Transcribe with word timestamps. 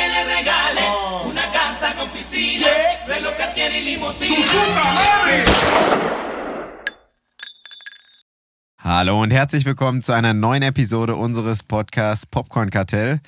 que 0.00 0.06
le 0.08 0.24
regale 0.36 0.80
una 1.28 1.42
casa 1.52 1.94
con 1.94 2.08
piscina, 2.10 2.66
reloj 3.06 3.34
Cartier 3.36 3.70
y 3.70 3.84
limusina. 3.84 4.34
Hallo 8.78 9.20
und 9.20 9.30
herzlich 9.30 9.66
willkommen 9.66 10.00
zu 10.00 10.12
einer 10.12 10.32
neuen 10.32 10.62
Episode 10.62 11.16
unseres 11.16 11.62
Podcasts 11.62 12.24
Popcorn 12.24 12.70
Kartell. 12.70 13.20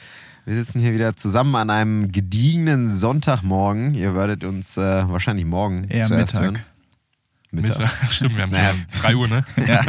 Wir 0.47 0.55
sitzen 0.55 0.81
hier 0.81 0.95
wieder 0.95 1.15
zusammen 1.15 1.55
an 1.57 1.69
einem 1.69 2.11
gediegenen 2.11 2.89
Sonntagmorgen. 2.89 3.95
Ihr 3.95 4.15
werdet 4.15 4.43
uns 4.43 4.79
äh, 4.79 5.05
wahrscheinlich 5.09 5.45
morgen 5.45 5.85
Eher 5.85 6.07
zuerst 6.07 6.33
Mittag. 6.35 6.43
hören. 6.43 6.59
Mittag. 7.53 7.79
Mittag. 7.79 7.91
Stimmt, 8.11 8.37
wir 8.37 8.43
haben 8.43 8.51
Naja. 8.51 8.71
schon 8.71 9.01
3 9.03 9.17
Uhr, 9.17 9.29
ne? 9.29 9.45
Ja, 9.67 9.83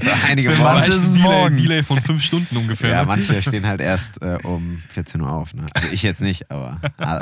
für 0.00 0.12
einige 0.28 0.50
Für 0.50 0.56
morgen. 0.58 0.74
manche 0.74 0.90
ist 0.90 0.96
es 1.02 1.12
Delay, 1.14 1.22
morgen. 1.22 1.56
Delay 1.56 1.82
von 1.82 2.00
5 2.00 2.22
Stunden 2.22 2.56
ungefähr. 2.56 2.90
Ja, 2.90 3.00
ne? 3.00 3.06
manche 3.06 3.42
stehen 3.42 3.66
halt 3.66 3.80
erst 3.80 4.20
äh, 4.22 4.38
um 4.44 4.82
14 4.88 5.20
Uhr 5.20 5.32
auf. 5.32 5.54
Ne? 5.54 5.66
Also 5.74 5.88
ich 5.90 6.02
jetzt 6.02 6.20
nicht, 6.20 6.50
aber 6.50 6.80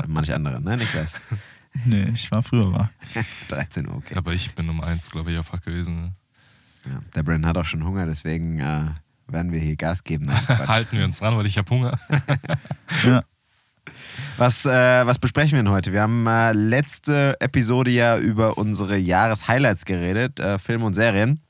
manche 0.09 0.35
andere, 0.35 0.61
ne, 0.61 0.77
Niklas? 0.77 1.21
Nee, 1.87 2.11
ich 2.13 2.31
war 2.31 2.43
früher 2.43 2.71
war. 2.73 2.91
13 3.49 3.89
Uhr, 3.89 3.97
okay. 3.97 4.15
Aber 4.17 4.33
ich 4.33 4.55
bin 4.55 4.69
um 4.69 4.81
1, 4.83 5.11
glaube 5.11 5.33
ich, 5.33 5.39
auf 5.39 5.53
Wach 5.53 5.63
gewesen. 5.63 6.03
Ne? 6.03 6.13
Ja, 6.87 7.01
der 7.15 7.23
Brandon 7.23 7.47
hat 7.49 7.57
auch 7.57 7.65
schon 7.65 7.85
Hunger, 7.85 8.05
deswegen 8.07 8.59
äh, 8.59 8.83
werden 9.29 9.53
wir 9.53 9.61
hier 9.61 9.77
Gas 9.77 10.03
geben. 10.05 10.27
Nein. 10.27 10.47
Halten 10.69 10.99
wir 10.99 11.05
uns 11.05 11.21
dran, 11.21 11.37
weil 11.37 11.47
ich 11.47 11.57
habe 11.57 11.71
Hunger. 11.71 11.93
Ja. 13.05 13.23
Was, 14.37 14.65
äh, 14.65 14.71
was 15.07 15.19
besprechen 15.19 15.53
wir 15.53 15.63
denn 15.63 15.73
heute? 15.73 15.93
Wir 15.93 16.03
haben 16.03 16.27
äh, 16.27 16.53
letzte 16.53 17.37
Episode 17.41 17.91
ja 17.91 18.19
über 18.19 18.59
unsere 18.59 18.97
Jahreshighlights 18.97 19.85
geredet, 19.85 20.41
äh, 20.41 20.59
Filme 20.59 20.85
und 20.85 20.95
Serien. 20.95 21.41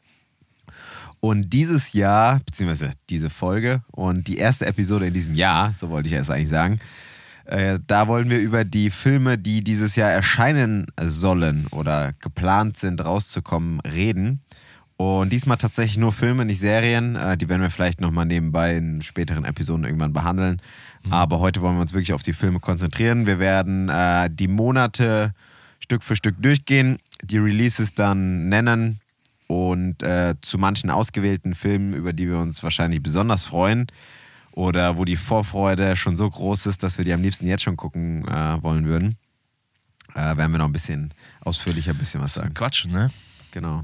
Und 1.21 1.53
dieses 1.53 1.93
Jahr, 1.93 2.41
beziehungsweise 2.45 2.91
diese 3.09 3.31
Folge 3.31 3.83
und 3.93 4.27
die 4.27 4.39
erste 4.39 4.67
Episode 4.67 5.07
in 5.07 5.15
diesem 5.15 5.35
Jahr, 5.35 5.73
so 5.73 5.89
wollte 5.91 6.09
ich 6.09 6.15
es 6.15 6.31
eigentlich 6.31 6.49
sagen, 6.49 6.81
äh, 7.45 7.79
da 7.87 8.09
wollen 8.09 8.29
wir 8.29 8.41
über 8.41 8.65
die 8.65 8.91
Filme, 8.91 9.39
die 9.39 9.63
dieses 9.63 9.95
Jahr 9.97 10.11
erscheinen 10.11 10.87
sollen 11.01 11.67
oder 11.71 12.13
geplant 12.21 12.77
sind, 12.77 13.05
rauszukommen, 13.05 13.81
reden. 13.81 14.43
Und 14.97 15.33
diesmal 15.33 15.57
tatsächlich 15.57 15.99
nur 15.99 16.13
Filme, 16.13 16.45
nicht 16.45 16.61
Serien. 16.61 17.17
Äh, 17.17 17.37
die 17.37 17.49
werden 17.49 17.63
wir 17.63 17.71
vielleicht 17.71 18.01
nochmal 18.01 18.27
nebenbei 18.27 18.77
in 18.77 19.03
späteren 19.03 19.45
Episoden 19.45 19.85
irgendwann 19.85 20.13
behandeln. 20.13 20.61
Aber 21.11 21.41
heute 21.41 21.61
wollen 21.61 21.77
wir 21.77 21.83
uns 21.83 21.93
wirklich 21.93 22.13
auf 22.13 22.23
die 22.23 22.33
Filme 22.33 22.61
konzentrieren. 22.61 23.27
Wir 23.27 23.39
werden 23.39 23.89
äh, 23.89 24.31
die 24.31 24.49
Monate 24.49 25.35
Stück 25.81 26.03
für 26.03 26.17
Stück 26.17 26.37
durchgehen, 26.41 26.99
die 27.23 27.39
Releases 27.39 27.95
dann 27.95 28.49
nennen 28.49 29.01
und 29.47 30.03
äh, 30.03 30.35
zu 30.41 30.59
manchen 30.59 30.91
ausgewählten 30.91 31.55
Filmen, 31.55 31.93
über 31.93 32.13
die 32.13 32.29
wir 32.29 32.39
uns 32.39 32.63
wahrscheinlich 32.63 33.03
besonders 33.03 33.45
freuen 33.45 33.87
oder 34.53 34.97
wo 34.97 35.05
die 35.05 35.17
Vorfreude 35.17 35.97
schon 35.97 36.17
so 36.17 36.29
groß 36.29 36.67
ist, 36.67 36.83
dass 36.83 36.99
wir 36.99 37.05
die 37.05 37.13
am 37.13 37.23
liebsten 37.23 37.47
jetzt 37.47 37.63
schon 37.63 37.77
gucken 37.77 38.27
äh, 38.29 38.63
wollen 38.63 38.87
würden, 38.87 39.17
äh, 40.15 40.37
werden 40.37 40.53
wir 40.53 40.59
noch 40.59 40.67
ein 40.67 40.73
bisschen 40.73 41.13
ausführlicher 41.41 41.93
ein 41.93 41.99
bisschen 41.99 42.21
was 42.21 42.35
sagen. 42.35 42.55
Quatschen, 42.55 42.93
ne? 42.93 43.11
Genau. 43.51 43.83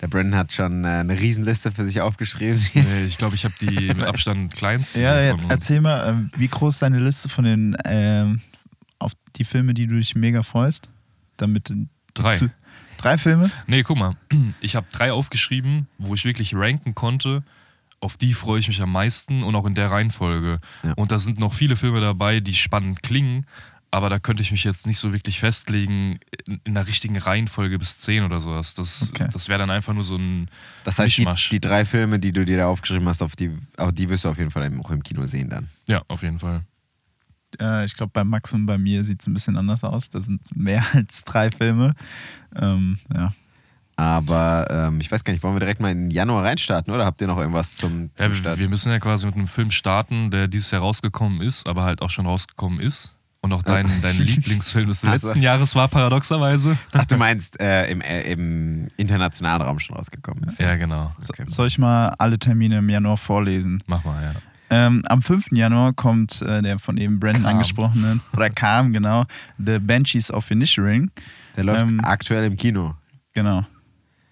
Der 0.00 0.08
Brandon 0.08 0.36
hat 0.36 0.52
schon 0.52 0.84
äh, 0.84 0.88
eine 0.88 1.18
Riesenliste 1.18 1.72
für 1.72 1.84
sich 1.86 2.00
aufgeschrieben. 2.00 2.60
Nee, 2.74 3.04
Ich 3.06 3.18
glaube, 3.18 3.34
ich 3.34 3.44
habe 3.44 3.54
die 3.60 3.88
mit 3.94 4.02
Abstand 4.02 4.52
kleinsten. 4.52 5.00
Ja, 5.00 5.20
jetzt 5.20 5.44
erzähl 5.48 5.80
mal, 5.80 6.08
ähm, 6.08 6.30
wie 6.36 6.48
groß 6.48 6.74
ist 6.74 6.82
deine 6.82 6.98
Liste 6.98 7.28
von 7.28 7.44
den 7.44 7.76
ähm, 7.84 8.40
auf 8.98 9.12
die 9.36 9.44
Filme, 9.44 9.74
die 9.74 9.86
du 9.86 9.96
dich 9.96 10.14
mega 10.14 10.42
freust? 10.42 10.90
Damit 11.36 11.72
Drei. 12.14 12.50
Drei 12.98 13.18
Filme? 13.18 13.50
Nee, 13.66 13.82
guck 13.82 13.98
mal. 13.98 14.16
Ich 14.60 14.74
habe 14.74 14.86
drei 14.90 15.12
aufgeschrieben, 15.12 15.86
wo 15.98 16.14
ich 16.14 16.24
wirklich 16.24 16.54
ranken 16.54 16.94
konnte. 16.94 17.42
Auf 18.00 18.16
die 18.16 18.32
freue 18.34 18.60
ich 18.60 18.68
mich 18.68 18.82
am 18.82 18.92
meisten 18.92 19.42
und 19.42 19.54
auch 19.54 19.66
in 19.66 19.74
der 19.74 19.90
Reihenfolge. 19.90 20.60
Ja. 20.82 20.92
Und 20.94 21.12
da 21.12 21.18
sind 21.18 21.38
noch 21.38 21.54
viele 21.54 21.76
Filme 21.76 22.00
dabei, 22.00 22.40
die 22.40 22.54
spannend 22.54 23.02
klingen, 23.02 23.46
aber 23.90 24.10
da 24.10 24.18
könnte 24.18 24.42
ich 24.42 24.50
mich 24.50 24.64
jetzt 24.64 24.86
nicht 24.86 24.98
so 24.98 25.12
wirklich 25.12 25.40
festlegen 25.40 26.18
in, 26.46 26.60
in 26.64 26.74
der 26.74 26.86
richtigen 26.86 27.16
Reihenfolge 27.16 27.78
bis 27.78 27.98
10 27.98 28.24
oder 28.24 28.40
sowas. 28.40 28.74
Das, 28.74 29.10
Okay. 29.12 29.28
das 29.32 29.48
wäre 29.48 29.58
dann 29.58 29.70
einfach 29.70 29.94
nur 29.94 30.04
so 30.04 30.16
ein 30.16 30.48
Das 30.84 30.98
heißt, 30.98 31.16
die, 31.18 31.26
die 31.50 31.60
drei 31.60 31.84
Filme, 31.84 32.18
die 32.18 32.32
du 32.32 32.44
dir 32.44 32.56
da 32.58 32.66
aufgeschrieben 32.66 33.08
hast, 33.08 33.22
auf 33.22 33.36
die, 33.36 33.50
auf 33.76 33.92
die 33.92 34.08
wirst 34.08 34.24
du 34.24 34.28
auf 34.28 34.38
jeden 34.38 34.50
Fall 34.50 34.70
auch 34.82 34.90
im 34.90 35.02
Kino 35.02 35.24
sehen 35.26 35.48
dann. 35.48 35.68
Ja, 35.88 36.02
auf 36.08 36.22
jeden 36.22 36.38
Fall. 36.38 36.62
Äh, 37.60 37.84
ich 37.86 37.94
glaube, 37.96 38.10
bei 38.12 38.24
Max 38.24 38.52
und 38.52 38.66
bei 38.66 38.76
mir 38.76 39.02
sieht 39.04 39.20
es 39.22 39.26
ein 39.28 39.32
bisschen 39.34 39.56
anders 39.56 39.82
aus. 39.84 40.10
Das 40.10 40.24
sind 40.26 40.40
mehr 40.54 40.84
als 40.92 41.24
drei 41.24 41.50
Filme. 41.50 41.94
Ähm, 42.54 42.98
ja. 43.14 43.32
Aber 43.98 44.66
ähm, 44.68 45.00
ich 45.00 45.10
weiß 45.10 45.24
gar 45.24 45.32
nicht, 45.32 45.42
wollen 45.42 45.54
wir 45.54 45.60
direkt 45.60 45.80
mal 45.80 45.90
in 45.90 46.10
Januar 46.10 46.44
reinstarten 46.44 46.92
oder 46.92 47.06
habt 47.06 47.18
ihr 47.22 47.26
noch 47.26 47.38
irgendwas 47.38 47.76
zum, 47.76 48.10
zum 48.14 48.28
Ja, 48.30 48.34
Start? 48.34 48.58
wir 48.58 48.68
müssen 48.68 48.90
ja 48.90 48.98
quasi 48.98 49.24
mit 49.24 49.36
einem 49.36 49.48
Film 49.48 49.70
starten, 49.70 50.30
der 50.30 50.48
dieses 50.48 50.70
Jahr 50.70 50.82
rausgekommen 50.82 51.40
ist, 51.40 51.66
aber 51.66 51.84
halt 51.84 52.02
auch 52.02 52.10
schon 52.10 52.26
rausgekommen 52.26 52.78
ist. 52.78 53.15
Und 53.46 53.52
auch 53.52 53.62
dein, 53.62 53.88
dein 54.02 54.16
Lieblingsfilm 54.18 54.88
des 54.88 55.04
Also- 55.04 55.28
letzten 55.28 55.40
Jahres 55.40 55.74
war 55.76 55.86
paradoxerweise. 55.86 56.76
Ach, 56.92 57.04
du 57.04 57.16
meinst 57.16 57.60
äh, 57.60 57.88
im, 57.90 58.00
äh, 58.00 58.22
im 58.32 58.88
internationalen 58.96 59.62
Raum 59.62 59.78
schon 59.78 59.96
rausgekommen 59.96 60.42
ist. 60.44 60.58
Ja, 60.58 60.74
genau. 60.74 61.14
Okay. 61.28 61.44
Soll 61.46 61.68
ich 61.68 61.78
mal 61.78 62.08
alle 62.18 62.38
Termine 62.40 62.78
im 62.78 62.88
Januar 62.88 63.16
vorlesen? 63.16 63.82
Mach 63.86 64.04
mal, 64.04 64.20
ja. 64.20 64.32
Ähm, 64.68 65.02
am 65.06 65.22
5. 65.22 65.52
Januar 65.52 65.92
kommt 65.92 66.42
äh, 66.42 66.60
der 66.60 66.80
von 66.80 66.96
eben 66.96 67.20
Brandon 67.20 67.44
Kam. 67.44 67.52
angesprochene, 67.52 68.18
oder 68.32 68.50
kam, 68.50 68.92
genau, 68.92 69.24
The 69.64 69.78
Banshees 69.78 70.32
of 70.32 70.50
Inisherin. 70.50 71.12
Der 71.56 71.62
läuft 71.62 71.82
Ähm, 71.82 72.00
aktuell 72.02 72.44
im 72.46 72.56
Kino. 72.56 72.96
Genau. 73.32 73.64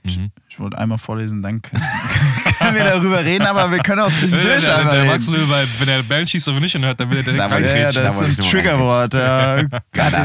Mhm. 0.03 0.33
Ich 0.49 0.59
wollte 0.59 0.77
einmal 0.77 0.99
vorlesen, 0.99 1.41
dann 1.41 1.63
können, 2.65 2.77
wir 2.77 2.85
darüber 2.85 3.25
reden, 3.25 3.47
aber 3.47 3.71
wir 3.71 3.79
können 3.79 4.01
auch 4.01 4.13
zwischendurch 4.13 4.65
der, 4.65 4.77
einfach 4.79 4.91
der 4.93 5.01
reden. 5.03 5.11
Max 5.13 5.27
will, 5.31 5.47
bei, 5.47 5.65
wenn 5.79 5.89
er 5.89 6.03
Banshees 6.03 6.49
aber 6.49 6.61
nicht 6.61 6.77
hört, 6.79 6.99
dann 7.01 7.11
will 7.11 7.19
er 7.19 7.23
direkt 7.23 7.41
Da 7.51 7.59
ja, 7.59 7.77
ja, 7.77 7.93
da 7.93 8.03
das 8.03 8.17
wollte 8.17 8.31
ist 8.33 8.41
ein 8.41 8.51
Triggerwort. 8.51 9.15
Er 9.15 9.21
da, 9.21 9.57
haben 9.59 9.71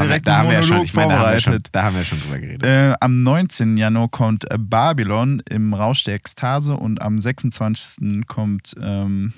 direkt 0.06 0.26
da 0.26 0.36
haben 0.38 0.48
wir 0.48 0.54
ja 0.56 0.62
schon, 0.62 0.82
ich 0.82 0.94
meine, 0.94 1.12
da 1.12 1.18
haben 1.18 1.32
wir 1.32 1.40
schon, 1.40 1.52
vorbereitet. 1.52 1.68
da 1.72 1.82
haben 1.82 1.96
wir 1.96 2.04
schon 2.04 2.20
drüber 2.20 2.38
geredet. 2.38 2.62
Äh, 2.66 2.94
am 3.00 3.22
19. 3.22 3.76
Januar 3.76 4.08
kommt 4.08 4.50
äh, 4.50 4.58
Babylon 4.58 5.42
im 5.48 5.74
Rausch 5.74 6.04
der 6.04 6.14
Ekstase 6.14 6.74
und 6.76 7.00
am 7.02 7.18
26. 7.20 8.26
kommt 8.26 8.74
ähm, 8.82 9.32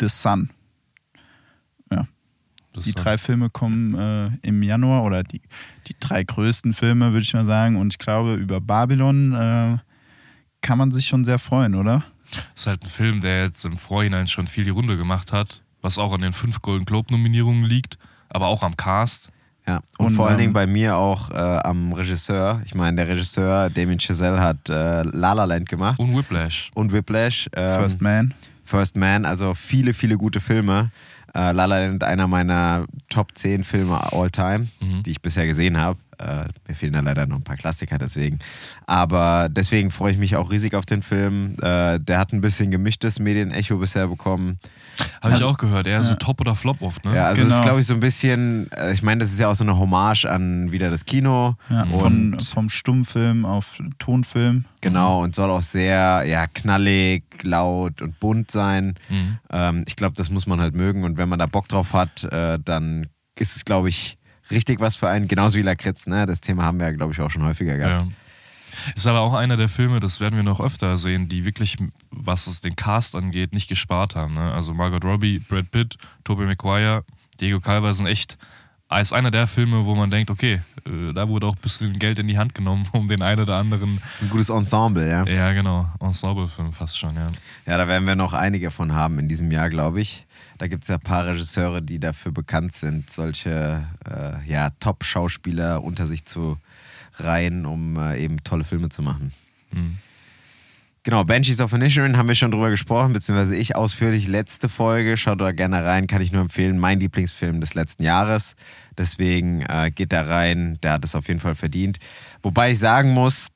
The 0.00 0.08
Sun. 0.08 0.50
Ja, 1.90 2.06
Das 2.72 2.84
die 2.84 2.92
drei 2.94 3.18
Filme 3.18 3.50
kommen 3.50 3.94
äh, 4.42 4.46
im 4.46 4.62
Januar 4.62 5.04
oder 5.04 5.22
die, 5.22 5.40
die 5.88 5.96
drei 5.98 6.22
größten 6.24 6.72
Filme, 6.74 7.12
würde 7.12 7.22
ich 7.22 7.34
mal 7.34 7.44
sagen. 7.44 7.76
Und 7.76 7.94
ich 7.94 7.98
glaube, 7.98 8.34
über 8.34 8.60
Babylon 8.60 9.32
äh, 9.34 9.78
kann 10.62 10.78
man 10.78 10.90
sich 10.92 11.06
schon 11.06 11.24
sehr 11.24 11.38
freuen, 11.38 11.74
oder? 11.74 12.04
Ist 12.54 12.66
halt 12.66 12.82
ein 12.84 12.88
Film, 12.90 13.20
der 13.20 13.44
jetzt 13.44 13.64
im 13.64 13.76
Vorhinein 13.76 14.26
schon 14.26 14.46
viel 14.46 14.64
die 14.64 14.70
Runde 14.70 14.96
gemacht 14.96 15.32
hat, 15.32 15.62
was 15.82 15.98
auch 15.98 16.12
an 16.12 16.20
den 16.20 16.32
fünf 16.32 16.62
Golden 16.62 16.84
Globe-Nominierungen 16.84 17.64
liegt, 17.64 17.98
aber 18.28 18.46
auch 18.46 18.62
am 18.62 18.76
Cast. 18.76 19.30
Ja, 19.68 19.80
und, 19.98 20.06
Und, 20.08 20.14
vor 20.16 20.26
allen 20.26 20.34
ähm, 20.36 20.40
Dingen 20.40 20.52
bei 20.52 20.66
mir 20.66 20.96
auch 20.96 21.30
äh, 21.30 21.34
am 21.34 21.92
Regisseur. 21.92 22.62
Ich 22.64 22.74
meine, 22.74 22.96
der 22.96 23.08
Regisseur 23.08 23.68
Damien 23.70 24.00
Chazelle 24.00 24.40
hat 24.40 24.68
äh, 24.68 25.02
La 25.02 25.32
La 25.34 25.44
Land 25.44 25.68
gemacht 25.68 25.98
Und 25.98 26.16
Whiplash. 26.16 26.70
und 26.74 26.92
Whiplash. 26.92 27.48
Ähm, 27.52 27.80
First 27.80 28.00
Man. 28.00 28.34
First 28.64 28.96
Man, 28.96 29.24
also 29.26 29.54
viele, 29.54 29.92
viele 29.94 30.16
gute 30.16 30.40
Filme. 30.40 30.90
Äh, 31.34 31.52
La 31.52 31.66
La 31.66 31.78
Land, 31.78 32.02
einer 32.02 32.26
meiner 32.26 32.86
Top 33.08 33.34
10 33.36 33.62
Filme 33.62 34.00
all 34.12 34.30
time, 34.30 34.66
Mhm. 34.80 35.02
die 35.04 35.10
ich 35.10 35.20
bisher 35.20 35.46
gesehen 35.46 35.76
habe. 35.76 35.98
Äh, 36.20 36.48
mir 36.68 36.74
fehlen 36.74 36.92
da 36.92 37.00
leider 37.00 37.26
noch 37.26 37.36
ein 37.36 37.42
paar 37.44 37.56
Klassiker 37.56 37.96
deswegen. 37.98 38.38
Aber 38.86 39.48
deswegen 39.50 39.90
freue 39.90 40.12
ich 40.12 40.18
mich 40.18 40.36
auch 40.36 40.50
riesig 40.50 40.74
auf 40.74 40.84
den 40.84 41.02
Film. 41.02 41.54
Äh, 41.62 41.98
der 41.98 42.18
hat 42.18 42.32
ein 42.32 42.40
bisschen 42.42 42.70
gemischtes 42.70 43.18
Medienecho 43.18 43.78
bisher 43.78 44.06
bekommen. 44.06 44.58
Habe 45.22 45.34
Also- 45.34 45.36
ich 45.48 45.52
auch 45.54 45.58
gehört. 45.58 45.86
Eher 45.86 46.02
so 46.04 46.10
ja. 46.10 46.16
Top 46.16 46.40
oder 46.40 46.54
Flop 46.54 46.82
oft, 46.82 47.04
ne? 47.04 47.14
Ja, 47.16 47.24
also 47.24 47.40
es 47.42 47.48
Genau. 47.48 47.58
ist, 47.58 47.64
glaube 47.64 47.80
ich, 47.80 47.86
so 47.86 47.94
ein 47.94 48.00
bisschen, 48.00 48.70
äh, 48.72 48.92
ich 48.92 49.02
meine, 49.02 49.20
das 49.20 49.32
ist 49.32 49.38
ja 49.40 49.48
auch 49.48 49.54
so 49.54 49.64
eine 49.64 49.78
Hommage 49.78 50.26
an 50.26 50.70
wieder 50.72 50.90
das 50.90 51.06
Kino. 51.06 51.56
Ja, 51.70 51.84
und 51.84 51.90
von, 51.90 52.40
vom 52.40 52.68
Stummfilm 52.68 53.46
auf 53.46 53.78
Tonfilm. 53.98 54.66
Genau, 54.82 55.22
und 55.22 55.34
soll 55.34 55.50
auch 55.50 55.62
sehr 55.62 56.24
ja, 56.26 56.46
knallig, 56.46 57.24
laut 57.42 58.02
und 58.02 58.20
bunt 58.20 58.50
sein. 58.50 58.94
Mhm. 59.08 59.38
Ähm, 59.50 59.84
ich 59.86 59.96
glaube, 59.96 60.16
das 60.16 60.28
muss 60.30 60.46
man 60.46 60.60
halt 60.60 60.74
mögen. 60.74 61.04
Und 61.04 61.16
wenn 61.16 61.28
man 61.28 61.38
da 61.38 61.46
Bock 61.46 61.68
drauf 61.68 61.92
hat, 61.94 62.24
äh, 62.24 62.58
dann 62.62 63.06
ist 63.38 63.56
es, 63.56 63.64
glaube 63.64 63.88
ich, 63.88 64.18
richtig 64.50 64.80
was 64.80 64.96
für 64.96 65.08
einen. 65.08 65.28
Genauso 65.28 65.58
wie 65.58 65.62
Lakritz, 65.62 66.06
ne? 66.06 66.26
Das 66.26 66.40
Thema 66.40 66.64
haben 66.64 66.78
wir 66.78 66.86
ja, 66.86 66.92
glaube 66.92 67.12
ich, 67.12 67.20
auch 67.20 67.30
schon 67.30 67.44
häufiger 67.44 67.76
gehabt. 67.76 68.06
Ja. 68.06 68.12
Ist 68.94 69.06
aber 69.06 69.20
auch 69.20 69.34
einer 69.34 69.56
der 69.56 69.68
Filme, 69.68 70.00
das 70.00 70.20
werden 70.20 70.36
wir 70.36 70.42
noch 70.42 70.60
öfter 70.60 70.96
sehen, 70.96 71.28
die 71.28 71.44
wirklich, 71.44 71.76
was 72.10 72.46
es 72.46 72.60
den 72.60 72.76
Cast 72.76 73.16
angeht, 73.16 73.52
nicht 73.52 73.68
gespart 73.68 74.14
haben. 74.14 74.34
Ne? 74.34 74.52
Also 74.52 74.74
Margot 74.74 75.04
Robbie, 75.04 75.40
Brad 75.40 75.70
Pitt, 75.70 75.98
Tobey 76.24 76.46
Maguire, 76.46 77.04
Diego 77.40 77.60
Calva 77.60 77.92
sind 77.94 78.06
echt 78.06 78.38
ist 78.98 79.12
einer 79.12 79.30
der 79.30 79.46
Filme, 79.46 79.86
wo 79.86 79.94
man 79.94 80.10
denkt, 80.10 80.30
okay, 80.30 80.62
äh, 80.84 81.12
da 81.12 81.28
wurde 81.28 81.46
auch 81.46 81.54
ein 81.54 81.62
bisschen 81.62 81.98
Geld 81.98 82.18
in 82.18 82.26
die 82.26 82.38
Hand 82.38 82.54
genommen, 82.56 82.88
um 82.92 83.06
den 83.06 83.22
einen 83.22 83.42
oder 83.42 83.56
anderen, 83.56 84.00
Das 84.02 84.14
ist 84.16 84.22
ein 84.22 84.30
gutes 84.30 84.48
Ensemble, 84.48 85.08
ja. 85.08 85.24
ja 85.24 85.52
genau, 85.52 85.88
Ensemble-Film 86.00 86.72
fast 86.72 86.98
schon, 86.98 87.14
ja. 87.14 87.26
Ja, 87.66 87.76
da 87.78 87.86
werden 87.86 88.06
wir 88.06 88.16
noch 88.16 88.32
einige 88.32 88.70
von 88.72 88.92
haben 88.92 89.18
in 89.20 89.28
diesem 89.28 89.50
Jahr, 89.52 89.70
glaube 89.70 90.00
ich. 90.00 90.26
Da 90.60 90.68
gibt 90.68 90.82
es 90.84 90.88
ja 90.88 90.96
ein 90.96 91.00
paar 91.00 91.26
Regisseure, 91.26 91.80
die 91.80 91.98
dafür 91.98 92.32
bekannt 92.32 92.74
sind, 92.74 93.08
solche 93.08 93.86
äh, 94.06 94.46
ja, 94.46 94.68
Top-Schauspieler 94.78 95.82
unter 95.82 96.06
sich 96.06 96.26
zu 96.26 96.58
reihen, 97.14 97.64
um 97.64 97.96
äh, 97.96 98.22
eben 98.22 98.44
tolle 98.44 98.64
Filme 98.64 98.90
zu 98.90 99.00
machen. 99.00 99.32
Mhm. 99.72 99.96
Genau, 101.02 101.24
Banshees 101.24 101.62
of 101.62 101.72
Inisherin 101.72 102.18
haben 102.18 102.28
wir 102.28 102.34
schon 102.34 102.50
drüber 102.50 102.68
gesprochen, 102.68 103.14
beziehungsweise 103.14 103.56
ich 103.56 103.74
ausführlich 103.74 104.28
letzte 104.28 104.68
Folge. 104.68 105.16
Schaut 105.16 105.40
da 105.40 105.52
gerne 105.52 105.82
rein, 105.82 106.06
kann 106.06 106.20
ich 106.20 106.30
nur 106.30 106.42
empfehlen. 106.42 106.78
Mein 106.78 107.00
Lieblingsfilm 107.00 107.62
des 107.62 107.72
letzten 107.72 108.02
Jahres. 108.02 108.54
Deswegen 108.98 109.62
äh, 109.62 109.90
geht 109.90 110.12
da 110.12 110.24
rein, 110.24 110.78
der 110.82 110.92
hat 110.92 111.06
es 111.06 111.14
auf 111.14 111.26
jeden 111.28 111.40
Fall 111.40 111.54
verdient. 111.54 111.98
Wobei 112.42 112.72
ich 112.72 112.78
sagen 112.78 113.14
muss, 113.14 113.46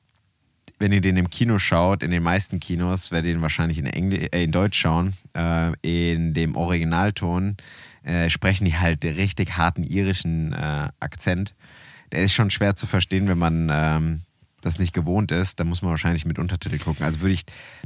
wenn 0.79 0.91
ihr 0.91 1.01
den 1.01 1.17
im 1.17 1.29
Kino 1.29 1.57
schaut, 1.57 2.03
in 2.03 2.11
den 2.11 2.23
meisten 2.23 2.59
Kinos, 2.59 3.11
werdet 3.11 3.27
ihr 3.27 3.33
den 3.35 3.41
wahrscheinlich 3.41 3.77
in, 3.77 3.85
Engl 3.85 4.27
äh, 4.31 4.43
in 4.43 4.51
Deutsch 4.51 4.77
schauen, 4.79 5.13
äh, 5.35 5.71
in 5.81 6.33
dem 6.33 6.55
Originalton 6.55 7.57
äh, 8.03 8.29
sprechen 8.29 8.65
die 8.65 8.77
halt 8.77 9.03
den 9.03 9.15
richtig 9.15 9.57
harten 9.57 9.83
irischen 9.83 10.53
äh, 10.53 10.89
Akzent. 10.99 11.55
Der 12.11 12.21
ist 12.23 12.33
schon 12.33 12.51
schwer 12.51 12.75
zu 12.75 12.87
verstehen, 12.87 13.27
wenn 13.27 13.37
man 13.37 13.69
ähm, 13.71 14.21
das 14.61 14.77
nicht 14.79 14.93
gewohnt 14.93 15.31
ist. 15.31 15.59
Da 15.59 15.63
muss 15.63 15.81
man 15.81 15.91
wahrscheinlich 15.91 16.25
mit 16.25 16.37
Untertitel 16.39 16.77
gucken. 16.77 17.05
Also 17.05 17.21
würde 17.21 17.33
ich, 17.33 17.43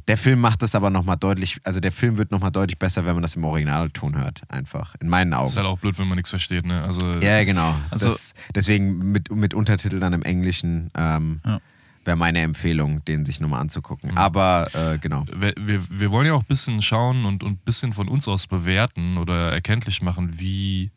der 0.07 0.17
Film 0.17 0.39
macht 0.39 0.61
das 0.61 0.75
aber 0.75 0.89
nochmal 0.89 1.17
deutlich, 1.17 1.59
also 1.63 1.79
der 1.79 1.91
Film 1.91 2.17
wird 2.17 2.31
nochmal 2.31 2.51
deutlich 2.51 2.79
besser, 2.79 3.05
wenn 3.05 3.13
man 3.13 3.21
das 3.21 3.35
im 3.35 3.43
Originalton 3.45 4.17
hört, 4.17 4.41
einfach. 4.49 4.95
In 4.99 5.09
meinen 5.09 5.33
Augen. 5.33 5.47
Ist 5.47 5.57
halt 5.57 5.67
auch 5.67 5.79
blöd, 5.79 5.97
wenn 5.99 6.07
man 6.07 6.15
nichts 6.17 6.31
versteht, 6.31 6.65
ne? 6.65 6.83
Also, 6.83 7.05
Ja, 7.19 7.43
genau. 7.43 7.75
Also- 7.91 8.09
das, 8.09 8.33
deswegen 8.55 9.11
mit, 9.11 9.31
mit 9.33 9.53
Untertitel 9.53 9.99
dann 9.99 10.13
im 10.13 10.23
Englischen 10.23 10.89
ähm, 10.97 11.39
Ja. 11.45 11.59
Wäre 12.05 12.17
meine 12.17 12.41
Empfehlung, 12.41 13.03
den 13.05 13.25
sich 13.25 13.39
nochmal 13.39 13.61
anzugucken. 13.61 14.11
Mhm. 14.11 14.17
Aber 14.17 14.69
äh, 14.73 14.97
genau. 14.97 15.25
wir, 15.35 15.53
wir, 15.57 15.81
wir 15.89 16.11
wollen 16.11 16.27
ja 16.27 16.33
auch 16.33 16.41
ein 16.41 16.47
bisschen 16.47 16.81
schauen 16.81 17.25
und 17.25 17.43
ein 17.43 17.57
bisschen 17.57 17.93
von 17.93 18.07
uns 18.07 18.27
aus 18.27 18.47
bewerten 18.47 19.17
oder 19.17 19.51
erkenntlich 19.51 20.01
machen, 20.01 20.39
wie 20.39 20.91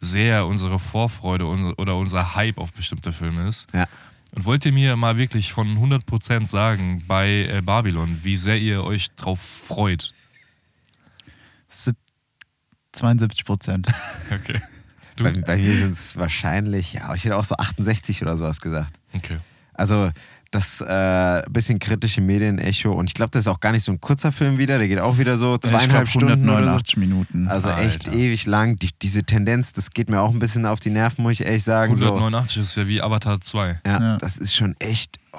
sehr 0.00 0.46
unsere 0.46 0.78
Vorfreude 0.78 1.46
oder 1.46 1.96
unser 1.96 2.34
Hype 2.34 2.58
auf 2.58 2.72
bestimmte 2.72 3.12
Filme 3.12 3.46
ist. 3.46 3.68
Ja. 3.72 3.86
Und 4.34 4.44
wollt 4.44 4.66
ihr 4.66 4.72
mir 4.72 4.96
mal 4.96 5.16
wirklich 5.16 5.52
von 5.52 5.78
100% 5.78 6.48
sagen 6.48 7.04
bei 7.06 7.46
äh, 7.46 7.62
Babylon, 7.62 8.18
wie 8.22 8.36
sehr 8.36 8.58
ihr 8.58 8.84
euch 8.84 9.12
drauf 9.14 9.40
freut? 9.40 10.12
Sieb- 11.68 11.96
72 12.92 13.44
Prozent. 13.44 13.86
Okay. 14.30 14.60
Du? 15.16 15.22
Bei, 15.22 15.30
bei 15.32 15.56
mir 15.58 15.76
sind 15.76 15.92
es 15.92 16.16
wahrscheinlich, 16.16 16.94
ja, 16.94 17.14
ich 17.14 17.24
hätte 17.24 17.36
auch 17.36 17.44
so 17.44 17.54
68 17.54 18.22
oder 18.22 18.36
sowas 18.36 18.60
gesagt. 18.60 18.98
Okay. 19.12 19.38
Also 19.72 20.10
das 20.54 20.80
äh, 20.80 21.42
bisschen 21.50 21.78
kritische 21.78 22.20
Medienecho 22.20 22.92
und 22.92 23.10
ich 23.10 23.14
glaube, 23.14 23.30
das 23.32 23.40
ist 23.42 23.48
auch 23.48 23.60
gar 23.60 23.72
nicht 23.72 23.82
so 23.82 23.92
ein 23.92 24.00
kurzer 24.00 24.30
Film 24.32 24.58
wieder, 24.58 24.78
der 24.78 24.88
geht 24.88 25.00
auch 25.00 25.18
wieder 25.18 25.36
so 25.36 25.58
zweieinhalb 25.58 26.06
ich 26.06 26.12
glaub, 26.12 26.30
Stunden 26.30 26.48
oder 26.48 26.58
so. 26.58 26.70
189 26.70 26.96
Minuten. 26.96 27.48
Also 27.48 27.70
echt 27.70 28.06
Alter. 28.06 28.18
ewig 28.18 28.46
lang. 28.46 28.76
Die, 28.76 28.90
diese 29.02 29.24
Tendenz, 29.24 29.72
das 29.72 29.90
geht 29.90 30.08
mir 30.08 30.20
auch 30.20 30.30
ein 30.30 30.38
bisschen 30.38 30.64
auf 30.66 30.80
die 30.80 30.90
Nerven, 30.90 31.22
muss 31.22 31.32
ich 31.34 31.44
ehrlich 31.44 31.64
sagen. 31.64 31.96
So. 31.96 32.06
189 32.06 32.58
ist 32.58 32.76
ja 32.76 32.86
wie 32.86 33.02
Avatar 33.02 33.40
2. 33.40 33.80
Ja, 33.86 34.00
Ja. 34.00 34.16
das 34.18 34.36
ist 34.36 34.54
schon 34.54 34.74
echt. 34.78 35.18
Oh, 35.32 35.38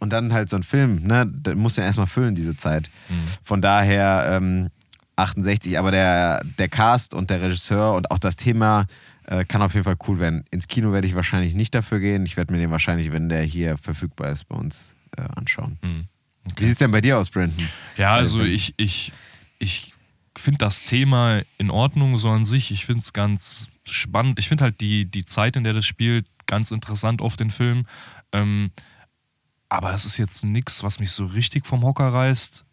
und 0.00 0.12
dann 0.12 0.32
halt 0.32 0.48
so 0.48 0.56
ein 0.56 0.64
Film, 0.64 1.02
ne? 1.04 1.30
Da 1.32 1.54
muss 1.54 1.76
ja 1.76 1.84
erstmal 1.84 2.08
füllen, 2.08 2.34
diese 2.34 2.56
Zeit. 2.56 2.90
Mhm. 3.08 3.14
Von 3.44 3.62
daher 3.62 4.28
ähm, 4.32 4.68
68, 5.16 5.78
aber 5.78 5.90
der, 5.92 6.42
der 6.58 6.68
Cast 6.68 7.14
und 7.14 7.30
der 7.30 7.40
Regisseur 7.40 7.94
und 7.94 8.10
auch 8.10 8.18
das 8.18 8.36
Thema 8.36 8.86
äh, 9.26 9.44
kann 9.44 9.62
auf 9.62 9.74
jeden 9.74 9.84
Fall 9.84 9.96
cool 10.06 10.18
werden. 10.18 10.44
Ins 10.50 10.68
Kino 10.68 10.92
werde 10.92 11.06
ich 11.06 11.14
wahrscheinlich 11.14 11.54
nicht 11.54 11.74
dafür 11.74 12.00
gehen. 12.00 12.24
Ich 12.26 12.36
werde 12.36 12.52
mir 12.52 12.60
den 12.60 12.70
wahrscheinlich, 12.70 13.12
wenn 13.12 13.28
der 13.28 13.42
hier 13.42 13.76
verfügbar 13.76 14.30
ist, 14.30 14.44
bei 14.48 14.56
uns 14.56 14.94
äh, 15.16 15.22
anschauen. 15.34 15.78
Mhm. 15.82 16.04
Wie 16.56 16.64
sieht's 16.64 16.78
denn 16.78 16.92
bei 16.92 17.00
dir 17.00 17.18
aus, 17.18 17.30
Brandon? 17.30 17.68
Ja, 17.96 18.14
also 18.14 18.40
ich, 18.40 18.74
ich, 18.76 19.12
ich 19.58 19.92
finde 20.36 20.58
das 20.58 20.84
Thema 20.84 21.42
in 21.58 21.70
Ordnung 21.70 22.18
so 22.18 22.30
an 22.30 22.44
sich. 22.44 22.70
Ich 22.70 22.86
finde 22.86 23.00
es 23.00 23.12
ganz 23.12 23.68
spannend. 23.84 24.38
Ich 24.38 24.48
finde 24.48 24.64
halt 24.64 24.80
die, 24.80 25.06
die 25.06 25.24
Zeit, 25.24 25.56
in 25.56 25.64
der 25.64 25.72
das 25.72 25.86
spielt, 25.86 26.26
ganz 26.46 26.70
interessant 26.70 27.20
auf 27.20 27.36
den 27.36 27.50
Film. 27.50 27.86
Ähm, 28.32 28.70
aber 29.68 29.92
es 29.92 30.04
ist 30.04 30.18
jetzt 30.18 30.44
nichts, 30.44 30.84
was 30.84 31.00
mich 31.00 31.10
so 31.10 31.26
richtig 31.26 31.66
vom 31.66 31.82
Hocker 31.82 32.12
reißt. 32.12 32.64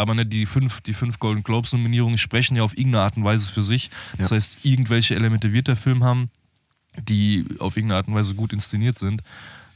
Aber 0.00 0.14
ne, 0.14 0.24
die, 0.26 0.46
fünf, 0.46 0.80
die 0.80 0.92
fünf 0.94 1.18
Golden 1.18 1.42
Globes-Nominierungen 1.42 2.16
sprechen 2.18 2.56
ja 2.56 2.62
auf 2.62 2.76
irgendeine 2.76 3.04
Art 3.04 3.16
und 3.16 3.24
Weise 3.24 3.48
für 3.48 3.62
sich. 3.62 3.90
Das 4.18 4.30
Ja. 4.30 4.36
heißt, 4.36 4.64
irgendwelche 4.64 5.14
Elemente 5.14 5.52
wird 5.52 5.68
der 5.68 5.76
Film 5.76 6.02
haben, 6.04 6.30
die 6.98 7.44
auf 7.58 7.76
irgendeine 7.76 7.98
Art 7.98 8.08
und 8.08 8.14
Weise 8.14 8.34
gut 8.34 8.52
inszeniert 8.52 8.98
sind. 8.98 9.22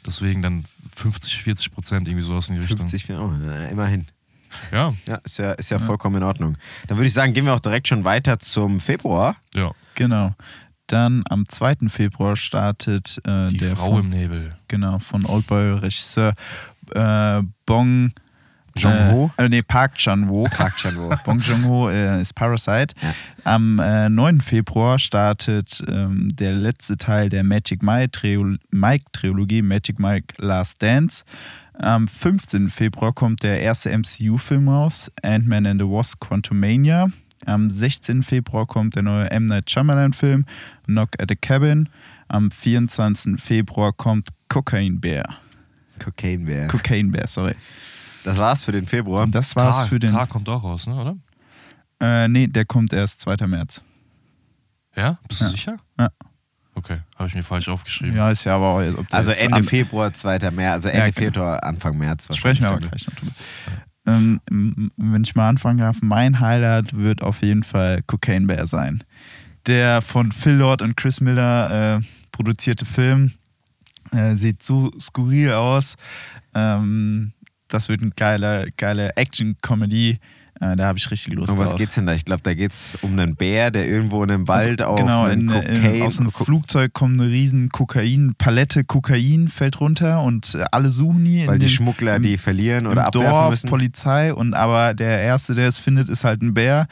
Deswegen 0.06 0.42
dann 0.42 0.64
50, 0.96 1.42
40 1.42 1.70
Prozent, 1.72 2.08
irgendwie 2.08 2.24
sowas 2.24 2.48
in 2.48 2.54
die 2.56 2.60
Richtung. 2.62 2.78
50, 2.88 3.10
oh, 3.10 3.30
immerhin. 3.70 4.06
Ja, 4.72 4.94
Ja, 5.06 5.16
ist 5.24 5.38
ja, 5.38 5.52
ist 5.52 5.70
ja 5.70 5.78
vollkommen 5.78 6.16
in 6.16 6.22
Ordnung. 6.22 6.56
Dann 6.86 6.96
würde 6.96 7.06
ich 7.06 7.12
sagen, 7.12 7.32
gehen 7.32 7.44
wir 7.44 7.54
auch 7.54 7.60
direkt 7.60 7.88
schon 7.88 8.04
weiter 8.04 8.38
zum 8.38 8.80
Februar. 8.80 9.36
ja. 9.54 9.70
Genau. 9.94 10.34
Dann 10.88 11.22
am 11.30 11.48
2. 11.48 11.88
Februar 11.88 12.36
startet 12.36 13.18
äh, 13.24 13.48
Die 13.48 13.56
der 13.56 13.74
Frau 13.74 13.92
von, 13.92 14.04
im 14.04 14.10
Nebel. 14.10 14.54
genau, 14.68 14.98
von 14.98 15.24
Oldboy-Regisseur 15.24 16.34
äh, 16.90 17.42
Bong 17.64 18.10
Joon-ho? 18.76 19.30
Äh, 19.36 19.44
äh, 19.44 19.48
nee, 19.48 19.62
Park 19.62 19.94
Chan-wook. 19.96 20.50
Park 20.56 20.76
Chan-wook. 20.76 21.22
Bong 21.24 21.38
Joon-ho 21.40 21.88
äh, 21.90 22.20
ist 22.20 22.34
Parasite. 22.34 22.94
Ja. 23.00 23.14
Am 23.44 23.78
äh, 23.78 24.08
9. 24.08 24.40
Februar 24.40 24.98
startet 24.98 25.82
ähm, 25.88 26.30
der 26.34 26.52
letzte 26.52 26.96
Teil 26.96 27.28
der 27.28 27.44
Magic 27.44 27.82
Mike 27.82 28.10
Triol- 28.18 28.58
Mike 28.70 29.04
Trilogie, 29.12 29.62
Magic 29.62 29.98
Mike 29.98 30.34
Last 30.38 30.82
Dance. 30.82 31.24
Am 31.74 32.06
15. 32.08 32.70
Februar 32.70 33.12
kommt 33.12 33.42
der 33.42 33.60
erste 33.60 33.90
MCU-Film 33.96 34.68
raus, 34.68 35.10
Ant-Man 35.22 35.66
and 35.66 35.80
the 35.80 35.86
Wasp 35.86 36.20
Quantumania. 36.20 37.08
Am 37.46 37.68
16. 37.68 38.22
Februar 38.22 38.64
kommt 38.66 38.94
der 38.96 39.02
neue 39.02 39.30
M. 39.30 39.46
Night 39.46 39.68
Shyamalan-Film 39.70 40.44
Knock 40.86 41.10
at 41.20 41.28
the 41.28 41.36
Cabin. 41.36 41.88
Am 42.28 42.50
24. 42.50 43.38
Februar 43.38 43.92
kommt 43.92 44.28
Cocaine 44.48 44.98
Bear. 45.00 45.24
Cocaine 45.98 46.44
Bear. 46.46 46.68
Cocaine 46.68 47.10
Bear, 47.10 47.26
sorry. 47.26 47.54
Das 48.24 48.38
war's 48.38 48.64
für 48.64 48.72
den 48.72 48.86
Februar. 48.86 49.26
Das 49.28 49.54
war's 49.54 49.76
Tar, 49.76 49.86
für 49.88 49.98
den. 50.00 50.10
Tar 50.12 50.26
kommt 50.26 50.48
auch 50.48 50.64
raus, 50.64 50.86
ne, 50.88 50.94
oder? 50.96 51.16
Äh, 52.00 52.26
nee, 52.28 52.46
der 52.48 52.64
kommt 52.64 52.92
erst 52.92 53.20
2. 53.20 53.46
März. 53.46 53.82
Ja? 54.96 55.18
Bist 55.28 55.40
du 55.40 55.44
Ja. 55.44 55.50
sicher? 55.50 55.76
Ja. 55.98 56.08
Okay, 56.76 56.98
habe 57.16 57.28
ich 57.28 57.34
mir 57.36 57.44
falsch 57.44 57.68
aufgeschrieben. 57.68 58.16
Ja, 58.16 58.30
ist 58.30 58.42
ja 58.44 58.56
aber 58.56 58.66
auch. 58.66 58.98
Ob 58.98 59.08
der 59.08 59.16
Also 59.16 59.30
jetzt 59.30 59.42
Ende 59.44 59.56
an- 59.58 59.64
Februar, 59.64 60.12
2. 60.12 60.50
März, 60.50 60.74
also 60.74 60.88
Ende 60.88 60.98
Ja, 61.06 61.10
genau. 61.10 61.26
Februar, 61.30 61.62
Anfang 61.62 61.96
März. 61.98 62.28
Sprechen 62.36 62.62
wir 62.64 62.70
aber 62.70 62.80
gleich 62.80 63.06
noch 63.06 63.14
drüber. 63.14 63.32
Ähm, 64.06 64.40
wenn 64.96 65.22
ich 65.22 65.34
mal 65.36 65.48
anfangen 65.48 65.78
darf, 65.78 65.98
mein 66.02 66.40
Highlight 66.40 66.94
wird 66.96 67.22
auf 67.22 67.42
jeden 67.42 67.62
Fall 67.62 68.02
Cocaine 68.06 68.46
Bear 68.46 68.66
sein. 68.66 69.04
Der 69.66 70.02
von 70.02 70.32
Phil 70.32 70.54
Lord 70.54 70.82
und 70.82 70.96
Chris 70.96 71.20
Miller 71.20 71.98
äh, 71.98 72.00
produzierte 72.32 72.84
Film 72.84 73.32
äh, 74.12 74.34
sieht 74.34 74.62
so 74.62 74.90
skurril 74.98 75.52
aus. 75.52 75.94
Ähm, 76.54 77.32
das 77.74 77.88
wird 77.88 78.00
eine 78.02 78.12
geile, 78.12 78.68
geile 78.76 79.16
Action-Comedy. 79.16 80.18
Äh, 80.60 80.76
da 80.76 80.86
habe 80.86 80.96
ich 80.98 81.10
richtig 81.10 81.34
Lust 81.34 81.50
Um 81.50 81.58
was 81.58 81.70
drauf. 81.70 81.78
geht's 81.80 81.96
denn 81.96 82.06
da? 82.06 82.14
Ich 82.14 82.24
glaube, 82.24 82.42
da 82.44 82.54
geht's 82.54 82.96
um 83.02 83.18
einen 83.18 83.34
Bär, 83.34 83.72
der 83.72 83.88
irgendwo 83.88 84.22
in 84.22 84.30
einem 84.30 84.46
Wald 84.46 84.80
Also, 84.80 84.92
auf 84.92 85.00
genau, 85.00 85.24
einen 85.24 85.48
in, 85.48 85.54
Cocaine... 85.54 85.96
in, 85.96 86.02
aus 86.02 86.20
einem 86.20 86.30
Flugzeug 86.30 86.92
kommt 86.92 87.20
eine 87.20 87.28
riesen 87.28 87.70
Kokain, 87.70 88.34
Palette 88.38 88.84
Kokain 88.84 89.48
fällt 89.48 89.80
runter 89.80 90.22
und 90.22 90.54
äh, 90.54 90.64
alle 90.70 90.90
suchen 90.90 91.24
die. 91.24 91.46
weil 91.48 91.54
in 91.54 91.60
die 91.60 91.66
dem- 91.66 91.70
Schmuggler 91.72 92.16
im- 92.16 92.22
die 92.22 92.38
verlieren 92.38 92.86
oder 92.86 93.06
abwerfen 93.06 93.30
Dorf, 93.30 93.50
müssen. 93.50 93.68
Polizei 93.70 94.32
und 94.32 94.54
aber 94.54 94.94
der 94.94 95.22
Erste, 95.22 95.54
der 95.54 95.66
es 95.68 95.78
findet, 95.80 96.08
ist 96.08 96.22
halt 96.22 96.40
ein 96.42 96.54
Bär. 96.54 96.86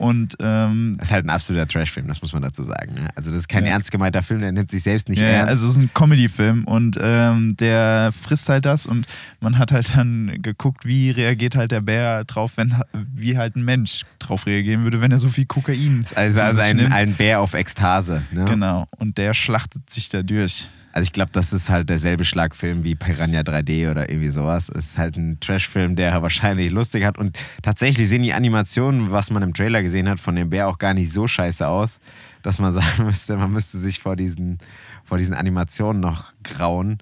Und 0.00 0.34
ähm, 0.40 0.94
Das 0.96 1.08
ist 1.08 1.12
halt 1.12 1.26
ein 1.26 1.30
absoluter 1.30 1.66
Trashfilm, 1.66 2.08
das 2.08 2.22
muss 2.22 2.32
man 2.32 2.40
dazu 2.40 2.62
sagen. 2.62 2.94
Ne? 2.94 3.08
Also 3.16 3.28
das 3.28 3.40
ist 3.40 3.48
kein 3.48 3.66
Ja. 3.66 3.72
ernst 3.72 3.90
gemeinter 3.90 4.22
Film, 4.22 4.40
der 4.40 4.50
nimmt 4.50 4.70
sich 4.70 4.82
selbst 4.82 5.10
nicht 5.10 5.18
ja, 5.20 5.26
ernst. 5.26 5.50
also 5.50 5.66
es 5.66 5.72
ist 5.76 5.82
ein 5.82 5.90
Comedy-Film 5.92 6.64
und 6.64 6.98
ähm, 7.02 7.54
der 7.58 8.10
frisst 8.18 8.48
halt 8.48 8.64
das 8.64 8.86
und 8.86 9.06
man 9.40 9.58
hat 9.58 9.72
halt 9.72 9.94
dann 9.94 10.38
geguckt, 10.40 10.86
wie 10.86 11.10
reagiert 11.10 11.54
halt 11.54 11.70
der 11.70 11.82
Bär 11.82 12.24
drauf, 12.24 12.52
wenn 12.56 12.74
wie 12.94 13.36
halt 13.36 13.56
ein 13.56 13.64
Mensch 13.66 14.04
drauf 14.18 14.46
reagieren 14.46 14.84
würde, 14.84 15.02
wenn 15.02 15.12
er 15.12 15.18
so 15.18 15.28
viel 15.28 15.44
Kokain 15.44 16.06
also, 16.16 16.34
zu 16.34 16.44
also 16.44 16.56
sich 16.56 16.64
ein, 16.64 16.76
nimmt. 16.76 16.92
ein 16.92 17.12
Bär 17.12 17.40
auf 17.40 17.52
Ekstase. 17.52 18.22
Ne? 18.32 18.46
Genau. 18.46 18.86
Und 18.96 19.18
der 19.18 19.34
schlachtet 19.34 19.90
sich 19.90 20.08
da 20.08 20.22
durch. 20.22 20.70
Also 20.92 21.04
ich 21.04 21.12
glaube, 21.12 21.30
das 21.32 21.52
ist 21.52 21.70
halt 21.70 21.88
derselbe 21.88 22.24
Schlagfilm 22.24 22.82
wie 22.82 22.96
Piranha 22.96 23.40
3D 23.42 23.90
oder 23.90 24.10
irgendwie 24.10 24.30
sowas. 24.30 24.68
Es 24.68 24.86
ist 24.86 24.98
halt 24.98 25.16
ein 25.16 25.38
Trashfilm, 25.38 25.94
der 25.94 26.20
wahrscheinlich 26.22 26.72
lustig 26.72 27.04
hat. 27.04 27.16
Und 27.16 27.38
tatsächlich 27.62 28.08
sehen 28.08 28.22
die 28.22 28.32
Animationen, 28.32 29.10
was 29.12 29.30
man 29.30 29.42
im 29.44 29.54
Trailer 29.54 29.82
gesehen 29.82 30.08
hat, 30.08 30.18
von 30.18 30.34
dem 30.34 30.50
Bär 30.50 30.66
auch 30.68 30.78
gar 30.78 30.94
nicht 30.94 31.12
so 31.12 31.28
scheiße 31.28 31.66
aus, 31.68 32.00
dass 32.42 32.58
man 32.58 32.72
sagen 32.74 33.04
müsste, 33.04 33.36
man 33.36 33.52
müsste 33.52 33.78
sich 33.78 34.00
vor 34.00 34.16
diesen, 34.16 34.58
vor 35.04 35.16
diesen 35.18 35.34
Animationen 35.34 36.00
noch 36.00 36.32
grauen. 36.42 36.98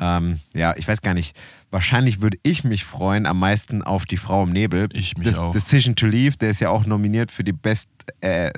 Ähm, 0.00 0.40
ja, 0.54 0.74
ich 0.76 0.86
weiß 0.88 1.02
gar 1.02 1.14
nicht. 1.14 1.36
Wahrscheinlich 1.70 2.20
würde 2.20 2.38
ich 2.42 2.64
mich 2.64 2.84
freuen 2.84 3.26
am 3.26 3.38
meisten 3.38 3.82
auf 3.82 4.04
Die 4.04 4.16
Frau 4.16 4.42
im 4.44 4.50
Nebel. 4.50 4.88
Ich 4.92 5.16
mich 5.16 5.26
Des- 5.28 5.36
auch. 5.36 5.52
Decision 5.52 5.94
to 5.96 6.06
Leave, 6.06 6.36
der 6.36 6.50
ist 6.50 6.60
ja 6.60 6.70
auch 6.70 6.86
nominiert 6.86 7.30
für 7.30 7.44
die 7.44 7.52
best 7.52 7.88
äh, 8.20 8.50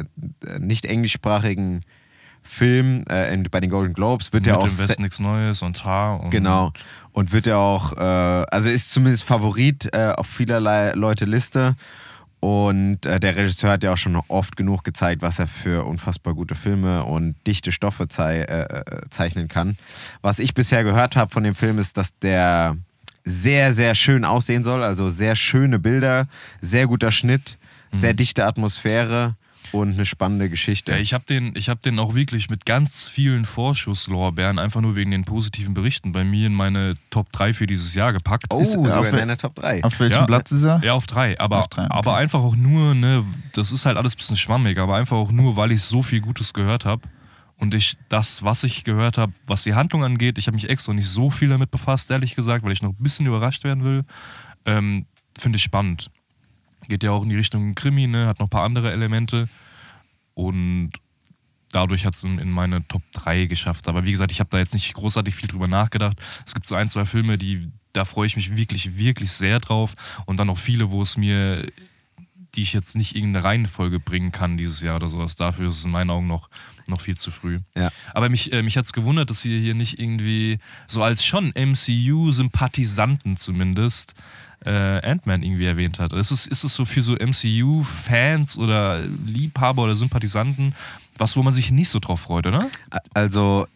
nicht 0.59 0.85
englischsprachigen 0.87 1.83
Film 2.50 3.04
äh, 3.09 3.33
in, 3.33 3.45
bei 3.45 3.61
den 3.61 3.71
Golden 3.71 3.95
Globes. 3.95 4.33
Wird 4.33 4.45
Mit 4.45 4.49
ja 4.49 4.57
auch 4.59 4.66
dem 4.66 4.71
se- 4.71 4.88
Westen 4.88 5.02
nichts 5.02 5.21
Neues 5.21 5.62
und 5.62 5.76
Tar. 5.83 6.21
Und 6.21 6.30
Genau. 6.30 6.73
Und 7.12 7.33
wird 7.33 7.47
ja 7.47 7.57
auch, 7.57 7.92
äh, 7.97 8.00
also 8.00 8.69
ist 8.71 8.90
zumindest 8.90 9.25
Favorit 9.25 9.88
äh, 9.95 10.12
auf 10.16 10.26
vielerlei 10.26 10.92
Leute 10.92 11.25
Liste. 11.25 11.76
Und 12.40 13.04
äh, 13.04 13.21
der 13.21 13.37
Regisseur 13.37 13.71
hat 13.71 13.83
ja 13.85 13.92
auch 13.92 13.97
schon 13.99 14.16
oft 14.28 14.57
genug 14.57 14.83
gezeigt, 14.83 15.21
was 15.23 15.38
er 15.38 15.47
für 15.47 15.85
unfassbar 15.85 16.35
gute 16.35 16.54
Filme 16.54 17.04
und 17.04 17.35
dichte 17.47 17.71
Stoffe 17.71 18.09
zei 18.09 18.38
äh, 18.40 18.62
äh, 18.80 18.85
zeichnen 19.11 19.49
kann. 19.49 19.76
Was 20.23 20.38
ich 20.38 20.54
bisher 20.54 20.83
gehört 20.83 21.16
habe 21.16 21.30
von 21.30 21.42
dem 21.45 21.54
Film 21.54 21.78
ist, 21.78 21.97
dass 21.99 22.19
der 22.21 22.76
sehr, 23.25 23.75
sehr 23.75 23.95
schön 23.95 24.25
aussehen 24.25 24.64
soll. 24.64 24.83
Also 24.83 25.11
sehr 25.11 25.37
schöne 25.37 25.78
Bilder, 25.78 26.26
sehr 26.62 26.87
guter 26.87 27.11
Schnitt, 27.11 27.59
sehr 27.92 28.14
dichte 28.14 28.47
Atmosphäre 28.47 29.35
und 29.73 29.95
eine 29.95 30.07
spannende 30.07 30.49
Geschichte. 30.50 30.93
Ja, 30.93 30.99
ich 30.99 31.15
habe 31.15 31.25
den, 31.25 31.55
ich 31.57 31.69
hab 31.69 31.83
den 31.83 31.99
auch 31.99 32.15
wirklich 32.15 32.50
mit 32.50 32.67
ganz 32.67 33.05
vielen 33.05 33.45
Vorschusslorbeeren, 33.45 34.59
einfach 34.59 34.81
nur 34.81 34.97
wegen 34.97 35.11
den 35.11 35.25
positiven 35.25 35.75
Berichten, 35.75 36.12
bei 36.12 36.25
mir 36.25 36.47
in 36.47 36.55
meine 36.55 36.95
Top 37.11 37.31
3 37.33 37.53
für 37.55 37.67
dieses 37.67 37.95
Jahr 37.95 38.12
gepackt. 38.12 38.45
oh, 38.50 38.61
ist- 38.61 38.73
sogar 38.73 38.99
auf 39.00 39.07
in 39.11 39.17
deiner 39.17 39.37
Top 39.37 39.55
3. 39.55 39.83
Auf 39.85 39.99
welchem 40.00 40.15
Ja. 40.21 40.27
Platz 40.27 40.50
ist 40.53 40.65
er? 40.65 40.81
Ja, 40.85 40.95
auf 40.95 41.07
drei. 41.07 41.39
Aber, 41.39 41.61
Auf 41.61 41.69
drei, 41.69 41.85
okay. 41.85 41.93
aber 41.95 42.17
einfach 42.17 42.41
auch 42.41 42.57
nur, 42.57 42.95
ne, 42.95 43.25
das 43.53 43.73
ist 43.73 43.87
halt 43.87 43.97
alles 43.97 44.15
ein 44.15 44.19
bisschen 44.19 44.37
schwammig, 44.37 44.79
aber 44.79 44.97
einfach 44.97 45.17
auch 45.17 45.33
nur, 45.33 45.57
weil 45.57 45.73
ich 45.73 45.83
so 45.83 46.03
viel 46.03 46.21
Gutes 46.21 46.53
gehört 46.53 46.85
habe. 46.85 47.03
Und 47.57 47.75
ich 47.75 47.99
das, 48.09 48.43
was 48.43 48.65
ich 48.65 48.85
gehört 48.85 49.19
habe, 49.19 49.35
was 49.47 49.65
die 49.65 49.75
Handlung 49.75 50.03
angeht, 50.03 50.39
ich 50.39 50.47
habe 50.47 50.55
mich 50.55 50.71
extra 50.71 50.95
nicht 50.95 51.07
so 51.09 51.29
viel 51.29 51.50
damit 51.50 51.71
befasst, 51.71 52.11
ehrlich 52.11 52.35
gesagt, 52.35 52.65
weil 52.65 52.73
ich 52.73 52.81
noch 52.81 52.89
ein 52.91 53.03
bisschen 53.03 53.27
überrascht 53.27 53.65
werden 53.65 53.85
will. 53.85 54.05
Ähm, 54.65 55.05
Finde 55.39 55.57
ich 55.57 55.62
spannend. 55.62 56.11
Geht 56.90 57.04
ja 57.04 57.12
auch 57.12 57.23
in 57.23 57.28
die 57.28 57.37
Richtung 57.37 57.76
Krimi, 57.76 58.09
ne, 58.09 58.26
hat 58.26 58.40
noch 58.40 58.49
ein 58.49 58.50
paar 58.50 58.64
andere 58.64 58.90
Elemente. 58.90 59.49
Und 60.35 60.90
dadurch 61.70 62.04
hat 62.04 62.16
es 62.16 62.25
in, 62.25 62.40
in 62.40 62.50
meine 62.50 62.87
Top 62.88 63.02
3 63.12 63.47
geschafft. 63.47 63.87
Aber 63.88 64.04
wie 64.04 64.11
gesagt, 64.11 64.32
ich 64.32 64.40
habe 64.40 64.50
da 64.50 64.59
jetzt 64.59 64.75
nicht 64.75 64.92
großartig 64.94 65.35
viel 65.35 65.49
drüber 65.49 65.68
nachgedacht. 65.68 66.20
Es 66.44 66.52
gibt 66.52 66.66
so 66.66 66.75
ein, 66.75 66.88
zwei 66.88 67.04
Filme, 67.04 67.38
die, 67.38 67.70
da 67.92 68.04
freue 68.04 68.26
ich 68.26 68.35
mich 68.37 68.56
wirklich, 68.56 68.97
wirklich 68.99 69.30
sehr 69.30 69.61
drauf. 69.61 69.94
Und 70.26 70.40
dann 70.40 70.49
noch 70.49 70.59
viele, 70.59 70.90
wo 70.90 71.00
es 71.00 71.16
mir, 71.16 71.64
die 72.54 72.62
ich 72.62 72.73
jetzt 72.73 72.97
nicht 72.97 73.14
irgendeine 73.14 73.44
Reihenfolge 73.44 74.00
bringen 74.00 74.32
kann 74.32 74.56
dieses 74.56 74.82
Jahr 74.82 74.97
oder 74.97 75.09
sowas. 75.09 75.37
Dafür 75.37 75.68
ist 75.68 75.78
es 75.78 75.85
in 75.85 75.92
meinen 75.92 76.11
Augen 76.11 76.26
noch, 76.26 76.50
noch 76.88 77.00
viel 77.00 77.16
zu 77.16 77.30
früh. 77.30 77.61
Ja. 77.76 77.90
Aber 78.12 78.28
mich, 78.28 78.52
äh, 78.52 78.62
mich 78.62 78.76
hat 78.76 78.87
es 78.87 78.92
gewundert, 78.92 79.30
dass 79.30 79.44
ihr 79.44 79.61
hier 79.61 79.75
nicht 79.75 80.00
irgendwie 80.00 80.59
so 80.88 81.02
als 81.04 81.25
schon 81.25 81.52
MCU-Sympathisanten 81.54 83.37
zumindest 83.37 84.14
äh, 84.64 84.71
Ant-Man 85.07 85.43
irgendwie 85.43 85.64
erwähnt 85.67 85.99
hat. 86.00 86.12
Ist 86.12 86.31
es, 86.31 86.47
ist 86.47 86.64
es 86.64 86.75
so 86.75 86.85
für 86.85 87.02
so 87.02 87.14
MCU-Fans 87.14 88.59
oder 88.59 89.00
Liebhaber 89.26 89.85
oder 89.85 89.97
Sympathisanten 89.97 90.75
was, 91.19 91.37
wo 91.37 91.43
man 91.43 91.52
sich 91.52 91.71
nicht 91.71 91.90
so 91.90 91.99
drauf 91.99 92.21
freut, 92.21 92.47
oder? 92.47 92.67
Also, 93.12 93.67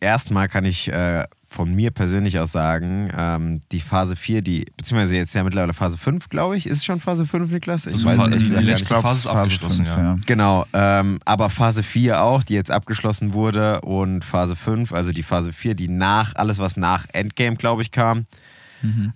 erstmal 0.00 0.48
kann 0.48 0.64
ich 0.64 0.88
äh, 0.90 1.24
von 1.46 1.74
mir 1.74 1.90
persönlich 1.90 2.38
aus 2.38 2.50
sagen, 2.52 3.10
ähm, 3.14 3.60
die 3.72 3.80
Phase 3.80 4.16
4, 4.16 4.40
die, 4.40 4.64
beziehungsweise 4.74 5.16
jetzt 5.16 5.34
ja 5.34 5.44
mittlerweile 5.44 5.74
Phase 5.74 5.98
5, 5.98 6.30
glaube 6.30 6.56
ich. 6.56 6.64
Ist 6.66 6.78
es 6.78 6.84
schon 6.86 7.00
Phase 7.00 7.26
5, 7.26 7.50
Niklas? 7.52 7.84
Ich 7.84 7.92
Also 7.96 8.06
weiß 8.08 8.16
Phase- 8.16 8.30
ehrlich 8.30 8.48
die 8.48 8.54
letzte 8.54 8.94
nicht. 8.94 9.02
Phase 9.02 9.18
ist 9.18 9.26
abgeschlossen, 9.26 9.84
fünf, 9.84 9.98
ja. 9.98 10.18
Genau, 10.24 10.64
ähm, 10.72 11.20
aber 11.26 11.50
Phase 11.50 11.82
4 11.82 12.22
auch, 12.22 12.42
die 12.42 12.54
jetzt 12.54 12.70
abgeschlossen 12.70 13.34
wurde 13.34 13.82
und 13.82 14.24
Phase 14.24 14.56
5, 14.56 14.94
also 14.94 15.12
die 15.12 15.22
Phase 15.22 15.52
4, 15.52 15.74
die 15.74 15.88
nach, 15.88 16.34
alles 16.36 16.58
was 16.58 16.78
nach 16.78 17.04
Endgame, 17.12 17.56
glaube 17.56 17.82
ich, 17.82 17.90
kam. 17.90 18.24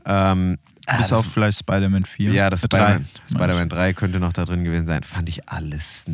Ähm, 0.06 0.58
Bis 0.96 1.08
das- 1.08 1.12
auf 1.12 1.26
vielleicht 1.26 1.58
Spider-Man 1.58 2.04
4. 2.04 2.32
Ja, 2.32 2.48
das 2.50 2.62
Äh, 2.64 2.66
Spider-Man. 2.66 3.06
Spider-Man 3.30 3.68
3 3.68 3.92
könnte 3.92 4.20
noch 4.20 4.32
da 4.32 4.44
drin 4.44 4.64
gewesen 4.64 4.86
sein. 4.86 5.02
Fand 5.02 5.28
ich 5.28 5.48
alles 5.48 6.06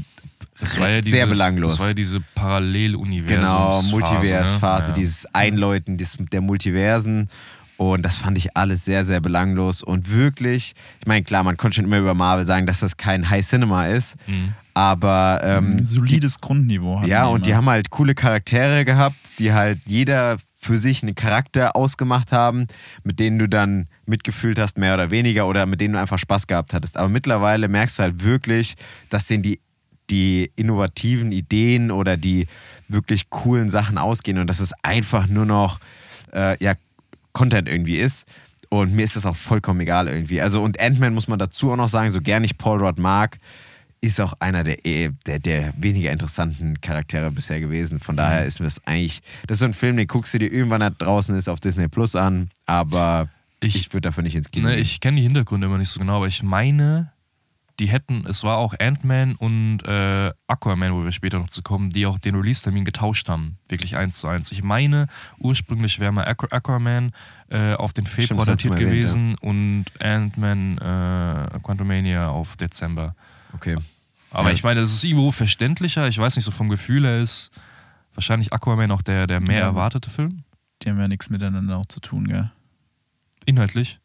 Das 0.61 0.78
war 0.81 0.88
ja 0.90 1.00
diese, 1.00 1.16
sehr 1.16 1.26
belanglos. 1.26 1.73
Das 1.73 1.81
war 1.81 1.88
ja 1.88 1.95
diese 1.95 2.21
Paralleluniversum. 2.35 3.37
Genau, 3.37 3.83
Multiversphase, 3.90 4.88
ne? 4.88 4.95
dieses 4.95 5.26
Einläuten 5.35 5.97
des, 5.99 6.16
der 6.33 6.40
Multiversen. 6.40 7.28
Und 7.76 8.02
das 8.02 8.19
fand 8.19 8.38
ich 8.38 8.57
alles 8.57 8.85
sehr, 8.85 9.04
sehr 9.04 9.21
belanglos. 9.21 9.83
Und 9.83 10.09
wirklich, 10.12 10.75
ich 11.00 11.07
meine, 11.07 11.25
klar, 11.25 11.43
man 11.43 11.57
konnte 11.57 11.76
schon 11.76 11.87
immer 11.87 11.99
über 11.99 12.14
Marvel 12.14 12.47
sagen, 12.47 12.66
dass 12.66 12.81
das 12.81 12.97
kein 12.97 13.28
High 13.28 13.45
Cinema 13.47 13.87
ist. 13.88 14.16
Mhm. 14.28 14.54
Aber 14.75 15.40
ähm, 15.45 15.76
Ein 15.78 15.85
solides 15.85 16.40
Grundniveau. 16.40 16.99
hatten 17.00 17.09
ja, 17.09 17.26
die 17.26 17.33
und 17.33 17.47
die 17.47 17.50
immer. 17.50 17.57
haben 17.59 17.69
halt 17.71 17.90
coole 17.90 18.14
Charaktere 18.14 18.85
gehabt, 18.85 19.16
die 19.38 19.52
halt 19.52 19.81
jeder 19.87 20.37
für 20.64 20.78
sich 20.78 21.02
einen 21.02 21.14
Charakter 21.14 21.76
ausgemacht 21.76 22.33
haben, 22.33 22.66
mit 23.02 23.21
denen 23.21 23.38
du 23.38 23.49
dann 23.49 23.87
mitgefühlt 24.06 24.59
hast, 24.59 24.78
mehr 24.78 24.94
oder 24.94 25.11
weniger, 25.11 25.47
oder 25.47 25.66
mit 25.66 25.80
denen 25.80 25.94
du 25.94 26.00
einfach 26.00 26.18
Spaß 26.18 26.47
gehabt 26.47 26.73
hattest. 26.73 26.97
Aber 26.97 27.09
mittlerweile 27.09 27.68
merkst 27.68 27.99
du 27.99 28.02
halt 28.04 28.25
wirklich, 28.25 28.75
dass 29.11 29.26
denen 29.26 29.42
die, 29.42 29.61
die 30.11 30.50
innovativen 30.56 31.33
Ideen 31.33 31.90
oder 31.90 32.16
die 32.16 32.47
wirklich 32.88 33.30
coolen 33.30 33.68
Sachen 33.68 33.99
ausgehen 33.99 34.38
und 34.38 34.49
dass 34.49 34.61
es 34.61 34.73
einfach 34.83 35.26
nur 35.28 35.47
noch 35.47 35.78
äh, 36.33 36.62
ja, 36.62 36.75
Content 37.33 37.68
irgendwie 37.68 37.99
ist. 37.99 38.26
Und 38.71 38.94
mir 38.94 39.04
ist 39.04 39.16
das 39.16 39.26
auch 39.26 39.37
vollkommen 39.37 39.80
egal 39.80 40.09
irgendwie. 40.09 40.40
Also, 40.40 40.62
und 40.62 40.80
Ant-Man 40.80 41.14
muss 41.14 41.28
man 41.28 41.38
dazu 41.38 41.71
auch 41.71 41.76
noch 41.76 41.88
sagen, 41.88 42.11
so 42.11 42.21
gern 42.21 42.42
ich 42.42 42.59
Paul 42.59 42.83
Rudd 42.83 42.99
mag, 42.99 43.38
ist 44.04 44.20
auch 44.20 44.34
einer 44.40 44.62
der, 44.64 44.84
eh- 44.87 45.11
der, 45.26 45.38
der 45.38 45.73
weniger 45.76 46.12
interessanten 46.12 46.80
Charaktere 46.80 47.30
bisher 47.30 47.61
gewesen. 47.61 48.00
Von 48.00 48.16
daher 48.16 48.44
ist 48.44 48.61
mir 48.61 48.66
das 48.66 48.84
eigentlich, 48.87 49.20
das 49.46 49.56
ist 49.56 49.61
so 49.61 49.64
ein 49.66 49.75
Film, 49.75 49.96
den 49.96 50.06
guckst 50.06 50.34
du 50.34 50.38
dir 50.38 50.52
irgendwann 50.52 50.80
da 50.80 50.90
draußen 50.90 51.34
ist 51.37 51.49
auf 51.49 51.61
Disney 51.61 51.88
Plus 51.88 52.14
an, 52.16 52.50
aber 52.66 53.28
ich, 53.61 53.76
Ich- 53.76 53.92
würde 53.92 54.08
dafür 54.08 54.23
nicht 54.23 54.34
ins 54.34 54.50
Kino 54.50 54.68
Ne, 54.68 54.75
gehen. 54.75 54.82
ich 54.82 55.00
kenne 55.00 55.16
die 55.16 55.23
Hintergründe 55.23 55.66
immer 55.66 55.78
nicht 55.78 55.88
so 55.88 55.99
genau, 56.00 56.16
aber 56.16 56.26
ich 56.28 56.42
meine, 56.42 57.11
die 57.80 57.87
hätten, 57.88 58.25
es 58.28 58.44
war 58.44 58.58
auch 58.58 58.73
Ant-Man 58.78 59.34
und 59.34 59.80
äh, 59.84 60.30
Aquaman, 60.46 60.92
wo 60.94 61.02
wir 61.02 61.11
später 61.11 61.38
noch 61.40 61.50
zu 61.50 61.62
kommen, 61.62 61.90
die 61.90 62.06
auch 62.06 62.18
den 62.20 62.37
Release-Termin 62.37 62.84
getauscht 62.84 63.28
haben. 63.28 63.58
Wirklich 63.68 63.96
eins 63.96 64.18
zu 64.18 64.28
eins. 64.28 64.52
Ich 64.52 64.62
meine, 64.62 65.08
ursprünglich 65.38 65.99
wäre 65.99 66.12
mal 66.12 66.25
Aqu 66.28 66.46
Aquaman 66.50 67.11
äh, 67.50 67.73
auf 67.75 67.92
den 67.92 68.06
Februar 68.06 68.46
datiert 68.46 68.75
mal 68.75 68.80
erwähnt, 68.80 68.92
gewesen 68.92 69.34
und 69.40 69.87
Ant-Man 69.99 70.78
äh, 70.78 71.58
Quantumania 71.64 72.28
auf 72.28 72.56
Dezember. 72.56 73.16
okay. 73.54 73.76
Aber 74.35 74.49
Ja. 74.49 74.55
ich 74.55 74.64
meine, 74.64 74.81
es 74.81 74.93
ist 74.93 75.05
irgendwo 75.05 75.31
verständlicher. 75.31 76.09
Ich 76.09 76.19
weiß 76.19 76.37
nicht, 76.37 76.45
so 76.45 76.50
vom 76.50 76.69
Gefühl 76.69 77.05
her 77.05 77.21
ist 77.21 77.50
wahrscheinlich 78.14 78.53
Aquaman 78.53 78.91
auch 78.91 79.03
der, 79.03 79.26
der 79.26 79.41
mehr 79.41 79.61
Ja. 79.61 79.64
erwartete 79.67 80.11
Film. 80.11 80.43
Die 80.83 80.91
haben 80.91 80.99
ja 80.99 81.09
nichts 81.09 81.31
miteinander 81.31 81.76
auch 81.79 81.87
zu 81.87 82.00
tun, 82.00 82.26
gell? 82.29 82.50
Inhaltlich. 83.47 84.00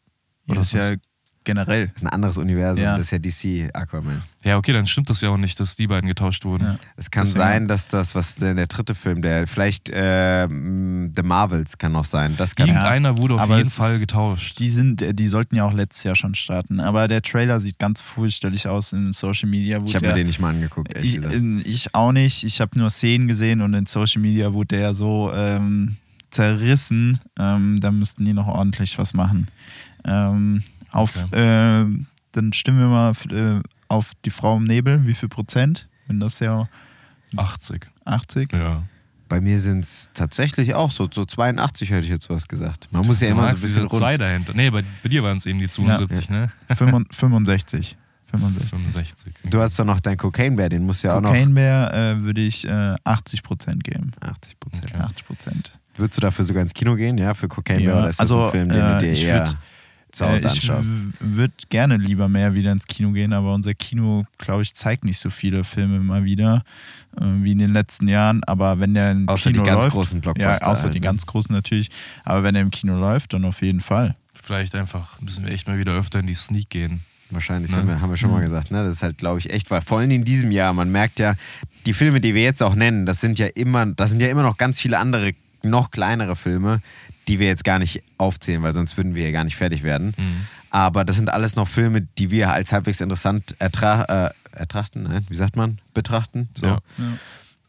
Ja, 0.46 0.52
Oder 0.52 0.60
das 0.60 0.68
ist 0.68 0.72
ja 0.74 0.94
generell. 1.54 1.86
Das 1.88 1.96
ist 1.96 2.02
ein 2.02 2.08
anderes 2.08 2.38
Universum, 2.38 2.82
Ja. 2.84 2.96
das 2.96 3.12
ist 3.12 3.12
ja 3.12 3.18
DC 3.18 3.70
Aquaman. 3.74 4.22
Ja, 4.42 4.56
okay, 4.56 4.72
dann 4.72 4.86
stimmt 4.86 5.10
das 5.10 5.20
ja 5.20 5.28
auch 5.28 5.36
nicht, 5.36 5.60
dass 5.60 5.76
die 5.76 5.86
beiden 5.86 6.08
getauscht 6.08 6.44
wurden. 6.44 6.64
Ja. 6.64 6.78
Es 6.96 7.10
kann 7.10 7.24
Deswegen- 7.24 7.40
sein, 7.40 7.68
dass 7.68 7.88
das, 7.88 8.14
was 8.14 8.34
der, 8.36 8.54
der 8.54 8.66
dritte 8.66 8.94
Film, 8.94 9.20
der 9.22 9.46
vielleicht 9.46 9.90
ähm, 9.92 11.12
The 11.14 11.22
Marvels 11.22 11.76
kann 11.78 11.92
noch 11.92 12.04
sein. 12.04 12.34
Das 12.36 12.54
kann 12.56 12.68
Irgendeiner 12.68 13.18
wurde 13.18 13.34
auf 13.34 13.40
Aber 13.40 13.58
jeden 13.58 13.68
Fall 13.70 13.94
ist- 13.94 14.00
getauscht. 14.00 14.58
Die 14.58 14.70
sind, 14.70 15.02
äh, 15.02 15.12
die 15.14 15.28
sollten 15.28 15.56
ja 15.56 15.64
auch 15.64 15.72
letztes 15.72 16.04
Jahr 16.04 16.16
schon 16.16 16.34
starten. 16.34 16.80
Aber 16.80 17.06
der 17.08 17.20
Trailer 17.22 17.60
sieht 17.60 17.78
ganz 17.78 18.00
furchtbarlich 18.00 18.66
aus 18.68 18.92
in 18.92 19.12
Social 19.12 19.48
Media. 19.48 19.80
wo 19.80 19.84
Ich 19.86 19.94
habe 19.94 20.06
mir 20.08 20.14
den 20.14 20.26
nicht 20.26 20.40
mal 20.40 20.50
angeguckt, 20.50 20.94
ehrlich 20.94 21.16
ich, 21.16 21.22
gesagt. 21.22 21.36
ich 21.66 21.94
auch 21.94 22.12
nicht. 22.12 22.44
Ich 22.44 22.60
habe 22.60 22.78
nur 22.78 22.88
Szenen 22.90 23.28
gesehen 23.28 23.60
und 23.60 23.74
in 23.74 23.86
Social 23.86 24.22
Media 24.22 24.52
wurde 24.52 24.76
der 24.78 24.94
so 24.94 25.30
ähm, 25.34 25.96
zerrissen. 26.30 27.18
Ähm, 27.38 27.78
da 27.80 27.90
müssten 27.90 28.24
die 28.24 28.32
noch 28.32 28.46
ordentlich 28.46 28.96
was 28.98 29.12
machen. 29.14 29.48
Ähm, 30.04 30.62
auf, 30.92 31.12
ähm, 31.32 32.06
dann 32.32 32.52
stimmen 32.52 32.78
wir 32.80 32.86
mal 32.88 33.12
äh, 33.30 33.62
auf 33.88 34.12
die 34.24 34.30
Frau 34.30 34.56
im 34.56 34.64
Nebel. 34.64 35.06
Wie 35.06 35.14
viel 35.14 35.28
Prozent? 35.28 35.88
Wenn 36.06 36.20
das 36.20 36.38
ja 36.40 36.68
80. 37.36 37.86
80? 38.04 38.52
Ja. 38.52 38.82
Bei 39.28 39.40
mir 39.40 39.60
sind 39.60 39.84
es 39.84 40.10
tatsächlich 40.12 40.74
auch 40.74 40.90
so, 40.90 41.08
so 41.12 41.24
82 41.24 41.90
hätte 41.90 42.00
ich 42.02 42.08
jetzt 42.08 42.28
was 42.30 42.48
gesagt. 42.48 42.88
Man 42.90 43.06
muss 43.06 43.20
ja 43.20 43.28
Du 43.28 43.34
immer 43.34 43.42
so 43.42 43.48
ein 43.48 43.54
bisschen 43.54 43.82
diese 43.88 43.96
zwei 43.96 44.12
rund. 44.12 44.20
dahinter. 44.22 44.54
Nee, 44.54 44.70
bei, 44.70 44.82
bei 45.02 45.08
dir 45.08 45.22
waren 45.22 45.36
es 45.36 45.46
eben 45.46 45.60
die 45.60 45.68
72, 45.68 46.28
ne? 46.30 46.48
65. 47.14 47.96
65. 48.32 48.70
65. 48.70 49.34
Du 49.44 49.60
hast 49.60 49.78
doch 49.78 49.84
noch 49.84 50.00
deinen 50.00 50.16
Cocaine 50.16 50.54
Bear, 50.56 50.68
den 50.68 50.84
musst 50.84 51.02
du 51.02 51.08
ja 51.08 51.16
auch 51.16 51.20
noch 51.20 51.30
Cocaine 51.30 51.52
Bear 51.52 51.92
äh, 51.94 52.22
würde 52.22 52.40
ich 52.40 52.64
äh, 52.66 52.94
80 53.04 53.42
Prozent 53.42 53.82
geben. 53.84 54.12
80 54.20 54.58
Prozent. 54.60 54.90
Okay. 54.92 55.02
80 55.02 55.26
Prozent. 55.26 55.72
Würdest 55.96 56.16
du 56.16 56.20
dafür 56.22 56.44
sogar 56.44 56.62
ins 56.62 56.72
Kino 56.74 56.94
gehen, 56.94 57.18
ja, 57.18 57.34
für 57.34 57.48
Cocaine 57.48 57.80
Ja, 57.82 57.90
Bear? 57.90 57.98
Oder 58.00 58.08
ist 58.10 58.20
das 58.20 58.30
also, 58.30 58.44
ein 58.46 58.50
Film, 58.52 58.68
den 58.68 58.80
äh, 58.80 58.94
du 58.94 58.98
dir 59.06 59.12
ich 59.12 59.24
eher 59.24 59.46
würd- 59.46 59.56
zu 60.12 60.26
Hause 60.26 60.46
Äh, 60.46 60.46
ich 60.46 60.52
anschaust? 60.70 60.90
würde 61.20 61.52
gerne 61.68 61.96
lieber 61.96 62.28
mehr 62.28 62.54
wieder 62.54 62.72
ins 62.72 62.86
Kino 62.86 63.12
gehen, 63.12 63.32
aber 63.32 63.54
unser 63.54 63.74
Kino, 63.74 64.24
glaube 64.38 64.62
ich, 64.62 64.74
zeigt 64.74 65.04
nicht 65.04 65.18
so 65.18 65.30
viele 65.30 65.64
Filme 65.64 66.00
mal 66.00 66.24
wieder 66.24 66.64
äh, 67.20 67.24
wie 67.42 67.52
in 67.52 67.58
den 67.58 67.72
letzten 67.72 68.08
Jahren. 68.08 68.42
Aber 68.44 68.80
wenn 68.80 68.94
der 68.94 69.12
im 69.12 69.28
Außer 69.28 69.50
Kino 69.50 69.62
die 69.62 69.68
ganz 69.70 69.84
läuft, 69.84 69.94
großen 69.94 70.20
Blockbuster. 70.20 70.60
ja, 70.60 70.66
außer 70.66 70.84
halt, 70.84 70.94
die 70.94 71.00
ganz 71.00 71.26
großen 71.26 71.54
natürlich. 71.54 71.88
Aber 72.24 72.42
wenn 72.42 72.54
er 72.54 72.62
im 72.62 72.70
Kino 72.70 72.98
läuft, 72.98 73.32
dann 73.32 73.44
auf 73.44 73.62
jeden 73.62 73.80
Fall. 73.80 74.16
Vielleicht 74.34 74.74
einfach 74.74 75.20
müssen 75.20 75.44
wir 75.44 75.52
echt 75.52 75.68
mal 75.68 75.78
wieder 75.78 75.92
öfter 75.92 76.18
in 76.20 76.26
die 76.26 76.34
Sneak 76.34 76.70
gehen. 76.70 77.00
Wahrscheinlich, 77.32 77.70
Ne? 77.70 77.76
haben, 77.76 77.86
wir, 77.88 78.00
haben 78.00 78.10
wir 78.10 78.16
schon 78.16 78.32
mal 78.32 78.40
gesagt. 78.42 78.72
Ne? 78.72 78.82
Das 78.82 78.96
ist 78.96 79.02
halt, 79.04 79.18
glaube 79.18 79.38
ich, 79.38 79.50
echt, 79.50 79.70
weil 79.70 79.80
vor 79.82 80.00
allem 80.00 80.10
in 80.10 80.24
diesem 80.24 80.50
Jahr, 80.50 80.72
man 80.72 80.90
merkt 80.90 81.20
ja, 81.20 81.34
die 81.86 81.92
Filme, 81.92 82.20
die 82.20 82.34
wir 82.34 82.42
jetzt 82.42 82.60
auch 82.60 82.74
nennen, 82.74 83.06
das 83.06 83.20
sind 83.20 83.38
ja 83.38 83.46
immer, 83.46 83.86
das 83.86 84.10
sind 84.10 84.20
ja 84.20 84.28
immer 84.28 84.42
noch 84.42 84.56
ganz 84.56 84.80
viele 84.80 84.98
andere, 84.98 85.32
noch 85.64 85.90
kleinere 85.90 86.36
Filme, 86.36 86.80
die 87.28 87.38
wir 87.38 87.46
jetzt 87.46 87.64
gar 87.64 87.78
nicht 87.78 88.02
aufzählen, 88.18 88.62
weil 88.62 88.74
sonst 88.74 88.96
würden 88.96 89.14
wir 89.14 89.24
ja 89.24 89.30
gar 89.30 89.44
nicht 89.44 89.56
fertig 89.56 89.82
werden. 89.82 90.14
Mhm. 90.16 90.46
Aber 90.70 91.04
das 91.04 91.16
sind 91.16 91.30
alles 91.30 91.56
noch 91.56 91.68
Filme, 91.68 92.02
die 92.18 92.30
wir 92.30 92.52
als 92.52 92.72
halbwegs 92.72 93.00
interessant 93.00 93.56
ertra 93.58 94.26
äh, 94.26 94.30
ertrachten, 94.52 95.04
nein, 95.04 95.24
wie 95.28 95.36
sagt 95.36 95.56
man? 95.56 95.80
Betrachten. 95.94 96.48
So. 96.54 96.66
Ja. 96.66 96.78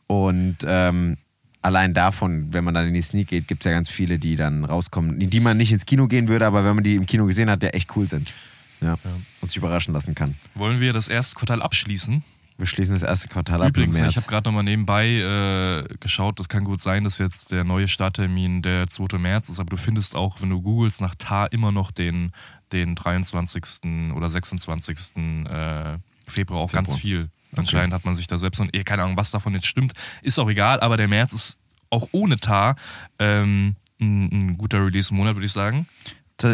Und 0.08 0.58
ähm, 0.66 1.18
allein 1.62 1.94
davon, 1.94 2.54
wenn 2.54 2.64
man 2.64 2.74
dann 2.74 2.88
in 2.88 2.94
die 2.94 3.02
Sneak 3.02 3.28
geht, 3.28 3.48
gibt 3.48 3.64
es 3.64 3.66
ja 3.66 3.72
ganz 3.72 3.90
viele, 3.90 4.20
die 4.20 4.36
dann 4.36 4.66
rauskommen, 4.66 5.20
die 5.20 5.40
man 5.40 5.58
nicht 5.58 5.72
ins 5.72 5.86
Kino 5.86 6.08
gehen 6.08 6.28
würde, 6.28 6.46
aber 6.46 6.64
wenn 6.64 6.76
man 6.76 6.84
die 6.84 6.96
im 6.96 7.06
Kino 7.06 7.26
gesehen 7.26 7.50
hat, 7.50 7.62
der 7.62 7.76
echt 7.76 7.96
cool 7.96 8.08
sind. 8.08 8.34
Ja. 8.82 8.98
Und 9.42 9.50
sich 9.50 9.58
überraschen 9.58 9.94
lassen 9.94 10.16
kann. 10.16 10.36
Wollen 10.56 10.80
wir 10.80 10.92
das 10.92 11.08
erste 11.08 11.36
Quartal 11.36 11.62
abschließen? 11.62 12.24
Wir 12.58 12.66
schließen 12.68 12.94
das 12.94 13.02
erste 13.04 13.28
Quartal 13.28 13.62
ab 13.62 13.70
Übrigens, 13.70 13.98
März. 13.98 14.12
ich 14.12 14.18
habe 14.18 14.28
gerade 14.28 14.48
nochmal 14.50 14.64
nebenbei 14.64 15.08
äh, 15.08 15.88
geschaut, 16.00 16.40
das 16.40 16.48
kann 16.48 16.64
gut 16.64 16.82
sein, 16.82 17.04
dass 17.04 17.18
jetzt 17.18 17.52
der 17.52 17.64
neue 17.64 17.88
Starttermin 17.88 18.62
der 18.62 18.88
2. 18.88 19.18
März 19.18 19.50
ist, 19.50 19.60
aber 19.60 19.72
du 19.72 19.78
findest 19.78 20.16
auch, 20.16 20.42
wenn 20.42 20.50
du 20.50 20.62
googelst, 20.62 21.02
nach 21.02 21.16
TAR 21.16 21.52
immer 21.52 21.72
noch 21.72 21.92
den, 21.92 22.32
den 22.72 22.96
23. 22.96 24.14
oder 24.14 24.30
26. 24.30 25.18
Äh, 25.18 25.98
Februar 26.28 26.62
auch 26.62 26.72
ganz 26.72 26.96
viel. 26.96 27.30
Anscheinend 27.56 27.94
hat 27.94 28.06
man 28.06 28.16
sich 28.16 28.28
da 28.28 28.38
selbst 28.38 28.60
und 28.60 28.76
eh, 28.76 28.84
keine 28.84 29.04
Ahnung, 29.04 29.18
was 29.18 29.32
davon 29.32 29.54
jetzt 29.54 29.68
stimmt, 29.68 29.94
ist 30.22 30.40
auch 30.40 30.50
egal, 30.50 30.80
aber 30.80 30.98
der 30.98 31.08
März 31.08 31.34
ist 31.34 31.60
auch 31.90 32.08
ohne 32.12 32.38
TAR 32.38 32.76
ähm, 33.20 33.76
ein, 34.00 34.30
ein 34.32 34.58
guter 34.58 34.86
Release-Monat, 34.86 35.36
würde 35.36 35.46
ich 35.46 35.52
sagen. 35.52 35.88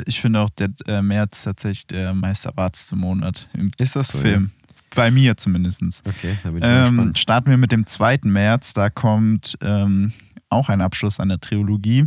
Ich 0.06 0.20
finde 0.20 0.42
auch 0.42 0.50
der 0.50 0.70
äh, 0.88 1.02
März 1.02 1.44
tatsächlich 1.44 1.88
der 1.88 2.14
meist 2.14 2.46
erwartetste 2.46 2.96
Monat 2.98 3.48
im 3.54 3.72
Ist 3.78 3.96
das? 3.96 4.12
Film. 4.12 4.52
Bei 4.96 5.12
mir 5.12 5.38
zumindest. 5.38 5.82
Okay, 6.08 6.38
da 6.44 6.50
bin 6.50 6.58
ich 6.58 6.64
mal 6.64 6.88
Ähm, 6.88 7.16
starten 7.16 7.50
wir 7.50 7.58
mit 7.58 7.72
dem 7.72 7.86
2. 7.86 8.20
März. 8.24 8.74
Da 8.74 8.90
kommt 8.90 9.58
ähm, 9.62 10.12
auch 10.50 10.70
ein 10.70 10.82
Abschluss 10.82 11.20
einer 11.20 11.40
Trilogie. 11.40 12.06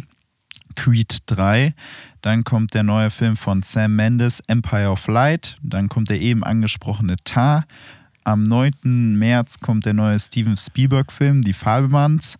Creed 0.76 1.18
3. 1.26 1.74
Dann 2.22 2.44
kommt 2.44 2.74
der 2.74 2.82
neue 2.82 3.10
Film 3.10 3.36
von 3.36 3.62
Sam 3.62 3.96
Mendes, 3.96 4.40
Empire 4.46 4.90
of 4.90 5.06
Light. 5.08 5.56
Dann 5.62 5.88
kommt 5.88 6.10
der 6.10 6.20
eben 6.20 6.44
angesprochene 6.44 7.16
Tar. 7.24 7.64
Am 8.24 8.42
9. 8.44 9.16
März 9.18 9.58
kommt 9.60 9.86
der 9.86 9.94
neue 9.94 10.18
Steven 10.18 10.56
Spielberg-Film, 10.56 11.42
Die 11.42 11.52
Fabelmanns. 11.54 12.36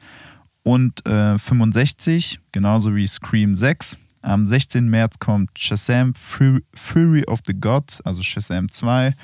Und 0.63 1.07
äh, 1.07 1.39
65, 1.39 2.39
genauso 2.53 2.95
wie 2.95 3.07
Scream 3.07 3.55
6. 3.55 3.97
Am 4.23 4.47
16. 4.47 4.89
März 4.89 5.19
kommt 5.19 5.59
Shazam 5.59 6.15
Fu- 6.15 6.61
Fury 6.75 7.25
of 7.27 7.41
the 7.47 7.55
Gods, 7.55 8.03
also 8.03 8.23
Shazam 8.23 8.71
2. 8.71 9.15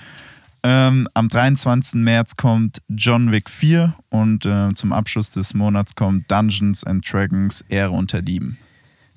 Ähm, 0.68 1.06
am 1.14 1.28
23. 1.28 2.00
März 2.00 2.34
kommt 2.34 2.82
John 2.88 3.30
Wick 3.30 3.48
4 3.48 3.94
und 4.10 4.44
äh, 4.46 4.74
zum 4.74 4.92
Abschluss 4.92 5.30
des 5.30 5.54
Monats 5.54 5.94
kommt 5.94 6.28
Dungeons 6.28 6.82
and 6.82 7.08
Dragons 7.10 7.64
Ehre 7.68 7.90
unter 7.92 8.20
Dieben. 8.20 8.58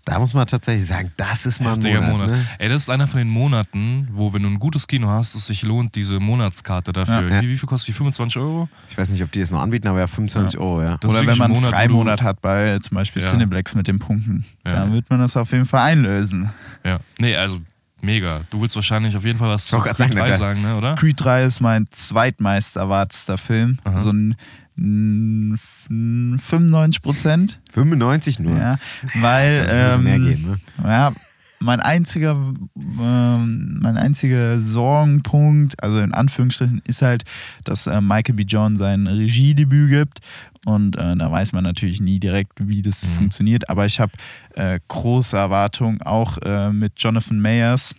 Da 0.06 0.20
muss 0.20 0.36
man 0.36 0.46
tatsächlich 0.46 0.86
sagen, 0.86 1.12
das 1.18 1.48
ist 1.48 1.60
mal 1.60 1.74
ein 1.74 1.82
Monat. 1.82 2.12
Monat. 2.12 2.29
Ne? 2.29 2.48
Ey, 2.60 2.70
das 2.70 2.84
ist 2.84 2.89
einer 2.89 3.08
von 3.08 3.18
den 3.18 3.29
Monaten, 3.29 4.10
wo, 4.12 4.32
wenn 4.32 4.44
du 4.44 4.50
ein 4.50 4.60
gutes 4.60 4.88
Kino 4.88 5.08
hast, 5.10 5.34
es 5.34 5.48
sich 5.48 5.63
lohnt, 5.63 5.96
diese 5.96 6.20
Monatskarte 6.20 6.94
dafür. 6.94 7.27
Ja, 7.27 7.36
ja. 7.36 7.41
Wie, 7.41 7.50
wie 7.50 7.58
viel 7.58 7.68
kostet 7.68 7.89
die? 7.89 7.94
25 7.94 8.38
Euro? 8.38 8.70
Ich 8.88 8.98
weiß 8.98 9.10
nicht, 9.10 9.24
ob 9.24 9.32
die 9.32 9.41
es 9.41 9.50
noch 9.50 9.62
anbieten, 9.62 9.88
aber 9.88 10.00
ja, 10.00 10.08
25 10.08 10.60
Euro, 10.60 10.84
ja. 10.84 10.98
Das 11.00 11.12
Oder 11.12 11.25
wenn 11.27 11.38
man 11.38 11.51
ein 11.51 11.58
einen 11.58 11.65
Freimonat 11.72 12.22
hat 12.22 12.41
bei 12.41 12.77
zum 12.79 12.94
Beispiel 12.96 13.22
Ja. 13.24 13.29
Cineplex 13.29 13.74
mit 13.74 13.88
den 13.88 13.98
Punkten, 13.98 14.46
Ja. 14.65 14.74
dann 14.74 14.94
wird 14.94 15.10
man 15.10 15.20
das 15.20 15.36
auf 15.36 15.51
jeden 15.51 15.65
Fall 15.65 15.82
einlösen. 15.82 16.51
Ja. 16.84 17.00
Nee, 17.18 17.36
also 17.36 17.60
mega. 18.01 18.41
Du 18.50 18.62
willst 18.62 18.75
wahrscheinlich 18.75 19.15
auf 19.15 19.25
jeden 19.25 19.39
Fall 19.39 19.50
was 19.50 19.68
zu 19.68 19.77
Creed 19.77 19.98
gerade 19.98 20.15
3 20.15 20.32
sagen, 20.34 20.62
ne, 20.62 20.75
oder? 20.75 20.96
Creed 20.96 21.15
3 21.20 21.44
ist 21.46 21.60
mein 21.62 21.86
zweitmeist 21.89 22.75
erwartetster 22.75 23.38
Film. 23.38 23.79
Aha. 23.84 24.00
So 24.00 24.12
ein, 24.12 24.36
ein 24.77 25.58
95 25.89 27.01
Prozent. 27.01 27.60
95 27.74 28.39
nur. 28.39 28.58
Ja, 28.58 28.77
weil 29.15 29.68
ähm, 29.70 30.03
mehr 30.03 30.20
geben, 30.20 30.60
ne? 30.77 30.89
ja, 30.89 31.13
mein 31.60 31.82
einziger, 31.82 32.32
ähm, 32.32 33.79
mein 33.82 33.98
einziger 33.98 34.60
Sorgenpunkt, 34.60 35.82
also 35.84 36.00
in 36.00 36.13
Anführungsstrichen, 36.13 36.82
ist 36.88 37.01
halt, 37.01 37.24
dass 37.65 37.88
äh, 37.88 38.01
Michael 38.01 38.36
B. 38.36 38.44
John 38.44 38.77
sein 38.77 39.08
Regiedebüt 39.08 39.89
gibt. 39.89 40.20
Und 40.66 40.98
äh, 40.98 41.16
da 41.16 41.32
weiß 41.32 41.54
man 41.54 41.63
natürlich 41.63 42.01
nie 42.01 42.20
direkt, 42.20 42.54
wie 42.68 42.82
das 42.82 43.08
Mhm. 43.08 43.13
funktioniert. 43.16 43.70
Aber 43.70 43.86
ich 43.86 44.00
habe 44.00 44.12
äh, 44.56 44.80
große 44.88 45.38
Erwartungen, 45.38 46.01
auch 46.01 46.38
äh, 46.39 46.72
mit 46.72 46.94
Jonathan 46.98 47.39
Mayers, 47.39 47.96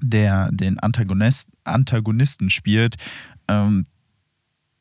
der 0.00 0.50
den 0.52 0.78
Antagonist, 0.80 1.48
Antagonisten 1.64 2.50
spielt. 2.50 2.96
Ähm, 3.48 3.86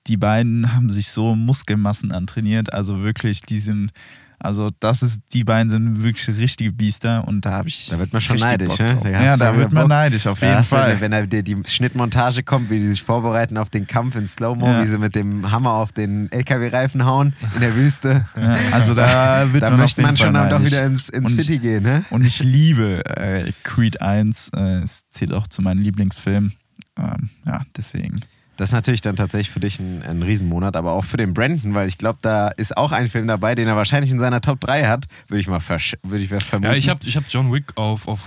die 0.08 0.18
beiden 0.18 0.74
haben 0.76 0.90
sich 0.90 1.10
so 1.10 1.36
Muskelmassen 1.36 2.12
antrainiert, 2.12 2.74
also 2.74 3.02
wirklich, 3.02 3.42
die 3.42 3.58
sind, 3.58 3.92
also 4.46 4.72
das 4.80 5.04
ist, 5.04 5.22
die 5.34 5.44
beiden 5.44 5.70
sind 5.70 6.04
wirklich 6.04 6.28
richtige 6.38 6.72
Biester 6.72 7.28
und 7.28 7.46
da 7.46 7.52
habe 7.52 7.68
ich. 7.70 7.88
Da 7.90 8.00
wird 8.00 8.14
man 8.14 8.22
schon 8.22 8.38
neidisch, 8.38 8.78
ne? 8.80 8.98
Da 9.04 9.10
Ja, 9.10 9.38
da 9.38 9.58
wird 9.58 9.72
man 9.74 9.88
neidisch, 9.88 10.26
auf 10.28 10.40
Da 10.40 10.50
jeden 10.52 10.64
Fall. 10.64 11.02
wenn 11.02 11.12
da 11.12 11.22
die, 11.24 11.44
die 11.44 11.62
Schnittmontage 11.68 12.44
kommt, 12.44 12.70
wie 12.70 12.78
die 12.80 12.88
sich 12.88 13.04
vorbereiten 13.04 13.58
auf 13.58 13.70
den 13.70 13.88
Kampf 13.88 14.16
in 14.16 14.26
Slow-Mo, 14.26 14.68
Ja. 14.68 14.82
wie 14.82 14.86
sie 14.86 14.98
mit 14.98 15.16
dem 15.16 15.52
Hammer 15.52 15.72
auf 15.72 15.92
den 15.92 16.32
LKW-Reifen 16.32 17.06
hauen 17.06 17.34
in 17.56 17.62
der 17.62 17.76
Wüste. 17.76 18.26
Ja, 18.36 18.56
also 18.72 18.94
da 18.94 19.46
wird 19.52 19.64
Da 19.64 19.70
man 19.72 19.80
möchte 19.80 20.02
man 20.02 20.16
schon 20.18 20.34
dann 20.34 20.50
doch 20.50 20.62
wieder 20.64 20.86
ins, 20.86 21.10
ins 21.10 21.32
Und- 21.32 21.38
Fitti 21.42 21.60
gehen, 21.60 21.84
ne? 21.84 22.06
Und 22.10 22.24
ich 22.26 22.40
liebe 22.44 23.04
äh, 23.18 23.52
Creed 23.64 24.02
1, 24.02 24.52
äh, 24.56 24.78
es 24.84 25.04
zählt 25.10 25.34
auch 25.34 25.48
zu 25.48 25.62
meinen 25.62 25.82
Lieblingsfilmen. 25.82 26.54
Ähm, 26.98 27.30
ja, 27.46 27.62
deswegen. 27.76 28.22
Das 28.58 28.70
ist 28.70 28.74
natürlich 28.74 29.02
dann 29.02 29.16
tatsächlich 29.16 29.50
für 29.50 29.60
dich 29.60 29.80
ein, 29.80 30.02
ein 30.04 30.22
Riesenmonat, 30.22 30.76
aber 30.76 30.94
auch 30.94 31.04
für 31.04 31.18
den 31.18 31.34
Brandon, 31.34 31.74
weil 31.74 31.88
ich 31.88 31.98
glaube, 31.98 32.20
da 32.22 32.48
ist 32.48 32.78
auch 32.78 32.92
ein 32.92 33.10
Film 33.10 33.28
dabei, 33.28 33.54
den 33.54 33.68
er 33.68 33.76
wahrscheinlich 33.76 34.12
in 34.12 34.20
seiner 34.20 34.42
Top 34.42 34.62
3 34.62 34.86
hat, 34.86 35.06
würde 35.28 35.42
ich 35.42 35.48
mal 35.48 35.60
würde 35.60 36.24
ich 36.24 36.30
vermuten. 36.30 36.72
Ja, 36.72 36.74
ich 36.74 36.88
habe 36.90 37.02
ich 37.06 37.18
hab 37.18 37.26
John 37.28 37.52
Wick 37.52 37.74
auf, 37.76 38.08
auf 38.08 38.22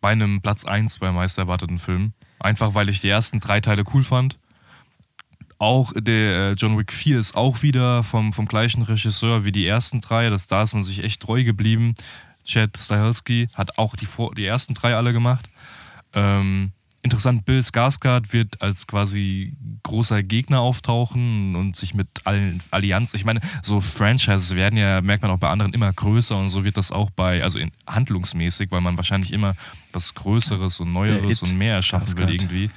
meinem 0.00 0.40
Platz 0.40 0.64
1 0.64 0.98
bei 0.98 1.12
meist 1.12 1.38
erwarteten 1.38 1.78
Filmen. 1.78 2.12
Einfach 2.40 2.74
weil 2.74 2.88
ich 2.88 3.00
die 3.00 3.08
ersten 3.08 3.38
drei 3.38 3.60
Teile 3.60 3.84
cool 3.94 4.02
fand. 4.02 4.38
Auch 5.58 5.92
der 5.96 6.50
äh, 6.50 6.52
John 6.54 6.76
Wick 6.76 6.92
4 6.92 7.20
ist 7.20 7.36
auch 7.36 7.62
wieder 7.62 8.02
vom, 8.02 8.32
vom 8.32 8.46
gleichen 8.46 8.82
Regisseur 8.82 9.44
wie 9.44 9.52
die 9.52 9.64
ersten 9.64 10.00
drei. 10.00 10.28
Das, 10.28 10.48
da 10.48 10.62
ist 10.62 10.74
man 10.74 10.82
sich 10.82 11.04
echt 11.04 11.22
treu 11.22 11.44
geblieben. 11.44 11.94
Chad 12.44 12.76
Stahelski 12.76 13.48
hat 13.54 13.78
auch 13.78 13.94
die, 13.94 14.08
die 14.36 14.44
ersten 14.44 14.74
drei 14.74 14.96
alle 14.96 15.12
gemacht. 15.12 15.48
Ähm, 16.14 16.72
interessant, 17.02 17.44
Bill 17.44 17.60
Skarsgård 17.60 18.32
wird 18.32 18.62
als 18.62 18.86
quasi 18.86 19.52
großer 19.82 20.22
Gegner 20.22 20.60
auftauchen 20.60 21.56
und 21.56 21.74
sich 21.76 21.94
mit 21.94 22.08
allen 22.24 22.62
Allianz. 22.70 23.14
Ich 23.14 23.24
meine, 23.24 23.40
so 23.62 23.80
Franchises 23.80 24.54
werden 24.54 24.76
ja, 24.76 25.00
merkt 25.00 25.22
man 25.22 25.32
auch 25.32 25.38
bei 25.38 25.50
anderen, 25.50 25.74
immer 25.74 25.92
größer 25.92 26.36
und 26.36 26.48
so 26.48 26.64
wird 26.64 26.76
das 26.76 26.92
auch 26.92 27.10
bei, 27.10 27.42
also 27.42 27.58
in, 27.58 27.72
handlungsmäßig, 27.86 28.70
weil 28.70 28.80
man 28.80 28.96
wahrscheinlich 28.96 29.32
immer 29.32 29.54
was 29.92 30.14
Größeres 30.14 30.80
und 30.80 30.92
Neueres 30.92 31.42
und 31.42 31.58
mehr 31.58 31.74
erschaffen 31.74 32.16
will 32.16 32.26
Skarsgård. 32.26 32.32
irgendwie. 32.32 32.70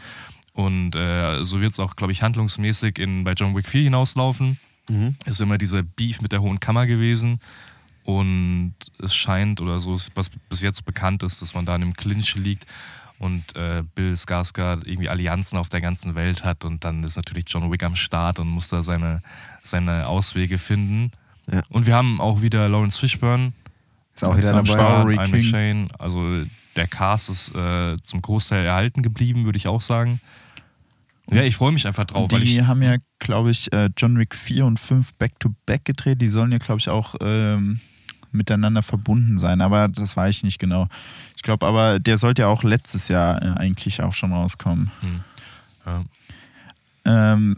Und 0.53 0.95
äh, 0.95 1.43
so 1.43 1.61
wird 1.61 1.73
es 1.73 1.79
auch, 1.79 1.95
glaube 1.95 2.13
ich, 2.13 2.23
handlungsmäßig 2.23 2.97
in, 2.97 3.23
bei 3.23 3.33
John 3.33 3.55
Wick 3.55 3.67
4 3.67 3.83
hinauslaufen. 3.83 4.57
Mhm. 4.89 5.15
Ist 5.25 5.41
immer 5.41 5.57
dieser 5.57 5.83
Beef 5.83 6.21
mit 6.21 6.31
der 6.31 6.41
Hohen 6.41 6.59
Kammer 6.59 6.87
gewesen. 6.87 7.39
Und 8.05 8.75
es 8.99 9.13
scheint, 9.13 9.59
oder 9.61 9.79
so 9.79 9.95
ist, 9.95 10.11
was 10.15 10.29
bis 10.29 10.61
jetzt 10.61 10.85
bekannt 10.85 11.23
ist, 11.23 11.41
dass 11.41 11.55
man 11.55 11.65
da 11.65 11.75
in 11.75 11.81
einem 11.81 11.93
Clinch 11.93 12.35
liegt 12.35 12.65
und 13.19 13.55
äh, 13.55 13.83
Bill 13.95 14.13
Skarsgård 14.13 14.85
irgendwie 14.85 15.09
Allianzen 15.09 15.57
auf 15.57 15.69
der 15.69 15.81
ganzen 15.81 16.15
Welt 16.15 16.43
hat 16.43 16.65
und 16.65 16.83
dann 16.83 17.03
ist 17.03 17.15
natürlich 17.15 17.45
John 17.47 17.71
Wick 17.71 17.83
am 17.83 17.95
Start 17.95 18.39
und 18.39 18.47
muss 18.47 18.69
da 18.69 18.81
seine, 18.81 19.21
seine 19.61 20.07
Auswege 20.07 20.57
finden. 20.57 21.11
Ja. 21.51 21.61
Und 21.69 21.87
wir 21.87 21.95
haben 21.95 22.19
auch 22.19 22.41
wieder 22.41 22.67
Lawrence 22.67 22.99
Fishburne 22.99 23.53
ist 24.15 24.23
auch 24.23 24.37
wieder 24.37 24.55
Am 24.55 24.65
dabei. 24.65 25.13
Start. 25.13 25.25
King. 25.25 25.35
McShane. 25.35 25.87
Also 25.99 26.45
der 26.75 26.87
Cast 26.87 27.29
ist 27.29 27.55
äh, 27.55 27.97
zum 28.03 28.21
Großteil 28.21 28.65
erhalten 28.65 29.01
geblieben, 29.01 29.45
würde 29.45 29.57
ich 29.57 29.67
auch 29.67 29.81
sagen. 29.81 30.21
Ja, 31.31 31.41
ich 31.41 31.55
freue 31.55 31.71
mich 31.71 31.87
einfach 31.87 32.05
drauf, 32.05 32.27
die 32.27 32.63
haben 32.63 32.83
ja, 32.83 32.97
glaube 33.17 33.49
ich, 33.49 33.73
äh, 33.73 33.89
John 33.97 34.17
Wick 34.19 34.35
4 34.35 34.63
und 34.65 34.79
5 34.79 35.13
back-to-back 35.15 35.83
gedreht. 35.83 36.21
Die 36.21 36.27
sollen 36.27 36.51
ja, 36.51 36.59
glaube 36.59 36.79
ich, 36.79 36.87
auch 36.87 37.15
ähm, 37.19 37.79
miteinander 38.35 38.81
verbunden 38.81 39.37
sein, 39.37 39.61
aber 39.61 39.87
das 39.87 40.15
weiß 40.15 40.37
ich 40.37 40.43
nicht 40.43 40.59
genau. 40.59 40.87
Ich 41.35 41.41
glaube 41.41 41.65
aber, 41.65 41.99
der 41.99 42.17
sollte 42.17 42.43
ja 42.43 42.47
auch 42.47 42.63
letztes 42.63 43.07
Jahr 43.07 43.41
äh, 43.41 43.59
eigentlich 43.59 44.01
auch 44.01 44.13
schon 44.13 44.33
rauskommen. 44.33 44.91
Hm, 45.01 45.19
ja. 45.85 46.03
Ähm, 47.05 47.55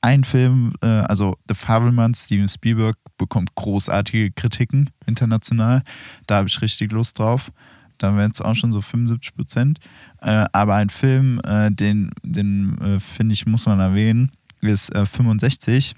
ein 0.00 0.24
Film, 0.24 0.74
äh, 0.80 0.86
also 0.86 1.36
The 1.48 1.54
Fabelmanns, 1.54 2.24
Steven 2.24 2.48
Spielberg, 2.48 2.96
bekommt 3.16 3.54
großartige 3.56 4.30
Kritiken 4.30 4.90
international. 5.06 5.82
Da 6.26 6.36
habe 6.36 6.48
ich 6.48 6.62
richtig 6.62 6.92
Lust 6.92 7.18
drauf. 7.18 7.50
Da 7.98 8.16
wären 8.16 8.30
es 8.30 8.40
auch 8.40 8.54
schon 8.54 8.70
so 8.70 8.80
75 8.80 9.34
Prozent. 9.34 9.80
Äh, 10.20 10.46
aber 10.52 10.76
ein 10.76 10.88
Film, 10.88 11.40
äh, 11.44 11.70
den, 11.70 12.10
den 12.22 12.78
äh, 12.78 13.00
finde 13.00 13.32
ich, 13.32 13.44
muss 13.46 13.66
man 13.66 13.80
erwähnen, 13.80 14.30
ist 14.60 14.94
äh, 14.94 15.04
65. 15.04 15.94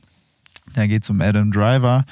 Da 0.74 0.86
geht 0.86 1.02
es 1.02 1.10
um 1.10 1.20
Adam 1.20 1.50
Driver, 1.52 2.04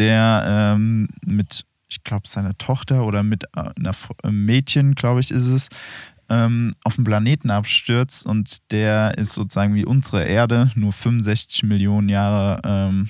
der 0.00 0.44
ähm, 0.74 1.06
mit, 1.24 1.64
ich 1.88 2.02
glaube, 2.02 2.26
seiner 2.26 2.56
Tochter 2.58 3.04
oder 3.04 3.22
mit 3.22 3.44
äh, 3.54 3.70
einer 3.76 3.94
einem 4.22 4.44
Mädchen, 4.44 4.94
glaube 4.94 5.20
ich, 5.20 5.30
ist 5.30 5.46
es, 5.46 5.68
ähm, 6.30 6.70
auf 6.84 6.94
den 6.94 7.04
Planeten 7.04 7.50
abstürzt 7.50 8.24
und 8.24 8.70
der 8.70 9.18
ist 9.18 9.34
sozusagen 9.34 9.74
wie 9.74 9.84
unsere 9.84 10.24
Erde, 10.24 10.70
nur 10.74 10.92
65 10.92 11.64
Millionen 11.64 12.08
Jahre 12.08 12.60
ähm, 12.64 13.08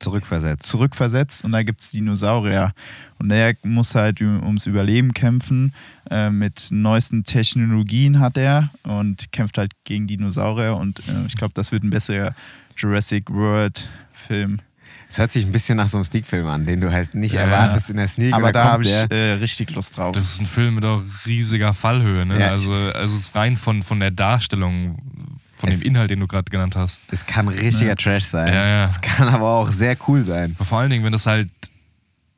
Zurückversetzt. 0.00 0.64
zurückversetzt 0.64 1.44
und 1.44 1.52
da 1.52 1.62
gibt 1.62 1.82
es 1.82 1.90
Dinosaurier. 1.90 2.72
Und 3.18 3.28
der 3.28 3.54
muss 3.62 3.94
halt 3.94 4.22
ums 4.22 4.64
Überleben 4.64 5.12
kämpfen. 5.12 5.74
Äh, 6.10 6.30
mit 6.30 6.68
neuesten 6.70 7.22
Technologien 7.22 8.18
hat 8.18 8.38
er 8.38 8.70
und 8.84 9.30
kämpft 9.30 9.58
halt 9.58 9.72
gegen 9.84 10.06
Dinosaurier. 10.06 10.74
Und 10.74 11.00
äh, 11.00 11.26
ich 11.26 11.36
glaube, 11.36 11.52
das 11.52 11.70
wird 11.70 11.84
ein 11.84 11.90
besserer 11.90 12.34
Jurassic 12.78 13.28
World-Film. 13.28 14.62
Es 15.10 15.18
hört 15.18 15.32
sich 15.32 15.44
ein 15.44 15.50
bisschen 15.50 15.76
nach 15.76 15.88
so 15.88 15.96
einem 15.96 16.04
Sneak-Film 16.04 16.46
an, 16.46 16.64
den 16.66 16.80
du 16.80 16.92
halt 16.92 17.16
nicht 17.16 17.34
Ja, 17.34 17.40
erwartest 17.42 17.90
in 17.90 17.96
der 17.96 18.06
Sneak. 18.06 18.32
Aber 18.32 18.52
da 18.52 18.64
habe 18.72 18.84
ich 18.84 18.94
äh, 19.10 19.32
richtig 19.32 19.74
Lust 19.74 19.96
drauf. 19.96 20.12
Das 20.14 20.34
ist 20.34 20.40
ein 20.40 20.46
Film 20.46 20.76
mit 20.76 20.84
auch 20.84 21.02
riesiger 21.26 21.74
Fallhöhe. 21.74 22.24
Ne? 22.24 22.38
Ja. 22.38 22.50
Also, 22.50 22.72
also 22.72 23.16
es 23.16 23.22
ist 23.26 23.34
rein 23.34 23.56
von, 23.56 23.82
von 23.82 23.98
der 23.98 24.12
Darstellung 24.12 25.02
von 25.58 25.68
Es- 25.68 25.80
dem 25.80 25.88
Inhalt, 25.88 26.10
den 26.10 26.20
du 26.20 26.28
gerade 26.28 26.48
genannt 26.48 26.76
hast. 26.76 27.06
Es 27.10 27.26
kann 27.26 27.48
richtiger 27.48 27.96
Trash 27.96 28.24
sein. 28.24 28.54
Ja, 28.54 28.66
ja. 28.66 28.84
Es 28.86 29.00
kann 29.00 29.28
aber 29.28 29.48
auch 29.50 29.72
sehr 29.72 29.96
cool 30.06 30.24
sein. 30.24 30.52
Aber 30.56 30.64
vor 30.64 30.78
allen 30.78 30.90
Dingen, 30.90 31.04
wenn 31.04 31.12
das 31.12 31.26
halt 31.26 31.50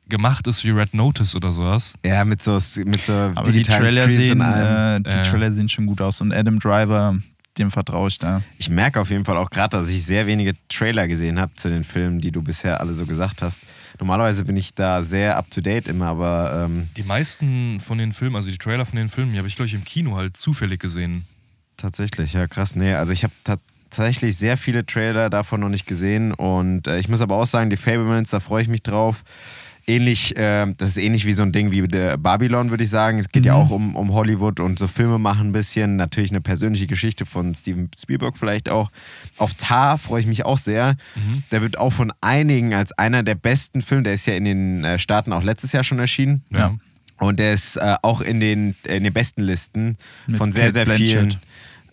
gemacht 0.09 0.47
ist 0.47 0.63
wie 0.65 0.71
Red 0.71 0.93
Notice 0.95 1.35
oder 1.35 1.51
sowas. 1.51 1.93
Ja, 2.03 2.25
mit 2.25 2.41
so, 2.41 2.53
mit 2.85 3.03
so 3.03 3.13
Aber 3.13 3.43
die 3.51 3.59
digitalen 3.59 3.83
Trailer, 3.85 4.03
Screens 4.03 4.17
sehen, 4.17 4.41
und 4.41 4.45
allem. 4.47 5.05
äh, 5.05 5.09
die. 5.09 5.29
Trailer 5.29 5.51
sehen 5.51 5.69
schon 5.69 5.85
gut 5.85 6.01
aus. 6.01 6.21
Und 6.21 6.33
Adam 6.33 6.59
Driver, 6.59 7.15
dem 7.57 7.69
vertraue 7.71 8.07
ich 8.07 8.17
da. 8.19 8.41
Ich 8.57 8.69
merke 8.69 8.99
auf 8.99 9.09
jeden 9.09 9.25
Fall 9.25 9.37
auch 9.37 9.49
gerade, 9.49 9.77
dass 9.77 9.89
ich 9.89 10.03
sehr 10.03 10.25
wenige 10.27 10.53
Trailer 10.69 11.07
gesehen 11.07 11.39
habe 11.39 11.53
zu 11.53 11.69
den 11.69 11.83
Filmen, 11.83 12.19
die 12.19 12.31
du 12.31 12.41
bisher 12.41 12.81
alle 12.81 12.93
so 12.93 13.05
gesagt 13.05 13.41
hast. 13.41 13.59
Normalerweise 13.99 14.43
bin 14.45 14.57
ich 14.57 14.73
da 14.73 15.03
sehr 15.03 15.37
up 15.37 15.49
to 15.51 15.61
date 15.61 15.87
immer, 15.87 16.07
aber 16.07 16.63
ähm, 16.65 16.89
Die 16.97 17.03
meisten 17.03 17.79
von 17.79 17.97
den 17.99 18.11
Filmen, 18.11 18.35
also 18.35 18.49
die 18.49 18.57
Trailer 18.57 18.85
von 18.85 18.97
den 18.97 19.09
Filmen, 19.09 19.33
die 19.33 19.37
habe 19.37 19.47
ich, 19.47 19.55
glaube 19.55 19.67
ich, 19.67 19.73
im 19.75 19.83
Kino 19.83 20.15
halt 20.17 20.35
zufällig 20.35 20.79
gesehen. 20.79 21.25
tatsächlich, 21.77 22.33
ja 22.33 22.47
krass. 22.47 22.75
Nee, 22.75 22.93
also 22.93 23.13
ich 23.13 23.23
habe 23.23 23.33
tatsächlich 23.43 24.35
sehr 24.37 24.57
viele 24.57 24.85
Trailer 24.85 25.29
davon 25.29 25.59
noch 25.59 25.69
nicht 25.69 25.85
gesehen 25.85 26.33
und 26.33 26.87
äh, 26.87 26.97
ich 26.97 27.07
muss 27.09 27.21
aber 27.21 27.35
auch 27.35 27.45
sagen, 27.45 27.69
die 27.69 27.77
Fablemans, 27.77 28.31
da 28.31 28.39
freue 28.39 28.63
ich 28.63 28.67
mich 28.67 28.81
drauf. 28.81 29.23
Ähnlich, 29.85 30.37
äh, 30.37 30.65
das 30.77 30.91
ist 30.91 30.97
ähnlich 30.97 31.25
wie 31.25 31.33
so 31.33 31.43
ein 31.43 31.51
Ding 31.51 31.71
wie 31.71 31.85
der 31.87 32.17
Babylon, 32.17 32.69
würde 32.69 32.85
ich 32.85 32.89
sagen. 32.89 33.19
Es 33.19 33.29
geht 33.29 33.45
ja 33.45 33.53
auch 33.53 33.69
um, 33.69 33.97
um 33.97 34.13
Hollywood 34.13 34.61
und 34.61 34.79
so 34.79 34.87
Filme 34.87 35.19
machen 35.19 35.49
ein 35.49 35.51
bisschen. 35.51 35.97
Natürlich 35.97 36.31
eine 36.31 36.39
persönliche 36.39 36.87
Geschichte 36.87 37.25
von 37.25 37.53
Steven 37.53 37.89
Spielberg 37.97 38.37
vielleicht 38.37 38.69
auch. 38.69 38.91
Auf 39.37 39.55
Tar 39.55 39.97
freue 39.97 40.21
ich 40.21 40.27
mich 40.27 40.45
auch 40.45 40.57
sehr. 40.57 40.95
Der 41.51 41.61
wird 41.61 41.77
auch 41.77 41.91
von 41.91 42.13
einigen 42.21 42.73
als 42.73 42.93
einer 42.93 43.23
der 43.23 43.35
besten 43.35 43.81
Filme, 43.81 44.03
der 44.03 44.13
ist 44.13 44.25
ja 44.25 44.35
in 44.35 44.45
den 44.45 44.85
äh, 44.85 44.97
Staaten 44.97 45.33
auch 45.33 45.43
letztes 45.43 45.73
Jahr 45.73 45.83
schon 45.83 45.99
erschienen. 45.99 46.43
Ja. 46.49 46.73
Und 47.19 47.39
der 47.39 47.53
ist 47.53 47.75
äh, 47.77 47.95
auch 48.01 48.21
in 48.21 48.39
den, 48.39 48.75
in 48.85 49.03
den 49.03 49.13
besten 49.13 49.41
Listen 49.41 49.97
Mit 50.27 50.37
von 50.37 50.51
sehr, 50.51 50.65
Cate 50.65 50.73
sehr 50.73 50.85
Blanchett. 50.85 51.07
vielen. 51.07 51.35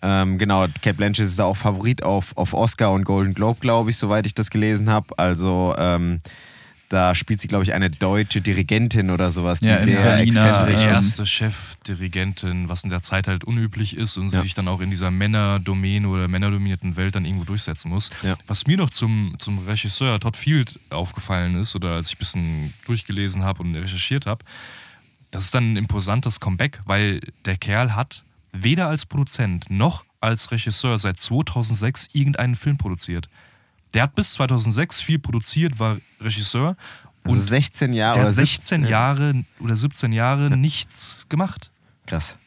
Ähm, 0.01 0.37
genau, 0.37 0.65
Cat 0.81 0.97
Blanchett 0.97 1.25
ist 1.25 1.37
da 1.37 1.43
auch 1.43 1.57
Favorit 1.57 2.03
auf, 2.03 2.35
auf 2.35 2.53
Oscar 2.53 2.91
und 2.91 3.03
Golden 3.03 3.33
Globe, 3.33 3.59
glaube 3.59 3.91
ich, 3.91 3.97
soweit 3.97 4.25
ich 4.25 4.33
das 4.33 4.49
gelesen 4.49 4.89
habe. 4.89 5.07
Also 5.17 5.75
ähm, 5.77 6.19
da 6.91 7.15
spielt 7.15 7.39
sie, 7.39 7.47
glaube 7.47 7.63
ich, 7.63 7.73
eine 7.73 7.89
deutsche 7.89 8.41
Dirigentin 8.41 9.09
oder 9.11 9.31
sowas, 9.31 9.61
die 9.61 9.67
Ja, 9.67 9.77
sehr 9.77 10.01
Berliner, 10.01 10.43
exzentrisch 10.43 10.79
die 10.79 10.85
ähm, 10.87 10.93
ist. 10.95 11.01
erste 11.09 11.25
Chefdirigentin, 11.25 12.69
was 12.69 12.83
in 12.83 12.89
der 12.89 13.01
Zeit 13.01 13.27
halt 13.27 13.43
unüblich 13.43 13.95
ist 13.97 14.17
und 14.17 14.29
sie 14.29 14.37
Ja. 14.37 14.43
sich 14.43 14.53
dann 14.53 14.67
auch 14.67 14.81
in 14.81 14.89
dieser 14.89 15.11
Männerdomäne 15.11 16.07
oder 16.07 16.27
männerdominierten 16.27 16.97
Welt 16.97 17.15
dann 17.15 17.25
irgendwo 17.25 17.45
durchsetzen 17.45 17.89
muss. 17.89 18.09
Ja. 18.23 18.35
Was 18.47 18.67
mir 18.67 18.77
noch 18.77 18.89
zum, 18.89 19.35
zum 19.39 19.59
Regisseur 19.67 20.19
Todd 20.19 20.37
Field 20.37 20.79
aufgefallen 20.89 21.55
ist 21.55 21.75
oder 21.75 21.93
als 21.93 22.07
ich 22.09 22.15
ein 22.15 22.19
bisschen 22.19 22.73
durchgelesen 22.85 23.43
habe 23.43 23.63
und 23.63 23.75
recherchiert 23.75 24.25
habe, 24.25 24.43
das 25.31 25.45
ist 25.45 25.55
dann 25.55 25.73
ein 25.73 25.77
imposantes 25.77 26.39
Comeback, 26.39 26.81
weil 26.85 27.21
der 27.45 27.57
Kerl 27.57 27.95
hat 27.95 28.23
weder 28.51 28.87
als 28.87 29.05
Produzent 29.05 29.69
noch 29.69 30.03
als 30.19 30.51
Regisseur 30.51 30.99
seit 30.99 31.19
2006 31.19 32.09
irgendeinen 32.13 32.55
Film 32.55 32.77
produziert. 32.77 33.29
Der 33.93 34.03
hat 34.03 34.15
bis 34.15 34.33
2006 34.33 35.01
viel 35.01 35.19
produziert, 35.19 35.79
war 35.79 35.97
Regisseur 36.19 36.75
Also 37.23 37.37
und 37.37 37.39
16 37.39 37.93
Jahre 37.93 38.13
der 38.15 38.21
oder 38.23 38.29
hat 38.29 38.35
16 38.35 38.81
17 38.81 38.89
Jahre 38.91 39.45
oder 39.59 39.75
17 39.75 40.11
Jahre 40.13 40.57
nichts 40.57 41.25
gemacht. 41.29 41.71
Krass. 42.05 42.37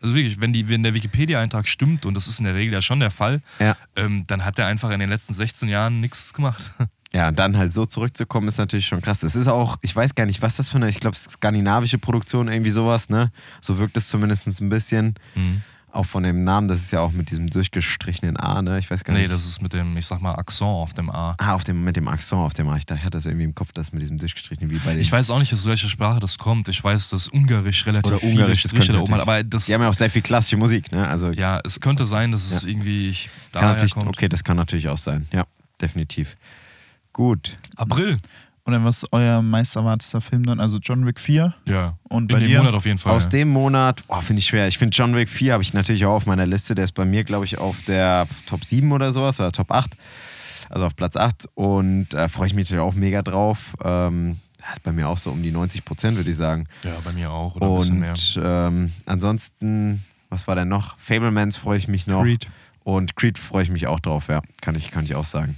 Also 0.00 0.14
wirklich, 0.14 0.40
wenn, 0.40 0.52
die, 0.52 0.68
wenn 0.68 0.82
der 0.84 0.94
Wikipedia-Eintrag 0.94 1.66
stimmt, 1.66 2.06
und 2.06 2.14
das 2.14 2.28
ist 2.28 2.38
in 2.38 2.44
der 2.44 2.54
Regel 2.54 2.72
ja 2.72 2.82
schon 2.82 3.00
der 3.00 3.10
Fall, 3.10 3.42
Ja. 3.58 3.76
ähm, 3.96 4.24
dann 4.28 4.44
hat 4.44 4.58
er 4.58 4.66
einfach 4.66 4.90
in 4.90 5.00
den 5.00 5.08
letzten 5.10 5.34
16 5.34 5.68
Jahren 5.68 6.00
nichts 6.00 6.32
gemacht. 6.34 6.70
Ja, 7.10 7.28
und 7.28 7.38
dann 7.38 7.56
halt 7.56 7.72
so 7.72 7.86
zurückzukommen, 7.86 8.48
ist 8.48 8.58
natürlich 8.58 8.84
schon 8.86 9.00
krass. 9.00 9.20
Das 9.20 9.34
ist 9.34 9.48
auch, 9.48 9.78
ich 9.80 9.96
weiß 9.96 10.14
gar 10.14 10.26
nicht, 10.26 10.42
was 10.42 10.56
das 10.56 10.68
für 10.68 10.76
eine, 10.76 10.90
ich 10.90 11.00
glaube, 11.00 11.16
skandinavische 11.16 11.96
Produktion, 11.96 12.48
irgendwie 12.48 12.70
sowas, 12.70 13.08
ne? 13.08 13.32
So 13.62 13.78
wirkt 13.78 13.96
es 13.96 14.08
zumindest 14.08 14.46
ein 14.46 14.68
bisschen. 14.68 15.14
Mhm. 15.34 15.62
Auch 15.90 16.04
von 16.04 16.22
dem 16.22 16.44
Namen, 16.44 16.68
das 16.68 16.82
ist 16.82 16.90
ja 16.90 17.00
auch 17.00 17.12
mit 17.12 17.30
diesem 17.30 17.48
durchgestrichenen 17.48 18.36
A, 18.36 18.60
ne? 18.60 18.78
Ich 18.78 18.90
weiß 18.90 19.04
gar 19.04 19.14
Nee, 19.14 19.20
nicht. 19.22 19.32
das 19.32 19.46
ist 19.46 19.62
mit 19.62 19.72
dem, 19.72 19.96
ich 19.96 20.04
sag 20.04 20.20
mal, 20.20 20.34
Akzent 20.34 20.68
auf 20.68 20.92
dem 20.92 21.08
A. 21.08 21.34
Ah, 21.38 21.54
auf 21.54 21.64
dem, 21.64 21.82
mit 21.82 21.96
dem 21.96 22.08
Akzent 22.08 22.42
auf 22.42 22.52
dem 22.52 22.68
A. 22.68 22.76
Ich 22.76 22.84
dachte, 22.84 22.98
ich 23.00 23.04
hatte 23.06 23.16
das 23.16 23.24
irgendwie 23.24 23.44
im 23.44 23.54
Kopf, 23.54 23.72
das 23.72 23.92
mit 23.92 24.02
diesem 24.02 24.18
durchgestrichenen, 24.18 24.70
wie 24.70 24.78
bei 24.80 24.92
den. 24.92 25.00
Ich 25.00 25.10
weiß 25.10 25.30
auch 25.30 25.38
nicht, 25.38 25.52
aus 25.54 25.64
welcher 25.64 25.88
Sprache 25.88 26.20
das 26.20 26.36
kommt. 26.36 26.68
Ich 26.68 26.84
weiß, 26.84 27.08
dass 27.08 27.28
Ungarisch 27.28 27.86
relativ 27.86 28.12
Oder 28.12 28.20
viele 28.20 28.32
Ungarisch, 28.32 28.62
das 28.62 28.70
Striche 28.70 28.86
könnte 28.88 28.98
da 28.98 29.02
oben 29.02 29.14
hat. 29.14 29.20
Aber 29.22 29.42
das, 29.42 29.64
Die 29.64 29.74
haben 29.74 29.80
ja 29.82 29.88
auch 29.88 29.94
sehr 29.94 30.10
viel 30.10 30.20
klassische 30.22 30.58
Musik, 30.58 30.92
ne? 30.92 31.08
Also 31.08 31.30
ja, 31.30 31.60
es 31.64 31.80
könnte 31.80 32.06
sein, 32.06 32.32
dass 32.32 32.50
es 32.50 32.64
Ja. 32.64 32.68
irgendwie 32.68 33.16
daher 33.52 33.88
kommt. 33.88 34.08
okay, 34.08 34.28
das 34.28 34.44
kann 34.44 34.58
natürlich 34.58 34.88
auch 34.90 34.98
sein. 34.98 35.26
Ja, 35.32 35.44
definitiv. 35.80 36.36
Gut. 37.14 37.58
April. 37.76 38.18
Und 38.68 38.74
dann 38.74 38.84
was 38.84 38.98
ist 38.98 39.12
euer 39.12 39.40
meisterwartester 39.40 40.20
Film 40.20 40.44
dann? 40.44 40.60
Also 40.60 40.76
John 40.76 41.06
Wick 41.06 41.18
4. 41.20 41.54
Ja. 41.70 41.96
Und 42.02 42.24
in 42.24 42.36
bei 42.36 42.38
dem 42.40 42.48
dir? 42.48 42.58
Monat 42.58 42.74
auf 42.74 42.84
jeden 42.84 42.98
Fall. 42.98 43.14
Aus 43.14 43.30
dem 43.30 43.48
Monat, 43.48 44.04
oh, 44.08 44.20
finde 44.20 44.40
ich 44.40 44.46
schwer. 44.46 44.68
Ich 44.68 44.76
finde 44.76 44.94
John 44.94 45.16
Wick 45.16 45.30
4 45.30 45.54
habe 45.54 45.62
ich 45.62 45.72
natürlich 45.72 46.04
auch 46.04 46.12
auf 46.12 46.26
meiner 46.26 46.44
Liste. 46.44 46.74
Der 46.74 46.84
ist 46.84 46.92
bei 46.92 47.06
mir, 47.06 47.24
glaube 47.24 47.46
ich, 47.46 47.56
auf 47.56 47.80
der 47.84 48.28
Top 48.44 48.62
7 48.62 48.92
oder 48.92 49.10
sowas 49.14 49.40
oder 49.40 49.52
Top 49.52 49.72
8. 49.72 49.96
Also 50.68 50.84
auf 50.84 50.94
Platz 50.94 51.16
8. 51.16 51.48
Und 51.54 52.10
da 52.10 52.28
freue 52.28 52.48
ich 52.48 52.52
mich 52.52 52.68
natürlich 52.68 52.82
auch 52.82 52.92
mega 52.92 53.22
drauf. 53.22 53.74
Ähm, 53.82 54.38
ist 54.70 54.82
bei 54.82 54.92
mir 54.92 55.08
auch 55.08 55.16
so 55.16 55.30
um 55.30 55.42
die 55.42 55.50
90 55.50 55.86
Prozent, 55.86 56.18
würde 56.18 56.30
ich 56.30 56.36
sagen. 56.36 56.66
ja, 56.84 56.92
bei 57.02 57.12
mir 57.12 57.32
auch. 57.32 57.56
Oder 57.56 57.68
ein 57.68 57.74
bisschen 57.74 58.00
mehr. 58.00 58.10
Und 58.12 58.40
ähm, 58.44 58.92
ansonsten, 59.06 60.04
was 60.28 60.46
war 60.46 60.56
denn 60.56 60.68
noch? 60.68 60.98
Fablemans 60.98 61.56
freue 61.56 61.78
ich 61.78 61.88
mich 61.88 62.06
noch. 62.06 62.22
Creed. 62.22 62.46
Und 62.84 63.16
Creed 63.16 63.38
freue 63.38 63.62
ich 63.62 63.70
mich 63.70 63.86
auch 63.86 64.00
drauf, 64.00 64.28
ja. 64.28 64.42
Kann 64.60 64.74
ich, 64.74 64.90
kann 64.90 65.04
ich 65.04 65.14
auch 65.14 65.24
sagen. 65.24 65.56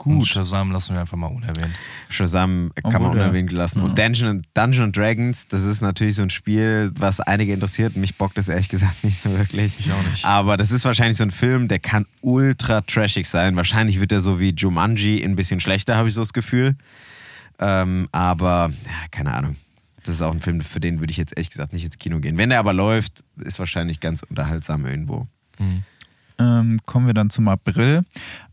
Und 0.00 0.18
Gut. 0.18 0.26
Shazam 0.26 0.72
lassen 0.72 0.94
wir 0.94 1.00
einfach 1.00 1.16
mal 1.16 1.28
unerwähnt. 1.28 1.74
Shazam 2.08 2.72
kann 2.82 3.00
man 3.00 3.12
unerwähnt 3.12 3.52
lassen. 3.52 3.80
Und 3.80 3.98
Dungeon, 3.98 4.42
Dungeon 4.52 4.90
Dragons, 4.90 5.46
das 5.46 5.64
ist 5.64 5.80
natürlich 5.82 6.16
so 6.16 6.22
ein 6.22 6.30
Spiel, 6.30 6.90
was 6.98 7.20
einige 7.20 7.52
interessiert. 7.52 7.96
Mich 7.96 8.16
bockt 8.16 8.36
das 8.36 8.48
ehrlich 8.48 8.68
gesagt 8.68 9.04
nicht 9.04 9.20
so 9.20 9.30
wirklich. 9.30 9.78
Ich 9.78 9.92
auch 9.92 10.02
nicht. 10.10 10.24
Aber 10.24 10.56
das 10.56 10.72
ist 10.72 10.84
wahrscheinlich 10.84 11.16
so 11.16 11.24
ein 11.24 11.30
Film, 11.30 11.68
der 11.68 11.78
kann 11.78 12.06
ultra 12.22 12.80
trashig 12.80 13.28
sein. 13.28 13.54
Wahrscheinlich 13.56 14.00
wird 14.00 14.10
er 14.10 14.20
so 14.20 14.40
wie 14.40 14.50
Jumanji 14.50 15.22
ein 15.22 15.36
bisschen 15.36 15.60
schlechter, 15.60 15.96
habe 15.96 16.08
ich 16.08 16.14
so 16.14 16.22
das 16.22 16.32
Gefühl. 16.32 16.76
Ähm, 17.60 18.08
aber, 18.10 18.72
ja, 18.84 19.08
keine 19.10 19.32
Ahnung. 19.32 19.56
Das 20.02 20.16
ist 20.16 20.22
auch 20.22 20.32
ein 20.32 20.40
Film, 20.40 20.60
für 20.60 20.80
den 20.80 21.00
würde 21.00 21.12
ich 21.12 21.16
jetzt 21.16 21.32
ehrlich 21.36 21.50
gesagt 21.50 21.72
nicht 21.72 21.84
ins 21.84 21.98
Kino 21.98 22.20
gehen. 22.20 22.36
Wenn 22.36 22.50
der 22.50 22.58
aber 22.58 22.74
läuft, 22.74 23.24
ist 23.38 23.58
wahrscheinlich 23.58 24.00
ganz 24.00 24.22
unterhaltsam 24.22 24.84
irgendwo. 24.84 25.26
Ähm, 26.38 26.80
kommen 26.84 27.06
wir 27.06 27.14
dann 27.14 27.30
zum 27.30 27.48
April. 27.48 28.04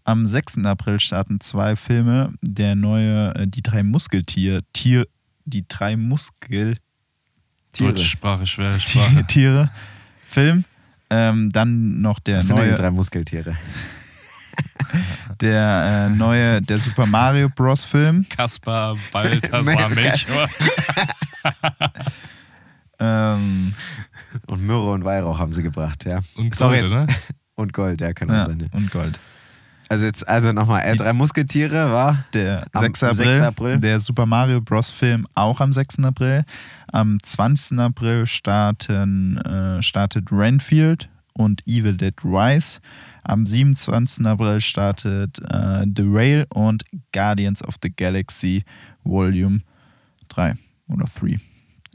Am 0.04 0.26
6. 0.26 0.58
April 0.66 1.00
starten 1.00 1.40
zwei 1.40 1.76
Filme. 1.76 2.34
Der 2.42 2.76
neue 2.76 3.34
äh, 3.36 3.48
Die 3.48 3.62
drei 3.62 3.84
Muskeltier, 3.84 4.62
Tier, 4.74 5.06
die 5.46 5.66
drei 5.68 5.96
Muskel 5.96 6.78
Tiere. 7.72 7.94
Deutschsprache, 7.94 8.46
schwere 8.48 8.80
Sprache. 8.80 9.24
Tiere 9.28 9.72
Film. 10.28 10.66
Ähm, 11.10 11.50
dann 11.52 12.02
noch 12.02 12.20
der 12.20 12.38
Das 12.38 12.48
sind 12.48 12.56
ja 12.58 12.64
die 12.64 12.70
neue, 12.70 12.78
drei 12.78 12.92
Muskeltiere. 12.92 13.56
der 15.42 16.08
äh, 16.12 16.16
neue, 16.16 16.62
der 16.62 16.80
Super 16.80 17.06
Mario 17.06 17.50
Bros. 17.50 17.86
Film. 17.86 18.26
Kaspar, 18.30 18.98
Balthasar, 19.12 19.90
Melchior. 19.96 20.48
Ähm, 23.00 23.74
Und 24.48 24.66
Myrrhe 24.66 24.92
und 24.92 25.04
Weihrauch 25.04 25.40
haben 25.40 25.52
sie 25.52 25.64
gebracht, 25.64 26.06
ja. 26.06 26.20
Und 26.36 26.56
Sorry, 26.56 26.80
Gold, 26.82 26.92
jetzt- 26.92 26.94
oder? 26.94 27.08
Und 27.56 27.74
Gold, 27.74 28.02
ja, 28.02 28.14
kann 28.14 28.30
auch 28.30 28.34
ja, 28.34 28.46
sein. 28.46 28.60
Ja. 28.60 28.68
und 28.78 28.92
Gold. 28.92 29.20
Also 29.91 30.06
jetzt, 30.06 30.25
also 30.25 30.54
nochmal, 30.54 30.84
äh, 30.86 30.95
drei 30.95 31.12
Musketiere 31.12 31.91
war 31.91 32.23
Der 32.34 32.65
Am- 32.71 32.82
6. 32.82 33.04
am 33.04 33.10
April, 33.10 33.25
6. 33.25 33.41
April. 33.45 33.77
Der 33.80 33.99
Super 33.99 34.25
Mario 34.25 34.62
Bros. 34.62 34.89
Film 34.89 35.27
auch 35.36 35.60
am 35.60 35.73
6. 35.73 36.06
April. 36.06 36.43
Am 36.93 37.17
20. 37.21 37.77
April 37.77 38.25
starten, 38.25 39.36
äh, 39.39 39.82
startet 39.82 40.32
Renfield 40.32 41.10
und 41.34 41.62
Evil 41.67 41.97
Dead 41.97 42.13
Rise. 42.23 42.80
Am 43.23 43.45
27. 43.45 44.25
April 44.25 44.62
startet 44.62 45.39
äh, 45.49 45.86
The 45.93 46.04
Rail 46.08 46.45
und 46.54 46.86
Guardians 47.13 47.62
of 47.62 47.75
the 47.84 47.91
Galaxy 47.93 48.63
Volume 49.04 49.60
3 50.30 50.54
oder 50.88 51.06
3. 51.19 51.38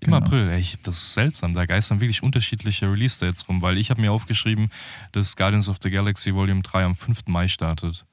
Im 0.07 0.13
Genau. 0.13 0.25
April, 0.25 0.49
ey, 0.51 0.61
ich- 0.61 0.79
das 0.83 0.97
ist 0.97 1.15
seltsam. 1.15 1.55
Da 1.55 1.67
geistern 1.67 2.01
wirklich 2.01 2.23
unterschiedliche 2.23 2.91
Release-Dates 2.91 3.49
rum, 3.49 3.61
weil 3.63 3.77
ich 3.79 3.91
habe 3.91 4.01
mir 4.01 4.13
aufgeschrieben, 4.13 4.71
dass 5.13 5.37
Guardians 5.37 5.69
of 5.69 5.79
the 5.83 5.91
Galaxy 5.91 6.35
Volume 6.35 6.63
3 6.63 6.85
am 6.85 6.95
5. 6.95 7.23
Mai 7.33 7.49
startet. 7.49 8.05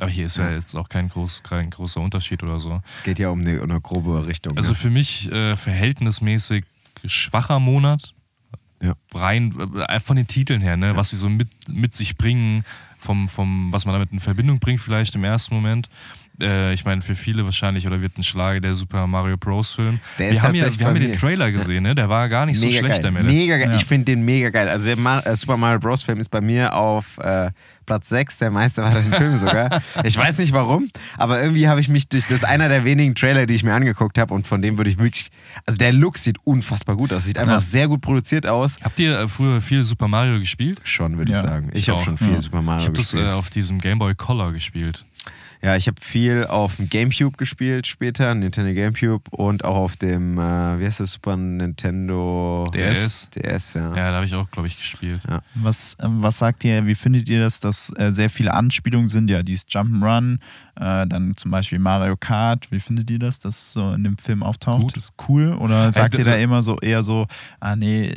Aber 0.00 0.10
hier 0.10 0.26
ist 0.26 0.36
ja, 0.38 0.48
Ja. 0.50 0.56
jetzt 0.56 0.74
auch 0.76 0.88
kein, 0.88 1.08
groß, 1.08 1.42
kein 1.42 1.70
großer 1.70 2.00
Unterschied 2.00 2.42
oder 2.42 2.60
so. 2.60 2.80
Es 2.96 3.02
geht 3.02 3.18
ja 3.18 3.30
um 3.30 3.40
eine, 3.40 3.62
um 3.62 3.70
eine 3.70 3.80
grobe 3.80 4.26
Richtung. 4.26 4.56
Also 4.56 4.70
ne? 4.70 4.74
für 4.76 4.90
mich 4.90 5.30
äh, 5.32 5.56
verhältnismäßig 5.56 6.64
schwacher 7.04 7.58
Monat. 7.58 8.14
Ja. 8.80 8.94
Rein 9.12 9.54
äh, 9.88 9.98
von 9.98 10.14
den 10.16 10.28
Titeln 10.28 10.60
her, 10.60 10.76
ne? 10.76 10.94
was 10.94 11.10
sie 11.10 11.16
so 11.16 11.28
mit, 11.28 11.48
mit 11.68 11.94
sich 11.94 12.16
bringen, 12.16 12.64
vom, 12.96 13.28
vom, 13.28 13.72
was 13.72 13.86
man 13.86 13.92
damit 13.94 14.12
in 14.12 14.20
Verbindung 14.20 14.60
bringt, 14.60 14.80
vielleicht 14.80 15.14
im 15.16 15.24
ersten 15.24 15.54
Moment. 15.54 15.88
Äh, 16.40 16.72
ich 16.72 16.84
meine, 16.84 17.02
für 17.02 17.14
viele 17.14 17.44
wahrscheinlich, 17.44 17.86
oder 17.86 18.00
wird 18.00 18.16
ein 18.18 18.22
Schlage 18.22 18.60
der 18.60 18.74
Super 18.74 19.06
Mario 19.06 19.36
Bros. 19.36 19.72
Film. 19.72 20.00
Der 20.18 20.30
wir 20.32 20.42
haben 20.42 20.54
ja, 20.54 20.78
wir 20.78 20.86
haben 20.86 20.96
ja 20.96 21.08
den. 21.08 21.18
Trailer 21.18 21.50
gesehen, 21.50 21.82
ne? 21.82 21.94
der 21.94 22.08
war 22.08 22.28
gar 22.28 22.46
nicht 22.46 22.58
so 22.58 22.66
mega 22.66 22.78
schlecht, 22.78 22.94
geil. 22.94 23.02
der 23.02 23.10
Melle. 23.10 23.24
Mega 23.28 23.58
geil. 23.58 23.68
Ja. 23.70 23.76
Ich 23.76 23.84
finde 23.84 24.04
den 24.06 24.24
mega 24.24 24.50
geil. 24.50 24.68
Also 24.68 24.86
der 24.86 24.96
Ma 24.96 25.20
äh, 25.20 25.34
Super 25.36 25.56
Mario 25.56 25.78
Bros. 25.80 26.02
Film 26.02 26.20
ist 26.20 26.28
bei 26.30 26.40
mir 26.40 26.74
auf 26.74 27.18
äh, 27.18 27.50
Platz 27.86 28.10
6, 28.10 28.38
der 28.38 28.50
meiste 28.50 28.82
war 28.82 28.90
den 28.92 29.12
Film 29.12 29.36
sogar. 29.38 29.80
Ich 30.04 30.16
weiß 30.16 30.38
nicht 30.38 30.52
warum, 30.52 30.90
aber 31.16 31.40
irgendwie 31.42 31.68
habe 31.68 31.80
ich 31.80 31.88
mich 31.88 32.06
durch 32.08 32.24
das 32.24 32.32
ist 32.38 32.44
einer 32.44 32.68
der 32.68 32.84
wenigen 32.84 33.14
Trailer, 33.14 33.46
die 33.46 33.54
ich 33.54 33.64
mir 33.64 33.72
angeguckt 33.72 34.18
habe 34.18 34.34
und 34.34 34.46
von 34.46 34.60
dem 34.60 34.76
würde 34.76 34.90
ich 34.90 34.98
wirklich, 34.98 35.30
also 35.64 35.78
der 35.78 35.92
Look 35.94 36.18
sieht 36.18 36.36
unfassbar 36.44 36.96
gut 36.96 37.12
aus, 37.14 37.24
sieht 37.24 37.38
einfach 37.38 37.54
Ja. 37.54 37.60
sehr 37.60 37.88
gut 37.88 38.02
produziert 38.02 38.46
aus. 38.46 38.76
Habt 38.82 38.98
ihr 38.98 39.18
äh, 39.18 39.26
früher 39.28 39.60
viel 39.62 39.84
Super 39.84 40.06
Mario 40.06 40.38
gespielt? 40.38 40.80
Schon, 40.84 41.16
würde 41.16 41.30
ich 41.30 41.36
Ja, 41.36 41.42
sagen. 41.42 41.70
Ich 41.72 41.78
ich 41.80 41.88
habe 41.88 42.02
schon 42.02 42.18
viel. 42.18 42.38
Super 42.40 42.58
Ich 42.58 42.64
Mario 42.66 42.82
habe 42.84 42.92
das 42.92 43.12
gespielt. 43.12 43.30
äh, 43.32 43.34
auf 43.34 43.48
diesem 43.48 43.78
Game 43.78 43.98
Boy 43.98 44.14
Color 44.14 44.52
gespielt. 44.52 45.06
Ja, 45.60 45.74
ich 45.74 45.88
habe 45.88 46.00
viel 46.00 46.46
auf 46.46 46.76
dem 46.76 46.88
Gamecube 46.88 47.36
gespielt 47.36 47.86
später, 47.88 48.32
Nintendo 48.34 48.72
Gamecube 48.72 49.24
und 49.30 49.64
auch 49.64 49.76
auf 49.76 49.96
dem, 49.96 50.38
äh, 50.38 50.78
wie 50.78 50.84
heißt 50.84 51.00
das, 51.00 51.14
Super 51.14 51.36
Nintendo 51.36 52.70
DS. 52.72 53.30
DS, 53.30 53.74
ja. 53.74 53.88
Ja, 53.96 54.10
da 54.10 54.16
habe 54.16 54.26
ich 54.26 54.34
auch, 54.34 54.48
glaube 54.50 54.68
ich, 54.68 54.76
gespielt. 54.76 55.20
Was, 55.54 55.96
ähm, 56.00 56.22
was 56.22 56.38
sagt 56.38 56.62
ihr, 56.64 56.86
wie 56.86 56.94
findet 56.94 57.28
ihr 57.28 57.40
das, 57.40 57.58
dass 57.58 57.92
äh, 57.96 58.12
sehr 58.12 58.30
viele 58.30 58.54
Anspielungen 58.54 59.08
sind? 59.08 59.30
Ja, 59.30 59.42
dieses 59.42 59.66
Jump'n'Run, 59.66 60.38
äh, 60.76 61.06
dann 61.08 61.36
zum 61.36 61.50
Beispiel 61.50 61.80
Mario 61.80 62.16
Kart. 62.16 62.70
Wie 62.70 62.78
findet 62.78 63.10
ihr 63.10 63.18
das, 63.18 63.40
dass 63.40 63.72
so 63.72 63.92
in 63.92 64.04
dem 64.04 64.16
Film 64.16 64.44
auftaucht? 64.44 64.82
Gut. 64.82 64.96
Ist 64.96 65.14
cool? 65.28 65.54
Oder 65.54 65.90
sagt 65.90 66.14
ihr 66.14 66.24
da 66.24 66.36
immer 66.36 66.62
so 66.62 66.78
eher 66.78 67.02
so, 67.02 67.26
ah 67.58 67.74
nee, 67.74 68.14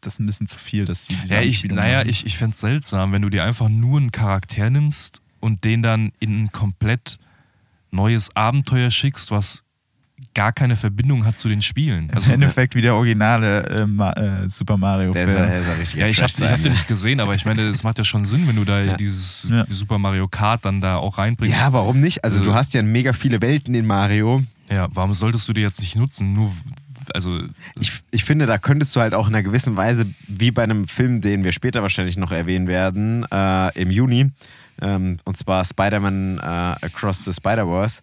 das 0.00 0.14
ist 0.14 0.20
ein 0.20 0.26
bisschen 0.26 0.48
zu 0.48 0.58
viel, 0.58 0.84
dass 0.84 1.06
die 1.06 1.14
diese 1.14 1.34
Ja, 1.34 1.40
ich, 1.40 1.64
naja, 1.64 2.02
ich, 2.02 2.26
ich 2.26 2.36
fände 2.36 2.54
es 2.54 2.60
seltsam, 2.60 3.12
wenn 3.12 3.22
du 3.22 3.30
dir 3.30 3.44
einfach 3.44 3.68
nur 3.68 4.00
einen 4.00 4.10
Charakter 4.10 4.68
nimmst 4.70 5.20
und 5.44 5.64
den 5.64 5.82
dann 5.82 6.12
in 6.20 6.44
ein 6.44 6.52
komplett 6.52 7.18
neues 7.90 8.34
Abenteuer 8.34 8.90
schickst, 8.90 9.30
was 9.30 9.62
gar 10.32 10.52
keine 10.52 10.76
Verbindung 10.76 11.24
hat 11.26 11.36
zu 11.38 11.48
den 11.48 11.60
Spielen. 11.60 12.08
Im 12.08 12.14
Also, 12.14 12.32
Endeffekt 12.32 12.74
wie 12.74 12.80
der 12.80 12.94
originale 12.94 13.64
äh, 13.66 13.86
Ma 13.86 14.12
äh, 14.12 14.48
Super 14.48 14.76
Mario 14.76 15.12
Der 15.12 15.28
Film. 15.28 15.38
der 15.46 15.58
ist 15.60 15.66
ja 15.66 15.72
richtig 15.74 16.00
ja, 16.00 16.06
ich 16.08 16.22
habe 16.22 16.32
hab 16.50 16.56
den 16.56 16.62
ne? 16.62 16.70
nicht 16.70 16.88
gesehen, 16.88 17.20
aber 17.20 17.34
ich 17.34 17.44
meine, 17.44 17.62
es 17.62 17.82
macht 17.84 17.98
ja 17.98 18.04
schon 18.04 18.24
Sinn, 18.24 18.48
wenn 18.48 18.56
du 18.56 18.64
da 18.64 18.80
Ja. 18.80 18.96
dieses 18.96 19.48
Ja. 19.50 19.66
Super 19.68 19.98
Mario 19.98 20.26
Kart 20.28 20.64
dann 20.64 20.80
da 20.80 20.96
auch 20.96 21.18
reinbringst. 21.18 21.56
Ja, 21.56 21.72
warum 21.72 22.00
nicht? 22.00 22.24
Also, 22.24 22.38
Also- 22.38 22.50
du 22.50 22.54
hast 22.56 22.74
ja 22.74 22.82
mega 22.82 23.12
viele 23.12 23.40
Welten 23.42 23.74
in 23.74 23.86
Mario. 23.86 24.42
Ja, 24.70 24.88
warum 24.92 25.12
solltest 25.14 25.48
du 25.48 25.52
die 25.52 25.60
jetzt 25.60 25.80
nicht 25.80 25.94
nutzen? 25.94 26.32
Nur, 26.32 26.52
also, 27.12 27.40
Ich, 27.78 28.02
ich 28.10 28.24
finde, 28.24 28.46
da 28.46 28.56
könntest 28.58 28.96
du 28.96 29.00
halt 29.00 29.14
auch 29.14 29.28
in 29.28 29.34
einer 29.34 29.42
gewissen 29.42 29.76
Weise, 29.76 30.06
wie 30.26 30.50
bei 30.50 30.62
einem 30.64 30.88
Film, 30.88 31.20
den 31.20 31.44
wir 31.44 31.52
später 31.52 31.82
wahrscheinlich 31.82 32.16
noch 32.16 32.32
erwähnen 32.32 32.66
werden, 32.66 33.24
äh, 33.30 33.78
im 33.80 33.90
Juni, 33.90 34.30
ähm, 34.80 35.16
und 35.24 35.36
zwar 35.36 35.64
Spider-Man 35.64 36.38
äh, 36.38 36.86
Across 36.86 37.24
the 37.24 37.32
Spider-Verse, 37.32 38.00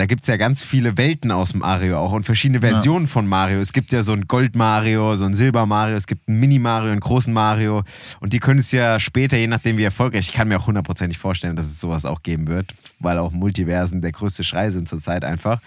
da 0.00 0.06
gibt 0.06 0.22
es 0.22 0.28
ja 0.28 0.38
ganz 0.38 0.62
viele 0.62 0.96
Welten 0.96 1.30
aus 1.30 1.52
Mario 1.52 1.98
auch 1.98 2.12
und 2.12 2.24
verschiedene 2.24 2.60
Versionen 2.60 3.06
von 3.06 3.26
Mario. 3.26 3.60
Es 3.60 3.74
gibt 3.74 3.92
ja 3.92 4.02
so 4.02 4.12
ein 4.12 4.22
Gold-Mario, 4.22 5.14
so 5.14 5.26
ein 5.26 5.34
Silber-Mario, 5.34 5.94
es 5.94 6.06
gibt 6.06 6.26
einen 6.26 6.40
Mini-Mario, 6.40 6.92
einen 6.92 7.00
großen 7.00 7.30
Mario. 7.34 7.82
Und 8.18 8.32
die 8.32 8.40
könntest 8.40 8.72
du 8.72 8.78
ja 8.78 8.98
später, 8.98 9.36
je 9.36 9.46
nachdem 9.46 9.76
wie 9.76 9.84
erfolgreich, 9.84 10.30
ich 10.30 10.32
kann 10.32 10.48
mir 10.48 10.58
auch 10.58 10.66
hundertprozentig 10.66 11.18
vorstellen, 11.18 11.54
dass 11.54 11.66
es 11.66 11.80
sowas 11.80 12.06
auch 12.06 12.22
geben 12.22 12.46
wird, 12.46 12.74
weil 12.98 13.18
auch 13.18 13.32
Multiversen 13.32 14.00
der 14.00 14.12
größte 14.12 14.42
Schrei 14.42 14.70
sind 14.70 14.88
zurzeit 14.88 15.22
einfach, 15.22 15.60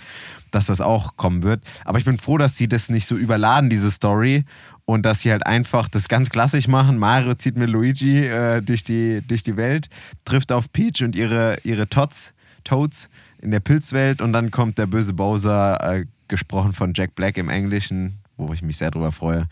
dass 0.53 0.67
das 0.67 0.81
auch 0.81 1.15
kommen 1.17 1.43
wird. 1.43 1.63
Aber 1.85 1.97
ich 1.97 2.05
bin 2.05 2.17
froh, 2.17 2.37
dass 2.37 2.57
sie 2.57 2.67
das 2.67 2.89
nicht 2.89 3.05
so 3.05 3.15
überladen, 3.15 3.69
diese 3.69 3.91
Story. 3.91 4.45
Und 4.85 5.05
dass 5.05 5.21
sie 5.21 5.31
halt 5.31 5.47
einfach 5.47 5.87
das 5.87 6.09
ganz 6.09 6.29
klassisch 6.29 6.67
machen. 6.67 6.97
Mario 6.97 7.35
zieht 7.35 7.57
mit 7.57 7.69
Luigi 7.69 8.25
äh, 8.25 8.61
durch, 8.61 8.83
die, 8.83 9.21
durch 9.25 9.41
die 9.41 9.55
Welt, 9.55 9.87
trifft 10.25 10.51
auf 10.51 10.73
Peach 10.73 11.01
und 11.03 11.15
ihre, 11.15 11.57
ihre 11.63 11.87
Tots, 11.87 12.33
Toads 12.65 13.09
in 13.41 13.51
der 13.51 13.61
Pilzwelt 13.61 14.21
und 14.21 14.33
dann 14.33 14.51
kommt 14.51 14.77
der 14.77 14.87
böse 14.87 15.13
Bowser, 15.13 15.79
äh, 15.81 16.05
gesprochen 16.27 16.73
von 16.73 16.93
Jack 16.93 17.15
Black 17.15 17.37
im 17.37 17.49
Englischen, 17.49 18.19
wo 18.37 18.53
ich 18.53 18.61
mich 18.61 18.77
sehr 18.77 18.91
drüber 18.91 19.11
freue, 19.11 19.47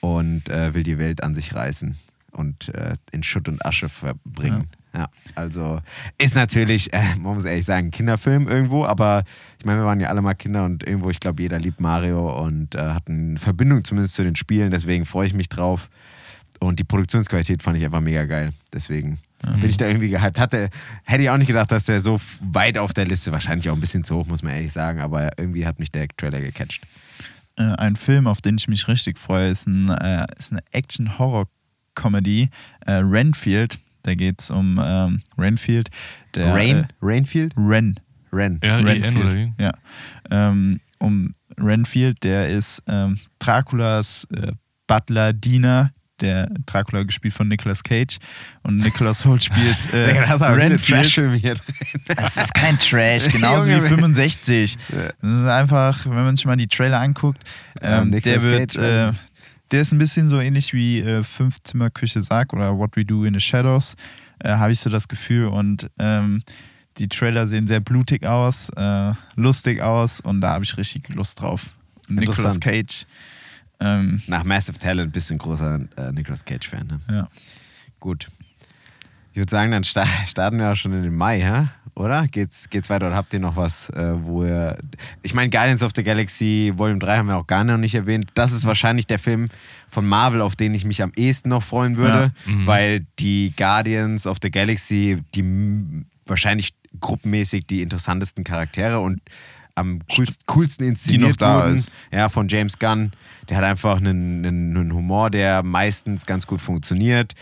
und 0.00 0.48
äh, 0.48 0.74
will 0.74 0.82
die 0.82 0.98
Welt 0.98 1.22
an 1.22 1.34
sich 1.34 1.54
reißen 1.54 1.96
und 2.32 2.68
äh, 2.74 2.94
in 3.10 3.22
Schutt 3.22 3.48
und 3.48 3.64
Asche 3.64 3.88
verbringen. 3.88 4.68
Ja. 4.70 4.77
Also 5.34 5.80
ist 6.18 6.34
natürlich, 6.34 6.92
äh, 6.92 7.02
man 7.20 7.34
muss 7.34 7.44
ehrlich 7.44 7.64
sagen, 7.64 7.88
ein 7.88 7.90
Kinderfilm 7.90 8.48
irgendwo, 8.48 8.84
aber 8.84 9.24
ich 9.58 9.64
meine, 9.64 9.80
wir 9.80 9.86
waren 9.86 10.00
ja 10.00 10.08
alle 10.08 10.22
mal 10.22 10.34
Kinder 10.34 10.64
und 10.64 10.84
irgendwo, 10.84 11.10
ich 11.10 11.20
glaube, 11.20 11.42
jeder 11.42 11.58
liebt 11.58 11.80
Mario 11.80 12.44
und 12.44 12.74
äh, 12.74 12.80
hat 12.80 13.08
eine 13.08 13.38
Verbindung 13.38 13.84
zumindest 13.84 14.14
zu 14.14 14.24
den 14.24 14.36
Spielen, 14.36 14.70
deswegen 14.70 15.04
freue 15.04 15.26
ich 15.26 15.34
mich 15.34 15.48
drauf. 15.48 15.88
Und 16.60 16.80
die 16.80 16.84
Produktionsqualität 16.84 17.62
fand 17.62 17.76
ich 17.76 17.84
einfach 17.84 18.00
mega 18.00 18.24
geil. 18.24 18.50
Deswegen 18.72 19.20
bin 19.60 19.70
ich 19.70 19.76
da 19.76 19.86
irgendwie 19.86 20.08
gehypt. 20.08 20.40
Hatte, 20.40 20.70
hätte 21.04 21.22
ich 21.22 21.30
auch 21.30 21.36
nicht 21.36 21.46
gedacht, 21.46 21.70
dass 21.70 21.84
der 21.84 22.00
so 22.00 22.18
weit 22.40 22.78
auf 22.78 22.92
der 22.92 23.04
Liste, 23.04 23.30
wahrscheinlich 23.30 23.70
auch 23.70 23.74
ein 23.74 23.80
bisschen 23.80 24.02
zu 24.02 24.16
hoch, 24.16 24.26
muss 24.26 24.42
man 24.42 24.54
ehrlich 24.54 24.72
sagen, 24.72 24.98
aber 24.98 25.38
irgendwie 25.38 25.64
hat 25.66 25.78
mich 25.78 25.92
der 25.92 26.08
Trailer 26.08 26.40
gecatcht. 26.40 26.84
äh, 27.58 27.62
ein 27.62 27.94
Film, 27.94 28.26
auf 28.26 28.40
den 28.40 28.56
ich 28.56 28.66
mich 28.66 28.88
richtig 28.88 29.18
freue, 29.18 29.50
ist, 29.50 29.68
ein, 29.68 29.88
äh, 29.90 30.26
ist 30.36 30.50
eine 30.50 30.62
Action-Horror-Comedy. 30.72 32.50
Äh, 32.86 32.92
Renfield, 32.92 33.78
da 34.08 34.14
geht 34.14 34.40
es 34.40 34.50
um 34.50 34.80
ähm, 34.82 35.20
Renfield. 35.36 35.90
Der, 36.34 36.54
Rain? 36.54 36.76
Äh, 36.76 36.86
Rainfield? 37.02 37.52
Ren. 37.58 38.00
Ren. 38.32 38.60
R-E-N 38.62 39.16
oder 39.18 39.34
wie? 39.34 39.52
Ja. 39.58 39.72
Ähm, 40.30 40.80
um 40.98 41.32
Renfield, 41.58 42.24
der 42.24 42.48
ist 42.48 42.82
ähm, 42.88 43.18
Draculas 43.38 44.26
äh, 44.34 44.52
Butler, 44.86 45.32
Diener. 45.32 45.92
Der 46.20 46.48
Dracula 46.66 47.04
gespielt 47.04 47.32
von 47.32 47.46
Nicolas 47.46 47.84
Cage 47.84 48.18
und 48.64 48.78
Nicolas 48.78 49.24
Holt 49.24 49.44
spielt 49.44 49.76
äh, 49.94 50.08
Digga, 50.08 50.22
da 50.22 50.28
hast 50.30 50.40
du 50.40 50.46
aber 50.46 50.78
viele 50.78 50.98
Renfield. 50.98 51.62
Das 52.08 52.36
ist 52.36 52.52
kein 52.54 52.76
Trash, 52.76 53.28
genauso 53.32 53.70
wie 53.70 53.78
65. 53.78 54.76
Das 54.88 55.32
ist 55.32 55.46
einfach, 55.46 56.06
wenn 56.06 56.14
man 56.14 56.34
sich 56.34 56.44
mal 56.44 56.56
die 56.56 56.66
Trailer 56.66 56.98
anguckt, 56.98 57.40
Ja, 57.80 58.02
ähm, 58.02 58.10
der 58.10 58.18
Nicolas 58.18 58.42
wird, 58.42 58.74
Cage, 58.74 58.84
äh. 58.84 59.12
Der 59.70 59.82
ist 59.82 59.92
ein 59.92 59.98
bisschen 59.98 60.28
so 60.28 60.40
ähnlich 60.40 60.72
wie 60.72 61.00
äh, 61.00 61.22
Fünf-Zimmer-Küche 61.22 62.22
Sarg 62.22 62.52
oder 62.52 62.76
What 62.78 62.96
We 62.96 63.04
Do 63.04 63.24
in 63.24 63.34
the 63.34 63.40
Shadows, 63.40 63.96
äh, 64.40 64.50
habe 64.50 64.72
ich 64.72 64.80
so 64.80 64.90
das 64.90 65.08
Gefühl. 65.08 65.46
Und 65.46 65.90
ähm, 65.98 66.42
die 66.98 67.08
Trailer 67.08 67.46
sehen 67.46 67.66
sehr 67.66 67.80
blutig 67.80 68.26
aus, 68.26 68.70
äh, 68.76 69.12
lustig 69.36 69.80
aus 69.80 70.20
und 70.20 70.40
da 70.40 70.50
habe 70.54 70.64
ich 70.64 70.76
richtig 70.76 71.08
Lust 71.14 71.40
drauf. 71.40 71.66
Nicolas. 72.08 72.58
Cage. 72.58 73.06
Ähm, 73.80 74.22
Nach 74.26 74.44
Massive 74.44 74.78
Talent 74.78 75.12
bist 75.12 75.30
du 75.30 75.34
ein 75.34 75.38
großer 75.38 75.80
äh, 75.96 76.12
Nicolas 76.12 76.44
Cage-Fan. 76.44 76.86
Ne? 76.86 77.00
ja. 77.14 77.28
Gut. 78.00 78.28
Ich 79.32 79.36
würde 79.38 79.50
sagen, 79.50 79.70
dann 79.70 79.84
sta 79.84 80.04
starten 80.26 80.58
wir 80.58 80.72
auch 80.72 80.76
schon 80.76 80.92
in 80.92 81.02
den 81.02 81.14
Mai, 81.14 81.40
hä? 81.40 81.68
Oder? 81.98 82.26
Geht's, 82.28 82.70
geht's 82.70 82.88
weiter 82.90 83.08
oder 83.08 83.16
habt 83.16 83.32
ihr 83.34 83.40
noch 83.40 83.56
was, 83.56 83.90
äh, 83.90 84.14
wo 84.22 84.44
ihr. 84.44 84.78
Ich 85.22 85.34
meine, 85.34 85.50
Guardians 85.50 85.82
of 85.82 85.92
the 85.94 86.02
Galaxy 86.02 86.72
Volume 86.76 86.98
3 87.00 87.16
haben 87.18 87.26
wir 87.28 87.36
auch 87.36 87.46
gar 87.46 87.64
noch 87.64 87.76
nicht 87.78 87.94
erwähnt. 87.94 88.30
Das 88.34 88.52
ist 88.52 88.64
wahrscheinlich 88.66 89.06
der 89.06 89.18
Film 89.18 89.46
von 89.90 90.06
Marvel, 90.06 90.40
auf 90.40 90.56
den 90.56 90.74
ich 90.74 90.84
mich 90.84 91.02
am 91.02 91.12
ehesten 91.16 91.48
noch 91.50 91.62
freuen 91.62 91.96
würde, 91.96 92.32
Ja. 92.46 92.52
Mhm. 92.52 92.66
weil 92.66 93.00
die 93.18 93.52
Guardians 93.56 94.26
of 94.26 94.38
the 94.42 94.50
Galaxy, 94.50 95.22
die 95.34 96.04
wahrscheinlich 96.26 96.70
gruppenmäßig 97.00 97.66
die 97.66 97.82
interessantesten 97.82 98.44
Charaktere 98.44 99.00
und 99.00 99.20
am 99.74 100.00
coolst, 100.14 100.46
coolsten 100.46 100.84
inszeniert 100.88 101.30
noch 101.30 101.36
da 101.36 101.62
wurden. 101.62 101.74
ist. 101.74 101.92
Ja, 102.10 102.28
von 102.28 102.48
James 102.48 102.78
Gunn. 102.80 103.12
Der 103.48 103.58
hat 103.58 103.64
einfach 103.64 103.98
einen, 103.98 104.44
einen, 104.44 104.76
einen 104.76 104.92
Humor, 104.92 105.30
der 105.30 105.62
meistens 105.62 106.26
ganz 106.26 106.46
gut 106.48 106.60
funktioniert. 106.60 107.34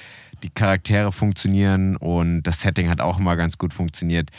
Die 0.42 0.50
Charaktere 0.50 1.12
funktionieren 1.12 1.96
und 1.96 2.42
das 2.42 2.60
Setting 2.60 2.88
hat 2.88 3.00
auch 3.00 3.18
immer 3.18 3.36
ganz 3.36 3.58
gut 3.58 3.72
funktioniert. 3.72 4.30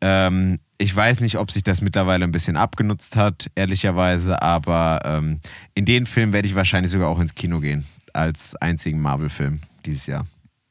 Ähm, 0.00 0.60
ich 0.78 0.94
weiß 0.94 1.20
nicht, 1.20 1.38
ob 1.38 1.50
sich 1.50 1.64
das 1.64 1.80
mittlerweile 1.80 2.24
ein 2.24 2.32
bisschen 2.32 2.56
abgenutzt 2.56 3.16
hat, 3.16 3.50
ehrlicherweise, 3.56 4.40
aber 4.42 5.00
ähm, 5.04 5.40
in 5.74 5.84
den 5.84 6.06
Film 6.06 6.32
werde 6.32 6.46
ich 6.46 6.54
wahrscheinlich 6.54 6.92
sogar 6.92 7.08
auch 7.08 7.18
ins 7.18 7.34
Kino 7.34 7.58
gehen, 7.60 7.84
als 8.12 8.54
einzigen 8.56 9.00
Marvel-Film 9.00 9.60
dieses 9.84 10.06
Jahr. 10.06 10.26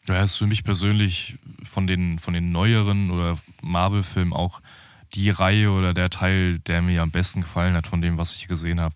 Ja, 0.08 0.24
ist 0.24 0.38
für 0.38 0.48
mich 0.48 0.64
persönlich 0.64 1.38
von 1.64 1.88
den, 1.88 2.20
von 2.20 2.34
den 2.34 2.54
neueren 2.54 3.12
oder 3.12 3.38
Marvel-Filmen 3.62 4.32
auch 4.32 4.62
die 5.14 5.30
Reihe 5.30 5.72
oder 5.72 5.94
der 5.94 6.10
Teil, 6.10 6.60
der 6.60 6.82
mir 6.82 7.02
am 7.02 7.12
besten 7.12 7.42
gefallen 7.42 7.76
hat 7.76 7.88
von 7.88 8.02
dem, 8.02 8.18
was 8.18 8.36
ich 8.36 8.48
gesehen 8.48 8.80
habe. 8.80 8.96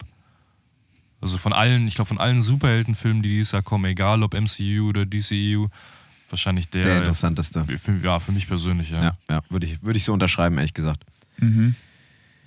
Also 1.22 1.38
von 1.38 1.54
allen, 1.54 1.88
ich 1.88 1.96
glaube 1.96 2.08
von 2.08 2.20
allen 2.20 2.42
Superheldenfilmen, 2.42 3.22
die 3.22 3.30
dieses 3.30 3.52
Jahr 3.52 3.62
kommen, 3.62 3.86
egal 3.86 4.24
ob 4.24 4.34
MCU 4.34 4.90
oder 4.90 5.06
DCU, 5.06 5.68
wahrscheinlich 6.30 6.70
der. 6.70 6.82
Der 6.82 6.98
interessanteste. 6.98 7.66
Für, 7.66 7.98
ja, 7.98 8.20
für 8.20 8.32
mich 8.32 8.48
persönlich, 8.48 8.90
ja. 8.90 9.04
Ja, 9.04 9.18
ja 9.30 9.42
würde 9.50 9.68
ich, 9.68 9.84
würde 9.84 9.98
ich 9.98 10.04
so 10.04 10.14
unterschreiben, 10.14 10.58
ehrlich 10.58 10.74
gesagt. 10.74 11.06
Mhm. 11.38 11.76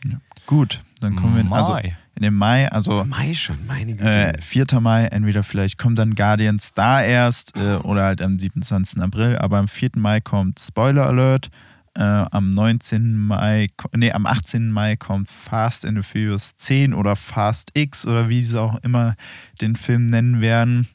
ja. 0.05 0.19
Gut, 0.47 0.83
dann 1.01 1.17
kommen 1.17 1.35
wir 1.35 1.41
in, 1.41 1.53
also 1.53 1.73
Mai. 1.73 1.97
in 2.17 2.23
den 2.23 2.35
Mai, 2.35 2.69
also 2.71 3.05
Mai 3.05 3.35
schon, 3.35 3.65
meine 3.67 3.95
Güte. 3.95 4.35
Äh, 4.35 4.43
4. 4.43 4.67
Mai, 4.81 5.07
entweder 5.07 5.43
vielleicht 5.43 5.79
kommt 5.79 5.99
dann 5.99 6.15
Guardians 6.15 6.75
da 6.75 7.03
erst 7.03 7.57
äh, 7.57 7.77
oder 7.77 8.05
halt 8.05 8.21
am 8.23 8.39
27. 8.39 9.01
April, 9.01 9.37
aber 9.39 9.59
am 9.59 9.69
4. 9.69 9.91
Mai 9.97 10.21
kommt 10.21 10.61
Spoiler 10.61 11.07
Alert. 11.07 11.51
Äh, 11.97 12.03
am 12.03 12.51
19. 12.51 13.17
Mai, 13.17 13.69
nee, 13.95 14.11
am 14.11 14.27
18. 14.27 14.71
Mai 14.73 14.97
kommt 14.97 15.31
Fast 15.31 15.85
and 15.87 15.97
the 15.97 16.03
Furious 16.03 16.57
10 16.57 16.93
oder 16.93 17.15
Fast 17.15 17.71
X 17.75 18.05
oder 18.05 18.29
wie 18.29 18.43
sie 18.43 18.61
auch 18.61 18.77
immer 18.83 19.15
den 19.61 19.77
Film 19.77 20.07
nennen 20.07 20.41
werden. 20.41 20.89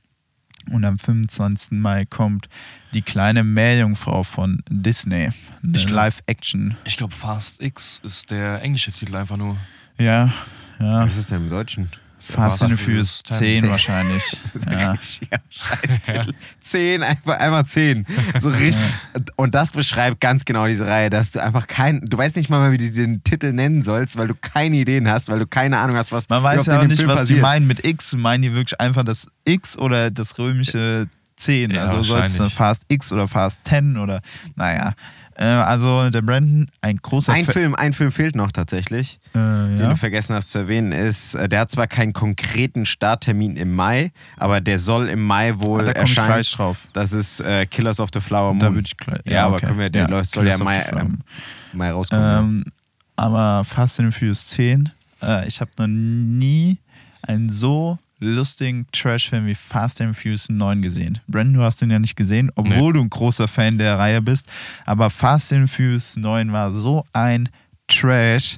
Und 0.72 0.84
am 0.86 1.00
25. 1.00 1.72
Mai 1.80 2.06
kommt 2.06 2.50
die 2.94 3.02
kleine 3.02 3.44
Meerjungfrau 3.44 4.24
von 4.24 4.62
Disney. 4.70 5.30
Eine 5.64 5.78
Ich 5.78 5.88
glaub- 5.88 5.96
Live-Action. 5.96 6.76
Ich 6.84 6.98
glaube, 6.98 7.16
Fast 7.16 7.62
X 7.62 8.02
ist 8.04 8.30
der 8.30 8.62
englische 8.62 8.92
Titel 8.92 9.16
einfach 9.16 9.38
nur. 9.38 9.58
Ja, 9.98 10.32
ja. 10.80 11.06
Was 11.08 11.18
ist 11.18 11.32
denn 11.32 11.44
im 11.44 11.50
Deutschen? 11.50 11.90
Fast 12.30 12.63
and 12.63 12.80
Furious 12.80 13.22
10 13.28 13.62
10. 13.62 13.70
wahrscheinlich. 13.70 14.38
ja. 14.72 14.94
Ja, 14.94 15.38
scheiß 15.50 16.02
Titel. 16.04 16.34
Zehn, 16.62 17.04
einfach 17.04 17.39
einmal 17.39 17.65
zehn. 17.65 18.06
So 18.39 18.50
richtig. 18.50 18.84
Und 19.36 19.56
das 19.56 19.72
beschreibt 19.72 20.22
ganz 20.22 20.46
genau 20.46 20.68
diese 20.68 20.86
Reihe, 20.86 21.10
dass 21.10 21.32
du 21.32 21.42
einfach 21.42 21.68
kein, 21.68 22.02
du 22.02 22.18
weißt 22.18 22.36
nicht 22.36 22.50
mal, 22.50 22.72
wie 22.72 22.78
du 22.78 22.92
den 22.92 23.24
Titel 23.24 23.52
nennen 23.52 23.82
sollst, 23.82 24.18
weil 24.18 24.28
du 24.28 24.36
keine 24.36 24.76
Ideen 24.78 25.08
hast, 25.10 25.30
weil 25.30 25.39
du 25.39 25.48
keine 25.48 25.80
Ahnung 25.80 25.96
hast, 25.96 26.12
was 26.12 26.30
Man 26.30 26.44
weiß 26.44 26.68
ja 26.68 26.80
auch 26.80 26.86
nicht, 26.86 26.98
Film 26.98 27.10
was 27.10 27.22
die 27.22 27.34
passiert. 27.34 27.42
meinen 27.42 27.68
mit 27.68 27.86
X. 27.86 28.13
Meinen 28.13 28.44
die 28.44 28.54
wirklich 28.54 28.80
einfach 28.80 29.04
das 29.04 29.28
X 29.46 29.78
oder 29.78 30.12
das 30.12 30.38
römische 30.38 31.08
10? 31.38 31.72
Ja, 31.72 31.88
also 31.88 32.02
soll 32.04 32.24
es. 32.24 32.38
Fast 32.54 32.84
X 32.89 33.12
oder 33.12 33.28
Fast 33.28 33.65
10 33.65 33.98
oder, 33.98 34.22
naja. 34.56 34.94
Äh, 35.41 35.45
also 35.45 36.10
der 36.10 36.21
Brandon, 36.21 36.69
ein 36.82 36.97
großer 36.97 37.32
Ein 37.32 37.45
Fa- 37.45 37.54
Film, 37.54 37.73
ein 37.73 37.93
Film 37.93 38.12
fehlt 38.12 38.36
noch 38.36 38.52
tatsächlich, 38.52 39.19
Äh, 39.34 39.38
den 39.38 39.80
ja. 39.80 39.89
du 39.91 39.95
vergessen 39.95 40.36
hast 40.36 40.52
zu 40.52 40.58
erwähnen, 40.58 40.91
ist, 40.91 41.34
äh, 41.36 41.47
der 41.47 41.62
hat 41.62 41.71
zwar 41.71 41.88
keinen 41.88 42.12
konkreten 42.12 42.86
Starttermin 42.86 43.56
im 43.56 43.73
Mai, 43.73 44.12
aber 44.36 44.60
der 44.60 44.80
soll 44.80 45.08
im 45.08 45.23
Mai 45.25 45.54
wohl 45.60 45.82
Ah, 45.82 45.84
da 45.86 45.91
erscheinen. 45.91 46.28
gleich 46.28 46.52
drauf. 46.52 46.78
Das 46.91 47.13
ist 47.13 47.39
äh, 47.39 47.65
Killers 47.65 48.02
of 48.02 48.10
the 48.13 48.19
Flower 48.19 48.49
Moon. 48.54 48.60
Da 48.60 48.73
würde 48.73 48.86
ich 48.86 48.97
gleich. 48.97 49.21
ja, 49.25 49.45
aber 49.45 49.56
okay. 49.56 49.67
können 49.67 49.80
wir, 49.80 49.89
der 49.89 50.10
Ja, 50.10 50.23
soll 50.25 50.45
ja 50.47 50.56
im 50.56 50.63
Mai, 50.63 50.82
ähm, 50.91 51.19
Mai 51.71 51.91
rauskommen. 51.91 52.39
Ähm, 52.39 52.63
aber 53.15 53.63
Fast 53.63 53.99
and 54.02 54.13
Furious 54.13 54.45
10, 54.47 54.91
äh, 55.21 55.47
ich 55.47 55.62
habe 55.62 55.71
noch 55.78 55.88
nie 55.88 56.78
einen 57.21 57.49
so 57.49 57.97
lustigen 58.19 58.86
Trash-Film 58.91 59.47
wie 59.47 59.55
Fast 59.55 60.01
and 60.01 60.15
Furious 60.15 60.49
9 60.49 60.82
gesehen. 60.82 61.19
Brandon, 61.27 61.55
du 61.55 61.63
hast 61.63 61.82
den 61.82 61.89
ja 61.89 61.99
nicht 61.99 62.15
gesehen, 62.15 62.51
obwohl 62.55 62.93
du 62.93 63.01
ein 63.01 63.10
großer 63.10 63.47
Fan 63.47 63.77
der 63.77 63.97
Reihe 63.97 64.21
bist. 64.21 64.45
Aber 64.86 65.10
Fast 65.10 65.53
and 65.53 65.69
Furious 65.69 66.17
9 66.17 66.51
war 66.51 66.71
so 66.71 67.05
ein 67.13 67.49
Trash, 67.88 68.58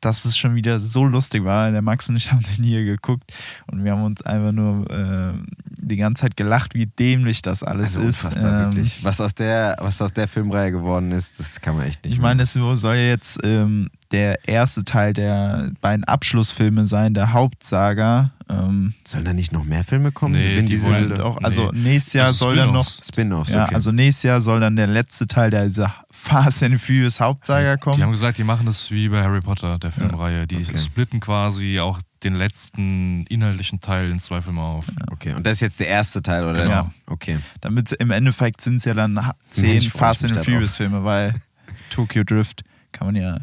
dass 0.00 0.24
es 0.24 0.36
schon 0.36 0.54
wieder 0.54 0.78
so 0.78 1.04
lustig 1.04 1.44
war. 1.44 1.70
Der 1.70 1.82
Max 1.82 2.08
und 2.08 2.16
ich 2.16 2.30
haben 2.32 2.42
den 2.42 2.64
hier 2.64 2.84
geguckt 2.84 3.32
und 3.66 3.84
wir 3.84 3.92
haben 3.92 4.04
uns 4.04 4.22
einfach 4.22 4.52
nur 4.52 4.90
äh, 4.90 5.32
die 5.78 5.96
ganze 5.96 6.22
Zeit 6.22 6.36
gelacht, 6.36 6.74
wie 6.74 6.86
dämlich 6.86 7.42
das 7.42 7.62
alles 7.62 7.96
also 7.96 8.08
ist. 8.08 8.36
Ähm, 8.36 8.42
wirklich. 8.42 9.04
Was 9.04 9.20
aus, 9.20 9.34
der, 9.34 9.76
was 9.80 10.00
aus 10.02 10.12
der 10.12 10.28
Filmreihe 10.28 10.72
geworden 10.72 11.12
ist, 11.12 11.38
das 11.38 11.60
kann 11.60 11.76
man 11.76 11.86
echt 11.86 12.04
nicht 12.04 12.14
Ich 12.14 12.20
meine, 12.20 12.42
es 12.42 12.52
soll 12.52 12.96
ja 12.96 13.08
jetzt 13.08 13.38
ähm, 13.44 13.88
der 14.10 14.48
erste 14.48 14.84
Teil 14.84 15.12
der 15.12 15.70
beiden 15.80 16.04
Abschlussfilme 16.04 16.86
sein, 16.86 17.14
der 17.14 17.32
Hauptsaga. 17.32 18.32
Ähm, 18.48 18.94
Sollen 19.06 19.24
da 19.24 19.32
nicht 19.32 19.52
noch 19.52 19.64
mehr 19.64 19.82
Filme 19.82 20.12
kommen? 20.12 20.34
Nee, 20.34 20.62
die 20.62 20.80
wollen- 20.82 21.20
auch, 21.20 21.40
nee. 21.40 21.44
also 21.44 21.72
nächstes 21.72 22.12
Jahr 22.12 22.30
ist 22.30 22.38
soll 22.38 22.56
dann 22.56 22.72
noch, 22.72 22.88
Spin-offs. 22.88 23.50
Ja, 23.50 23.64
okay. 23.64 23.74
also 23.74 23.90
nächstes 23.90 24.22
Jahr 24.22 24.40
soll 24.40 24.60
dann 24.60 24.76
der 24.76 24.86
letzte 24.86 25.26
Teil 25.26 25.50
dieser 25.50 25.92
Fast 26.26 26.62
and 26.62 26.80
Furious 26.80 27.20
Hauptsaga 27.20 27.76
kommen. 27.76 27.96
Die 27.96 28.02
haben 28.02 28.10
gesagt, 28.10 28.38
die 28.38 28.44
machen 28.44 28.66
das 28.66 28.90
wie 28.90 29.08
bei 29.08 29.22
Harry 29.22 29.40
Potter, 29.40 29.78
der 29.78 29.92
Filmreihe. 29.92 30.46
Die 30.46 30.56
Okay. 30.56 30.76
splitten 30.76 31.20
quasi 31.20 31.78
auch 31.80 32.00
den 32.24 32.34
letzten 32.34 33.24
inhaltlichen 33.26 33.80
Teil 33.80 34.10
in 34.10 34.18
zwei 34.20 34.40
Filme 34.40 34.60
auf. 34.60 34.86
okay, 35.12 35.34
und 35.34 35.46
das 35.46 35.58
ist 35.58 35.60
jetzt 35.60 35.80
der 35.80 35.88
erste 35.88 36.22
Teil, 36.22 36.44
oder? 36.44 36.64
Genau. 36.64 36.90
Okay. 37.06 37.38
Damit 37.60 37.92
im 37.92 38.10
Endeffekt 38.10 38.60
sind 38.60 38.76
es 38.76 38.84
ja 38.84 38.94
dann 38.94 39.20
zehn 39.50 39.72
Mensch, 39.74 39.86
ich 39.86 39.92
Fast 39.92 40.24
and. 40.24 40.36
Furious 40.36 40.76
Filme, 40.76 41.04
weil 41.04 41.34
Tokyo 41.90 42.24
Drift 42.24 42.64
kann 42.92 43.06
man 43.06 43.16
ja 43.16 43.38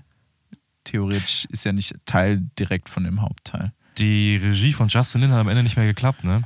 theoretisch 0.83 1.45
ist 1.49 1.63
ja 1.65 1.71
nicht 1.71 1.95
Teil 2.05 2.41
direkt 2.59 2.89
von 2.89 3.03
dem 3.03 3.21
Hauptteil. 3.21 3.71
Die 3.97 4.35
Regie 4.37 4.73
von 4.73 4.87
Justin 4.89 5.21
Lin 5.21 5.31
hat 5.31 5.39
am 5.39 5.47
Ende 5.47 5.63
nicht 5.63 5.77
mehr 5.77 5.85
geklappt, 5.85 6.23
ne? 6.23 6.41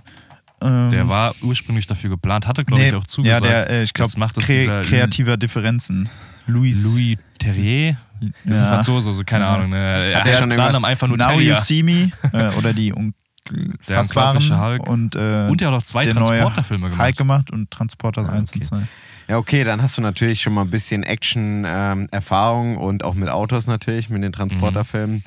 Ähm, 0.61 0.89
Der 0.89 1.07
war 1.07 1.35
ursprünglich 1.41 1.85
dafür 1.87 2.09
geplant, 2.09 2.47
hatte, 2.47 2.63
glaube 2.65 2.83
ich, 2.83 2.93
auch 2.95 3.05
zugesagt. 3.05 3.45
Ja, 3.45 3.49
der, 3.51 3.69
äh, 3.69 3.83
ich 3.83 3.93
glaube, 3.93 4.09
Jetzt 4.09 4.17
macht 4.17 4.37
das 4.37 4.45
kre 4.45 4.81
kreativer 4.83 5.37
Differenzen. 5.37 6.09
Louis. 6.47 6.83
Louis 6.83 7.17
Terrier. 7.39 7.97
Das 8.45 8.57
ist 8.57 8.61
ein 8.63 8.67
Ja. 8.67 8.73
Franzose, 8.73 9.09
also 9.09 9.23
keine 9.23 9.43
Ja. 9.45 9.53
Ahnung. 9.55 9.69
Ne? 9.69 9.77
Er 9.77 10.19
Hat 10.19 10.25
ja 10.25 10.33
schon 10.33 10.49
schon 10.49 10.59
irgendwas- 10.59 10.83
einfach 10.83 11.07
nur 11.07 11.17
Now 11.17 11.27
Terrier. 11.27 11.53
You 11.53 11.59
See 11.59 11.83
Me 11.83 12.11
äh, 12.33 12.49
oder 12.55 12.73
die 12.73 12.89
Der 12.89 12.97
Unfassbaren 12.97 14.61
Hulk. 14.61 14.87
und, 14.89 15.15
äh, 15.15 15.47
Und 15.49 15.61
er 15.61 15.67
hat 15.71 15.75
auch 15.75 15.83
zwei 15.83 16.05
Transporter-Filme 16.07 16.89
gemacht. 16.89 17.05
Hulk 17.05 17.17
gemacht 17.17 17.51
und 17.51 17.69
Transporter 17.69 18.21
1 18.31 18.51
und 18.53 18.57
okay. 18.57 18.65
2. 18.65 18.87
Ja, 19.29 19.37
okay, 19.37 19.63
dann 19.63 19.81
hast 19.81 19.97
du 19.97 20.01
natürlich 20.01 20.41
schon 20.41 20.53
mal 20.53 20.61
ein 20.61 20.69
bisschen 20.69 21.03
Action-Erfahrung 21.03 22.77
und 22.77 23.03
auch 23.03 23.13
mit 23.15 23.29
Autos 23.29 23.67
natürlich, 23.67 24.09
mit 24.09 24.23
den 24.23 24.31
Transporterfilmen. 24.31 25.23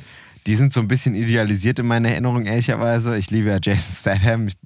Die 0.46 0.54
sind 0.54 0.72
so 0.72 0.80
ein 0.80 0.88
bisschen 0.88 1.14
idealisiert 1.14 1.78
in 1.78 1.86
meiner 1.86 2.10
Erinnerung, 2.10 2.46
ehrlicherweise. 2.46 3.16
Ich 3.18 3.30
liebe 3.30 3.50
ja 3.50 3.58
Jason 3.62 3.94
Statham. 3.94 4.48
Ich, 4.48 4.56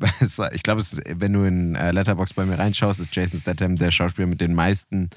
ich 0.52 0.62
glaube, 0.62 0.82
wenn 1.16 1.32
du 1.32 1.44
in 1.44 1.74
äh, 1.74 1.90
Letterboxd 1.90 2.36
bei 2.36 2.44
mir 2.44 2.58
reinschaust, 2.58 3.00
ist 3.00 3.14
Jason 3.14 3.40
Statham 3.40 3.76
der 3.76 3.90
Schauspieler 3.90 4.28
mit 4.28 4.40
den 4.40 4.54
meisten 4.54 5.10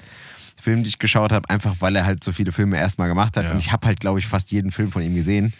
Filmen, 0.62 0.84
die 0.84 0.90
ich 0.90 1.00
geschaut 1.00 1.32
habe, 1.32 1.50
einfach 1.50 1.76
weil 1.80 1.96
er 1.96 2.06
halt 2.06 2.24
so 2.24 2.32
viele 2.32 2.52
Filme 2.52 2.78
erstmal 2.78 3.08
gemacht 3.08 3.38
hat. 3.38 3.46
Ja. 3.46 3.52
Und 3.52 3.58
ich 3.60 3.72
habe 3.72 3.88
halt, 3.88 4.00
glaube 4.00 4.20
ich, 4.20 4.28
fast 4.28 4.52
jeden 4.52 4.72
Film 4.72 4.92
von 4.92 5.02
ihm 5.02 5.16
gesehen. 5.16 5.54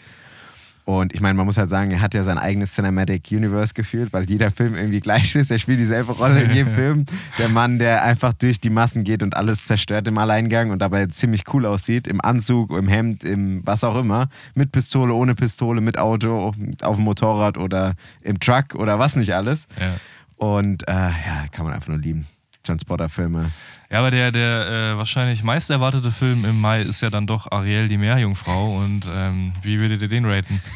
Und 0.88 1.12
ich 1.12 1.20
meine, 1.20 1.34
man 1.34 1.44
muss 1.44 1.58
halt 1.58 1.68
sagen, 1.68 1.90
er 1.90 2.00
hat 2.00 2.14
ja 2.14 2.22
sein 2.22 2.38
eigenes 2.38 2.74
Cinematic 2.74 3.30
Universe 3.30 3.74
gefühlt, 3.74 4.10
weil 4.14 4.24
jeder 4.24 4.50
Film 4.50 4.74
irgendwie 4.74 5.00
gleich 5.02 5.34
ist. 5.34 5.50
Er 5.50 5.58
spielt 5.58 5.80
dieselbe 5.80 6.12
Rolle 6.12 6.44
in 6.44 6.50
jedem 6.50 6.74
Film. 6.74 7.04
Der 7.36 7.50
Mann, 7.50 7.78
der 7.78 8.02
einfach 8.04 8.32
durch 8.32 8.58
die 8.58 8.70
Massen 8.70 9.04
geht 9.04 9.22
und 9.22 9.36
alles 9.36 9.66
zerstört 9.66 10.08
im 10.08 10.16
Alleingang 10.16 10.70
und 10.70 10.78
dabei 10.78 11.04
ziemlich 11.08 11.44
cool 11.52 11.66
aussieht. 11.66 12.06
Im 12.06 12.22
Anzug, 12.22 12.70
im 12.70 12.88
Hemd, 12.88 13.22
im 13.22 13.60
was 13.66 13.84
auch 13.84 13.96
immer. 13.96 14.30
Mit 14.54 14.72
Pistole, 14.72 15.12
ohne 15.12 15.34
Pistole, 15.34 15.82
mit 15.82 15.98
Auto, 15.98 16.54
auf 16.80 16.96
dem 16.96 17.04
Motorrad 17.04 17.58
oder 17.58 17.92
im 18.22 18.40
Truck 18.40 18.74
oder 18.74 18.98
was 18.98 19.14
nicht 19.14 19.34
alles. 19.34 19.68
Ja. 19.78 19.96
Und 20.36 20.88
äh, 20.88 20.92
ja, 20.92 21.48
kann 21.52 21.66
man 21.66 21.74
einfach 21.74 21.88
nur 21.88 21.98
lieben. 21.98 22.26
Transporter-Filme. 22.62 23.50
Ja, 23.90 24.00
aber 24.00 24.10
der, 24.10 24.32
der 24.32 24.92
äh, 24.92 24.96
wahrscheinlich 24.98 25.42
meist 25.42 25.70
erwartete 25.70 26.12
Film 26.12 26.44
im 26.44 26.60
Mai 26.60 26.82
ist 26.82 27.00
ja 27.00 27.08
dann 27.10 27.26
doch 27.26 27.50
Ariel, 27.50 27.88
die 27.88 27.96
Meerjungfrau. 27.96 28.76
Und 28.76 29.06
ähm, 29.10 29.54
wie 29.62 29.78
würdet 29.78 30.02
ihr 30.02 30.08
den 30.08 30.24
raten? 30.24 30.62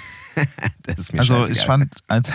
Das 0.85 0.97
ist 0.99 1.13
mir 1.13 1.21
Also 1.21 1.35
scheißegal. 1.35 1.57
ich 1.57 1.67
fand, 1.67 1.95
als, 2.09 2.33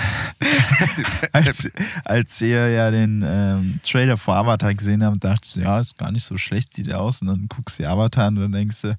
als, 1.34 1.70
als 2.06 2.42
wir 2.42 2.70
ja 2.70 2.92
den 2.92 3.24
ähm, 3.26 3.80
Trailer 3.84 4.18
vor 4.18 4.36
Avatar 4.36 4.74
gesehen 4.76 5.04
haben, 5.04 5.20
dachte 5.20 5.48
ich, 5.48 5.56
ja, 5.56 5.80
ist 5.80 5.98
gar 5.98 6.12
nicht 6.12 6.24
so 6.24 6.38
schlecht, 6.38 6.76
sieht 6.76 6.88
er 6.88 7.02
aus. 7.02 7.22
Und 7.22 7.28
dann 7.28 7.48
guckst 7.50 7.80
du 7.80 7.84
die 7.84 7.88
Avatar 7.88 8.28
und 8.28 8.36
dann 8.36 8.52
denkst 8.52 8.82
du, 8.84 8.96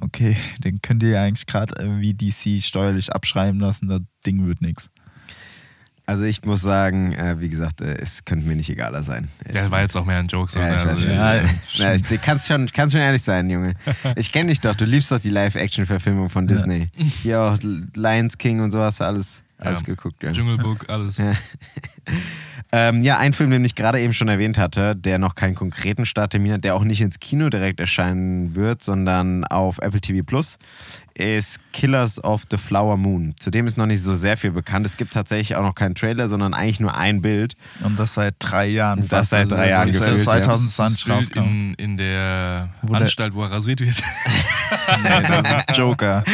okay, 0.00 0.36
den 0.58 0.80
könnt 0.80 1.02
ihr 1.02 1.10
ja 1.10 1.24
eigentlich 1.24 1.46
gerade 1.46 1.74
äh, 1.76 1.98
wie 2.00 2.14
DC 2.14 2.62
steuerlich 2.62 3.12
abschreiben 3.12 3.58
lassen, 3.58 3.88
das 3.88 4.00
Ding 4.24 4.46
wird 4.46 4.62
nichts. 4.62 4.90
Also 6.08 6.24
ich 6.24 6.44
muss 6.44 6.60
sagen, 6.60 7.12
äh, 7.14 7.40
wie 7.40 7.48
gesagt, 7.48 7.80
äh, 7.80 7.94
es 8.00 8.24
könnte 8.24 8.46
mir 8.46 8.54
nicht 8.54 8.70
egaler 8.70 9.02
sein. 9.02 9.28
Der 9.52 9.70
war 9.72 9.82
jetzt 9.82 9.96
auch 9.96 10.04
mehr 10.04 10.18
ein 10.18 10.28
Joke. 10.28 10.50
So, 10.52 10.60
Ja, 10.60 10.68
ne? 10.68 10.74
ich 10.76 10.82
weiß 10.82 10.88
also, 10.90 11.02
schon. 11.02 11.12
ja, 11.12 11.34
Ja, 11.34 11.42
ja, 11.74 11.94
ich- 11.94 12.02
du 12.04 12.16
kannst 12.18 12.46
schon, 12.46 12.68
kannst 12.72 12.92
schon 12.92 13.00
ehrlich 13.02 13.22
sein, 13.22 13.50
Junge. 13.50 13.74
Ich 14.16 14.30
kenne 14.30 14.50
dich 14.50 14.60
doch, 14.60 14.76
du 14.76 14.84
liebst 14.84 15.10
doch 15.10 15.18
die 15.18 15.30
Live-Action-Verfilmung 15.30 16.30
von 16.30 16.46
Disney. 16.46 16.88
Hier 16.94 17.40
auch 17.42 17.58
Lions 17.96 18.38
King 18.38 18.60
und 18.60 18.70
so 18.70 18.80
hast 18.80 19.00
du 19.00 19.04
alles, 19.04 19.42
alles 19.58 19.80
Ja. 19.80 19.86
geguckt. 19.86 20.22
Ja. 20.22 20.30
Jungle 20.30 20.58
Book, 20.58 20.88
alles. 20.88 21.18
Ja. 21.18 21.32
Ähm, 22.72 23.02
ja, 23.02 23.18
ein 23.18 23.32
Film, 23.32 23.50
den 23.50 23.64
ich 23.64 23.76
gerade 23.76 24.00
eben 24.00 24.12
schon 24.12 24.26
erwähnt 24.28 24.58
hatte, 24.58 24.96
der 24.96 25.18
noch 25.18 25.34
keinen 25.36 25.54
konkreten 25.54 26.04
Starttermin 26.04 26.52
hat, 26.54 26.64
der 26.64 26.74
auch 26.74 26.82
nicht 26.84 27.00
ins 27.00 27.20
Kino 27.20 27.48
direkt 27.48 27.78
erscheinen 27.78 28.54
wird, 28.56 28.82
sondern 28.82 29.44
auf 29.44 29.78
Apple 29.78 30.00
TV 30.00 30.24
Plus, 30.24 30.58
ist 31.18 31.58
Killers 31.72 32.22
of 32.22 32.42
the 32.50 32.58
Flower 32.58 32.96
Moon. 32.98 33.34
Zudem 33.38 33.66
ist 33.66 33.78
noch 33.78 33.86
nicht 33.86 34.02
so 34.02 34.14
sehr 34.14 34.36
viel 34.36 34.50
bekannt. 34.50 34.84
Es 34.84 34.96
gibt 34.98 35.14
tatsächlich 35.14 35.56
auch 35.56 35.62
noch 35.62 35.74
keinen 35.74 35.94
Trailer, 35.94 36.28
sondern 36.28 36.52
eigentlich 36.52 36.78
nur 36.80 36.94
ein 36.94 37.22
Bild. 37.22 37.54
Und 37.82 37.98
das 37.98 38.12
seit 38.14 38.34
drei 38.38 38.66
Jahren. 38.66 39.00
Und 39.00 39.10
das 39.12 39.30
fast. 39.30 39.34
Also 39.34 39.50
seit 39.50 39.58
drei 39.58 39.70
Jahren 39.70 39.92
seit 39.92 40.02
gefühlt, 40.10 40.18
ja. 40.18 40.24
2020 40.40 41.04
Bild 41.04 41.16
rauskam. 41.16 41.38
in, 41.40 41.74
in 41.74 41.96
der 41.96 42.68
Wo 42.82 42.92
der- 42.92 43.02
Anstalt, 43.02 43.32
wo 43.34 43.42
er 43.44 43.50
rasiert 43.50 43.80
wird. 43.80 43.96
Nee, 45.02 45.22
das 45.42 45.64
ist 45.68 45.76
Joker. 45.78 46.24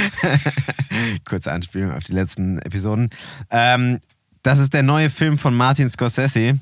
Kurze 1.29 1.53
Anspielung 1.53 1.93
auf 1.93 2.05
die 2.05 2.13
letzten 2.15 2.59
Episoden. 2.61 3.11
Ähm, 3.51 4.01
das 4.43 4.59
ist 4.59 4.73
der 4.73 4.83
neue 4.83 5.11
Film 5.11 5.37
von 5.39 5.55
Martin 5.55 5.89
Scorsese. 5.89 6.59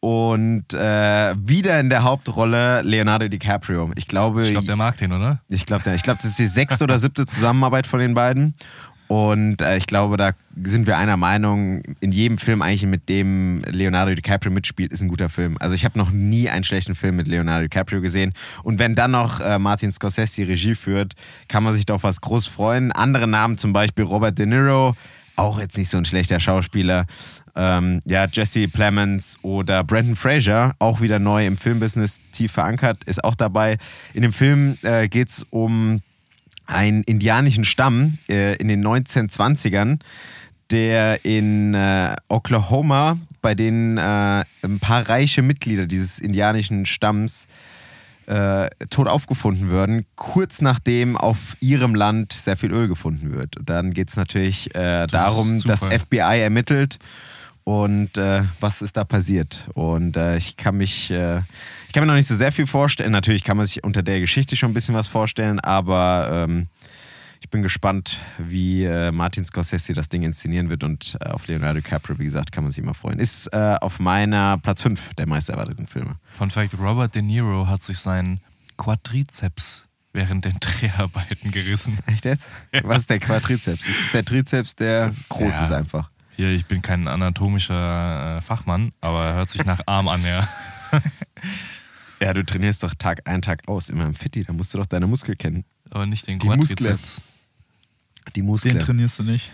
Und 0.00 0.72
äh, 0.72 1.34
wieder 1.36 1.78
in 1.78 1.90
der 1.90 2.04
Hauptrolle 2.04 2.80
Leonardo 2.82 3.28
DiCaprio. 3.28 3.90
Ich 3.96 4.06
glaube, 4.06 4.42
Ich 4.42 4.50
glaube, 4.50 4.66
der 4.66 4.76
mag 4.76 4.96
den, 4.96 5.12
oder? 5.12 5.40
ich 5.48 5.66
glaube, 5.66 5.94
ich 5.94 6.02
glaube, 6.02 6.18
das 6.22 6.30
ist 6.30 6.38
die 6.38 6.46
sechste 6.46 6.84
oder 6.84 6.98
siebte 6.98 7.26
Zusammenarbeit 7.26 7.86
von 7.86 8.00
den 8.00 8.14
beiden. 8.14 8.54
Und 9.08 9.60
äh, 9.60 9.76
ich 9.76 9.86
glaube, 9.86 10.16
da 10.16 10.30
sind 10.62 10.86
wir 10.86 10.96
einer 10.96 11.16
Meinung, 11.16 11.82
in 11.98 12.12
jedem 12.12 12.38
Film 12.38 12.62
eigentlich, 12.62 12.86
mit 12.86 13.08
dem 13.08 13.62
Leonardo 13.66 14.14
DiCaprio 14.14 14.52
mitspielt, 14.52 14.92
ist 14.92 15.02
ein 15.02 15.08
guter 15.08 15.28
Film. 15.28 15.56
Also 15.58 15.74
ich 15.74 15.84
habe 15.84 15.98
noch 15.98 16.12
nie 16.12 16.48
einen 16.48 16.62
schlechten 16.62 16.94
Film 16.94 17.16
mit 17.16 17.26
Leonardo 17.26 17.64
DiCaprio 17.64 18.00
gesehen. 18.00 18.32
Und 18.62 18.78
wenn 18.78 18.94
dann 18.94 19.10
noch 19.10 19.40
äh, 19.40 19.58
Martin 19.58 19.90
Scorsese 19.90 20.36
die 20.36 20.42
Regie 20.44 20.76
führt, 20.76 21.14
kann 21.48 21.64
man 21.64 21.74
sich 21.74 21.86
doch 21.86 22.04
was 22.04 22.20
groß 22.20 22.46
freuen. 22.46 22.92
Andere 22.92 23.26
Namen, 23.26 23.58
zum 23.58 23.72
Beispiel 23.72 24.04
Robert 24.04 24.38
De 24.38 24.46
Niro, 24.46 24.94
auch 25.40 25.58
jetzt 25.58 25.76
nicht 25.76 25.88
so 25.88 25.96
ein 25.96 26.04
schlechter 26.04 26.38
Schauspieler. 26.38 27.06
Ähm, 27.56 28.00
ja, 28.04 28.26
Jesse 28.30 28.68
Plemons 28.68 29.38
oder 29.42 29.82
Brandon 29.82 30.14
Fraser, 30.14 30.74
auch 30.78 31.00
wieder 31.00 31.18
neu 31.18 31.46
im 31.46 31.56
Filmbusiness 31.56 32.20
tief 32.32 32.52
verankert, 32.52 33.02
ist 33.04 33.24
auch 33.24 33.34
dabei. 33.34 33.78
In 34.14 34.22
dem 34.22 34.32
Film 34.32 34.76
äh, 34.82 35.08
geht 35.08 35.30
es 35.30 35.46
um 35.50 36.00
einen 36.66 37.02
indianischen 37.02 37.64
Stamm 37.64 38.18
äh, 38.28 38.54
in 38.56 38.68
den 38.68 38.86
1920ern, 38.86 39.98
der 40.70 41.24
in 41.24 41.74
äh, 41.74 42.14
Oklahoma, 42.28 43.16
bei 43.42 43.56
denen 43.56 43.98
äh, 43.98 44.44
ein 44.62 44.78
paar 44.80 45.08
reiche 45.08 45.42
Mitglieder 45.42 45.86
dieses 45.86 46.20
indianischen 46.20 46.86
Stamms 46.86 47.46
äh, 47.46 47.69
tot 48.90 49.08
aufgefunden 49.08 49.70
würden, 49.70 50.06
kurz 50.14 50.60
nachdem 50.60 51.16
auf 51.16 51.56
ihrem 51.60 51.94
Land 51.94 52.32
sehr 52.32 52.56
viel 52.56 52.72
Öl 52.72 52.88
gefunden 52.88 53.32
wird. 53.32 53.56
Und 53.56 53.68
dann 53.68 53.92
geht 53.92 54.10
es 54.10 54.16
natürlich 54.16 54.74
äh, 54.74 55.06
darum, 55.06 55.56
ist 55.56 55.68
dass. 55.68 55.86
FBI 55.86 56.40
ermittelt 56.40 56.98
und 57.64 58.16
äh, 58.16 58.42
was 58.60 58.82
ist 58.82 58.96
da 58.96 59.04
passiert. 59.04 59.68
Und 59.74 60.16
äh, 60.16 60.36
ich 60.36 60.56
kann 60.56 60.76
mich, 60.76 61.10
äh, 61.10 61.38
ich 61.86 61.92
kann 61.92 62.02
mir 62.02 62.06
noch 62.06 62.14
nicht 62.14 62.26
so 62.26 62.34
sehr 62.34 62.52
viel 62.52 62.66
vorstellen. 62.66 63.12
Natürlich 63.12 63.44
kann 63.44 63.56
man 63.56 63.66
sich 63.66 63.84
unter 63.84 64.02
der 64.02 64.20
Geschichte 64.20 64.56
schon 64.56 64.70
ein 64.70 64.74
bisschen 64.74 64.94
was 64.94 65.08
vorstellen, 65.08 65.60
aber 65.60 66.46
ähm, 66.48 66.68
ich 67.40 67.48
bin 67.50 67.62
gespannt, 67.62 68.20
wie 68.38 68.84
äh, 68.84 69.10
Martin 69.12 69.44
Scorsese 69.44 69.92
das 69.94 70.08
Ding 70.08 70.22
inszenieren 70.22 70.70
wird 70.70 70.84
und 70.84 71.16
äh, 71.20 71.28
auf 71.30 71.46
Leonardo 71.46 71.80
DiCaprio, 71.80 72.18
wie 72.18 72.24
gesagt, 72.24 72.52
kann 72.52 72.64
man 72.64 72.72
sich 72.72 72.82
immer 72.82 72.94
freuen. 72.94 73.18
Ist 73.18 73.46
äh, 73.52 73.76
auf 73.80 73.98
meiner 73.98 74.58
Platz 74.58 74.82
5 74.82 75.14
der 75.14 75.26
meist 75.26 75.48
erwarteten 75.48 75.86
Filme. 75.86 76.16
Fun 76.36 76.50
Fact: 76.50 76.78
Robert 76.78 77.14
De 77.14 77.22
Niro 77.22 77.66
hat 77.66 77.82
sich 77.82 77.98
seinen 77.98 78.40
Quadrizeps 78.76 79.88
während 80.12 80.44
den 80.44 80.58
Dreharbeiten 80.60 81.50
gerissen. 81.50 81.98
Echt 82.06 82.24
jetzt? 82.24 82.48
Was 82.82 83.02
ist 83.02 83.10
der 83.10 83.18
Quadrizeps? 83.20 83.84
Das 83.86 83.94
ist 83.94 84.14
der 84.14 84.24
Trizeps, 84.24 84.74
der 84.76 85.12
groß 85.28 85.54
Ja. 85.54 85.64
ist 85.64 85.72
einfach. 85.72 86.10
Hier, 86.36 86.50
ich 86.50 86.66
bin 86.66 86.82
kein 86.82 87.06
anatomischer 87.08 88.38
äh, 88.38 88.40
Fachmann, 88.40 88.92
aber 89.00 89.26
er 89.26 89.34
hört 89.34 89.50
sich 89.50 89.64
nach 89.64 89.80
Arm 89.86 90.08
an, 90.08 90.24
ja. 90.24 90.48
Ja, 92.22 92.34
du 92.34 92.44
trainierst 92.44 92.82
doch 92.82 92.92
Tag 92.94 93.22
ein, 93.26 93.40
Tag 93.40 93.66
aus, 93.66 93.88
immer 93.88 94.04
im 94.04 94.12
Fitti, 94.12 94.44
da 94.44 94.52
musst 94.52 94.74
du 94.74 94.78
doch 94.78 94.84
deine 94.84 95.06
Muskel 95.06 95.36
kennen. 95.36 95.64
Aber 95.88 96.04
nicht 96.04 96.26
den 96.26 96.38
Die 96.38 96.48
Muskeln. 96.48 96.98
Die 98.28 98.32
Den 98.40 98.46
Muskeln. 98.46 98.78
trainierst 98.78 99.18
du 99.18 99.22
nicht. 99.22 99.50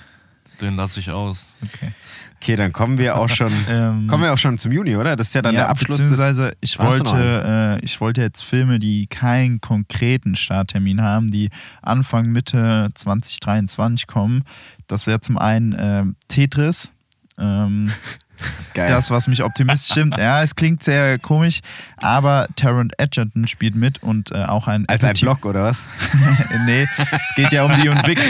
Den 0.60 0.76
lasse 0.76 1.00
ich 1.00 1.10
aus. 1.10 1.56
Okay. 1.62 1.92
Okay, 2.40 2.56
dann 2.56 2.72
kommen 2.72 2.98
wir 2.98 3.16
auch 3.16 3.28
schon, 3.28 3.52
Ähm, 3.68 4.06
kommen 4.08 4.22
wir 4.22 4.32
auch 4.32 4.38
schon 4.38 4.58
zum 4.58 4.70
Juni, 4.72 4.96
oder? 4.96 5.16
Das 5.16 5.28
ist 5.28 5.34
ja 5.34 5.42
dann 5.42 5.54
ja, 5.54 5.62
der 5.62 5.70
Abschluss. 5.70 5.98
Beziehungsweise 5.98 6.52
ich 6.60 6.78
wollte, 6.78 7.78
äh, 7.80 7.84
ich 7.84 8.00
wollte 8.00 8.20
jetzt 8.20 8.42
Filme, 8.42 8.78
die 8.78 9.06
keinen 9.06 9.60
konkreten 9.60 10.36
Starttermin 10.36 11.02
haben, 11.02 11.28
die 11.30 11.50
Anfang 11.82 12.26
Mitte 12.32 12.88
2023 12.94 14.06
kommen. 14.06 14.44
Das 14.86 15.06
wäre 15.06 15.20
zum 15.20 15.38
einen 15.38 15.74
ähm, 15.78 16.16
Tetris. 16.28 16.90
Ähm, 17.38 17.90
Geil. 18.74 18.88
das, 18.88 19.10
was 19.10 19.26
mich 19.28 19.42
optimistisch 19.42 19.92
stimmt. 19.92 20.16
Ja, 20.18 20.42
es 20.42 20.54
klingt 20.54 20.82
sehr 20.82 21.18
komisch, 21.18 21.60
aber 21.96 22.46
Taron 22.56 22.90
Edgerton 22.98 23.46
spielt 23.46 23.74
mit 23.74 24.02
und 24.02 24.30
äh, 24.32 24.44
auch 24.44 24.68
ein 24.68 24.86
Als 24.88 25.02
ein 25.04 25.10
Apple 25.10 25.20
Block, 25.22 25.44
oder 25.46 25.62
was? 25.64 25.84
Nee, 26.66 26.86
es 27.12 27.34
geht 27.36 27.52
ja 27.52 27.64
um 27.64 27.72
die, 27.80 27.88
Entwick 27.88 28.20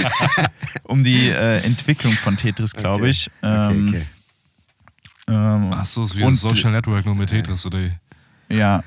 um 0.85 1.03
die 1.05 1.29
äh, 1.31 1.59
Entwicklung 1.65 2.13
von 2.15 2.37
Tetris, 2.37 2.73
glaube 2.73 3.03
Okay. 3.03 3.11
ich. 3.11 3.31
Okay, 3.43 3.73
Ähm, 3.75 3.89
okay. 3.89 4.07
ähm, 5.29 5.73
Ach 5.75 5.85
so, 5.85 6.05
ist 6.05 6.17
wie 6.17 6.23
Und- 6.23 6.33
ein 6.35 6.37
Social 6.37 6.71
Network 6.73 7.05
nur 7.07 7.15
mit 7.15 7.31
Tetris, 7.31 7.67
oder? 7.67 7.79
Ja, 8.49 8.85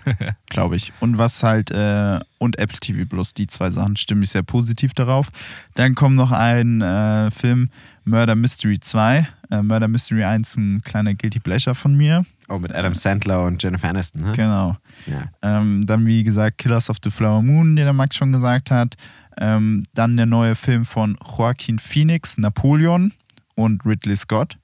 glaube 0.47 0.77
ich. 0.77 0.93
Und 1.01 1.17
was 1.17 1.43
halt, 1.43 1.69
äh, 1.71 2.17
und 2.37 2.57
Apple 2.57 2.79
TV 2.79 3.03
Plus, 3.05 3.33
die 3.33 3.45
zwei 3.47 3.69
Sachen 3.69 3.97
stimme 3.97 4.23
ich 4.23 4.29
sehr 4.29 4.41
positiv 4.43 4.93
darauf. 4.93 5.27
Dann 5.75 5.95
kommt 5.95 6.15
noch 6.15 6.31
ein 6.31 6.81
äh, 6.81 7.29
Film, 7.29 7.69
Murder 8.05 8.35
Mystery 8.35 8.79
2. 8.79 9.27
Äh, 9.51 9.61
Murder 9.61 9.87
Mystery 9.87 10.23
1, 10.23 10.57
ein 10.57 10.81
kleiner 10.81 11.13
Guilty 11.13 11.39
Pleasure 11.39 11.75
von 11.75 11.95
mir. 11.95 12.25
Oh, 12.49 12.59
mit 12.59 12.73
Adam 12.73 12.95
Sandler 12.95 13.43
und 13.43 13.61
Jennifer 13.61 13.89
Aniston, 13.89 14.21
ne? 14.21 14.31
Genau. 14.33 14.77
Ja. 15.05 15.23
Ähm, 15.41 15.85
dann, 15.85 16.05
wie 16.05 16.23
gesagt, 16.23 16.59
Killers 16.59 16.89
of 16.89 16.97
the 17.03 17.09
Flower 17.09 17.41
Moon, 17.41 17.75
den 17.75 17.85
der 17.85 17.93
Max 17.93 18.15
schon 18.15 18.31
gesagt 18.31 18.71
hat. 18.71 18.95
Ähm, 19.37 19.83
dann 19.93 20.17
der 20.17 20.25
neue 20.25 20.55
Film 20.55 20.85
von 20.85 21.17
Joaquin 21.37 21.79
Phoenix, 21.79 22.37
Napoleon 22.37 23.13
und 23.55 23.85
Ridley 23.85 24.15
Scott. 24.15 24.57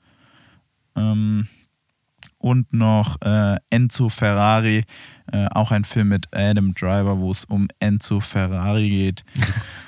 Ähm, 0.95 1.47
und 2.37 2.73
noch 2.73 3.19
äh, 3.21 3.57
Enzo 3.71 4.09
Ferrari, 4.09 4.83
äh, 5.31 5.47
auch 5.47 5.71
ein 5.71 5.83
Film 5.83 6.09
mit 6.09 6.27
Adam 6.31 6.75
Driver, 6.75 7.17
wo 7.17 7.31
es 7.31 7.45
um 7.45 7.67
Enzo 7.79 8.19
Ferrari 8.19 8.89
geht. 8.89 9.23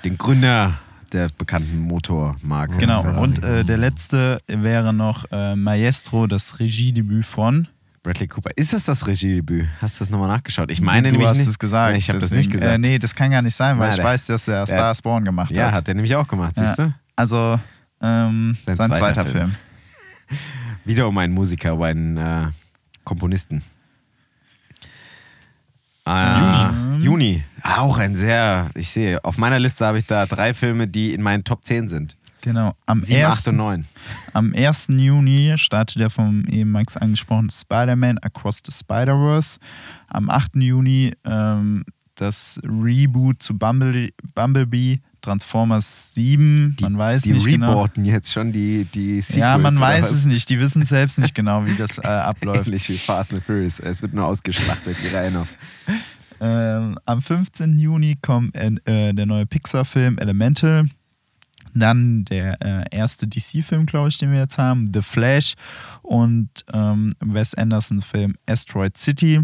Den 0.04 0.18
Gründer 0.18 0.74
der 1.14 1.30
bekannten 1.38 1.80
Motormarke. 1.80 2.78
Genau. 2.78 3.02
Ferrari. 3.04 3.20
Und 3.24 3.44
äh, 3.44 3.64
der 3.66 3.78
letzte 3.78 4.40
wäre 4.48 4.94
noch 4.94 5.26
äh, 5.32 5.56
Maestro, 5.56 6.28
das 6.28 6.60
Regiedebüt 6.60 7.26
von. 7.26 7.68
Bradley 8.04 8.28
Cooper. 8.28 8.52
Ist 8.56 8.72
das 8.74 8.86
das 8.86 9.06
Regiedebüt? 9.08 9.68
Hast 9.82 10.00
du 10.00 10.04
das 10.04 10.10
nochmal 10.10 10.30
nachgeschaut? 10.30 10.72
Ich 10.72 10.80
meine 10.82 11.08
du 11.10 11.14
nämlich 11.14 11.30
hast 11.30 11.38
nicht. 11.40 11.48
es 11.48 11.60
gesagt. 11.60 11.92
Nee, 11.94 12.00
ich 12.00 12.10
habe 12.10 12.20
das 12.20 12.32
nicht 12.32 12.50
gesagt. 12.52 12.72
Äh, 12.72 12.78
nee, 12.78 12.98
das 13.00 13.14
kann 13.16 13.32
gar 13.32 13.42
nicht 13.42 13.56
sein, 13.56 13.78
weil 13.80 13.88
Na, 13.88 13.90
ich 13.90 13.96
der- 13.98 14.06
weiß, 14.06 14.26
dass 14.28 14.48
er 14.48 14.66
Star 14.66 14.96
Born 15.04 15.26
gemacht 15.26 15.56
ja, 15.56 15.68
hat. 15.68 15.74
hat 15.74 15.88
er 15.90 15.94
nämlich 15.96 16.16
auch 16.16 16.28
gemacht, 16.28 16.56
Ja. 16.58 16.66
siehst 16.66 16.80
du? 16.80 16.94
Also 17.16 17.60
ähm, 18.02 18.56
Sein 18.66 18.76
sein, 18.78 18.92
zweiter 18.94 19.14
zweiter, 19.14 19.26
Film. 19.26 19.56
Film. 20.28 20.40
Wieder 20.86 21.08
um 21.08 21.18
einen 21.18 21.34
Musiker, 21.34 21.74
um 21.74 21.82
einen 21.82 22.16
äh, 22.18 22.46
Komponisten. 23.04 23.62
Äh, 26.06 26.40
Juni. 26.40 26.87
Juni. 27.02 27.44
Auch 27.64 27.98
ein 27.98 28.16
sehr, 28.16 28.70
ich 28.76 28.90
sehe, 28.90 29.24
auf 29.24 29.38
meiner 29.38 29.60
Liste 29.60 29.86
habe 29.86 30.00
ich 30.00 30.06
da 30.06 30.26
drei 30.26 30.54
Filme, 30.54 30.88
die 30.88 31.14
in 31.14 31.22
meinen 31.22 31.44
Top 31.44 31.64
10 31.64 31.88
sind. 31.88 32.18
Genau. 32.42 32.74
Am 32.86 33.02
7, 33.02 33.26
8 33.26 33.32
1. 33.32 33.48
und 33.48 33.56
9. 33.58 33.86
am 34.34 34.54
1. 34.54 34.88
Juni 34.90 35.54
startet 35.58 36.00
der 36.00 36.10
vom 36.10 36.46
eben 36.46 36.72
Max 36.72 36.96
angesprochenen 36.96 37.50
Spider-Man 37.50 38.20
Across 38.20 38.62
the 38.66 38.72
Spider-Verse. 38.72 39.60
Am 40.08 40.30
8. 40.30 40.56
Juni 40.56 41.14
ähm, 41.26 41.84
das 42.16 42.60
Reboot 42.64 43.42
zu 43.42 43.58
Bumble, 43.58 44.10
Bumblebee, 44.34 45.00
Transformers 45.22 46.14
7. 46.14 46.78
man 46.80 46.98
weiß 46.98 47.24
die 47.24 47.34
nicht 47.34 47.48
genau. 47.48 47.82
rebooten 47.82 48.06
jetzt 48.06 48.32
schon 48.32 48.52
die, 48.52 48.86
die 48.86 49.20
Sequels. 49.22 49.40
Ja, 49.40 49.58
man 49.58 49.80
weiß 49.80 50.10
es 50.12 50.26
nicht. 50.26 50.50
Die 50.50 50.60
wissen 50.60 50.86
selbst 50.86 51.20
nicht 51.20 51.36
genau, 51.36 51.66
wie 51.66 51.76
das 51.76 51.98
äh, 51.98 52.08
abläuft. 52.08 52.68
Ähnlich 52.68 52.88
wie 52.90 52.98
Fast 52.98 53.34
and 53.34 53.44
Furious. 53.44 53.80
Es 53.80 54.02
wird 54.02 54.14
nur 54.14 54.26
ausgeschlachtet, 54.26 54.96
die 55.04 55.14
Reihe 55.14 55.32
noch. 55.32 55.48
Ähm, 56.40 56.98
am 57.06 57.22
15. 57.22 57.80
Juni 57.80 58.18
kommt 58.22 58.56
äh, 58.56 58.70
äh, 58.86 59.14
der 59.14 59.26
neue 59.26 59.46
Pixar-Film 59.46 60.18
Elemental. 60.20 60.86
Dann 61.74 62.26
der 62.26 62.60
äh, 62.62 62.86
erste 62.96 63.28
DC-Film, 63.28 63.86
glaube 63.86 64.10
ich, 64.10 64.18
den 64.18 64.32
wir 64.32 64.40
jetzt 64.40 64.58
haben, 64.58 64.90
The 64.94 65.02
Flash 65.02 65.54
und 66.02 66.50
ähm, 66.74 67.14
Wes 67.20 67.54
Anderson-Film 67.54 68.34
Asteroid 68.48 68.98
City. 68.98 69.42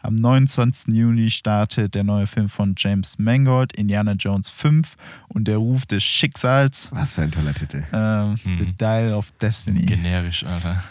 Am 0.00 0.14
29. 0.14 0.94
Juni 0.94 1.30
startet 1.30 1.94
der 1.94 2.04
neue 2.04 2.26
Film 2.28 2.48
von 2.48 2.74
James 2.76 3.18
Mangold, 3.18 3.74
Indiana 3.76 4.12
Jones 4.12 4.48
5 4.50 4.94
und 5.28 5.48
der 5.48 5.56
Ruf 5.56 5.86
des 5.86 6.02
Schicksals, 6.04 6.88
Was 6.92 7.14
für 7.14 7.22
ein 7.22 7.30
toller 7.32 7.54
Titel. 7.54 7.82
ähm, 7.92 8.36
Hm. 8.42 8.58
The 8.58 8.72
Dial 8.78 9.12
of 9.14 9.32
Destiny. 9.40 9.82
Generisch, 9.86 10.44
Alter. 10.44 10.82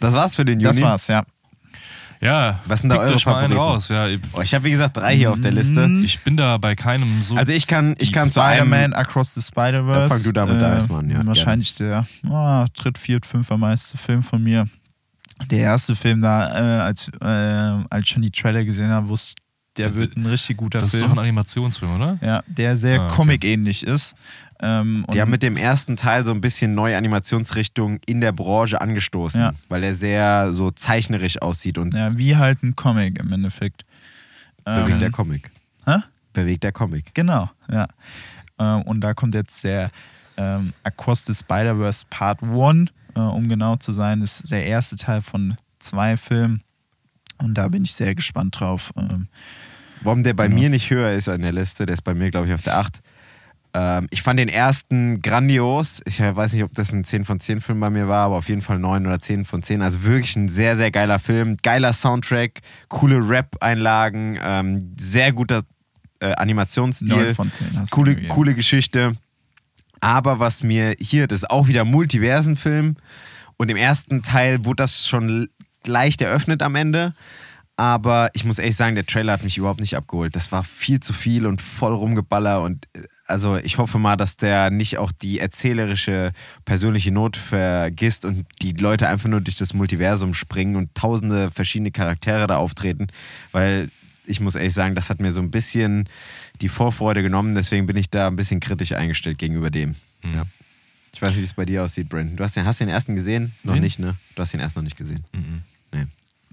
Das 0.00 0.14
war's 0.14 0.36
für 0.36 0.44
den 0.44 0.60
Juni. 0.60 0.72
Das 0.72 0.80
war's, 0.82 1.06
ja. 1.08 1.24
Ja, 2.20 2.60
Was 2.66 2.80
sind 2.80 2.90
da 2.90 2.96
eure 2.96 3.14
euch 3.14 3.24
Favoriten? 3.24 3.52
raus. 3.56 3.88
Ja, 3.88 4.06
ich, 4.08 4.20
Oh, 4.32 4.40
ich 4.40 4.54
habe 4.54 4.64
wie 4.64 4.70
gesagt 4.70 4.96
drei 4.96 5.16
hier 5.16 5.30
auf 5.32 5.40
der 5.40 5.52
Liste. 5.52 5.86
Mhm. 5.86 6.04
ich 6.04 6.20
bin 6.20 6.36
da 6.36 6.56
bei 6.58 6.74
keinem 6.74 7.22
so. 7.22 7.34
Also 7.36 7.52
ich 7.52 7.66
kann, 7.66 7.94
ich 7.98 8.12
kann 8.12 8.24
zu 8.30 8.40
Spider-Man. 8.40 8.92
Across 8.94 9.34
the 9.34 9.42
Spider-Verse. 9.42 10.08
Fang 10.14 10.22
du 10.22 10.32
damit 10.32 10.60
äh, 10.60 10.64
an, 10.64 10.86
Mann, 10.88 11.10
ja, 11.10 11.26
wahrscheinlich 11.26 11.74
der 11.76 12.06
oh, 12.28 12.64
dritt, 12.74 12.98
viert, 12.98 13.26
fünfer 13.26 13.58
meiste 13.58 13.98
Film 13.98 14.22
von 14.22 14.42
mir. 14.42 14.68
Der 15.50 15.58
erste 15.60 15.94
Film 15.96 16.20
da, 16.20 16.78
äh, 16.78 16.80
als, 16.82 17.08
äh, 17.20 17.24
als 17.26 18.04
ich 18.04 18.08
schon 18.08 18.22
die 18.22 18.30
Trailer 18.30 18.64
gesehen 18.64 18.90
habe, 18.90 19.08
wusste 19.08 19.34
der 19.76 19.96
wird 19.96 20.16
ein 20.16 20.24
richtig 20.26 20.56
guter 20.56 20.78
das 20.78 20.92
ist 20.94 21.00
Film. 21.00 21.10
doch 21.10 21.16
ein 21.16 21.18
Animationsfilm, 21.24 21.96
oder? 21.96 22.16
ja, 22.22 22.42
der 22.46 22.76
sehr 22.76 23.00
Ah, 23.00 23.06
okay. 23.06 23.14
Comic-ähnlich 23.16 23.84
ist. 23.84 24.14
Ähm, 24.60 25.04
Die 25.12 25.20
haben 25.20 25.30
mit 25.30 25.42
dem 25.42 25.56
ersten 25.56 25.96
Teil 25.96 26.24
so 26.24 26.30
ein 26.32 26.40
bisschen 26.40 26.74
neue 26.74 26.96
Animationsrichtung 26.96 27.98
in 28.06 28.20
der 28.20 28.32
Branche 28.32 28.80
angestoßen, 28.80 29.40
Ja. 29.40 29.52
weil 29.68 29.82
er 29.84 29.94
sehr 29.94 30.54
so 30.54 30.70
zeichnerisch 30.70 31.40
aussieht 31.42 31.76
und 31.78 31.92
ja, 31.94 32.16
wie 32.16 32.36
halt 32.36 32.62
ein 32.62 32.76
Comic 32.76 33.18
im 33.18 33.32
Endeffekt. 33.32 33.84
bewegt 34.64 34.90
Ähm, 34.90 35.00
der 35.00 35.10
Comic. 35.10 35.50
hä? 35.86 35.96
Bewegt 36.32 36.64
der 36.64 36.72
Comic. 36.72 37.14
Genau, 37.14 37.50
ja. 37.70 37.86
Ähm, 38.58 38.82
und 38.82 39.00
da 39.00 39.12
kommt 39.14 39.34
jetzt 39.34 39.62
der 39.64 39.90
ähm, 40.36 40.72
Across 40.84 41.26
the 41.26 41.34
Spider-Verse 41.34 42.04
Part 42.10 42.42
1, 42.42 42.90
äh, 43.14 43.20
um 43.20 43.48
genau 43.48 43.76
zu 43.76 43.92
sein. 43.92 44.20
Das 44.20 44.40
ist 44.40 44.50
der 44.52 44.64
erste 44.66 44.96
Teil 44.96 45.20
von 45.22 45.56
zwei 45.80 46.16
Filmen. 46.16 46.62
Und 47.38 47.54
da 47.54 47.68
bin 47.68 47.84
ich 47.84 47.92
sehr 47.92 48.14
gespannt 48.14 48.58
drauf. 48.58 48.90
Ähm, 48.96 49.28
Warum 50.02 50.22
der 50.22 50.34
bei 50.34 50.48
Genau. 50.48 50.60
mir 50.60 50.70
nicht 50.70 50.90
höher 50.90 51.12
ist 51.12 51.28
an 51.28 51.42
der 51.42 51.52
Liste, 51.52 51.86
der 51.86 51.94
ist 51.94 52.02
bei 52.02 52.14
mir, 52.14 52.30
glaube 52.30 52.46
ich, 52.48 52.54
auf 52.54 52.62
der 52.62 52.78
8. 52.78 53.00
Ähm, 53.74 54.06
ich 54.10 54.22
fand 54.22 54.38
den 54.38 54.48
ersten 54.48 55.20
grandios. 55.20 56.00
Ich 56.06 56.20
äh, 56.20 56.34
weiß 56.34 56.52
nicht, 56.52 56.62
ob 56.62 56.72
das 56.72 56.92
ein 56.92 57.04
10 57.04 57.24
von 57.24 57.40
10 57.40 57.60
Film 57.60 57.80
bei 57.80 57.90
mir 57.90 58.08
war, 58.08 58.26
aber 58.26 58.36
auf 58.36 58.48
jeden 58.48 58.62
Fall 58.62 58.78
9 58.78 59.06
oder 59.06 59.18
10 59.18 59.44
von 59.44 59.62
10. 59.62 59.82
Also 59.82 60.04
wirklich 60.04 60.36
ein 60.36 60.48
sehr, 60.48 60.76
sehr 60.76 60.92
geiler 60.92 61.18
Film. 61.18 61.56
Geiler 61.62 61.92
Soundtrack, 61.92 62.60
coole 62.88 63.28
Rap-Einlagen, 63.28 64.38
ähm, 64.42 64.94
sehr 64.96 65.32
guter 65.32 65.62
äh, 66.20 66.32
Animationsstil. 66.34 67.08
9 67.08 67.34
von 67.34 67.52
10 67.52 67.78
hast 67.78 67.92
du 67.92 67.96
coole, 67.96 68.14
gegeben. 68.14 68.32
coole 68.32 68.54
Geschichte. 68.54 69.16
Aber 70.00 70.38
was 70.38 70.62
mir 70.62 70.94
hier, 71.00 71.26
das 71.26 71.42
ist 71.42 71.50
auch 71.50 71.66
wieder 71.66 71.84
Multiversen-Film. 71.84 72.96
Und 73.56 73.70
im 73.70 73.76
ersten 73.76 74.22
Teil 74.22 74.64
wurde 74.64 74.82
das 74.82 75.08
schon 75.08 75.48
leicht 75.84 76.20
eröffnet 76.20 76.62
am 76.62 76.76
Ende. 76.76 77.14
Aber 77.76 78.30
ich 78.34 78.44
muss 78.44 78.58
ehrlich 78.58 78.76
sagen, 78.76 78.94
der 78.94 79.06
Trailer 79.06 79.32
hat 79.32 79.42
mich 79.42 79.58
überhaupt 79.58 79.80
nicht 79.80 79.96
abgeholt. 79.96 80.36
Das 80.36 80.52
war 80.52 80.62
viel 80.62 81.00
zu 81.00 81.12
viel 81.12 81.46
und 81.46 81.60
voll 81.60 81.92
rumgeballer. 81.92 82.62
Und 82.62 82.86
äh, 82.92 83.00
also 83.26 83.56
ich 83.56 83.78
hoffe 83.78 83.98
mal, 83.98 84.16
dass 84.16 84.36
der 84.36 84.70
nicht 84.70 84.98
auch 84.98 85.10
die 85.10 85.38
erzählerische 85.38 86.32
persönliche 86.64 87.10
Not 87.10 87.36
vergisst 87.36 88.24
und 88.24 88.46
die 88.62 88.72
Leute 88.72 89.08
einfach 89.08 89.28
nur 89.28 89.40
durch 89.40 89.56
das 89.56 89.74
Multiversum 89.74 90.34
springen 90.34 90.76
und 90.76 90.94
tausende 90.94 91.50
verschiedene 91.50 91.90
Charaktere 91.90 92.46
da 92.46 92.56
auftreten. 92.56 93.06
Weil 93.52 93.90
ich 94.26 94.40
muss 94.40 94.54
ehrlich 94.54 94.74
sagen, 94.74 94.94
das 94.94 95.10
hat 95.10 95.20
mir 95.20 95.32
so 95.32 95.40
ein 95.40 95.50
bisschen 95.50 96.08
die 96.60 96.68
Vorfreude 96.68 97.22
genommen. 97.22 97.54
Deswegen 97.54 97.86
bin 97.86 97.96
ich 97.96 98.10
da 98.10 98.26
ein 98.26 98.36
bisschen 98.36 98.60
kritisch 98.60 98.92
eingestellt 98.92 99.38
gegenüber 99.38 99.70
dem. 99.70 99.94
Hm. 100.20 100.34
Ja. 100.34 100.46
Ich 101.14 101.22
weiß 101.22 101.30
nicht, 101.30 101.40
wie 101.40 101.44
es 101.44 101.54
bei 101.54 101.64
dir 101.64 101.84
aussieht, 101.84 102.08
Brandon. 102.08 102.36
Du 102.36 102.42
hast 102.42 102.56
den, 102.56 102.64
hast 102.64 102.80
den 102.80 102.88
ersten 102.88 103.14
gesehen? 103.14 103.54
Noch 103.62 103.74
Wen? 103.74 103.82
nicht, 103.82 103.98
ne? 104.00 104.16
Du 104.34 104.42
hast 104.42 104.52
den 104.52 104.60
ersten 104.60 104.80
noch 104.80 104.84
nicht 104.84 104.96
gesehen. 104.96 105.24
Mhm. 105.32 105.62
Nee. 105.92 106.06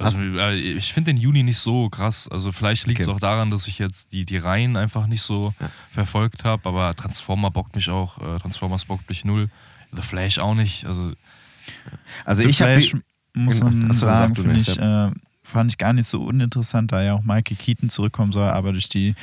Also, 0.05 0.23
äh, 0.23 0.55
ich 0.55 0.93
finde 0.93 1.13
den 1.13 1.21
Juni 1.21 1.43
nicht 1.43 1.57
so 1.59 1.89
krass. 1.89 2.27
Also 2.29 2.51
vielleicht 2.51 2.87
liegt 2.87 2.99
es 3.01 3.07
Okay. 3.07 3.15
auch 3.15 3.19
daran, 3.19 3.51
dass 3.51 3.67
ich 3.67 3.79
jetzt 3.79 4.11
die, 4.11 4.25
die 4.25 4.37
Reihen 4.37 4.75
einfach 4.77 5.07
nicht 5.07 5.21
so 5.21 5.53
Ja. 5.59 5.69
verfolgt 5.89 6.43
habe. 6.43 6.67
Aber 6.67 6.93
Transformer 6.95 7.51
bockt 7.51 7.75
mich 7.75 7.89
auch. 7.89 8.17
Äh, 8.19 8.37
Transformers 8.39 8.85
bockt 8.85 9.07
mich 9.09 9.25
null. 9.25 9.49
The 9.93 10.01
Flash 10.01 10.39
auch 10.39 10.55
nicht. 10.55 10.85
Also 10.85 11.13
Also 12.25 12.43
The 12.43 12.49
ich 12.49 12.61
habe 12.61 12.71
Flash, 12.73 12.95
muss 13.33 13.61
Achso, 13.61 13.65
man 13.65 13.93
sag 13.93 13.99
sagen, 13.99 14.35
finde 14.35 14.53
nicht, 14.53 14.67
ich, 14.69 14.77
äh, 14.79 15.11
fand 15.43 15.71
ich 15.71 15.77
gar 15.77 15.93
nicht 15.93 16.07
so 16.07 16.21
uninteressant, 16.21 16.91
da 16.91 17.01
ja 17.03 17.13
auch 17.13 17.23
Michael 17.23 17.57
Keaton 17.57 17.89
zurückkommen 17.89 18.31
soll, 18.31 18.47
aber 18.49 18.71
durch 18.71 18.89
die 18.89 19.15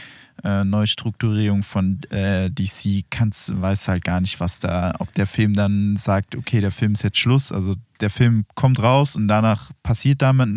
äh, 0.45 0.65
Neustrukturierung 0.65 1.63
von 1.63 2.01
äh, 2.11 2.51
DC 2.51 3.05
kannst, 3.11 3.61
weiß 3.61 3.89
halt 3.89 4.05
gar 4.05 4.21
nicht, 4.21 4.41
was 4.41 4.59
da, 4.59 4.93
ob 4.99 5.13
der 5.15 5.27
Film 5.27 5.55
dann 5.55 5.97
sagt, 5.97 6.37
okay, 6.37 6.61
der 6.61 6.73
Film 6.73 6.93
ist 6.93 7.03
jetzt 7.03 7.19
Schluss, 7.19 7.53
also 7.53 7.75
der 8.01 8.11
Film 8.11 8.45
kommt 8.55 8.81
raus 8.81 9.17
und 9.17 9.29
danach 9.29 9.71
passiert 9.83 10.23
damit, 10.23 10.49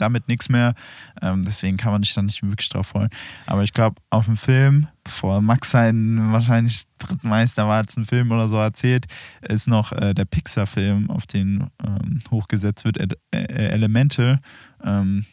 damit 0.00 0.28
nichts 0.28 0.48
mehr. 0.48 0.74
Ähm, 1.22 1.42
deswegen 1.44 1.76
kann 1.76 1.92
man 1.92 2.02
sich 2.02 2.14
da 2.14 2.22
nicht 2.22 2.42
wirklich 2.42 2.68
drauf 2.68 2.88
freuen. 2.88 3.10
Aber 3.46 3.62
ich 3.62 3.72
glaube, 3.72 4.00
auf 4.10 4.24
dem 4.24 4.36
Film, 4.36 4.88
bevor 5.04 5.40
Max 5.40 5.70
seinen 5.70 6.32
wahrscheinlich 6.32 6.84
Drittmeister 6.98 7.68
war, 7.68 7.78
als 7.78 7.96
ein 7.96 8.06
Film 8.06 8.32
oder 8.32 8.48
so 8.48 8.56
erzählt, 8.56 9.06
ist 9.42 9.68
noch 9.68 9.92
äh, 9.92 10.14
der 10.14 10.24
Pixar-Film, 10.24 11.10
auf 11.10 11.26
den 11.26 11.70
ähm, 11.86 12.18
hochgesetzt 12.30 12.84
wird, 12.84 12.98
äh, 12.98 13.36
Elemental. 13.36 14.40
Ähm, 14.82 15.24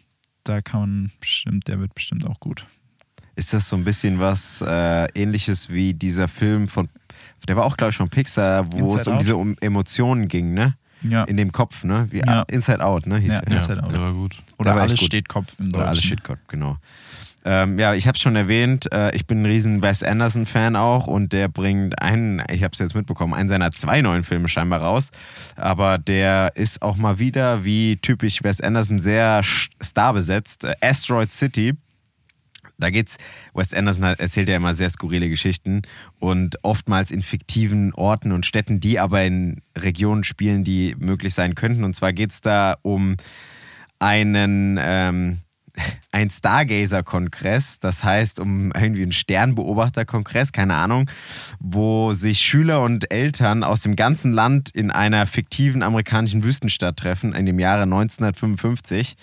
da 0.43 0.61
kann 0.61 0.79
man 0.79 1.11
bestimmt, 1.19 1.67
der 1.67 1.79
wird 1.79 1.95
bestimmt 1.95 2.25
auch 2.27 2.39
gut. 2.39 2.67
Ist 3.35 3.53
das 3.53 3.67
so 3.69 3.75
ein 3.75 3.83
bisschen 3.83 4.19
was 4.19 4.61
äh, 4.61 5.07
ähnliches 5.13 5.69
wie 5.69 5.93
dieser 5.93 6.27
Film 6.27 6.67
von, 6.67 6.87
der 7.47 7.55
war 7.55 7.65
auch, 7.65 7.75
glaube 7.77 7.91
ich, 7.91 7.97
von 7.97 8.09
Pixar, 8.09 8.71
wo 8.71 8.77
Inside 8.77 9.01
es 9.01 9.07
um 9.07 9.13
Out? 9.13 9.21
diese 9.21 9.35
um 9.35 9.57
Emotionen 9.61 10.27
ging, 10.27 10.53
ne? 10.53 10.75
Ja, 11.01 11.23
In 11.25 11.37
dem 11.37 11.51
Kopf, 11.51 11.83
ne? 11.83 12.07
Wie, 12.09 12.19
Ja. 12.25 12.43
Inside 12.49 12.83
Out, 12.83 13.05
ne? 13.05 13.17
Hieß 13.17 13.33
Ja. 13.33 13.39
er. 13.41 13.49
ja, 13.51 13.57
Inside 13.57 13.83
Out. 13.83 13.91
der 13.91 13.99
war 14.01 14.13
gut. 14.13 14.37
oder 14.57 14.69
der 14.71 14.75
war 14.75 14.81
alles 14.83 14.99
gut. 14.99 15.07
steht 15.07 15.29
Kopf 15.29 15.53
im 15.59 15.67
Oder 15.67 15.87
alles 15.87 15.99
Deutschen. 15.99 16.09
Shitcop, 16.17 16.39
genau. 16.47 16.77
Ähm, 17.47 17.77
ja, 17.77 17.93
ich 17.93 18.07
habe 18.07 18.15
es 18.15 18.21
schon 18.23 18.35
erwähnt, 18.35 18.91
äh, 18.91 19.15
ich 19.15 19.27
bin 19.27 19.43
ein 19.43 19.45
riesen 19.45 19.83
Wes 19.83 20.01
Anderson-Fan 20.01 20.75
auch 20.75 21.05
und 21.05 21.31
der 21.31 21.47
bringt 21.47 22.01
einen, 22.01 22.41
ich 22.49 22.63
habe 22.63 22.71
es 22.73 22.79
jetzt 22.79 22.95
mitbekommen, 22.95 23.35
einen 23.35 23.49
seiner 23.49 23.71
zwei 23.71 24.01
neuen 24.01 24.23
Filme 24.23 24.47
scheinbar 24.47 24.81
raus. 24.81 25.11
Aber 25.55 25.99
der 25.99 26.53
ist 26.55 26.81
auch 26.81 26.95
mal 26.95 27.19
wieder, 27.19 27.63
wie 27.63 27.97
typisch 27.97 28.43
Wes 28.43 28.61
Anderson, 28.61 28.99
sehr 28.99 29.41
starbesetzt. 29.43 30.63
Äh, 30.63 30.73
Asteroid 30.81 31.31
City. 31.31 31.73
Da 32.77 32.89
geht's, 32.89 33.17
Wes 33.53 33.73
Anderson 33.73 34.03
erzählt 34.03 34.49
ja 34.49 34.57
immer 34.57 34.73
sehr 34.73 34.89
skurrile 34.89 35.29
Geschichten 35.29 35.83
und 36.19 36.57
oftmals 36.63 37.11
in 37.11 37.21
fiktiven 37.21 37.93
Orten 37.93 38.31
und 38.31 38.45
Städten, 38.45 38.79
die 38.79 38.99
aber 38.99 39.23
in 39.23 39.61
Regionen 39.77 40.23
spielen, 40.23 40.63
die 40.63 40.95
möglich 40.99 41.33
sein 41.33 41.55
könnten. 41.55 41.83
Und 41.83 41.95
zwar 41.95 42.13
geht's 42.13 42.41
da 42.41 42.77
um 42.81 43.15
einen, 43.99 44.77
ähm, 44.81 45.39
ein 46.11 46.29
Stargazer-Kongress, 46.29 47.79
das 47.79 48.03
heißt 48.03 48.39
um 48.39 48.71
irgendwie 48.71 49.03
einen 49.03 49.11
Sternbeobachter-Kongress, 49.11 50.51
keine 50.51 50.75
Ahnung, 50.75 51.09
wo 51.59 52.13
sich 52.13 52.39
Schüler 52.39 52.81
und 52.81 53.11
Eltern 53.11 53.63
aus 53.63 53.81
dem 53.81 53.95
ganzen 53.95 54.33
Land 54.33 54.69
in 54.73 54.91
einer 54.91 55.25
fiktiven 55.25 55.83
amerikanischen 55.83 56.43
Wüstenstadt 56.43 56.97
treffen, 56.97 57.33
in 57.33 57.45
dem 57.45 57.59
Jahre 57.59 57.83
1955 57.83 59.15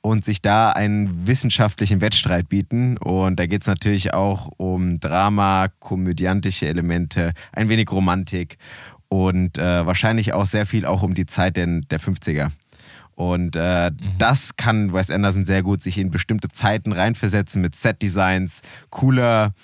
und 0.00 0.24
sich 0.24 0.40
da 0.42 0.70
einen 0.70 1.26
wissenschaftlichen 1.26 2.00
Wettstreit 2.00 2.48
bieten. 2.48 2.96
Und 2.98 3.38
da 3.38 3.46
geht 3.46 3.62
es 3.62 3.66
natürlich 3.66 4.14
auch 4.14 4.50
um 4.56 5.00
Drama, 5.00 5.68
komödiantische 5.80 6.66
Elemente, 6.66 7.32
ein 7.52 7.68
wenig 7.68 7.90
Romantik 7.90 8.56
und 9.08 9.58
äh, 9.58 9.86
wahrscheinlich 9.86 10.32
auch 10.32 10.46
sehr 10.46 10.66
viel 10.66 10.86
auch 10.86 11.02
um 11.02 11.14
die 11.14 11.26
Zeit 11.26 11.56
der, 11.56 11.66
der 11.66 12.00
50er. 12.00 12.50
Und 13.14 13.56
äh, 13.56 13.90
das 14.18 14.54
kann 14.54 14.92
Wes 14.92 15.10
Anderson 15.10 15.44
sehr 15.44 15.64
gut 15.64 15.82
sich 15.82 15.98
in 15.98 16.12
bestimmte 16.12 16.50
Zeiten 16.50 16.92
reinversetzen 16.92 17.60
mit 17.60 17.74
Set-Designs, 17.74 18.62
cooler 18.90 19.54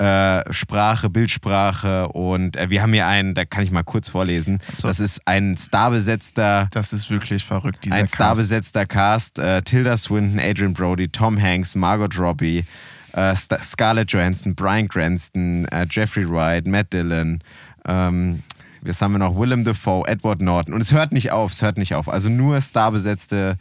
äh, 0.00 0.50
Sprache, 0.52 1.10
Bildsprache. 1.10 2.08
Und 2.08 2.56
äh, 2.56 2.70
wir 2.70 2.82
haben 2.82 2.92
hier 2.92 3.06
einen, 3.06 3.34
da 3.34 3.44
kann 3.44 3.62
ich 3.62 3.70
mal 3.70 3.82
kurz 3.82 4.08
vorlesen. 4.08 4.60
so. 4.72 4.88
Das 4.88 4.98
ist 4.98 5.20
ein 5.26 5.56
starbesetzter 5.58 6.68
Das 6.70 6.92
ist 6.92 7.10
wirklich 7.10 7.44
verrückt, 7.44 7.84
dieser 7.84 7.96
ein 7.96 8.08
starbesetzter 8.08 8.86
Cast. 8.86 9.38
Äh, 9.38 9.62
Tilda 9.62 9.96
Swinton, 9.96 10.40
Adrian 10.40 10.72
Brody, 10.72 11.08
Tom 11.08 11.40
Hanks, 11.40 11.74
Margot 11.74 12.18
Robbie, 12.18 12.64
äh, 13.12 13.36
Scarlett 13.36 14.10
Johansson, 14.12 14.54
Brian 14.54 14.88
Cranston, 14.88 15.66
äh, 15.66 15.86
Jeffrey 15.90 16.28
Wright, 16.28 16.66
Matt 16.66 16.92
Dillon. 16.92 17.42
Ähm, 17.84 18.42
was 18.80 19.02
haben 19.02 19.12
wir 19.12 19.18
noch? 19.18 19.38
Willem 19.38 19.64
Dafoe, 19.64 20.08
Edward 20.08 20.40
Norton. 20.40 20.72
Und 20.72 20.80
es 20.80 20.92
hört 20.92 21.12
nicht 21.12 21.30
auf, 21.30 21.52
es 21.52 21.60
hört 21.60 21.76
nicht 21.76 21.94
auf. 21.94 22.08
Also 22.08 22.30
nur 22.30 22.58
starbesetzte 22.62 23.58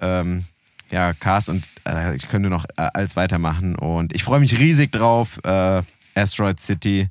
ähm, 0.00 0.44
ja, 0.92 1.14
Cast 1.14 1.48
und 1.48 1.68
äh, 1.88 2.14
ich 2.16 2.28
könnte 2.28 2.50
noch 2.50 2.64
äh, 2.76 2.88
alles 2.92 3.16
weitermachen. 3.16 3.74
Und 3.76 4.14
ich 4.14 4.22
freue 4.22 4.40
mich 4.40 4.58
riesig 4.58 4.92
drauf. 4.92 5.40
Äh, 5.42 5.82
Asteroid 6.14 6.60
City. 6.60 7.08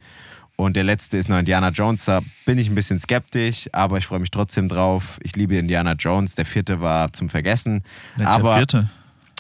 Und 0.56 0.76
der 0.76 0.84
letzte 0.84 1.18
ist 1.18 1.28
noch 1.28 1.40
Indiana 1.40 1.70
Jones. 1.70 2.06
Da 2.06 2.22
bin 2.46 2.60
ich 2.60 2.70
ein 2.70 2.76
bisschen 2.76 3.00
skeptisch, 3.00 3.68
aber 3.72 3.98
ich 3.98 4.06
freue 4.06 4.20
mich 4.20 4.30
trotzdem 4.30 4.70
drauf. 4.70 5.18
Ich 5.24 5.36
liebe 5.36 5.58
Indiana 5.58 5.94
Jones. 5.94 6.36
Der 6.36 6.46
vierte 6.46 6.80
war 6.80 7.12
zum 7.12 7.30
Vergessen. 7.30 7.84
Welcher 8.16 8.32
aber 8.32 8.56
vierte? 8.58 8.90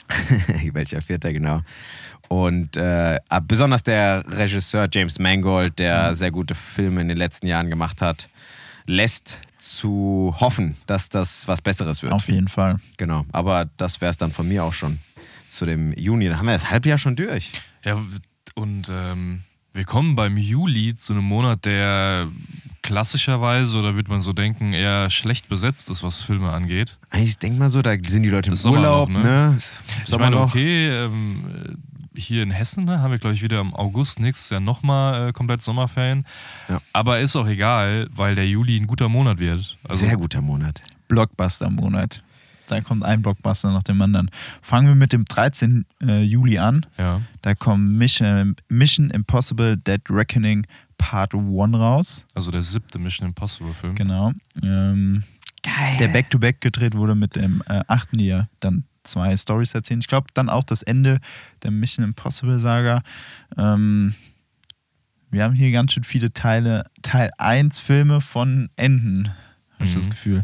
welcher 0.73 1.01
vierter, 1.03 1.31
genau. 1.31 1.61
Und 2.27 2.77
äh, 2.77 3.19
besonders 3.43 3.83
der 3.83 4.23
Regisseur 4.27 4.87
James 4.91 5.19
Mangold, 5.19 5.77
der 5.77 6.15
sehr 6.15 6.31
gute 6.31 6.55
Filme 6.55 7.01
in 7.01 7.09
den 7.09 7.17
letzten 7.17 7.45
Jahren 7.45 7.69
gemacht 7.69 8.01
hat, 8.01 8.29
lässt 8.85 9.41
zu 9.57 10.35
hoffen, 10.39 10.75
dass 10.87 11.09
das 11.09 11.47
was 11.47 11.61
Besseres 11.61 12.01
wird. 12.01 12.13
Auf 12.13 12.27
jeden 12.27 12.47
Fall. 12.47 12.79
Genau. 12.97 13.25
Aber 13.31 13.69
das 13.77 14.01
wäre 14.01 14.11
es 14.11 14.17
dann 14.17 14.31
von 14.31 14.47
mir 14.47 14.63
auch 14.63 14.73
schon 14.73 14.99
zu 15.47 15.65
dem 15.65 15.93
Juni. 15.93 16.27
Dann 16.27 16.37
haben 16.37 16.47
wir 16.47 16.53
das 16.53 16.71
Halbjahr 16.71 16.97
schon 16.97 17.15
durch. 17.15 17.51
Ja, 17.83 18.01
und 18.55 18.87
ähm, 18.89 19.43
wir 19.73 19.85
kommen 19.85 20.15
beim 20.15 20.37
Juli 20.37 20.95
zu 20.95 21.13
einem 21.13 21.23
Monat, 21.23 21.65
der 21.65 22.27
klassischerweise, 22.81 23.77
oder 23.77 23.95
würde 23.95 24.09
man 24.09 24.21
so 24.21 24.33
denken, 24.33 24.73
eher 24.73 25.09
schlecht 25.09 25.47
besetzt 25.49 25.89
ist, 25.89 26.03
was 26.03 26.21
Filme 26.21 26.51
angeht. 26.51 26.97
Eigentlich 27.09 27.37
denk 27.37 27.57
mal 27.57 27.69
so, 27.69 27.81
da 27.81 27.91
sind 27.91 28.23
die 28.23 28.29
Leute 28.29 28.49
im 28.49 28.55
Sommerloch, 28.55 29.07
Urlaub, 29.07 29.09
ne? 29.09 29.21
ne? 29.21 29.57
Ich 30.05 30.17
meine, 30.17 30.41
okay, 30.41 30.89
ähm, 30.89 31.77
hier 32.15 32.43
in 32.43 32.51
Hessen 32.51 32.85
ne, 32.85 32.99
haben 32.99 33.11
wir, 33.11 33.19
glaube 33.19 33.35
ich, 33.35 33.41
wieder 33.41 33.59
im 33.59 33.73
August 33.73 34.19
nächstes 34.19 34.49
Jahr 34.49 34.59
nochmal 34.59 35.29
äh, 35.29 35.31
komplett 35.33 35.61
Sommerferien. 35.61 36.25
Ja. 36.69 36.81
Aber 36.93 37.19
ist 37.19 37.35
auch 37.35 37.47
egal, 37.47 38.07
weil 38.11 38.35
der 38.35 38.47
Juli 38.47 38.77
ein 38.77 38.87
guter 38.87 39.09
Monat 39.09 39.39
wird. 39.39 39.77
Also, 39.83 40.05
Sehr 40.05 40.17
guter 40.17 40.41
Monat. 40.41 40.81
Blockbuster-Monat. 41.07 42.23
Da 42.67 42.79
kommt 42.79 43.03
ein 43.03 43.21
Blockbuster 43.21 43.71
nach 43.71 43.83
dem 43.83 44.01
anderen. 44.01 44.31
Fangen 44.61 44.87
wir 44.87 44.95
mit 44.95 45.11
dem 45.11 45.25
13. 45.25 45.85
Äh, 46.01 46.21
Juli 46.21 46.57
an. 46.57 46.85
Ja. 46.97 47.21
Da 47.41 47.53
kommt 47.53 47.97
Mission, 47.97 48.55
Mission 48.69 49.09
Impossible 49.09 49.75
Dead 49.75 50.01
Reckoning 50.09 50.65
Part 50.97 51.33
1 51.35 51.75
raus. 51.75 52.25
Also 52.33 52.49
der 52.51 52.63
siebte 52.63 52.97
Mission 52.97 53.27
Impossible 53.27 53.73
Film. 53.73 53.95
Genau. 53.95 54.31
Ähm, 54.63 55.23
Geil. 55.63 55.97
der 55.99 56.07
Back-to-Back 56.07 56.61
gedreht 56.61 56.95
wurde 56.95 57.13
mit 57.13 57.35
dem 57.35 57.61
äh, 57.67 57.81
achten, 57.87 58.17
die 58.17 58.27
ja 58.27 58.47
dann 58.61 58.85
zwei 59.03 59.35
Stories 59.35 59.73
erzählen. 59.73 59.99
Ich 59.99 60.07
glaube, 60.07 60.27
dann 60.33 60.49
auch 60.49 60.63
das 60.63 60.83
Ende 60.83 61.19
der 61.63 61.71
Mission 61.71 62.05
Impossible 62.05 62.59
Saga. 62.59 63.01
Ähm, 63.57 64.13
wir 65.29 65.43
haben 65.43 65.55
hier 65.55 65.71
ganz 65.71 65.93
schön 65.93 66.03
viele 66.03 66.33
Teile, 66.33 66.85
Teil 67.01 67.31
1 67.37 67.79
Filme 67.79 68.19
von 68.21 68.69
Enden, 68.75 69.29
habe 69.75 69.85
ich 69.85 69.95
Mhm. 69.95 69.99
das 69.99 70.09
Gefühl. 70.09 70.43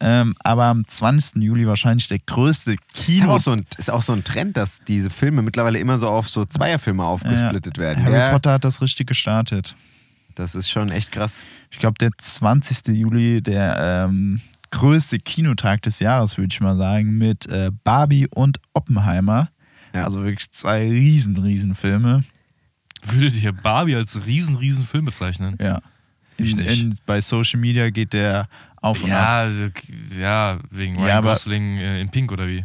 Ähm, 0.00 0.34
aber 0.40 0.66
am 0.66 0.86
20. 0.86 1.42
Juli 1.42 1.66
wahrscheinlich 1.66 2.06
der 2.08 2.18
größte 2.18 2.72
Ist 2.72 2.78
Kino. 2.94 3.30
auch, 3.32 3.40
so 3.40 3.52
ein, 3.52 3.66
ist 3.78 3.90
auch 3.90 4.02
so 4.02 4.12
ein 4.12 4.24
Trend, 4.24 4.56
dass 4.58 4.80
diese 4.84 5.08
Filme 5.10 5.40
mittlerweile 5.42 5.78
immer 5.78 5.98
so 5.98 6.08
auf 6.08 6.28
so 6.28 6.44
Zweierfilme 6.44 7.02
aufgesplittet 7.04 7.78
werden. 7.78 8.04
Harry 8.04 8.14
Ja, 8.18 8.30
Potter 8.30 8.52
hat 8.52 8.64
das 8.64 8.82
richtig 8.82 9.06
gestartet. 9.06 9.74
das 10.34 10.54
ist 10.54 10.68
schon 10.68 10.90
echt 10.90 11.12
krass. 11.12 11.42
Ich 11.70 11.78
glaube, 11.78 11.96
der 11.98 12.10
20. 12.18 12.88
Juli, 12.88 13.40
der 13.40 14.06
ähm, 14.10 14.42
größte 14.70 15.18
Kinotag 15.18 15.82
des 15.82 15.98
Jahres, 16.00 16.36
würde 16.38 16.52
ich 16.52 16.60
mal 16.60 16.76
sagen, 16.76 17.18
mit 17.18 17.46
äh, 17.46 17.70
Barbie 17.84 18.26
und 18.34 18.58
Oppenheimer. 18.74 19.50
Ja. 19.94 20.04
Also 20.04 20.22
wirklich 20.24 20.50
zwei 20.50 20.88
riesen, 20.88 21.36
riesen 21.38 21.74
Filme. 21.74 22.22
Würdet 23.04 23.40
ihr 23.42 23.52
Barbie 23.52 23.94
als 23.96 24.26
riesen, 24.26 24.56
riesen 24.56 24.84
Film 24.84 25.04
bezeichnen? 25.04 25.56
Ja. 25.60 25.80
Ich 26.38 26.52
In, 26.52 26.58
nicht. 26.58 26.82
in, 26.82 26.98
bei 27.06 27.20
Social 27.20 27.60
Media 27.60 27.88
geht 27.90 28.12
der 28.12 28.48
auf 28.76 29.02
und 29.02 29.10
ab. 29.10 29.16
Ja, 29.18 29.38
also, 29.38 29.68
ja, 30.18 30.58
wegen 30.70 30.96
Ryan 30.96 31.08
Ja, 31.08 31.18
aber- 31.18 31.30
Gosling 31.30 31.76
äh, 31.78 32.00
in 32.00 32.10
Pink 32.10 32.32
oder 32.32 32.46
wie? 32.46 32.64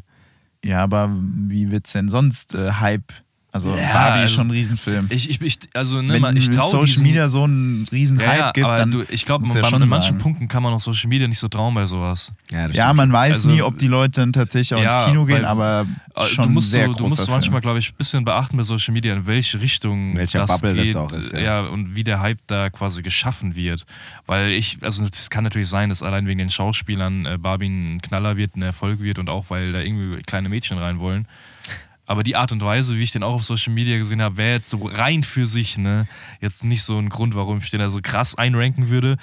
Ja, 0.63 0.83
aber 0.83 1.09
wie 1.47 1.71
wird 1.71 1.87
es 1.87 1.93
denn 1.93 2.09
sonst 2.09 2.53
äh, 2.53 2.71
Hype 2.73 3.11
Also 3.53 3.75
Ja, 3.75 3.91
Barbie 3.91 4.19
ist 4.19 4.21
also- 4.23 4.35
schon 4.35 4.47
ein 4.47 4.51
Riesenfilm. 4.51 5.07
Ich, 5.09 5.29
ich, 5.29 5.41
ich 5.41 5.59
also 5.73 6.01
ne, 6.01 6.13
Wenn 6.13 6.21
man- 6.21 6.37
ich 6.37 6.47
mit 6.47 6.57
traue 6.57 6.69
Social 6.69 6.85
diesen, 6.85 7.03
Media 7.03 7.27
so 7.27 7.43
einen 7.43 7.85
riesen 7.91 8.17
ja, 8.17 8.27
Hype 8.27 8.39
ja, 8.39 8.51
gibt, 8.53 8.65
dann 8.67 8.91
du, 8.91 9.03
ich 9.09 9.25
glaube, 9.25 9.45
ja 9.45 9.67
in 9.77 9.89
manchen. 9.89 10.17
Punkten 10.19 10.47
kann 10.47 10.63
man 10.63 10.71
auf 10.73 10.81
Social 10.83 11.09
Media 11.09 11.27
nicht 11.27 11.37
so 11.39 11.49
trauen 11.49 11.73
bei 11.73 11.85
sowas. 11.85 12.31
Ja, 12.49 12.67
das 12.69 12.77
Ja, 12.77 12.93
man 12.93 13.11
weiß 13.11 13.33
Also, 13.33 13.49
nie, 13.49 13.61
ob 13.61 13.77
die 13.77 13.87
Leute 13.89 14.21
dann 14.21 14.31
tatsächlich 14.31 14.73
auch 14.79 14.81
ja, 14.81 14.99
ins 15.01 15.05
Kino 15.11 15.25
gehen, 15.25 15.37
weil- 15.39 15.45
aber 15.45 15.85
Äh, 16.15 16.25
schon 16.27 16.45
du 16.45 16.49
musst, 16.51 16.71
sehr 16.71 16.87
so, 16.87 16.93
du 16.93 17.03
musst 17.03 17.17
manchmal, 17.29 17.41
Film. 17.41 17.61
glaube 17.61 17.79
ich, 17.79 17.89
ein 17.91 17.95
bisschen 17.97 18.23
beachten 18.23 18.55
bei 18.55 18.63
Social 18.63 18.93
Media, 18.93 19.13
in 19.13 19.25
welche 19.27 19.59
Richtung 19.59 20.15
Welcher 20.15 20.39
das 20.39 20.49
Bubble 20.61 20.73
das 20.75 20.87
geht. 20.87 20.95
auch 20.95 21.11
ist, 21.11 21.33
ja. 21.33 21.39
ja. 21.39 21.61
und 21.61 21.93
wie 21.93 22.05
der 22.05 22.21
Hype 22.21 22.39
da 22.47 22.69
quasi 22.69 23.01
geschaffen 23.01 23.55
wird. 23.57 23.85
Weil 24.27 24.51
ich, 24.51 24.77
also 24.81 25.03
es 25.03 25.29
kann 25.29 25.43
natürlich 25.43 25.67
sein, 25.67 25.89
dass 25.89 26.01
allein 26.03 26.25
wegen 26.25 26.37
den 26.39 26.49
Schauspielern 26.49 27.25
äh, 27.25 27.37
Barbie 27.37 27.67
ein 27.67 28.01
Knaller 28.01 28.37
wird, 28.37 28.55
ein 28.55 28.61
Erfolg 28.61 29.01
wird 29.01 29.19
und 29.19 29.29
auch, 29.29 29.45
weil 29.49 29.73
da 29.73 29.81
irgendwie 29.81 30.21
kleine 30.21 30.47
Mädchen 30.47 30.77
rein 30.77 30.99
wollen. 30.99 31.27
Aber 32.11 32.23
die 32.23 32.35
Art 32.35 32.51
und 32.51 32.61
Weise, 32.61 32.97
wie 32.97 33.03
ich 33.03 33.11
den 33.11 33.23
auch 33.23 33.35
auf 33.35 33.45
Social 33.45 33.71
Media 33.71 33.97
gesehen 33.97 34.21
habe, 34.21 34.35
wäre 34.35 34.55
jetzt 34.55 34.69
so 34.69 34.79
rein 34.83 35.23
für 35.23 35.45
sich, 35.45 35.77
ne? 35.77 36.09
Jetzt 36.41 36.65
nicht 36.65 36.83
so 36.83 36.97
ein 36.97 37.07
Grund, 37.07 37.35
warum 37.35 37.59
ich 37.59 37.69
den 37.69 37.79
da 37.79 37.87
so 37.87 38.01
krass 38.03 38.35
einranken 38.35 38.89
würde. 38.89 39.15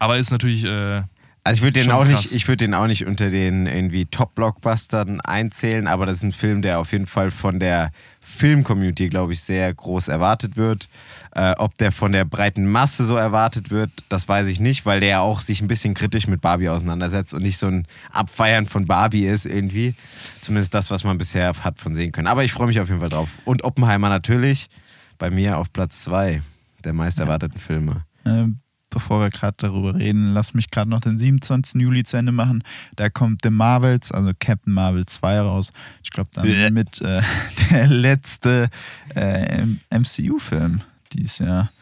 Aber 0.00 0.18
ist 0.18 0.32
natürlich, 0.32 0.64
äh, 0.64 1.02
Also 1.46 1.58
ich 1.58 1.62
würde 1.62 1.80
den 1.80 1.84
Schon 1.84 1.92
auch 1.92 2.04
krass. 2.04 2.24
nicht, 2.24 2.32
ich 2.34 2.48
würde 2.48 2.64
den 2.64 2.72
auch 2.72 2.86
nicht 2.86 3.06
unter 3.06 3.28
den 3.28 3.66
irgendwie 3.66 4.06
Top-Blockbustern 4.06 5.20
einzählen, 5.20 5.86
aber 5.86 6.06
das 6.06 6.16
ist 6.16 6.22
ein 6.22 6.32
Film, 6.32 6.62
der 6.62 6.78
auf 6.78 6.92
jeden 6.92 7.06
Fall 7.06 7.30
von 7.30 7.60
der 7.60 7.90
Film-Community, 8.20 9.10
glaube 9.10 9.34
ich, 9.34 9.42
sehr 9.42 9.72
groß 9.74 10.08
erwartet 10.08 10.56
wird. 10.56 10.88
Äh, 11.32 11.52
ob 11.58 11.76
der 11.76 11.92
von 11.92 12.12
der 12.12 12.24
breiten 12.24 12.64
Masse 12.64 13.04
so 13.04 13.16
erwartet 13.16 13.70
wird, 13.70 13.90
das 14.08 14.26
weiß 14.26 14.46
ich 14.46 14.58
nicht, 14.58 14.86
weil 14.86 15.00
der 15.00 15.08
ja 15.10 15.20
auch 15.20 15.40
sich 15.40 15.60
ein 15.60 15.68
bisschen 15.68 15.92
kritisch 15.92 16.26
mit 16.28 16.40
Barbie 16.40 16.70
auseinandersetzt 16.70 17.34
und 17.34 17.42
nicht 17.42 17.58
so 17.58 17.66
ein 17.66 17.86
Abfeiern 18.10 18.64
von 18.64 18.86
Barbie 18.86 19.26
ist 19.26 19.44
irgendwie. 19.44 19.94
Zumindest 20.40 20.72
das, 20.72 20.90
was 20.90 21.04
man 21.04 21.18
bisher 21.18 21.52
hat 21.62 21.78
von 21.78 21.94
sehen 21.94 22.10
können. 22.10 22.26
Aber 22.26 22.42
ich 22.42 22.52
freue 22.52 22.68
mich 22.68 22.80
auf 22.80 22.88
jeden 22.88 23.00
Fall 23.00 23.10
drauf. 23.10 23.28
Und 23.44 23.64
Oppenheimer 23.64 24.08
natürlich 24.08 24.70
bei 25.18 25.30
mir 25.30 25.58
auf 25.58 25.72
Platz 25.74 26.02
zwei 26.04 26.40
der 26.84 26.92
meist 26.92 27.18
erwarteten 27.18 27.58
Filme. 27.58 28.04
Äh, 28.24 28.46
bevor 28.94 29.20
wir 29.20 29.30
gerade 29.30 29.56
darüber 29.58 29.96
reden, 29.96 30.32
lass 30.32 30.54
mich 30.54 30.70
gerade 30.70 30.88
noch 30.88 31.00
den 31.00 31.18
27. 31.18 31.82
Juli 31.82 32.04
zu 32.04 32.16
Ende 32.16 32.30
machen. 32.30 32.62
Da 32.94 33.10
kommt 33.10 33.40
The 33.42 33.50
Marvels, 33.50 34.12
also 34.12 34.30
Captain 34.38 34.72
Marvel 34.72 35.04
2 35.04 35.40
raus. 35.40 35.72
Ich 36.04 36.10
glaube, 36.10 36.30
Bäh. 36.40 36.62
damit 36.62 37.00
äh, 37.02 37.20
der 37.70 37.88
letzte 37.88 38.70
äh, 39.16 39.66
MCU-Film 39.90 40.82
dieses 41.12 41.40
Jahr. 41.40 41.72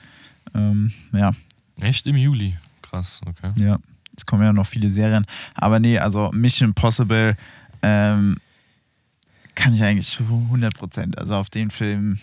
Ähm, 0.55 0.93
ja, 1.13 1.33
echt 1.81 2.07
im 2.07 2.17
Juli. 2.17 2.57
Krass, 2.81 3.21
okay. 3.27 3.53
ja. 3.57 3.79
Es 4.17 4.27
kommen 4.27 4.43
ja 4.43 4.53
noch 4.53 4.67
viele 4.67 4.91
Serien. 4.91 5.27
Aber 5.55 5.79
nee, 5.79 5.99
also 5.99 6.31
Mission 6.33 6.71
Impossible 6.71 7.37
ähm, 7.83 8.37
kann 9.55 9.75
ich 9.75 9.83
eigentlich 9.83 10.09
zu 10.09 10.23
100 10.23 10.75
Prozent. 10.75 11.19
Also 11.19 11.35
auf 11.35 11.51
den 11.51 11.71
Film 11.71 12.19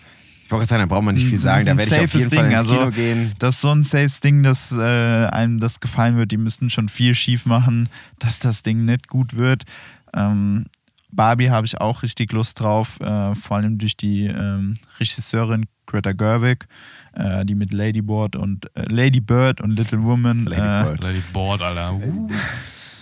Ich 0.50 0.52
wollte 0.52 0.66
sagen, 0.66 0.82
da 0.82 0.88
braucht 0.88 1.04
man 1.04 1.14
nicht 1.14 1.26
viel 1.26 1.34
Das 1.34 1.43
sagen. 1.43 1.66
Da 1.68 1.78
werde 1.78 1.95
ich 1.95 2.02
auf 2.06 2.14
jeden 2.16 2.30
Fall 2.32 2.43
Ding, 2.43 2.52
ins 2.52 2.58
also- 2.58 2.78
Kino 2.80 2.89
gehen. 2.89 3.34
Das 3.38 3.54
ist 3.54 3.62
so 3.62 3.70
ein 3.70 3.84
safes 3.84 4.20
Ding, 4.20 4.41
dass 4.41 4.72
äh, 4.72 4.80
einem 5.28 5.60
das 5.60 5.80
gefallen 5.80 6.18
wird. 6.18 6.32
Die 6.32 6.38
müssten 6.38 6.72
schon 6.72 6.89
viel 6.89 7.14
schief 7.14 7.45
machen, 7.45 7.88
dass 8.18 8.39
das 8.39 8.64
Ding 8.64 8.84
nicht 8.84 9.10
gut 9.10 9.38
wird. 9.38 9.66
Ähm, 10.12 10.66
Barbie 11.12 11.52
habe 11.52 11.68
ich 11.68 11.80
auch 11.80 12.02
richtig 12.02 12.32
Lust 12.32 12.60
drauf, 12.62 13.00
äh, 13.00 13.36
vor 13.36 13.58
allem 13.58 13.78
durch 13.78 13.95
die 13.95 14.26
ähm, 14.26 14.74
Regisseurin 15.00 15.68
Greta 15.86 16.14
Gerwig, 16.14 16.66
äh, 17.14 17.45
die 17.45 17.54
mit 17.54 17.72
Lady 17.72 18.02
Bird 18.02 18.36
und 18.36 18.76
äh, 18.76 18.86
Lady 18.91 19.20
Bird 19.22 19.62
und 19.62 19.70
Little 19.78 20.02
Woman 20.02 20.45
Lady 20.45 20.62
äh, 20.62 20.84
Bird. 20.84 21.04
Lady 21.04 21.24
Board, 21.32 21.62
Alter. 21.62 22.00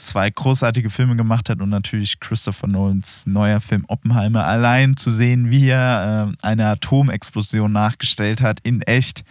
Uh. 0.08 0.12
zwei 0.12 0.30
großartige 0.30 0.90
Filme 0.90 1.16
gemacht 1.16 1.50
hat 1.50 1.62
und 1.62 1.70
natürlich 1.70 2.20
Christopher 2.20 2.68
Nolans 2.68 3.26
neuer 3.28 3.60
Film 3.60 3.86
Oppenheimer 3.88 4.46
allein 4.46 4.98
zu 4.98 5.12
sehen, 5.12 5.52
wie 5.52 5.70
er 5.70 6.30
äh, 6.32 6.46
eine 6.46 6.68
Atomexplosion 6.68 7.72
nachgestellt 7.72 8.42
hat 8.42 8.60
in 8.62 8.82
echt. 8.82 9.24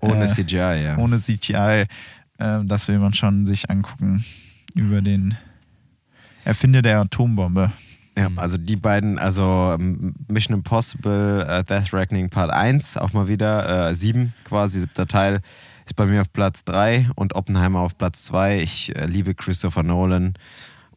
Ohne 0.00 0.24
äh, 0.24 0.28
CGI, 0.28 0.84
ja. 0.84 0.98
ohne 0.98 1.18
CGI. 1.18 1.86
Äh, 2.38 2.64
das 2.64 2.88
will 2.88 2.98
man 2.98 3.14
schon 3.14 3.46
sich 3.46 3.70
angucken 3.70 4.24
über 4.74 5.00
den 5.02 5.36
Erfinder 6.44 6.82
der 6.82 7.00
Atombombe. 7.00 7.72
Ja, 8.16 8.28
also 8.36 8.58
die 8.58 8.76
beiden, 8.76 9.18
also 9.18 9.74
ähm, 9.78 10.14
Mission 10.28 10.56
Impossible, 10.56 11.44
äh, 11.48 11.64
Death 11.64 11.92
Reckoning 11.92 12.30
Part 12.30 12.52
1, 12.52 12.96
auch 12.96 13.12
mal 13.12 13.26
wieder, 13.26 13.88
äh, 13.88 13.94
7 13.94 14.32
quasi, 14.44 14.80
siebter 14.80 15.06
Teil, 15.06 15.40
ist 15.86 15.96
bei 15.96 16.06
mir 16.06 16.22
auf 16.22 16.32
Platz 16.32 16.64
3 16.64 17.10
und 17.14 17.34
Oppenheimer 17.34 17.80
auf 17.80 17.96
Platz 17.98 18.24
2. 18.24 18.60
Ich 18.60 18.94
äh, 18.96 19.06
liebe 19.06 19.34
Christopher 19.34 19.82
Nolan 19.82 20.34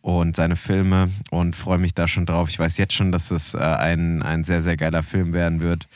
und 0.02 0.36
seine 0.36 0.56
Filme 0.56 1.10
und 1.32 1.56
freue 1.56 1.78
mich 1.78 1.94
da 1.94 2.08
schon 2.08 2.26
drauf. 2.26 2.50
Ich 2.50 2.60
weiß 2.60 2.78
jetzt 2.78 2.94
schon, 2.94 3.12
dass 3.12 3.32
es 3.32 3.54
äh, 3.54 3.58
ein, 3.60 4.22
ein 4.24 4.44
sehr, 4.44 4.62
sehr 4.62 4.78
geiler 4.78 5.04
Film 5.04 5.34
werden 5.34 5.62
wird. 5.62 5.88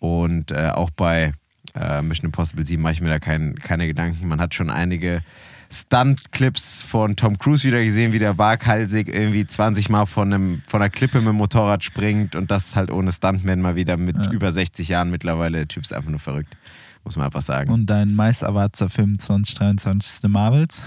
Und 0.00 0.50
äh, 0.52 0.70
auch 0.74 0.90
bei 0.90 1.32
äh, 1.74 2.00
Mission 2.02 2.26
Impossible 2.26 2.64
7 2.64 2.82
mache 2.82 2.92
ich 2.94 3.00
mir 3.02 3.10
da 3.10 3.18
kein, 3.18 3.56
keine 3.56 3.86
Gedanken. 3.86 4.28
Man 4.28 4.40
hat 4.40 4.54
schon 4.54 4.70
einige 4.70 5.22
Stunt-Clips 5.70 6.82
von 6.82 7.14
Tom 7.16 7.38
Cruise 7.38 7.66
wieder 7.68 7.84
gesehen, 7.84 8.12
wie 8.14 8.18
der 8.18 8.38
waghalsig 8.38 9.08
irgendwie 9.08 9.46
20 9.46 9.90
Mal 9.90 10.06
von, 10.06 10.32
einem, 10.32 10.62
von 10.66 10.80
einer 10.80 10.88
Klippe 10.88 11.18
mit 11.18 11.28
dem 11.28 11.36
Motorrad 11.36 11.84
springt 11.84 12.34
und 12.36 12.50
das 12.50 12.74
halt 12.74 12.90
ohne 12.90 13.12
Stuntman 13.12 13.60
mal 13.60 13.76
wieder 13.76 13.98
mit 13.98 14.16
Ja. 14.16 14.30
über 14.32 14.50
60 14.50 14.88
Jahren 14.88 15.10
mittlerweile. 15.10 15.58
Der 15.58 15.68
Typ 15.68 15.82
ist 15.82 15.92
einfach 15.92 16.08
nur 16.10 16.20
verrückt, 16.20 16.56
muss 17.04 17.16
man 17.16 17.26
einfach 17.26 17.42
sagen. 17.42 17.70
Und 17.70 17.86
dein 17.86 18.14
meist 18.14 18.42
erwarteter 18.42 18.90
Film 18.90 19.18
2023 19.18 20.12
ist 20.12 20.22
The 20.22 20.28
Marvels. 20.28 20.82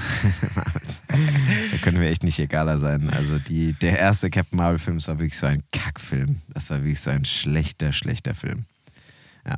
Da 1.08 1.78
können 1.82 2.00
wir 2.00 2.10
echt 2.10 2.24
nicht 2.24 2.40
egaler 2.40 2.78
sein. 2.78 3.10
Also 3.10 3.40
die, 3.40 3.74
der 3.74 4.00
erste 4.00 4.30
Captain 4.30 4.58
Marvel-Film, 4.58 4.98
das 4.98 5.08
war 5.08 5.20
wirklich 5.20 5.38
so 5.38 5.48
ein 5.48 5.64
Kackfilm. 5.72 6.38
Das 6.54 6.70
war 6.70 6.78
wirklich 6.80 7.00
so 7.02 7.10
ein 7.10 7.26
schlechter, 7.26 7.92
schlechter 7.92 8.36
Film. 8.36 8.66
Ja. 9.46 9.58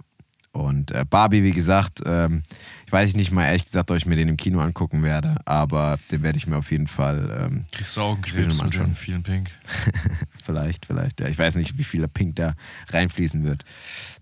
Und 0.52 0.92
äh, 0.92 1.06
Barbie, 1.10 1.44
wie 1.44 1.52
gesagt, 1.52 2.02
ähm, 2.06 2.44
ich 2.86 2.92
weiß 2.92 3.16
nicht 3.16 3.32
mal 3.32 3.46
ehrlich 3.46 3.66
gesagt, 3.66 3.90
ob 3.90 3.98
ich 3.98 4.06
mir 4.06 4.16
den 4.16 4.30
im 4.30 4.38
Kino 4.38 4.60
angucken 4.62 5.02
werde, 5.02 5.38
aber 5.46 5.98
den 6.12 6.22
werde 6.22 6.38
ich 6.38 6.46
mir 6.46 6.58
auf 6.58 6.70
jeden 6.72 6.86
Fall 6.86 7.46
ähm, 7.46 7.66
Kriegst 7.72 7.98
du 7.98 8.02
Augenkrebs 8.02 8.58
man 8.60 8.68
mit 8.68 8.76
schon. 8.76 8.94
vielen 8.94 9.24
Pink. 9.24 9.50
vielleicht, 10.44 10.86
vielleicht, 10.86 11.20
ja. 11.20 11.28
Ich 11.28 11.38
weiß 11.40 11.56
nicht, 11.56 11.78
wie 11.78 11.84
viel 11.84 12.08
Pink 12.08 12.36
da 12.36 12.54
reinfließen 12.90 13.44
wird. 13.44 13.66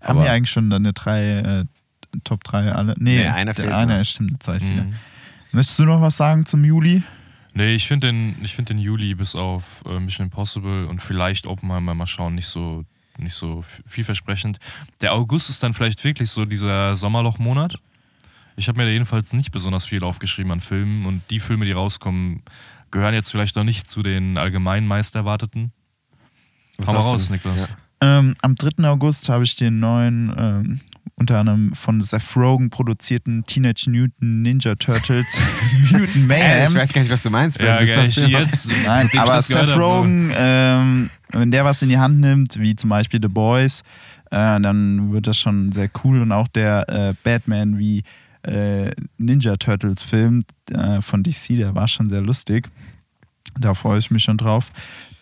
Haben 0.00 0.18
Aber 0.18 0.24
wir 0.26 0.32
eigentlich 0.32 0.50
schon 0.50 0.70
deine 0.70 0.94
drei 0.94 1.20
äh, 1.38 1.64
Top 2.24 2.44
3 2.44 2.72
alle? 2.72 2.94
Nee, 2.98 3.16
Nee, 3.18 3.26
einer 3.26 3.52
der 3.52 3.64
fehlt 3.64 3.74
einer, 3.74 3.98
noch. 3.98 4.04
stimmt, 4.04 4.46
ich 4.48 4.68
ja. 4.68 4.82
Mhm. 4.84 4.94
Möchtest 5.52 5.78
du 5.78 5.84
noch 5.84 6.00
was 6.00 6.16
sagen 6.16 6.46
zum 6.46 6.64
Juli? 6.64 7.02
Nee, 7.54 7.74
ich 7.74 7.86
finde 7.86 8.08
den, 8.08 8.36
ich 8.42 8.54
find 8.54 8.70
den 8.70 8.78
Juli 8.78 9.14
bis 9.14 9.36
auf 9.36 9.64
äh, 9.86 9.98
Mission 10.00 10.26
Impossible 10.26 10.86
und 10.86 11.02
vielleicht 11.02 11.46
Oppenheimer 11.46 11.94
mal 11.94 12.06
schauen 12.06 12.34
nicht 12.34 12.46
so, 12.46 12.84
nicht 13.18 13.34
so 13.34 13.62
vielversprechend. 13.86 14.58
Der 15.02 15.12
August 15.12 15.50
ist 15.50 15.62
dann 15.62 15.74
vielleicht 15.74 16.02
wirklich 16.04 16.30
so 16.30 16.46
dieser 16.46 16.96
Sommerlochmonat. 16.96 17.76
Ich 18.56 18.68
habe 18.68 18.78
mir 18.78 18.84
da 18.84 18.90
jedenfalls 18.90 19.32
nicht 19.34 19.50
besonders 19.50 19.84
viel 19.86 20.02
aufgeschrieben 20.04 20.52
an 20.52 20.60
Filmen 20.60 21.04
und 21.06 21.22
die 21.30 21.40
Filme, 21.40 21.64
die 21.66 21.72
rauskommen, 21.72 22.42
gehören 22.90 23.12
jetzt 23.14 23.30
vielleicht 23.30 23.56
noch 23.56 23.64
nicht 23.64 23.88
zu 23.90 24.00
den 24.00 24.38
allgemein 24.38 24.86
meist 24.86 25.14
erwarteten. 25.14 25.72
was 26.78 26.88
Hau 26.88 26.92
mal 26.94 27.00
raus? 27.00 27.30
Niklas. 27.30 27.68
Ja. 27.68 28.18
Ähm, 28.18 28.34
am 28.42 28.54
3. 28.56 28.84
August 28.88 29.28
habe 29.28 29.44
ich 29.44 29.56
den 29.56 29.78
neuen, 29.78 30.34
ähm, 30.36 30.80
unter 31.22 31.38
anderem 31.38 31.72
von 31.74 32.00
Seth 32.00 32.36
Rogen 32.36 32.68
produzierten 32.70 33.44
Teenage 33.44 33.88
Mutant 33.88 34.20
Ninja 34.42 34.74
Turtles 34.74 35.26
Mutant 35.92 36.16
Äh, 36.16 36.18
Mayhem. 36.18 36.68
ich 36.68 36.74
weiß 36.74 36.92
gar 36.92 37.02
nicht, 37.02 37.10
was 37.10 37.22
du 37.22 37.30
meinst. 37.30 37.60
Ja, 37.60 37.76
ist 37.78 38.18
ich, 38.18 38.28
jetzt, 38.28 38.68
Nein, 38.84 39.08
aber 39.16 39.40
Seth 39.40 39.56
habe, 39.68 39.74
Rogen, 39.80 40.32
ähm, 40.36 41.10
wenn 41.30 41.50
der 41.50 41.64
was 41.64 41.80
in 41.82 41.88
die 41.88 41.98
Hand 41.98 42.20
nimmt, 42.20 42.58
wie 42.58 42.74
zum 42.76 42.90
Beispiel 42.90 43.20
The 43.22 43.28
Boys, 43.28 43.82
äh, 44.30 44.60
dann 44.60 45.12
wird 45.12 45.26
das 45.26 45.38
schon 45.38 45.72
sehr 45.72 45.88
cool. 46.04 46.20
Und 46.20 46.32
auch 46.32 46.48
der 46.48 46.88
äh, 46.88 47.14
Batman 47.22 47.78
wie 47.78 48.02
äh, 48.42 48.90
Ninja 49.18 49.56
Turtles 49.56 50.02
Film 50.02 50.42
äh, 50.72 51.00
von 51.00 51.22
DC, 51.22 51.56
der 51.56 51.74
war 51.74 51.86
schon 51.86 52.08
sehr 52.08 52.20
lustig. 52.22 52.68
Da 53.58 53.74
freue 53.74 53.98
ich 54.00 54.10
mich 54.10 54.24
schon 54.24 54.38
drauf. 54.38 54.70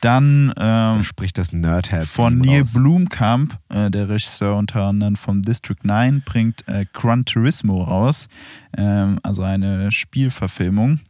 Dann 0.01 0.53
Da 0.57 0.97
ähm, 0.97 1.05
spricht 1.05 1.37
das 1.39 1.53
Nerdherz. 1.53 2.09
von 2.09 2.39
Neil 2.39 2.63
raus. 2.63 2.73
Blumkamp, 2.73 3.59
äh, 3.69 3.91
der 3.91 4.09
Regisseur 4.09 4.57
unter 4.57 4.85
anderem 4.87 5.17
vom 5.17 5.43
District 5.43 5.77
9, 5.83 6.23
bringt 6.25 6.67
äh, 6.69 6.87
Gran 6.93 7.25
Turismo 7.27 7.83
raus. 7.83 8.29
Ähm, 8.77 9.19
also 9.23 9.43
eine 9.43 9.91
Spielverfilmung. 9.93 11.01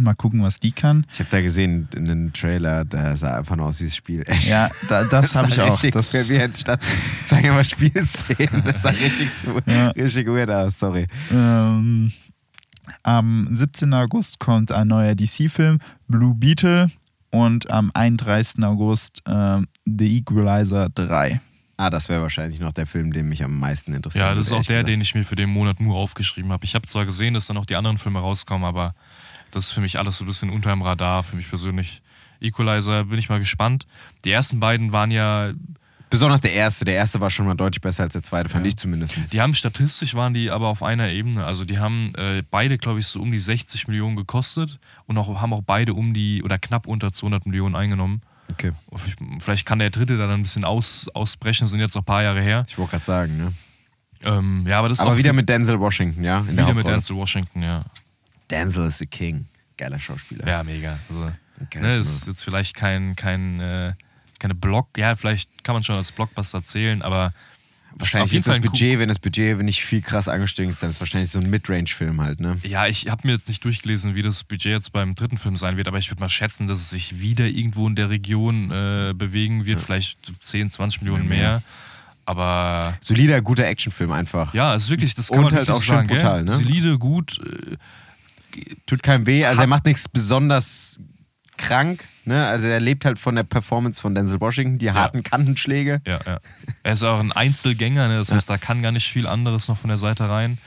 Mal 0.00 0.14
gucken, 0.14 0.42
was 0.42 0.58
die 0.58 0.72
kann. 0.72 1.06
Ich 1.12 1.20
habe 1.20 1.30
da 1.30 1.40
gesehen 1.40 1.88
in 1.94 2.10
einem 2.10 2.32
Trailer, 2.32 2.84
da 2.84 3.14
sah 3.16 3.36
einfach 3.38 3.54
nur 3.54 3.66
aus 3.66 3.80
wie 3.80 3.84
das 3.84 3.94
Spiel. 3.94 4.24
Ja, 4.40 4.68
da, 4.88 5.04
das 5.04 5.34
habe 5.36 5.48
ich 5.50 5.60
auch. 5.60 5.80
Das, 5.80 6.10
verwirrend 6.10 6.58
statt. 6.58 6.80
Sagen 7.26 7.44
wir 7.44 7.52
mal 7.52 7.64
Spielszenen. 7.64 8.62
Das 8.64 8.82
sah 8.82 8.88
richtig, 8.88 9.28
Ja. 9.66 9.88
richtig 9.90 10.26
weird 10.26 10.50
aus, 10.50 10.78
sorry. 10.80 11.06
ähm, 11.30 12.12
am 13.02 13.48
17. 13.52 13.92
August 13.94 14.40
kommt 14.40 14.72
ein 14.72 14.88
neuer 14.88 15.14
DC-Film, 15.14 15.78
Blue 16.08 16.34
Beetle. 16.34 16.90
Und 17.34 17.68
am 17.68 17.90
31. 17.94 18.62
August 18.62 19.22
ähm, 19.26 19.66
The 19.84 20.18
Equalizer 20.18 20.88
3. 20.90 21.40
Ah, 21.76 21.90
das 21.90 22.08
wäre 22.08 22.22
wahrscheinlich 22.22 22.60
noch 22.60 22.70
der 22.70 22.86
Film, 22.86 23.12
der 23.12 23.24
mich 23.24 23.42
am 23.42 23.58
meisten 23.58 23.92
interessiert. 23.92 24.24
Ja, 24.24 24.34
das 24.36 24.46
ist 24.46 24.52
auch 24.52 24.62
der, 24.62 24.76
ehrlich 24.76 24.92
den 24.92 25.00
ich 25.00 25.16
mir 25.16 25.24
für 25.24 25.34
den 25.34 25.50
Monat 25.50 25.80
nur 25.80 25.96
aufgeschrieben 25.96 26.52
habe. 26.52 26.64
Ich 26.64 26.76
habe 26.76 26.86
zwar 26.86 27.04
gesehen, 27.04 27.34
dass 27.34 27.48
dann 27.48 27.56
auch 27.56 27.66
die 27.66 27.74
anderen 27.74 27.98
Filme 27.98 28.20
rauskommen, 28.20 28.64
aber 28.64 28.94
das 29.50 29.64
ist 29.64 29.72
für 29.72 29.80
mich 29.80 29.98
alles 29.98 30.18
so 30.18 30.24
ein 30.24 30.28
bisschen 30.28 30.50
unter 30.50 30.70
dem 30.70 30.82
Radar, 30.82 31.24
für 31.24 31.34
mich 31.34 31.48
persönlich. 31.48 32.02
Equalizer 32.40 33.04
bin 33.04 33.18
ich 33.18 33.28
mal 33.28 33.40
gespannt. 33.40 33.86
Die 34.24 34.30
ersten 34.30 34.60
beiden 34.60 34.92
waren 34.92 35.10
ja, 35.10 35.52
Besonders 36.14 36.40
der 36.40 36.52
erste. 36.52 36.84
Der 36.84 36.94
erste 36.94 37.20
war 37.20 37.28
schon 37.28 37.44
mal 37.44 37.56
deutlich 37.56 37.80
besser 37.80 38.04
als 38.04 38.12
der 38.12 38.22
zweite, 38.22 38.48
fand 38.48 38.64
Ja. 38.64 38.68
ich 38.68 38.76
zumindest. 38.76 39.16
Die 39.32 39.40
haben 39.40 39.52
statistisch 39.52 40.14
waren 40.14 40.32
die 40.32 40.48
aber 40.48 40.68
auf 40.68 40.84
einer 40.84 41.08
Ebene. 41.08 41.44
Also 41.44 41.64
die 41.64 41.80
haben 41.80 42.14
äh, 42.14 42.44
beide, 42.52 42.78
glaube 42.78 43.00
ich, 43.00 43.08
so 43.08 43.20
um 43.20 43.32
die 43.32 43.40
60 43.40 43.88
Millionen 43.88 44.14
gekostet 44.14 44.78
und 45.06 45.18
auch, 45.18 45.40
haben 45.40 45.52
auch 45.52 45.62
beide 45.66 45.92
um 45.92 46.14
die 46.14 46.44
oder 46.44 46.56
knapp 46.56 46.86
unter 46.86 47.12
200 47.12 47.46
Millionen 47.46 47.74
eingenommen. 47.74 48.22
Okay. 48.52 48.70
Vielleicht 49.40 49.66
kann 49.66 49.80
der 49.80 49.90
dritte 49.90 50.16
dann 50.16 50.30
ein 50.30 50.42
bisschen 50.42 50.64
aus, 50.64 51.08
ausbrechen, 51.14 51.66
sind 51.66 51.80
jetzt 51.80 51.96
noch 51.96 52.02
ein 52.02 52.06
paar 52.06 52.22
Jahre 52.22 52.40
her. 52.40 52.64
Ich 52.68 52.78
wollte 52.78 52.92
gerade 52.92 53.04
sagen, 53.04 53.36
ne? 53.36 53.52
Ähm, 54.22 54.64
ja, 54.68 54.78
aber 54.78 54.88
das 54.88 54.98
ist 54.98 55.04
Aber 55.04 55.18
wieder 55.18 55.32
mit 55.32 55.48
Denzel 55.48 55.80
Washington, 55.80 56.22
ja? 56.22 56.44
In 56.48 56.56
der 56.56 56.66
wieder 56.66 56.74
mit. 56.74 56.86
Denzel 56.86 57.16
Washington, 57.16 57.60
ja. 57.60 57.84
Denzel 58.50 58.86
ist 58.86 58.98
the 58.98 59.06
King. 59.06 59.46
Geiler 59.76 59.98
Schauspieler. 59.98 60.46
Ja, 60.46 60.62
mega. 60.62 60.96
Also, 61.08 61.30
ne, 61.80 61.96
ist 61.96 62.06
ist 62.06 62.26
jetzt 62.28 62.44
vielleicht 62.44 62.76
kein, 62.76 63.16
kein 63.16 63.58
äh, 63.58 63.94
keine 64.38 64.54
Block, 64.54 64.96
ja, 64.98 65.14
vielleicht 65.14 65.64
kann 65.64 65.74
man 65.74 65.82
schon 65.82 65.96
als 65.96 66.12
Blockbuster 66.12 66.62
zählen, 66.62 67.02
aber 67.02 67.32
Wahrscheinlich 67.96 68.24
auf 68.24 68.32
jeden 68.32 68.40
ist 68.40 68.46
das 68.48 68.52
Fall 68.54 68.60
ein 68.60 68.62
Budget, 68.62 68.98
wenn 68.98 69.08
das 69.08 69.20
Budget 69.20 69.58
nicht 69.62 69.84
viel 69.84 70.00
krass 70.02 70.26
angestiegen 70.26 70.68
ist, 70.68 70.82
dann 70.82 70.90
ist 70.90 70.96
es 70.96 71.00
wahrscheinlich 71.00 71.30
so 71.30 71.38
ein 71.38 71.48
Midrange-Film 71.48 72.20
halt, 72.20 72.40
ne? 72.40 72.58
Ja, 72.64 72.88
ich 72.88 73.08
habe 73.08 73.24
mir 73.24 73.34
jetzt 73.34 73.46
nicht 73.48 73.64
durchgelesen, 73.64 74.16
wie 74.16 74.22
das 74.22 74.42
Budget 74.42 74.72
jetzt 74.72 74.92
beim 74.92 75.14
dritten 75.14 75.36
Film 75.36 75.54
sein 75.54 75.76
wird, 75.76 75.86
aber 75.86 75.98
ich 75.98 76.10
würde 76.10 76.20
mal 76.20 76.28
schätzen, 76.28 76.66
dass 76.66 76.78
es 76.78 76.90
sich 76.90 77.20
wieder 77.20 77.46
irgendwo 77.46 77.86
in 77.86 77.94
der 77.94 78.10
Region 78.10 78.72
äh, 78.72 79.12
bewegen 79.14 79.64
wird, 79.64 79.80
vielleicht 79.80 80.18
10, 80.40 80.70
20 80.70 81.02
Millionen 81.02 81.28
mehr. 81.28 81.38
mehr. 81.38 81.62
Aber 82.26 82.96
Solider, 83.00 83.40
guter 83.42 83.66
Actionfilm 83.66 84.10
einfach. 84.10 84.52
ja, 84.54 84.74
es 84.74 84.84
ist 84.84 84.90
wirklich, 84.90 85.14
das 85.14 85.28
kann 85.28 85.38
Und 85.38 85.44
man 85.44 85.54
halt 85.54 85.70
auch 85.70 85.74
so 85.74 85.80
schön 85.82 85.96
sagen, 85.96 86.08
brutal, 86.08 86.44
gell? 86.44 86.44
ne? 86.46 86.52
Solide, 86.52 86.98
gut. 86.98 87.38
äh, 87.38 87.76
Tut 88.86 89.02
keinem 89.02 89.26
weh. 89.26 89.44
Also 89.44 89.60
er 89.62 89.66
macht 89.66 89.84
nichts 89.84 90.08
besonders 90.08 90.98
krank, 91.58 92.06
ne? 92.26 92.46
Also 92.46 92.66
er 92.66 92.80
lebt 92.80 93.04
halt 93.04 93.18
von 93.18 93.34
der 93.36 93.42
Performance 93.44 94.00
von 94.00 94.14
Denzel 94.14 94.40
Washington, 94.40 94.78
die 94.78 94.90
harten 94.92 95.22
Kantenschläge. 95.22 96.00
Ja, 96.06 96.20
ja. 96.26 96.38
Er 96.82 96.92
ist 96.92 97.02
auch 97.02 97.20
ein 97.20 97.32
Einzelgänger, 97.32 98.08
ne? 98.08 98.16
das 98.18 98.30
heißt, 98.32 98.48
da 98.50 98.56
kann 98.58 98.82
gar 98.82 98.92
nicht 98.92 99.08
viel 99.08 99.26
anderes 99.26 99.68
noch 99.68 99.78
von 99.78 99.88
der 99.88 99.98
Seite 99.98 100.28
rein. 100.28 100.58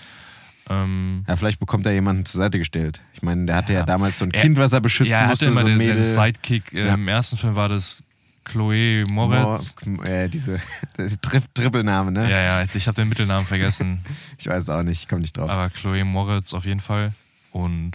Ähm, 0.70 1.24
Ja, 1.28 1.36
vielleicht 1.38 1.60
bekommt 1.60 1.86
er 1.86 1.94
jemanden 1.94 2.26
zur 2.26 2.40
Seite 2.40 2.58
gestellt. 2.60 3.02
Ich 3.14 3.22
meine, 3.22 3.46
der 3.46 3.56
hatte 3.56 3.74
ja, 3.74 3.80
Ja. 3.80 3.86
damals 3.86 4.20
so 4.20 4.26
ein 4.26 4.32
Er- 4.32 4.42
Kind, 4.42 4.58
was 4.58 4.74
er 4.74 4.82
beschützen 4.82 5.12
ja, 5.12 5.20
er 5.22 5.28
musste, 5.30 5.46
hatte 5.46 5.52
immer 5.54 5.62
so 5.62 5.68
den, 5.68 5.80
den 5.80 6.04
Sidekick. 6.04 6.74
Äh. 6.74 6.94
Im 6.94 7.08
ersten 7.08 7.38
Film 7.38 7.56
war 7.56 7.70
das 7.70 8.04
Chloe 8.44 9.04
Moretz. 9.10 9.76
Mo- 9.86 10.04
äh, 10.04 10.28
diese 10.30 10.60
Tri 11.22 11.40
Trippelname, 11.54 12.12
ne? 12.12 12.30
Ja, 12.30 12.62
ja, 12.62 12.66
ich 12.74 12.88
habe 12.88 12.96
den 12.96 13.10
Mittelnamen 13.10 13.46
vergessen. 13.46 14.04
Ich 14.38 14.48
weiß 14.48 14.70
auch 14.70 14.84
nicht, 14.84 15.02
ich 15.04 15.08
komme 15.08 15.22
nicht 15.22 15.36
drauf. 15.38 15.50
Aber 15.50 15.70
Chloe 15.70 16.04
Moritz 16.06 16.54
auf 16.54 16.66
jeden 16.66 16.80
Fall. 16.80 17.14
Und, 17.52 17.94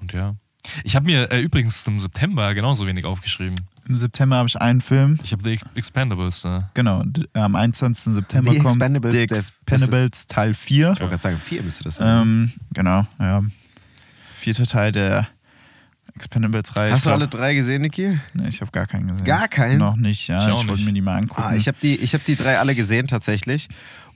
und 0.00 0.12
ja. 0.12 0.34
Ich 0.84 0.94
habe 0.96 1.06
mir 1.06 1.30
äh, 1.32 1.40
übrigens 1.40 1.84
zum 1.84 1.98
September 2.00 2.54
genauso 2.54 2.86
wenig 2.86 3.04
aufgeschrieben. 3.04 3.56
Im 3.88 3.96
September 3.96 4.36
habe 4.36 4.48
ich 4.48 4.60
einen 4.60 4.80
Film. 4.80 5.18
Ich 5.24 5.32
habe 5.32 5.42
The 5.42 5.58
Expendables. 5.74 6.44
Ne? 6.44 6.70
Genau, 6.74 7.02
am 7.32 7.56
21. 7.56 8.14
September 8.14 8.52
The 8.52 8.58
kommt 8.58 8.76
Expendables, 8.80 9.12
The 9.12 9.22
Expendables 9.22 10.26
Teil 10.28 10.54
4. 10.54 10.76
Ich 10.76 10.86
wollte 11.00 11.04
gerade 11.10 11.16
sagen, 11.22 11.38
vier 11.38 11.62
müsste 11.62 11.84
das 11.84 11.96
sein. 11.96 12.22
Ähm, 12.22 12.52
genau, 12.72 13.06
ja. 13.18 13.42
Vierter 14.38 14.66
Teil 14.66 14.92
der 14.92 15.26
Expendables-Reihe. 16.14 16.90
Hast 16.92 16.98
Ich 16.98 17.02
du 17.04 17.08
glaub- 17.08 17.20
alle 17.20 17.28
drei 17.28 17.54
gesehen, 17.54 17.82
Niki? 17.82 18.18
Nee, 18.34 18.48
ich 18.48 18.60
habe 18.60 18.70
gar 18.70 18.86
keinen 18.86 19.08
gesehen. 19.08 19.24
Gar 19.24 19.48
keinen? 19.48 19.78
Noch 19.78 19.96
nicht, 19.96 20.28
ja. 20.28 20.46
Ich 20.52 20.60
Ich, 20.60 20.68
wollte 20.68 20.82
mir 20.84 20.92
die 20.92 21.00
mal 21.00 21.16
angucken. 21.16 21.42
Ah, 21.44 21.54
ich 21.54 21.66
habe 21.68 21.78
die, 21.82 21.96
ich 21.96 22.14
hab 22.14 22.24
die 22.24 22.36
drei 22.36 22.58
alle 22.58 22.74
gesehen 22.74 23.06
tatsächlich. 23.08 23.68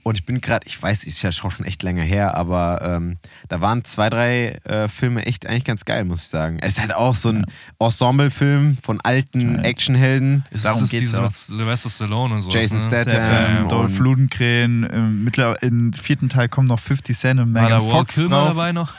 Und 0.07 0.15
ich 0.17 0.25
bin 0.25 0.39
gerade, 0.39 0.65
ich 0.65 0.81
weiß, 0.81 1.03
ist 1.03 1.21
ja 1.21 1.33
schon 1.33 1.51
echt 1.65 1.83
länger 1.83 2.01
her, 2.03 2.37
aber 2.37 2.81
ähm, 2.81 3.17
da 3.49 3.59
waren 3.59 3.83
zwei, 3.83 4.09
drei 4.09 4.57
äh, 4.63 4.87
Filme 4.87 5.25
echt 5.25 5.45
eigentlich 5.45 5.65
ganz 5.65 5.83
geil, 5.83 6.05
muss 6.05 6.21
ich 6.21 6.29
sagen. 6.29 6.59
Es 6.61 6.75
ist 6.75 6.79
halt 6.81 6.93
auch 6.93 7.13
so 7.13 7.27
ein 7.27 7.43
Ensemble-Film 7.77 8.77
von 8.81 9.01
alten 9.01 9.55
Ja. 9.57 9.61
Actionhelden. 9.63 10.45
Ist 10.49 10.63
Darum 10.63 10.79
das 10.79 10.91
geht's 10.91 11.11
mit 11.11 11.33
Sylvester 11.33 11.89
Stallone 11.89 12.35
und 12.35 12.41
so? 12.41 12.49
Jason 12.51 12.77
ne? 12.77 12.83
Statham. 12.85 13.11
Statham, 13.11 13.57
Ähm, 13.57 13.67
Dolph 13.67 13.91
und- 13.91 13.99
Lundgren, 13.99 14.83
im, 14.85 15.23
mittler, 15.25 15.61
im 15.61 15.91
vierten 15.91 16.29
Teil 16.29 16.47
kommen 16.47 16.69
noch 16.69 16.79
50 16.79 17.17
Cent 17.17 17.39
und 17.41 17.53
War 17.53 17.63
Megan 17.63 17.79
da 17.79 17.85
Walt 17.85 17.91
Fox 17.91 18.15
Kilmer 18.15 18.29
drauf. 18.37 18.47
dabei 18.49 18.71
noch? 18.71 18.93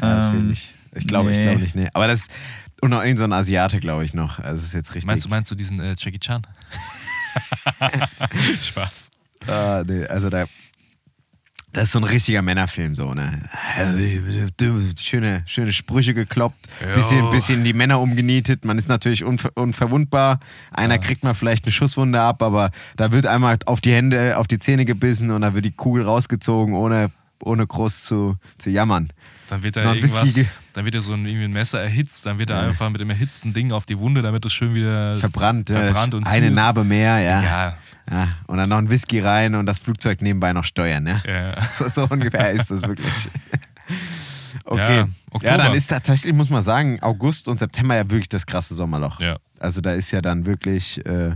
Ja, 0.00 0.16
das 0.16 0.32
will 0.32 0.40
Ähm, 0.40 0.50
ich. 0.50 0.74
Ich 0.96 1.06
glaube, 1.06 1.30
ich 1.30 1.36
nee. 1.36 1.42
glaube 1.44 1.60
nicht, 1.60 1.76
nee. 1.76 1.88
Aber 1.94 2.08
das, 2.08 2.26
und 2.80 2.90
noch 2.90 3.02
irgend 3.04 3.20
so 3.20 3.24
ein 3.24 3.32
Asiate, 3.32 3.78
glaube 3.78 4.04
ich 4.04 4.14
noch. 4.14 4.40
Also, 4.40 4.56
das 4.56 4.64
ist 4.64 4.74
jetzt 4.74 4.88
richtig. 4.96 5.06
Meinst 5.06 5.24
du, 5.24 5.28
meinst 5.28 5.48
du 5.50 5.54
diesen 5.54 5.78
äh, 5.78 5.94
Jackie 5.96 6.18
Chan? 6.18 6.42
Spaß. 8.62 9.11
Ah, 9.48 9.82
nee, 9.86 10.04
also 10.06 10.28
da. 10.30 10.44
Das 11.74 11.84
ist 11.84 11.92
so 11.92 12.00
ein 12.00 12.04
richtiger 12.04 12.42
Männerfilm, 12.42 12.94
so, 12.94 13.14
ne? 13.14 13.48
Schöne, 15.00 15.42
schöne 15.46 15.72
Sprüche 15.72 16.14
gekloppt, 16.14 16.68
Jo. 16.86 16.94
bisschen, 16.94 17.30
bisschen 17.30 17.64
die 17.64 17.72
Männer 17.72 18.00
umgenietet. 18.00 18.64
Man 18.64 18.78
ist 18.78 18.88
natürlich 18.88 19.24
unver 19.24 19.50
unverwundbar. 19.54 20.38
Einer 20.70 20.98
kriegt 20.98 21.24
mal 21.24 21.34
vielleicht 21.34 21.64
eine 21.64 21.72
Schusswunde 21.72 22.20
ab, 22.20 22.42
aber 22.42 22.70
da 22.96 23.10
wird 23.12 23.26
einmal 23.26 23.56
auf 23.66 23.80
die 23.80 23.92
Hände, 23.92 24.36
auf 24.36 24.46
die 24.48 24.58
Zähne 24.58 24.84
gebissen 24.84 25.30
und 25.30 25.40
da 25.42 25.54
wird 25.54 25.64
die 25.64 25.72
Kugel 25.72 26.04
rausgezogen, 26.04 26.74
ohne, 26.74 27.10
ohne 27.42 27.66
groß 27.66 28.04
zu, 28.04 28.36
zu 28.58 28.70
jammern. 28.70 29.08
Dann 29.48 29.62
wird 29.62 29.76
er 29.76 29.84
Mal 29.84 29.96
irgendwas, 29.96 30.38
dann 30.72 30.84
wird 30.84 30.94
er 30.94 31.02
so 31.02 31.12
ein, 31.12 31.26
irgendwie 31.26 31.44
ein 31.44 31.52
Messer 31.52 31.80
erhitzt, 31.80 32.24
dann 32.26 32.38
wird 32.38 32.50
er 32.50 32.62
Ja. 32.62 32.68
einfach 32.68 32.88
mit 32.90 33.00
dem 33.00 33.10
erhitzten 33.10 33.52
Ding 33.52 33.72
auf 33.72 33.84
die 33.84 33.98
Wunde, 33.98 34.22
damit 34.22 34.44
es 34.46 34.52
schön 34.52 34.74
wieder 34.74 35.16
Verbrannt, 35.18 35.68
äh, 35.70 35.74
verbrannt 35.86 36.14
und 36.14 36.26
eine. 36.26 36.50
Narbe 36.50 36.84
mehr, 36.84 37.18
ja. 37.18 37.42
Ja, 37.42 37.76
ja. 38.10 38.28
Und 38.46 38.58
dann 38.58 38.68
noch 38.68 38.78
ein 38.78 38.90
Whisky 38.90 39.20
rein 39.20 39.54
und 39.54 39.66
das 39.66 39.78
Flugzeug 39.78 40.22
nebenbei 40.22 40.52
noch 40.52 40.64
steuern, 40.64 41.04
ne? 41.04 41.22
ja. 41.26 41.62
So, 41.74 41.88
so 41.88 42.06
ungefähr 42.08 42.50
ist 42.50 42.70
das 42.70 42.82
wirklich. 42.82 43.28
Okay. 44.64 44.96
Ja, 44.98 45.08
Ja, 45.42 45.56
dann 45.56 45.74
ist 45.74 45.88
tatsächlich, 45.88 46.34
muss 46.34 46.50
man 46.50 46.62
sagen, 46.62 47.02
August 47.02 47.48
und 47.48 47.58
September 47.58 47.96
ja 47.96 48.08
wirklich 48.10 48.28
das 48.28 48.46
krasse 48.46 48.74
Sommerloch. 48.74 49.18
Ja. 49.18 49.38
Also 49.58 49.80
da 49.80 49.92
ist 49.92 50.10
ja 50.10 50.20
dann 50.20 50.46
wirklich 50.46 51.04
äh, 51.06 51.32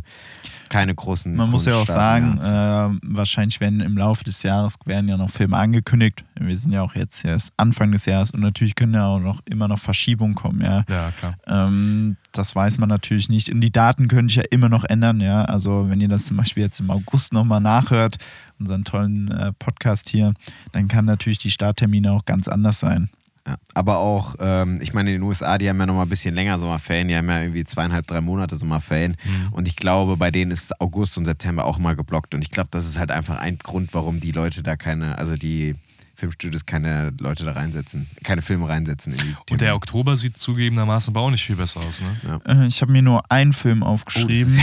keine 0.69 0.95
großen. 0.95 1.35
Man 1.35 1.51
muss 1.51 1.67
ja 1.67 1.77
auch 1.77 1.87
sagen, 1.87 2.39
äh, 2.39 2.99
wahrscheinlich 3.15 3.61
werden 3.61 3.81
im 3.81 3.97
Laufe 3.97 4.25
des 4.25 4.43
Jahres 4.43 4.77
werden 4.85 5.09
ja 5.09 5.17
noch 5.17 5.31
Filme 5.31 5.57
angekündigt. 5.57 6.25
Wir 6.39 6.57
sind 6.57 6.73
ja 6.73 6.83
auch 6.83 6.95
jetzt 6.95 7.25
erst 7.25 7.53
Anfang 7.57 7.93
des 7.93 8.07
Jahres 8.07 8.31
und 8.31 8.41
natürlich 8.41 8.75
können 8.75 8.95
ja 8.95 9.07
auch 9.07 9.21
noch 9.21 9.41
immer 9.47 9.69
noch 9.69 9.79
Verschiebungen 9.79 10.35
kommen, 10.35 10.61
ja. 10.61 10.85
ja, 10.89 11.13
klar. 11.13 11.35
Ähm, 11.47 12.17
das 12.33 12.55
weiß 12.55 12.79
man 12.79 12.89
natürlich 12.89 13.29
nicht. 13.29 13.51
Und 13.51 13.61
die 13.61 13.73
Daten 13.73 14.09
können 14.09 14.29
sich 14.29 14.37
ja 14.37 14.45
immer 14.51 14.69
noch 14.69 14.85
ändern, 14.85 15.21
ja. 15.21 15.45
Also 15.45 15.89
wenn 15.89 16.01
ihr 16.01 16.09
das 16.09 16.27
zum 16.27 16.37
Beispiel 16.37 16.65
jetzt 16.65 16.81
im 16.81 16.91
August 16.91 17.33
nochmal 17.33 17.61
nachhört, 17.61 18.17
unseren 18.59 18.85
tollen 18.85 19.31
äh, 19.31 19.53
Podcast 19.53 20.09
hier, 20.09 20.35
dann 20.73 20.89
kann 20.89 21.05
natürlich 21.05 21.39
die 21.39 21.51
Starttermine 21.51 22.13
auch 22.13 22.25
ganz 22.25 22.49
anders 22.49 22.79
sein. 22.79 23.11
Ja. 23.47 23.57
Aber 23.75 23.99
auch, 23.99 24.35
ähm, 24.41 24.81
ich 24.83 24.93
meine, 24.95 25.11
in 25.11 25.21
den 25.21 25.23
USA, 25.23 25.57
die 25.59 25.69
haben 25.69 25.79
ja 25.79 25.87
noch 25.87 25.95
mal 25.95 26.03
ein 26.03 26.09
bisschen 26.09 26.35
länger 26.35 26.59
Sommerferien, 26.59 27.09
die 27.09 27.17
haben 27.17 27.29
ja 27.29 27.41
irgendwie 27.41 27.65
zweieinhalb, 27.65 28.07
drei 28.07 28.21
Monate 28.21 28.57
Sommerferien. 28.57 29.17
Mhm. 29.25 29.53
Und 29.53 29.69
ich 29.69 29.77
glaube, 29.77 30.17
bei 30.17 30.31
denen 30.31 30.51
ist 30.51 30.81
August 30.81 31.17
und 31.19 31.25
September 31.25 31.65
auch 31.65 31.79
mal 31.79 31.95
geblockt. 31.97 32.35
Und 32.35 32.43
ich 32.43 32.51
glaube, 32.51 32.69
das 32.73 32.87
ist 32.87 32.99
halt 32.99 33.11
einfach 33.11 33.39
ein 33.39 33.59
Grund, 33.59 33.95
warum 33.95 34.21
die 34.21 34.33
Leute 34.33 34.63
da 34.63 34.77
keine, 34.77 35.19
also 35.19 35.37
die 35.37 35.75
Filmstudios 36.17 36.65
keine 36.65 37.13
Leute 37.21 37.45
da 37.45 37.53
reinsetzen, 37.53 38.07
keine 38.25 38.41
Filme 38.41 38.67
reinsetzen. 38.69 39.13
In 39.13 39.19
die 39.19 39.37
Und 39.53 39.61
der 39.61 39.75
Oktober 39.77 40.17
sieht 40.17 40.39
zugegebenermaßen 40.39 41.13
aber 41.15 41.21
auch 41.21 41.31
nicht 41.31 41.45
viel 41.45 41.57
besser 41.57 41.81
aus, 41.81 42.01
ne? 42.01 42.41
Äh, 42.47 42.67
ich 42.67 42.81
habe 42.81 42.91
mir 42.91 43.03
nur 43.03 43.31
einen 43.31 43.53
Film 43.53 43.83
Oh, 43.83 43.87
aufgeschrieben. 43.87 44.59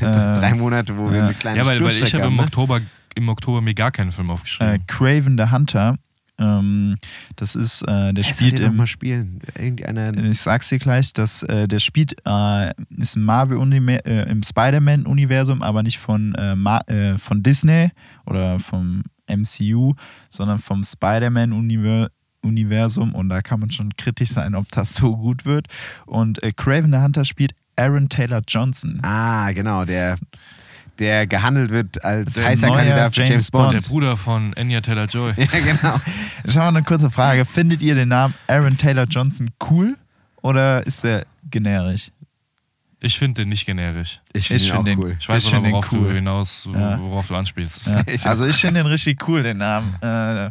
ja 0.00 0.34
Äh, 0.34 0.38
drei 0.38 0.54
Monate, 0.54 0.96
wo 0.98 1.10
wir 1.10 1.16
ja. 1.18 1.24
eine 1.24 1.34
kleine 1.34 1.58
Ja, 1.60 1.66
weil, 1.66 1.80
weil 1.82 1.90
ich 2.02 2.14
habe 2.14 2.26
im 2.26 2.36
ne? 2.36 2.42
Oktober, 2.42 2.80
im 3.14 3.28
Oktober 3.30 3.62
mir 3.62 3.72
gar 3.74 3.90
keinen 3.90 4.12
Film 4.12 4.30
aufgeschrieben. 4.30 4.74
äh, 4.74 4.78
Craven 4.86 5.38
the 5.38 5.50
Hunter. 5.50 5.96
Ähm, 6.38 6.96
das 7.36 7.56
ist, 7.56 7.82
äh, 7.82 8.12
der 8.12 8.24
soll 8.24 8.34
spielt 8.34 8.60
im 8.60 8.76
mal 8.76 8.86
spielen. 8.86 9.40
Ich 9.58 10.40
sag's 10.40 10.68
dir 10.68 10.78
gleich, 10.78 11.12
dass 11.12 11.42
äh, 11.42 11.66
der 11.66 11.78
spielt 11.78 12.16
äh, 12.24 12.72
ist 12.96 13.16
im 13.16 13.24
Marvel 13.24 13.58
äh, 13.58 14.30
im 14.30 14.42
Spider-Man 14.42 15.06
Universum, 15.06 15.62
aber 15.62 15.82
nicht 15.82 15.98
von 15.98 16.34
äh, 16.34 16.54
äh, 16.86 17.18
von 17.18 17.42
Disney 17.42 17.90
oder 18.26 18.60
vom 18.60 19.02
MCU, 19.28 19.94
sondern 20.30 20.58
vom 20.58 20.84
Spider-Man 20.84 21.52
Univer 21.52 22.10
Universum 22.42 23.14
und 23.14 23.28
da 23.28 23.40
kann 23.42 23.60
man 23.60 23.70
schon 23.70 23.96
kritisch 23.96 24.30
sein, 24.30 24.54
ob 24.54 24.70
das 24.70 24.94
so 24.94 25.16
gut 25.16 25.44
wird. 25.44 25.66
Und 26.06 26.42
äh, 26.42 26.52
Craven 26.52 26.92
the 26.92 26.98
Hunter 26.98 27.24
spielt 27.24 27.52
Aaron 27.76 28.08
Taylor 28.08 28.42
Johnson. 28.46 29.00
Ah, 29.02 29.50
genau, 29.52 29.84
der, 29.84 30.18
der 30.98 31.26
gehandelt 31.26 31.70
wird 31.70 32.04
als 32.04 32.34
Der 32.34 32.44
heißer 32.46 32.68
Kandidat 32.68 33.14
für 33.14 33.20
James 33.20 33.30
James 33.30 33.50
Bond. 33.50 33.70
Bond. 33.72 33.82
der 33.84 33.88
Bruder 33.88 34.16
von 34.16 34.54
Anya 34.54 34.80
Taylor-Joy. 34.80 35.34
Ja, 35.38 35.46
genau. 35.46 36.00
Schau 36.48 36.60
mal 36.60 36.68
eine 36.68 36.82
kurze 36.82 37.10
Frage. 37.10 37.44
Findet 37.44 37.82
ihr 37.82 37.94
den 37.94 38.08
Namen 38.08 38.34
Aaron 38.46 38.76
Taylor 38.76 39.04
Johnson 39.04 39.50
cool 39.70 39.96
oder 40.42 40.86
ist 40.86 41.04
er 41.04 41.24
generisch? 41.50 42.10
Ich 43.00 43.16
finde 43.16 43.42
den 43.42 43.50
nicht 43.50 43.64
generisch. 43.64 44.20
Ich 44.32 44.48
finde 44.48 44.62
ihn 44.64 44.66
find 44.70 44.78
auch 44.80 44.84
den- 44.84 44.98
cool. 44.98 45.16
Ich 45.20 45.28
weiß 45.28 45.44
Ich 45.44 45.54
aber, 45.54 45.70
worauf 45.70 45.92
cool. 45.92 46.08
du 46.08 46.14
hinaus, 46.14 46.68
Ja. 46.72 46.98
worauf 47.00 47.28
du 47.28 47.36
anspielst. 47.36 47.86
Ja. 47.86 48.02
Also 48.24 48.44
ich 48.46 48.56
finde 48.56 48.80
den 48.82 48.86
richtig 48.86 49.26
cool, 49.28 49.42
den 49.44 49.58
Namen. 49.58 49.94
Äh, 50.02 50.50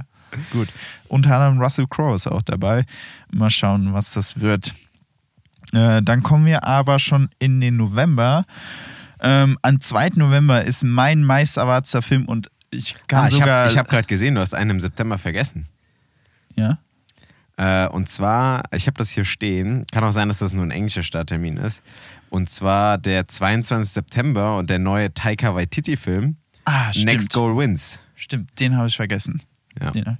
gut. 0.52 0.70
Unter 1.10 1.36
anderem 1.36 1.60
Russell 1.62 1.88
Crowe 1.90 2.16
ist 2.16 2.26
auch 2.28 2.42
dabei. 2.42 2.86
Mal 3.34 3.50
schauen, 3.50 3.94
was 3.94 4.12
das 4.14 4.40
wird. 4.40 4.74
Äh, 5.74 6.02
dann 6.02 6.24
kommen 6.24 6.46
wir 6.46 6.64
aber 6.64 7.00
schon 7.00 7.30
in 7.40 7.60
den 7.60 7.76
November. 7.76 8.46
Ähm, 9.22 9.58
am 9.62 9.80
2. 9.82 10.10
November 10.16 10.64
ist 10.64 10.84
mein 10.84 11.24
meist 11.24 11.58
erwarteter 11.58 12.02
Film 12.02 12.26
und 12.26 12.50
ich 12.70 12.96
kann 13.08 13.24
Ah, 13.24 13.28
ich 13.28 13.34
sogar. 13.34 13.66
habe 13.70 13.80
hab 13.80 13.90
gerade 13.90 14.08
gesehen, 14.08 14.36
du 14.36 14.42
hast 14.42 14.54
einen 14.54 14.72
im 14.72 14.80
September 14.80 15.18
vergessen. 15.18 15.68
ja? 16.56 16.80
Äh, 17.60 17.88
und 17.88 18.08
zwar, 18.08 18.64
ich 18.72 18.86
habe 18.86 18.98
das 19.00 19.10
hier 19.10 19.26
stehen, 19.26 19.86
kann 19.92 20.04
auch 20.04 20.12
sein, 20.12 20.28
dass 20.28 20.38
das 20.40 20.54
nur 20.54 20.64
ein 20.64 20.70
englischer 20.70 21.02
Starttermin 21.02 21.58
ist. 21.58 21.82
Und 22.30 22.50
zwar 22.52 23.00
der 23.00 23.28
22. 23.28 23.92
September 23.94 24.58
und 24.58 24.70
der 24.70 24.78
neue 24.78 25.12
Taika 25.14 25.56
Waititi-Film 25.56 26.36
Ah, 26.66 26.92
stimmt. 26.92 27.06
Next 27.06 27.34
Goal 27.34 27.58
Wins. 27.58 28.00
Stimmt, 28.14 28.60
den 28.60 28.78
habe 28.78 28.88
ich 28.90 28.96
vergessen. 28.96 29.42
Ja. 29.80 30.18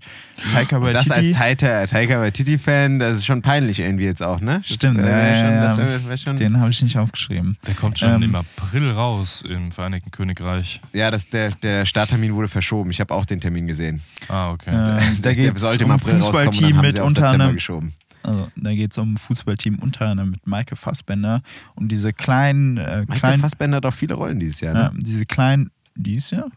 Taika 0.54 0.78
Und 0.78 0.94
das 0.94 1.10
als. 1.12 1.32
Taika, 1.36 1.86
Taika 1.86 2.20
Waititi-Fan, 2.20 3.00
das 3.00 3.18
ist 3.18 3.26
schon 3.26 3.42
peinlich 3.42 3.80
irgendwie 3.80 4.06
jetzt 4.06 4.22
auch, 4.24 4.40
ne? 4.40 4.62
Das 4.68 4.76
Stimmt, 4.76 4.98
wär 4.98 5.30
ja, 5.30 5.36
schon, 5.36 5.54
ja, 5.54 5.62
das 5.64 5.78
ja. 5.78 5.86
wär, 5.86 6.10
wär 6.10 6.18
schon, 6.18 6.38
Den 6.38 6.60
habe 6.60 6.70
ich 6.70 6.82
nicht 6.82 6.98
aufgeschrieben. 6.98 7.58
Der 7.66 7.74
kommt 7.74 8.00
schon 8.00 8.16
Ähm, 8.16 8.24
im 8.24 8.36
April 8.36 8.92
raus 8.92 9.44
im 9.48 9.72
Vereinigten 9.72 10.12
Königreich. 10.12 10.82
ja, 10.94 11.12
das, 11.12 11.30
der, 11.30 11.52
der 11.52 11.86
Starttermin 11.86 12.34
wurde 12.36 12.48
verschoben. 12.48 12.92
Ich 12.92 13.00
habe 13.00 13.14
auch 13.14 13.26
den 13.26 13.42
Termin 13.42 13.68
gesehen. 13.68 14.02
Ah, 14.30 14.52
okay. 14.52 14.72
Ähm, 14.72 15.22
da 15.22 15.34
geht 15.34 15.56
es 15.58 15.82
um 15.82 16.00
Fußballteam 16.00 16.82
mit 16.82 17.00
unter 17.00 17.30
anderem 17.30 17.56
geschoben. 17.56 17.94
Also, 18.24 18.50
da 18.58 18.74
geht 18.74 18.92
es 18.92 18.98
um 18.98 19.14
ein 19.14 19.18
Fußballteam 19.18 19.80
unter 19.80 20.08
anderem 20.08 20.32
mit 20.32 20.46
Michael 20.46 20.76
Fassbender 20.76 21.42
und 21.76 21.92
diese 21.92 22.12
kleinen, 22.12 22.78
äh, 22.78 23.00
Michael 23.02 23.20
kleinen, 23.20 23.42
Fassbender 23.42 23.78
hat 23.78 23.86
auch 23.86 23.94
viele 23.94 24.16
Rollen 24.16 24.40
dieses 24.40 24.60
Jahr, 24.60 24.74
ne? 24.74 24.80
ja, 24.80 24.92
diese 24.96 25.26
kleinen, 25.26 25.70
dies 25.96 26.32
Jahr? 26.32 26.48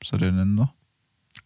Was 0.00 0.12
hat 0.12 0.20
er 0.22 0.30
denn 0.32 0.54
noch? 0.54 0.74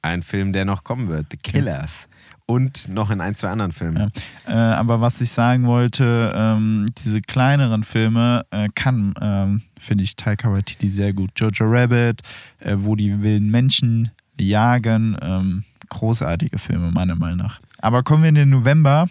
Ein 0.02 0.22
Film, 0.22 0.52
der 0.52 0.64
noch 0.64 0.84
kommen 0.84 1.08
wird, 1.08 1.26
The 1.30 1.36
Killers. 1.36 2.08
Und 2.46 2.88
noch 2.88 3.10
in 3.10 3.20
ein, 3.20 3.34
zwei 3.36 3.48
anderen 3.50 3.72
Filmen. 3.72 4.10
Ja. 4.46 4.72
Äh, 4.72 4.74
aber 4.74 5.00
was 5.00 5.20
ich 5.20 5.30
sagen 5.30 5.64
wollte, 5.66 6.32
ähm, 6.36 6.86
diese 7.04 7.20
kleineren 7.22 7.84
Filme 7.84 8.44
äh, 8.50 8.68
kann, 8.74 9.14
ähm, 9.20 9.62
finde 9.80 10.04
ich, 10.04 10.16
Taika 10.16 10.52
Waititi 10.52 10.88
sehr 10.88 11.12
gut. 11.12 11.30
Jojo 11.36 11.64
Rabbit, 11.66 12.20
äh, 12.58 12.74
wo 12.78 12.96
die 12.96 13.22
wilden 13.22 13.50
Menschen 13.50 14.10
jagen, 14.38 15.16
ähm, 15.22 15.64
großartige 15.88 16.58
Filme 16.58 16.90
meiner 16.90 17.14
Meinung 17.14 17.38
nach. 17.38 17.60
Aber 17.78 18.02
kommen 18.02 18.22
wir 18.22 18.28
in 18.30 18.34
den 18.34 18.50
November, 18.50 19.08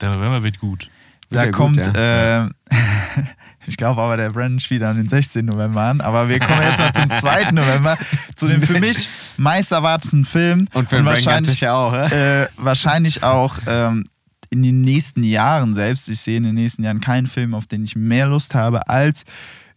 Der 0.00 0.10
November 0.10 0.42
wird 0.42 0.58
gut. 0.58 0.90
da 1.30 1.46
gut, 1.46 1.52
kommt, 1.54 1.86
ja. 1.86 2.48
ich 3.66 3.76
glaube 3.76 4.00
aber, 4.00 4.16
der 4.16 4.30
Brandon 4.30 4.60
spielt 4.60 4.82
an 4.82 4.96
den 4.96 5.08
16. 5.08 5.44
November 5.44 5.82
an. 5.82 6.00
Aber 6.00 6.28
wir 6.28 6.38
kommen 6.38 6.62
jetzt 6.62 6.78
mal 6.78 6.92
zum 6.92 7.10
2. 7.10 7.52
November, 7.52 7.98
zu 8.34 8.48
dem 8.48 8.62
für 8.62 8.78
mich 8.80 9.08
meist 9.36 9.72
erwartetsten 9.72 10.24
Film. 10.24 10.66
Und 10.72 10.88
für 10.88 10.96
den 10.96 11.04
ganz 11.04 11.26
wahrscheinlich, 11.26 11.68
auch, 11.68 11.92
äh, 12.10 12.46
wahrscheinlich 12.56 13.22
auch 13.22 13.58
ähm, 13.66 14.04
in 14.50 14.62
den 14.62 14.82
nächsten 14.82 15.22
Jahren 15.22 15.74
selbst. 15.74 16.08
Ich 16.08 16.20
sehe 16.20 16.36
in 16.36 16.44
den 16.44 16.54
nächsten 16.54 16.84
Jahren 16.84 17.00
keinen 17.00 17.26
Film, 17.26 17.54
auf 17.54 17.66
den 17.66 17.84
ich 17.84 17.96
mehr 17.96 18.26
Lust 18.26 18.54
habe 18.54 18.88
als 18.88 19.24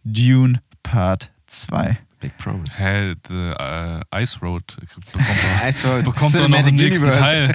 Dune 0.04 0.60
Part 0.82 1.30
2. 1.46 1.98
Big 2.20 2.36
Promise. 2.36 2.76
Hä, 2.76 3.14
the, 3.28 3.54
äh, 3.58 4.22
Ice 4.22 4.38
Road 4.40 4.76
bekommt 4.76 5.06
er, 5.62 5.68
Ice 5.68 5.88
Road 5.88 6.04
bekommt 6.04 6.34
noch 6.34 6.40
Cinematic 6.40 6.68
im 6.68 6.76
nächsten 6.76 7.04
Universe. 7.06 7.54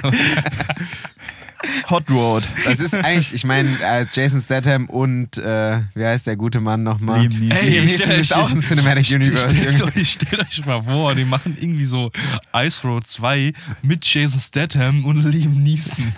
Hot 1.90 2.10
Road. 2.10 2.48
Das 2.64 2.80
ist 2.80 2.94
eigentlich, 2.94 3.32
ich 3.32 3.44
meine, 3.44 3.68
äh, 3.82 4.06
Jason 4.12 4.40
Statham 4.40 4.86
und 4.86 5.38
äh, 5.38 5.80
wie 5.94 6.04
heißt 6.04 6.26
der 6.26 6.36
gute 6.36 6.60
Mann 6.60 6.82
nochmal? 6.82 7.20
Liam 7.20 7.32
Neeson. 7.32 7.66
Ey, 7.66 7.70
Liam 7.70 7.84
Neeson 7.86 8.10
ist 8.10 8.34
auch 8.34 8.50
ein 8.50 8.60
Cinematic 8.60 9.10
Universe. 9.12 9.54
Stellt 9.54 9.82
euch, 9.82 10.10
stellt 10.10 10.40
euch 10.40 10.66
mal 10.66 10.82
vor, 10.82 11.14
die 11.14 11.24
machen 11.24 11.56
irgendwie 11.58 11.84
so 11.84 12.10
Ice 12.54 12.86
Road 12.86 13.06
2 13.06 13.52
mit 13.82 14.04
Jason 14.04 14.40
Statham 14.40 15.04
und 15.04 15.22
Liam 15.22 15.62
Neeson. 15.62 16.12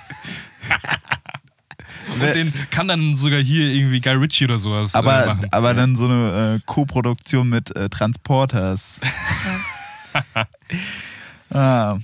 und 2.15 2.35
den 2.35 2.53
kann 2.71 2.89
dann 2.89 3.15
sogar 3.15 3.41
hier 3.41 3.69
irgendwie 3.69 4.01
Guy 4.01 4.15
Ritchie 4.15 4.45
oder 4.45 4.59
sowas 4.59 4.95
äh, 4.95 4.99
Aber, 4.99 5.27
machen. 5.27 5.47
aber 5.51 5.75
dann 5.75 5.97
so 5.97 6.07
eine 6.07 6.57
äh, 6.57 6.61
Co-Produktion 6.67 7.49
mit 7.49 7.75
äh, 7.77 7.89
Transporters. 7.89 9.01
ah. 11.51 11.99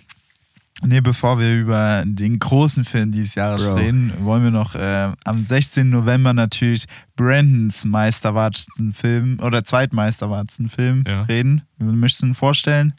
Nee, 0.82 1.00
bevor 1.00 1.38
wir 1.38 1.54
über 1.54 2.02
den 2.04 2.38
großen 2.38 2.84
Film 2.84 3.12
dieses 3.12 3.36
Jahres 3.36 3.68
Bro. 3.68 3.76
reden, 3.76 4.12
wollen 4.18 4.42
wir 4.42 4.50
noch 4.50 4.74
äh, 4.74 5.12
am 5.24 5.46
16. 5.46 5.88
November 5.88 6.32
natürlich 6.34 6.84
Brandons 7.16 7.84
meisterwartetsten 7.84 8.92
Film 8.92 9.38
oder 9.40 9.64
zweitmeisterwartetsten 9.64 10.68
Film 10.68 11.04
Ja. 11.06 11.22
reden. 11.22 11.62
Möchtest 11.78 12.22
du 12.22 12.26
ihn 12.26 12.34
vorstellen? 12.34 12.92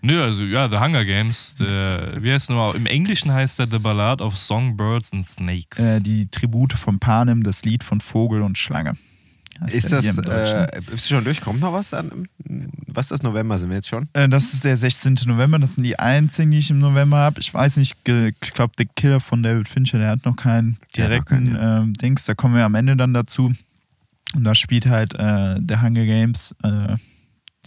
Nö, 0.00 0.22
also 0.22 0.44
ja, 0.44 0.68
The 0.68 0.78
Hunger 0.78 1.04
Games. 1.04 1.56
Der, 1.58 2.14
wie 2.22 2.32
heißt 2.32 2.48
nochmal? 2.50 2.74
Im 2.76 2.86
Englischen 2.86 3.32
heißt 3.32 3.58
der 3.58 3.68
The 3.70 3.78
Ballad 3.78 4.20
of 4.22 4.36
Songbirds 4.38 5.12
and 5.12 5.26
Snakes. 5.26 5.78
Äh, 5.78 6.00
die 6.00 6.28
Tribute 6.28 6.72
von 6.72 6.98
Panem, 6.98 7.42
das 7.42 7.64
Lied 7.64 7.84
von 7.84 8.00
Vogel 8.00 8.40
und 8.42 8.56
Schlange. 8.56 8.94
Ist 9.68 9.90
das, 9.92 10.04
äh, 10.18 10.66
bist 10.90 11.10
du 11.10 11.14
schon 11.14 11.24
durch? 11.24 11.40
Kommt 11.40 11.60
noch 11.60 11.72
was? 11.72 11.94
An, 11.94 12.28
was 12.86 13.06
ist 13.06 13.12
das 13.12 13.22
November? 13.22 13.58
Sind 13.58 13.70
wir 13.70 13.76
jetzt 13.76 13.88
schon? 13.88 14.08
Äh, 14.12 14.28
Das 14.28 14.52
ist 14.52 14.64
der 14.64 14.76
16. 14.76 15.14
November, 15.26 15.58
das 15.58 15.74
sind 15.74 15.84
die 15.84 15.98
einzigen, 15.98 16.50
die 16.50 16.58
ich 16.58 16.70
im 16.70 16.78
November 16.78 17.16
habe. 17.18 17.40
Ich 17.40 17.52
weiß 17.52 17.78
nicht, 17.78 17.96
ich 18.06 18.52
glaube, 18.52 18.74
der 18.78 18.86
Killer 18.96 19.20
von 19.20 19.42
David 19.42 19.68
Fincher, 19.68 19.98
der 19.98 20.10
hat 20.10 20.24
noch 20.24 20.36
keinen 20.36 20.72
hat 20.74 20.80
noch 20.82 20.88
direkten 20.92 21.54
keinen, 21.54 21.84
ähm, 21.84 21.94
Dings, 21.94 22.24
da 22.24 22.34
kommen 22.34 22.54
wir 22.54 22.64
am 22.64 22.74
Ende 22.74 22.96
dann 22.96 23.14
dazu. 23.14 23.52
Und 24.34 24.44
da 24.44 24.54
spielt 24.54 24.86
halt 24.86 25.14
äh, 25.14 25.56
der 25.60 25.82
Hunger 25.82 26.04
Games, 26.04 26.54
äh, 26.62 26.96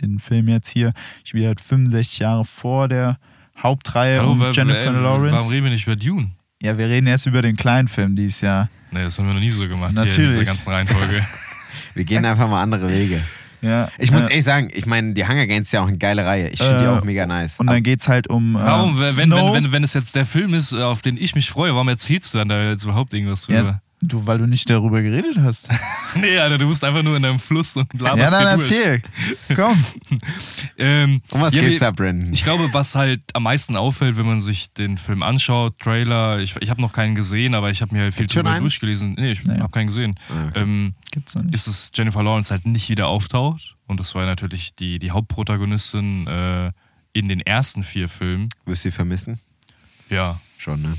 den 0.02 0.20
Film 0.20 0.48
jetzt 0.48 0.70
hier, 0.70 0.94
spielt 1.24 1.48
halt 1.48 1.60
65 1.62 2.20
Jahre 2.20 2.46
vor 2.46 2.88
der 2.88 3.18
Hauptreihe 3.58 4.20
Hallo, 4.20 4.32
um 4.34 4.40
wa- 4.40 4.52
Jennifer 4.52 4.94
wa- 4.94 5.00
Lawrence. 5.00 5.36
Warum 5.38 5.50
reden 5.50 5.64
wir 5.66 5.72
nicht 5.72 5.86
über 5.88 5.96
Dune? 5.96 6.32
Ja, 6.62 6.78
wir 6.78 6.88
reden 6.88 7.08
erst 7.08 7.26
über 7.26 7.42
den 7.42 7.56
kleinen 7.56 7.88
Film 7.88 8.16
dieses 8.16 8.42
Jahr. 8.42 8.70
Nee, 8.92 9.02
das 9.04 9.18
haben 9.18 9.28
wir 9.28 9.34
noch 9.34 9.40
nie 9.40 9.50
so 9.50 9.68
gemacht 9.68 9.92
hier 9.94 10.02
in 10.04 10.08
Natürlich. 10.10 10.32
dieser 10.32 10.44
ganzen 10.44 10.70
Reihenfolge. 10.70 11.26
Wir 11.96 12.04
gehen 12.04 12.26
einfach 12.26 12.50
mal 12.50 12.62
andere 12.62 12.90
Wege. 12.90 13.22
Ja, 13.62 13.90
Ich 13.98 14.12
muss 14.12 14.24
äh, 14.24 14.30
ehrlich 14.30 14.46
sagen, 14.46 14.70
ich 14.74 14.86
meine, 14.86 15.14
die 15.14 15.28
Hunger 15.28 15.46
Games 15.46 15.68
ist 15.68 15.74
ja 15.74 15.82
auch 15.82 15.88
eine 15.90 15.98
geile 15.98 16.26
Reihe. 16.26 16.48
Ich 16.50 16.60
finde 16.60 16.80
die 16.80 16.86
Äh, 16.86 16.88
auch 16.88 17.04
mega 17.04 17.26
nice. 17.26 17.60
Und 17.60 17.68
dann 17.68 17.84
geht 17.84 18.00
es 18.00 18.08
halt 18.08 18.28
um. 18.30 18.56
Äh, 18.56 18.60
Warum, 18.60 18.96
wenn, 19.00 19.18
wenn, 19.18 19.26
Snow. 19.32 19.54
wenn, 19.54 19.72
wenn 19.74 19.84
es 19.84 19.94
jetzt 19.94 20.16
der 20.16 20.26
Film 20.26 20.54
ist, 20.54 20.74
auf 20.74 21.02
den 21.02 21.18
ich 21.18 21.36
mich 21.36 21.50
freue, 21.50 21.74
warum 21.74 21.90
erzählst 21.90 22.34
du 22.34 22.38
dann 22.38 22.48
da 22.48 22.70
jetzt 22.70 22.86
überhaupt 22.86 23.14
irgendwas 23.14 23.44
drüber? 23.44 23.60
ja, 23.60 23.82
du, 24.02 24.26
weil 24.26 24.38
du 24.38 24.46
nicht 24.48 24.70
darüber 24.70 25.02
geredet 25.02 25.38
hast. 25.40 25.70
Nee, 26.16 26.40
Alter, 26.40 26.58
du 26.58 26.68
bist 26.68 26.84
einfach 26.84 27.04
nur 27.04 27.16
in 27.18 27.22
deinem 27.22 27.38
Fluss 27.38 27.78
und 27.78 27.88
ja, 27.94 28.16
laberst 28.16 28.34
dann 28.34 28.64
hier 28.64 29.00
durch. 29.00 29.02
erzähl. 29.48 29.56
Komm. 29.56 29.86
Ähm, 30.82 31.22
um 31.32 31.42
was 31.42 31.54
ja, 31.54 31.62
geht's 31.62 31.82
da, 31.82 31.92
Brandon? 31.92 32.32
Ich 32.34 32.44
glaube, 32.44 32.70
was 32.74 32.96
halt 32.96 33.22
am 33.34 33.44
meisten 33.44 33.76
auffällt, 33.76 34.18
wenn 34.18 34.26
man 34.26 34.40
sich 34.40 34.72
den 34.74 34.98
Film 34.98 35.22
anschaut, 35.24 35.78
Trailer, 35.80 36.40
ich, 36.40 36.56
ich 36.62 36.70
habe 36.70 36.82
noch 36.82 36.94
keinen 36.94 37.16
gesehen, 37.16 37.54
aber 37.54 37.70
ich 37.70 37.82
habe 37.82 37.94
mir 37.94 38.04
halt 38.04 38.16
viel 38.16 38.28
drüber 38.28 38.58
durchgelesen. 38.60 39.16
Nee, 39.20 39.32
ich 39.34 39.44
Nee. 39.44 39.60
habe 39.60 39.70
keinen 39.72 39.88
gesehen. 39.88 40.16
Ah, 40.30 40.48
okay. 40.48 40.60
Ähm, 40.62 40.94
Gibt's 41.12 41.36
noch 41.36 41.44
nicht. 41.44 41.54
ist 41.54 41.68
es 41.68 41.92
Jennifer 41.94 42.24
Lawrence 42.24 42.50
halt 42.52 42.66
nicht 42.66 42.90
wieder 42.90 43.08
auftaucht. 43.08 43.76
Und 43.88 44.00
das 44.00 44.16
war 44.16 44.26
natürlich 44.26 44.74
die, 44.74 45.00
die 45.00 45.12
Hauptprotagonistin 45.12 46.28
äh, 46.28 46.72
in 47.14 47.28
den 47.28 47.42
ersten 47.42 47.84
vier 47.84 48.08
Filmen. 48.08 48.50
Wirst 48.66 48.86
du 48.86 48.90
sie 48.90 48.92
vermissen? 48.96 49.40
Ja. 50.10 50.40
Schon, 50.58 50.82
ne? 50.82 50.94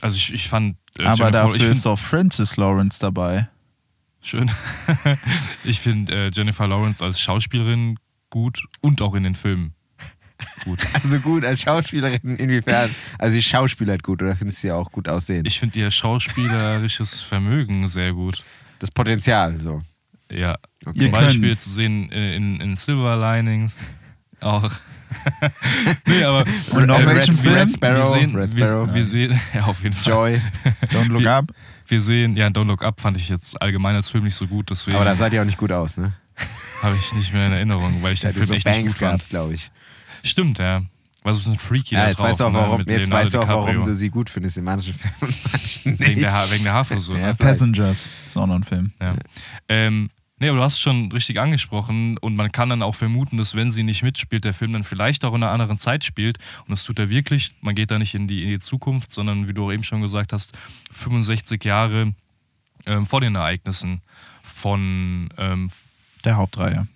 Also 0.00 0.16
ich, 0.16 0.32
ich 0.34 0.48
fand 0.48 0.76
äh, 0.98 1.02
Aber 1.04 1.16
Jennifer, 1.16 1.30
dafür 1.30 1.56
ich 1.56 1.62
ist 1.62 1.82
find, 1.82 1.86
auch 1.86 1.98
Francis 1.98 2.56
Lawrence 2.56 2.98
dabei. 3.00 3.48
schön. 4.20 4.50
ich 5.64 5.80
finde 5.80 6.26
äh, 6.26 6.30
Jennifer 6.32 6.66
Lawrence 6.68 7.04
als 7.04 7.20
Schauspielerin 7.20 7.98
gut 8.30 8.64
und 8.80 9.00
auch 9.02 9.14
in 9.14 9.22
den 9.24 9.34
Filmen 9.34 9.72
gut. 10.64 10.80
Also 10.92 11.18
gut, 11.20 11.44
als 11.44 11.62
Schauspielerin 11.62 12.36
inwiefern? 12.36 12.94
Also 13.18 13.36
die 13.36 13.42
schauspielert 13.42 14.02
gut 14.02 14.22
oder 14.22 14.36
findest 14.36 14.58
du 14.58 14.68
sie 14.68 14.72
auch 14.72 14.90
gut 14.92 15.08
aussehen? 15.08 15.44
Ich 15.46 15.58
finde 15.60 15.78
ihr 15.78 15.90
schauspielerisches 15.90 17.20
Vermögen 17.22 17.86
sehr 17.88 18.12
gut. 18.12 18.42
das 18.78 18.90
Potenzial, 18.90 19.58
so. 19.60 19.82
Ja, 20.30 20.56
Okay. 20.84 20.98
zum 21.00 21.10
Beispiel 21.10 21.56
zu 21.58 21.70
sehen 21.70 22.12
äh, 22.12 22.36
in, 22.36 22.60
in 22.60 22.76
Silver 22.76 23.16
Linings 23.16 23.78
auch. 24.40 24.70
nee, 26.06 26.22
aber 26.24 26.44
Und 26.70 26.86
noch 26.86 26.98
äh, 26.98 27.06
welchen 27.06 27.34
Red, 27.34 27.40
Film? 27.42 27.54
Red 27.54 27.72
Sparrow, 27.72 28.14
wir 28.14 28.20
sehen, 28.20 28.36
Red 28.36 28.56
wir, 28.56 28.66
Sparrow. 28.66 28.94
wir 28.94 29.04
sehen, 29.04 29.40
ja, 29.54 29.64
auf 29.64 29.82
jeden 29.82 29.94
Fall. 29.94 30.12
Joy. 30.12 30.40
Don't 30.92 31.08
Look 31.08 31.20
Wir- 31.22 31.32
Up. 31.32 31.52
Wir 31.88 32.00
sehen, 32.00 32.36
ja, 32.36 32.48
Don't 32.48 32.66
Look 32.66 32.82
Up 32.82 33.00
fand 33.00 33.16
ich 33.16 33.28
jetzt 33.28 33.60
allgemein 33.62 33.94
als 33.94 34.08
Film 34.08 34.24
nicht 34.24 34.34
so 34.34 34.46
gut, 34.48 34.70
deswegen 34.70 34.96
Aber 34.96 35.04
da 35.04 35.14
sah 35.14 35.30
die 35.30 35.38
auch 35.38 35.44
nicht 35.44 35.58
gut 35.58 35.70
aus, 35.70 35.96
ne? 35.96 36.12
habe 36.82 36.96
ich 36.96 37.12
nicht 37.14 37.32
mehr 37.32 37.46
in 37.46 37.52
Erinnerung, 37.52 38.02
weil 38.02 38.12
ich 38.12 38.20
den 38.20 38.28
hatte 38.28 38.38
Film 38.38 38.46
so 38.48 38.54
echt 38.54 38.66
nicht 38.66 38.76
Bangs 38.76 38.92
gut 38.94 38.98
fand. 38.98 39.18
gehabt, 39.20 39.30
glaube 39.30 39.54
ich. 39.54 39.70
Stimmt, 40.24 40.58
ja. 40.58 40.82
War 41.22 41.34
so 41.34 41.40
ein 41.48 41.54
bisschen 41.54 41.58
freaky 41.58 41.94
Ja, 41.94 42.02
da 42.02 42.06
jetzt 42.08 42.18
drauf, 42.18 42.28
weißt 42.28 42.40
du 42.40 42.44
auch, 42.44 42.52
ne, 42.52 42.58
warum, 42.58 42.84
jetzt 42.86 43.10
weißt 43.10 43.34
du 43.34 43.38
auch, 43.40 43.48
warum 43.48 43.82
du 43.84 43.94
sie 43.94 44.10
gut 44.10 44.28
findest 44.30 44.58
in 44.58 44.64
manchen 44.64 44.94
Filmen 44.94 45.14
und 45.20 45.52
manchen 45.52 45.92
nicht. 45.92 46.00
Wegen 46.08 46.20
der, 46.20 46.32
Ha- 46.32 46.50
wegen 46.50 46.64
der 46.64 46.72
Haarfrisur. 46.74 47.18
Ja, 47.18 47.28
ne? 47.28 47.34
Passengers. 47.36 48.08
Ist 48.26 48.36
auch 48.36 48.46
noch 48.46 48.54
ein 48.56 48.64
Film. 48.64 48.90
Ja. 49.00 49.14
Ähm, 49.68 50.08
nee, 50.38 50.48
aber 50.48 50.58
du 50.58 50.62
hast 50.64 50.74
es 50.74 50.80
schon 50.80 51.10
richtig 51.12 51.40
angesprochen 51.40 52.18
und 52.18 52.36
man 52.36 52.52
kann 52.52 52.68
dann 52.68 52.82
auch 52.82 52.94
vermuten, 52.94 53.36
dass 53.38 53.54
wenn 53.54 53.70
sie 53.70 53.82
nicht 53.82 54.02
mitspielt, 54.02 54.44
der 54.44 54.54
Film 54.54 54.72
dann 54.72 54.84
vielleicht 54.84 55.24
auch 55.24 55.34
in 55.34 55.42
einer 55.42 55.52
anderen 55.52 55.78
Zeit 55.78 56.04
spielt 56.04 56.38
und 56.66 56.70
das 56.70 56.84
tut 56.84 56.98
er 56.98 57.10
wirklich. 57.10 57.54
Man 57.60 57.74
geht 57.74 57.90
da 57.90 57.98
nicht 57.98 58.14
in 58.14 58.28
die, 58.28 58.42
in 58.42 58.50
die 58.50 58.58
Zukunft, 58.60 59.10
sondern 59.12 59.48
wie 59.48 59.54
du 59.54 59.66
auch 59.66 59.72
eben 59.72 59.82
schon 59.84 60.00
gesagt 60.02 60.32
hast, 60.32 60.52
65 60.92 61.64
Jahre 61.64 62.12
ähm, 62.86 63.06
vor 63.06 63.20
den 63.20 63.34
Ereignissen 63.34 64.02
von 64.42 65.28
ähm, 65.38 65.70
Der 66.24 66.36
Hauptreihe. 66.36 66.86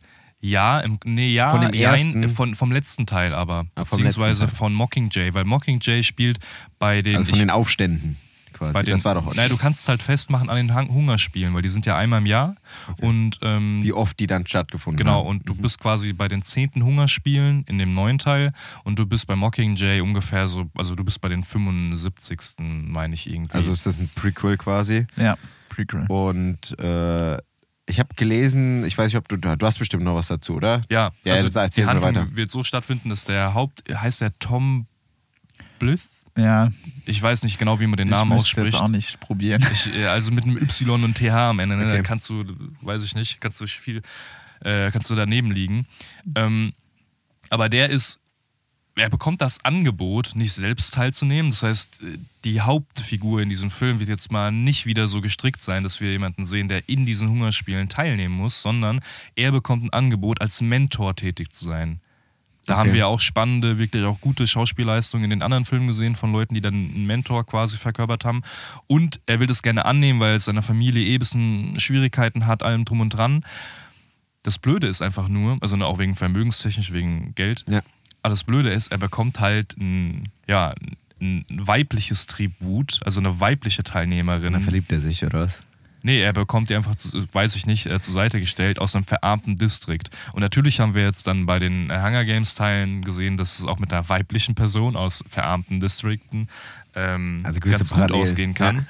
ja, 0.41 0.81
im, 0.81 0.99
nee, 1.05 1.33
ja, 1.33 1.51
Von 1.51 1.61
dem 1.63 1.73
ersten? 1.73 2.29
von, 2.29 2.55
vom 2.55 2.73
letzten 2.73 3.07
Teil 3.07 3.35
aber, 3.35 3.67
Ah, 3.75 3.85
vom 3.85 3.99
beziehungsweise 3.99 4.45
letzten 4.45 4.47
Teil. 4.47 4.57
von 4.57 4.75
Mockingjay, 4.75 5.35
weil 5.35 5.45
Mockingjay 5.45 6.03
spielt 6.03 6.39
bei 6.79 7.03
den, 7.03 7.17
Also 7.17 7.31
von 7.31 7.35
ich- 7.35 7.41
den 7.43 7.51
Aufständen 7.51 8.17
quasi. 8.61 8.73
bei 8.75 8.83
den, 8.83 8.93
das 8.93 9.05
war 9.05 9.15
doch 9.15 9.35
naja, 9.35 9.49
du 9.49 9.57
kannst 9.57 9.83
es 9.83 9.89
halt 9.89 10.03
festmachen 10.03 10.49
an 10.51 10.57
den 10.57 10.75
Hungerspielen, 10.75 11.53
weil 11.55 11.63
die 11.63 11.69
sind 11.69 11.87
ja 11.87 11.97
einmal 11.97 12.21
im 12.21 12.27
Jahr 12.27 12.55
und 13.01 13.39
ähm, 13.43 13.81
wie 13.83 13.93
oft 13.93 14.19
die 14.21 14.27
dann 14.27 14.47
stattgefunden 14.47 14.99
Genau, 14.99 15.21
haben. 15.21 15.27
und 15.29 15.49
du 15.49 15.55
bist 15.55 15.81
quasi 15.81 16.13
bei 16.13 16.29
den 16.29 16.43
zehnten 16.43 16.85
Hungerspielen 16.85 17.65
in 17.65 17.79
dem 17.79 17.95
neuen 17.95 18.19
Teil 18.19 18.53
und 18.85 18.99
du 18.99 19.07
bist 19.07 19.27
bei 19.27 19.35
Mockingjay 19.35 20.01
ungefähr 20.03 20.47
so, 20.47 20.71
also 20.77 20.95
du 20.95 21.03
bist 21.05 21.21
bei 21.21 21.29
den 21.29 21.43
75. 21.43 22.39
meine 22.59 23.15
ich 23.15 23.31
irgendwie. 23.31 23.55
Also 23.55 23.73
ist 23.73 23.87
das 23.87 23.99
ein 23.99 24.09
Prequel 24.15 24.57
quasi. 24.57 25.07
Ja, 25.17 25.37
Prequel. 25.69 26.05
Und 26.09 26.79
äh, 26.79 27.37
ich 27.87 27.99
habe 27.99 28.15
gelesen, 28.15 28.85
ich 28.85 28.97
weiß 28.97 29.07
nicht, 29.07 29.17
ob 29.17 29.27
du 29.29 29.37
du 29.37 29.67
hast 29.67 29.79
bestimmt 29.79 30.05
noch 30.05 30.15
was 30.15 30.29
dazu, 30.29 30.55
oder? 30.55 30.83
Ja, 30.91 31.11
Ja, 31.25 31.33
also 31.33 31.45
das 31.45 31.57
erzähl 31.57 31.83
die 31.85 31.87
mir 31.87 32.03
Handlung 32.05 32.25
weiter. 32.27 32.37
wird 32.37 32.51
so 32.51 32.63
stattfinden, 32.63 33.09
dass 33.09 33.25
der 33.25 33.55
Haupt, 33.55 33.83
heißt 33.93 34.21
der 34.21 34.39
Tom 34.39 34.87
Blyth? 35.79 36.03
Ja, 36.37 36.71
Ich 37.07 37.21
weiß 37.23 37.43
nicht 37.43 37.59
genau, 37.59 37.81
wie 37.81 37.87
man 37.87 37.97
den 37.97 38.09
ich 38.09 38.15
Namen 38.15 38.33
ausspricht. 38.33 38.73
jetzt 38.73 38.83
auch 38.83 38.89
nicht 38.89 39.21
probieren. 39.21 39.65
Ich, 39.73 39.95
äh, 39.97 40.07
also 40.07 40.31
mit 40.31 40.45
einem 40.45 40.57
Y 40.57 41.05
und 41.05 41.17
TH 41.17 41.31
am 41.31 41.59
Ende, 41.59 41.77
ne? 41.77 41.85
Okay. 41.85 41.97
da 41.97 42.03
kannst 42.03 42.29
du, 42.31 42.45
weiß 42.83 43.05
ich 43.05 43.15
nicht, 43.15 43.41
kannst 43.41 43.61
du 43.61 43.67
viel, 43.67 44.03
äh, 44.61 44.91
kannst 44.91 45.11
du 45.11 45.15
daneben 45.15 45.51
liegen. 45.51 45.87
Ähm, 46.37 46.73
aber 47.51 47.69
der 47.69 47.91
ist, 47.91 48.21
er 48.97 49.09
bekommt 49.11 49.41
das 49.41 49.65
Angebot, 49.65 50.33
nicht 50.35 50.53
selbst 50.53 50.95
teilzunehmen. 50.95 51.51
Das 51.51 51.63
heißt, 51.63 52.03
äh, 52.03 52.19
die 52.45 52.61
Hauptfigur 52.61 53.41
in 53.43 53.49
diesem 53.49 53.71
Film 53.71 53.99
wird 53.99 54.09
jetzt 54.09 54.31
mal 54.31 54.53
nicht 54.53 54.87
wieder 54.87 55.09
so 55.09 55.21
gestrickt 55.21 55.61
sein, 55.63 55.83
dass 55.83 56.01
wir 56.01 56.13
jemanden 56.13 56.45
sehen, 56.45 56.69
der 56.69 56.89
in 56.89 57.07
diesen 57.07 57.29
Hungerspielen 57.29 57.89
teilnehmen 57.89 58.35
muss, 58.35 58.63
sondern 58.63 59.01
er 59.37 59.53
bekommt 59.53 59.85
ein 59.85 59.93
Angebot, 59.93 60.41
als 60.41 60.61
Mentor 60.61 61.17
tätig 61.17 61.53
zu 61.53 61.65
sein. 61.67 62.01
Da 62.67 62.75
Okay. 62.75 62.81
haben 62.81 62.93
wir 62.95 63.09
auch 63.09 63.21
spannende, 63.21 63.79
wirklich 63.79 64.05
auch 64.05 64.21
gute 64.21 64.47
Schauspielleistungen 64.47 65.25
in 65.25 65.31
den 65.31 65.43
anderen 65.43 65.65
Filmen 65.65 65.87
gesehen 65.87 66.15
von 66.15 66.31
Leuten, 66.33 66.55
die 66.55 66.61
dann 66.61 66.75
einen 66.75 67.07
Mentor 67.07 67.45
quasi 67.47 67.77
verkörpert 67.77 68.25
haben. 68.25 68.43
Und 68.87 69.21
er 69.27 69.41
will 69.41 69.47
das 69.47 69.63
gerne 69.63 69.85
annehmen, 69.87 70.21
weil 70.21 70.35
es 70.35 70.45
seiner 70.45 70.63
Familie 70.63 71.05
eh 71.05 71.15
ein 71.15 71.19
bisschen 71.19 71.81
Schwierigkeiten 71.81 72.47
hat, 72.47 72.63
allem 72.63 72.85
drum 72.85 73.01
und 73.01 73.11
dran. 73.11 73.45
Das 74.43 74.59
Blöde 74.59 74.87
ist 74.87 75.03
einfach 75.03 75.29
nur, 75.29 75.59
also 75.61 75.77
auch 75.77 75.99
wegen 75.99 76.17
vermögenstechnisch, 76.17 76.93
wegen 76.93 77.35
Geld. 77.35 77.65
Ja. 77.69 77.81
Aber 78.23 78.31
das 78.31 78.45
Blöde 78.45 78.71
ist, 78.71 78.93
er 78.93 78.99
bekommt 78.99 79.41
halt 79.41 79.77
ein, 79.79 80.29
ja, 80.47 80.75
ein 81.21 81.45
weibliches 81.51 82.27
Tribut, 82.27 83.01
also 83.05 83.21
eine 83.21 83.41
weibliche 83.41 83.83
Teilnehmerin. 83.83 84.53
Dann 84.53 84.63
verliebt 84.63 84.93
er 84.93 85.01
sich, 85.01 85.25
oder 85.25 85.41
was? 85.41 85.61
Nee, 86.03 86.21
er 86.21 86.33
bekommt 86.33 86.71
die 86.71 86.75
einfach, 86.75 86.95
weiß 87.33 87.57
ich 87.57 87.67
nicht, 87.67 87.87
äh, 87.87 88.01
zur 88.01 88.15
Seite 88.15 88.41
gestellt 88.41 88.79
aus 88.79 88.95
einem 88.95 89.05
verarmten 89.05 89.57
Distrikt. 89.57 90.11
Und 90.33 90.41
natürlich 90.41 90.81
haben 90.81 90.95
wir 90.95 91.03
jetzt 91.03 91.27
dann 91.27 91.47
bei 91.47 91.59
den 91.59 91.91
äh, 91.91 92.01
Hunger 92.01 92.25
Games 92.25 92.55
Teilen 92.55 93.03
gesehen, 93.03 93.37
dass 93.37 93.59
es 93.59 93.67
auch 93.67 93.79
mit 93.79 93.93
einer 93.93 94.09
weiblichen 94.09 94.55
Person 94.55 94.97
aus 94.97 95.23
verarmten 95.29 95.81
Distrikten 95.81 96.49
ähm, 96.95 97.41
Also 97.45 97.61
ganz 97.61 97.79
gut 97.79 97.91
Parallelen, 97.91 98.23
ausgehen 98.23 98.55
kann. 98.55 98.77
ja. 98.77 98.85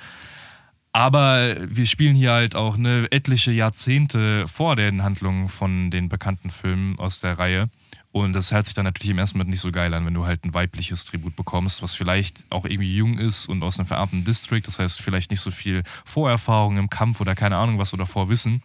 Aber 0.93 1.57
wir 1.69 1.87
spielen 1.87 2.17
hier 2.17 2.33
halt 2.33 2.57
auch 2.57 2.77
ne, 2.77 3.07
etliche 3.11 3.53
Jahrzehnte 3.53 4.47
vor 4.49 4.75
den 4.75 5.05
Handlungen 5.05 5.49
von 5.49 5.91
den 5.91 6.09
bekannten 6.09 6.51
Filmen 6.51 6.99
aus 6.99 7.21
der 7.21 7.39
Reihe. 7.39 7.71
Und 8.13 8.33
das 8.35 8.51
hört 8.53 8.67
sich 8.67 8.75
dann 8.75 8.85
natürlich 8.85 9.11
im 9.11 9.19
ersten 9.19 9.39
Moment 9.39 9.51
nicht 9.51 9.61
so 9.61 9.71
geil 9.71 9.95
an, 9.95 10.05
wenn 10.05 10.15
du 10.15 10.27
halt 10.27 10.45
ein 10.45 10.53
weibliches 10.53 11.05
Tribut 11.05 11.37
bekommst, 11.37 11.81
was 11.81 11.95
vielleicht 11.95 12.45
auch 12.51 12.65
irgendwie 12.65 12.97
jung 12.97 13.19
ist 13.19 13.49
und 13.49 13.63
aus 13.63 13.79
einem 13.79 13.87
verarmten 13.87 14.25
District, 14.25 14.63
das 14.67 14.81
heißt 14.81 15.01
vielleicht 15.01 15.31
nicht 15.31 15.41
so 15.41 15.53
viel 15.53 15.85
Vorerfahrung 16.05 16.77
im 16.77 16.91
Kampf 16.91 17.21
oder 17.21 17.37
keine 17.37 17.57
Ahnung 17.57 17.79
was 17.79 17.95
oder 17.95 18.07
Vorwissen. 18.07 18.63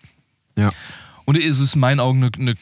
Ja. 0.57 0.71
Und 1.25 1.37
es 1.37 1.59
ist 1.59 1.75
in 1.75 1.81
meinen 1.81 1.99
Augen 1.99 2.23
eine, 2.23 2.31
eine, 2.37 2.55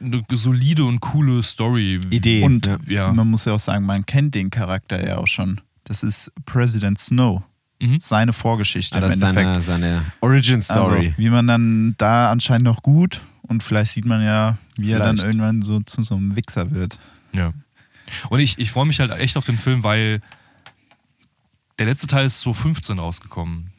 eine 0.00 0.24
solide 0.32 0.84
und 0.84 1.00
coole 1.00 1.42
Story. 1.42 2.00
Idee. 2.10 2.42
Und 2.42 2.70
ja. 2.86 3.12
Man 3.12 3.28
muss 3.28 3.44
ja 3.44 3.52
auch 3.54 3.60
sagen, 3.60 3.84
man 3.84 4.06
kennt 4.06 4.34
den 4.34 4.50
Charakter 4.50 5.06
ja 5.06 5.18
auch 5.18 5.26
schon. 5.26 5.60
Das 5.84 6.02
ist 6.02 6.30
President 6.46 6.98
Snow. 6.98 7.42
Mhm. 7.80 7.98
Seine 7.98 8.32
Vorgeschichte 8.34 8.98
Ah, 8.98 9.06
im 9.06 9.12
Endeffekt. 9.12 9.62
seine, 9.62 9.62
seine 9.62 10.04
Origin 10.20 10.60
Story. 10.60 11.06
Also, 11.08 11.18
wie 11.18 11.30
man 11.30 11.46
dann 11.46 11.94
da 11.98 12.30
anscheinend 12.30 12.64
noch 12.64 12.82
gut 12.82 13.20
und 13.42 13.62
vielleicht 13.62 13.92
sieht 13.92 14.04
man 14.04 14.22
ja, 14.22 14.58
wie 14.76 14.92
er 14.92 14.98
dann 14.98 15.16
Vielleicht. 15.16 15.26
irgendwann 15.26 15.62
so 15.62 15.80
zu 15.80 16.02
so 16.02 16.16
einem 16.16 16.36
Wichser 16.36 16.70
wird. 16.70 16.98
Ja. 17.32 17.52
Und 18.28 18.40
ich, 18.40 18.58
ich 18.58 18.70
freue 18.70 18.86
mich 18.86 19.00
halt 19.00 19.10
echt 19.12 19.36
auf 19.36 19.44
den 19.44 19.58
Film, 19.58 19.84
weil 19.84 20.20
der 21.78 21.86
letzte 21.86 22.06
Teil 22.06 22.26
ist 22.26 22.40
2015 22.40 22.98
rausgekommen. 22.98 23.72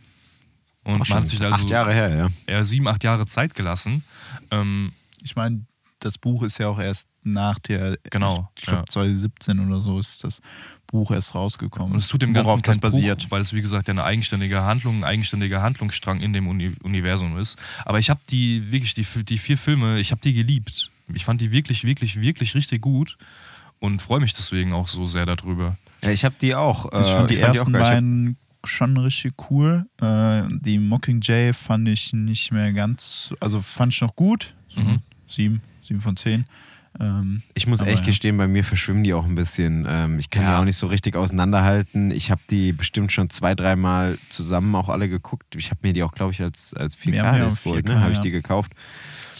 Und 0.84 0.98
man 1.10 1.20
hat 1.20 1.30
sich 1.30 1.42
also 1.42 1.54
acht 1.62 1.70
Jahre 1.70 1.94
her, 1.94 2.16
ja. 2.16 2.30
eher 2.48 2.66
sieben, 2.66 2.88
acht 2.88 3.04
Jahre 3.04 3.28
Zeit 3.28 3.54
gelassen. 3.54 4.04
Ähm, 4.50 4.94
Ich 5.22 5.36
meine, 5.36 5.66
das 6.00 6.18
Buch 6.18 6.42
ist 6.42 6.58
ja 6.58 6.68
auch 6.68 6.80
erst 6.80 7.08
nach 7.24 7.60
der, 7.60 7.98
Genau, 8.10 8.50
ich 8.58 8.64
glaube 8.66 8.80
ja. 8.80 8.86
2017 8.88 9.60
oder 9.60 9.80
so 9.80 10.00
ist 10.00 10.24
das 10.24 10.42
Buch 10.92 11.12
erst 11.12 11.34
rausgekommen. 11.34 11.94
und 11.94 11.98
es 12.00 12.08
tut 12.08 12.22
dem 12.22 12.36
worauf 12.36 12.48
Ganzen 12.62 12.62
das 12.64 12.76
kein 12.76 12.82
basiert. 12.82 13.20
Bruch, 13.24 13.32
weil 13.32 13.42
es 13.42 13.54
wie 13.54 13.62
gesagt 13.62 13.88
ja 13.88 13.94
eine 13.94 14.04
eigenständige 14.04 14.62
Handlung, 14.64 15.00
ein 15.00 15.04
eigenständiger 15.04 15.62
Handlungsstrang 15.62 16.20
in 16.22 16.34
dem 16.34 16.48
Uni 16.48 16.74
Universum 16.84 17.38
ist. 17.38 17.58
Aber 17.86 18.00
ich 18.00 18.10
habe 18.10 18.20
die 18.30 18.72
wirklich 18.72 18.94
die, 18.94 19.06
die 19.24 19.38
vier 19.38 19.58
Filme, 19.58 20.00
ich 20.00 20.12
habe 20.12 20.22
die 20.22 20.34
geliebt. 20.34 20.92
Ich 21.14 21.26
fand 21.26 21.42
die 21.42 21.52
wirklich, 21.52 21.84
wirklich, 21.84 22.22
wirklich 22.22 22.54
richtig 22.56 22.82
gut 22.82 23.18
und 23.80 24.02
freue 24.02 24.20
mich 24.20 24.34
deswegen 24.34 24.74
auch 24.74 24.88
so 24.88 25.06
sehr 25.06 25.26
darüber. 25.26 25.78
ja 26.04 26.12
ich 26.12 26.24
habe 26.24 26.36
die 26.40 26.54
auch. 26.56 26.86
Ich 26.86 27.00
äh, 27.10 27.16
fand 27.16 27.30
die 27.32 27.38
auch 27.44 27.48
ersten 27.48 27.72
geil. 27.74 27.82
Ich 27.82 27.88
hab- 27.88 27.94
beiden 27.94 28.38
schon 28.64 28.96
richtig 28.98 29.34
cool. 29.50 29.86
Äh, 30.00 30.44
die 30.62 30.78
Mockingjay 30.78 31.54
fand 31.54 31.88
ich 31.88 32.14
nicht 32.14 32.52
mehr 32.52 32.72
ganz, 32.74 33.34
also 33.40 33.62
fand 33.62 33.92
ich 33.94 34.02
noch 34.02 34.16
gut. 34.16 34.54
So 34.70 34.82
Mhm. 34.82 35.00
sieben, 35.28 35.62
sieben 35.82 36.00
von 36.02 36.16
zehn. 36.16 36.46
Ähm, 37.00 37.42
Ich 37.54 37.68
muss 37.68 37.82
echt 37.82 38.02
ja. 38.02 38.06
gestehen, 38.08 38.38
bei 38.38 38.48
mir 38.48 38.64
verschwimmen 38.64 39.04
die 39.04 39.14
auch 39.14 39.26
ein 39.26 39.36
bisschen. 39.36 39.86
Ähm, 39.90 40.20
ich 40.20 40.30
kann 40.30 40.44
Ja. 40.44 40.56
die 40.56 40.62
auch 40.62 40.66
nicht 40.66 40.78
so 40.78 40.88
richtig 40.88 41.16
auseinanderhalten. 41.16 42.12
Ich 42.12 42.32
habe 42.32 42.42
die 42.50 42.74
bestimmt 42.74 43.12
schon 43.12 43.30
zwei, 43.30 43.56
dreimal 43.56 44.18
zusammen 44.30 44.76
auch 44.76 44.90
alle 44.90 45.08
geguckt. 45.08 45.56
Ich 45.56 45.70
habe 45.72 45.80
mir 45.84 45.94
die 45.94 46.04
auch, 46.04 46.14
glaube 46.14 46.34
ich, 46.34 46.42
als, 46.42 46.74
als 46.74 46.98
Wir 47.06 47.24
haben 47.24 47.38
ja 47.38 47.48
4K 47.48 47.48
auch 47.48 47.76
ne, 47.76 47.82
4K, 47.82 48.00
habe 48.02 48.12
ich 48.14 48.20
die 48.20 48.32
gekauft. 48.32 48.74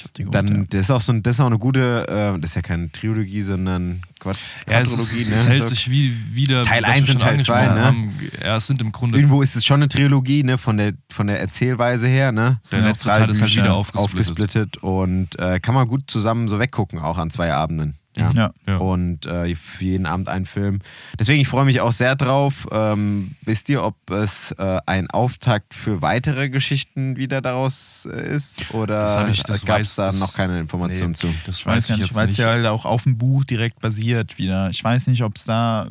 Ich 0.02 0.06
hab 0.06 0.14
die 0.16 0.24
geholt, 0.24 0.36
Dann, 0.36 0.56
ja. 0.62 0.66
das 0.70 0.82
ist 0.82 0.92
auch 0.92 1.02
so 1.02 1.14
ein, 1.14 1.24
das 1.24 1.36
ist 1.36 1.40
auch 1.40 1.46
eine 1.46 1.60
gute, 1.60 2.08
äh, 2.08 2.40
das 2.40 2.52
ist 2.52 2.56
ja 2.56 2.62
keine 2.62 2.92
Trilogie, 2.92 3.42
sondern 3.42 4.02
Quad 4.20 4.38
Ja, 4.70 4.82
es, 4.82 4.92
ist, 4.92 5.30
ne? 5.30 5.36
es 5.36 5.48
hält 5.48 5.66
sich 5.66 5.90
wie 5.90 6.14
wieder 6.34 6.64
Teil 6.64 6.84
was 6.84 6.90
wir 6.90 6.96
eins 6.96 7.08
schon 7.08 7.16
und 7.16 7.22
Teil 7.22 7.44
zwei, 7.44 7.68
angesprochen 7.68 7.76
ne? 7.76 7.86
haben. 7.86 8.32
Ja, 8.44 8.56
es 8.58 8.68
sind 8.68 8.82
im 8.82 8.92
Grunde 8.92 9.18
Irgendwo 9.18 9.42
ist 9.42 9.56
es 9.56 9.66
schon 9.66 9.78
eine 9.78 9.88
Trilogie, 9.88 10.44
ne, 10.44 10.58
von 10.58 10.78
der, 10.78 10.94
von 11.10 11.28
der 11.28 11.40
Erzählweise 11.40 12.08
her, 12.08 12.32
ne? 12.32 12.60
der 12.72 12.82
letzte 12.82 13.10
Teil 13.10 13.30
ist 13.30 13.42
halt 13.42 13.56
wieder 13.56 13.74
aufgesplittet. 13.74 14.30
Aufgesplittet 14.30 14.78
und 14.78 15.40
äh, 15.40 15.60
kann 15.60 15.76
man 15.76 15.88
gut 15.88 16.10
zusammen 16.10 16.48
so 16.48 16.60
weggucken, 16.60 17.00
auch 17.00 17.18
an 17.18 17.30
zwei 17.30 17.54
Abenden. 17.54 17.96
Ja. 18.18 18.32
Ja. 18.34 18.52
Ja. 18.68 18.78
Und 18.78 19.26
äh, 19.26 19.56
für 19.56 19.84
jeden 19.86 20.06
Abend 20.06 20.28
einen 20.28 20.46
Film. 20.46 20.80
Deswegen, 21.18 21.42
ich 21.42 21.48
freue 21.48 21.66
mich 21.66 21.80
auch 21.82 21.92
sehr 21.94 22.16
drauf. 22.16 22.68
Ähm, 22.72 23.36
wisst 23.46 23.70
ihr, 23.70 23.84
ob 23.84 23.96
es 24.12 24.52
äh, 24.54 24.80
ein 24.86 25.10
Auftakt 25.10 25.74
für 25.74 26.02
weitere 26.02 26.50
Geschichten 26.50 27.16
wieder 27.16 27.42
daraus 27.42 28.08
äh, 28.12 28.36
ist? 28.36 28.74
Oder 28.74 29.06
gab 29.06 29.28
weiß- 29.30 29.80
es 29.82 29.96
da 29.96 30.08
das- 30.08 30.20
noch 30.20 30.34
keine 30.34 30.60
Informationen 30.60 31.12
Nee, 31.12 31.16
zu? 31.18 31.28
Das 31.46 31.60
Ich 31.60 31.66
weiß 31.66 31.88
ja 31.88 31.98
nicht, 31.98 32.14
weil 32.16 32.30
es 32.30 32.38
ja 32.38 32.48
halt 32.48 32.66
auch 32.68 32.86
auf 32.86 33.04
dem 33.04 33.18
Buch 33.18 33.46
direkt 33.46 33.80
basiert 33.80 34.38
wieder. 34.38 34.70
Ich 34.70 34.84
weiß 34.84 35.08
nicht, 35.08 35.24
ob 35.24 35.38
es 35.38 35.46
da 35.46 35.88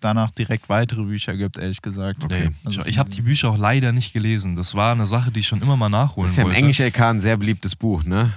danach 0.00 0.30
direkt 0.32 0.68
weitere 0.68 1.02
Bücher 1.04 1.34
gibt, 1.34 1.56
ehrlich 1.56 1.80
gesagt. 1.80 2.30
Nee. 2.30 2.50
Also 2.64 2.82
ich 2.82 2.88
ich 2.88 2.98
habe 2.98 3.08
die 3.08 3.22
Bücher 3.22 3.48
auch 3.50 3.56
leider 3.56 3.90
nicht 3.92 4.12
gelesen. 4.12 4.54
Das 4.54 4.74
war 4.74 4.92
eine 4.92 5.06
Sache, 5.06 5.30
die 5.30 5.40
ich 5.40 5.46
schon 5.46 5.62
immer 5.62 5.78
mal 5.78 5.88
nachholen 5.88 6.24
Das 6.26 6.32
ist 6.32 6.36
ja 6.36 6.42
im 6.42 6.48
wollte. 6.48 6.58
Englisch 6.58 6.80
LK 6.80 7.00
ein 7.00 7.20
sehr 7.22 7.38
beliebtes 7.38 7.74
Buch, 7.74 8.04
ne? 8.04 8.30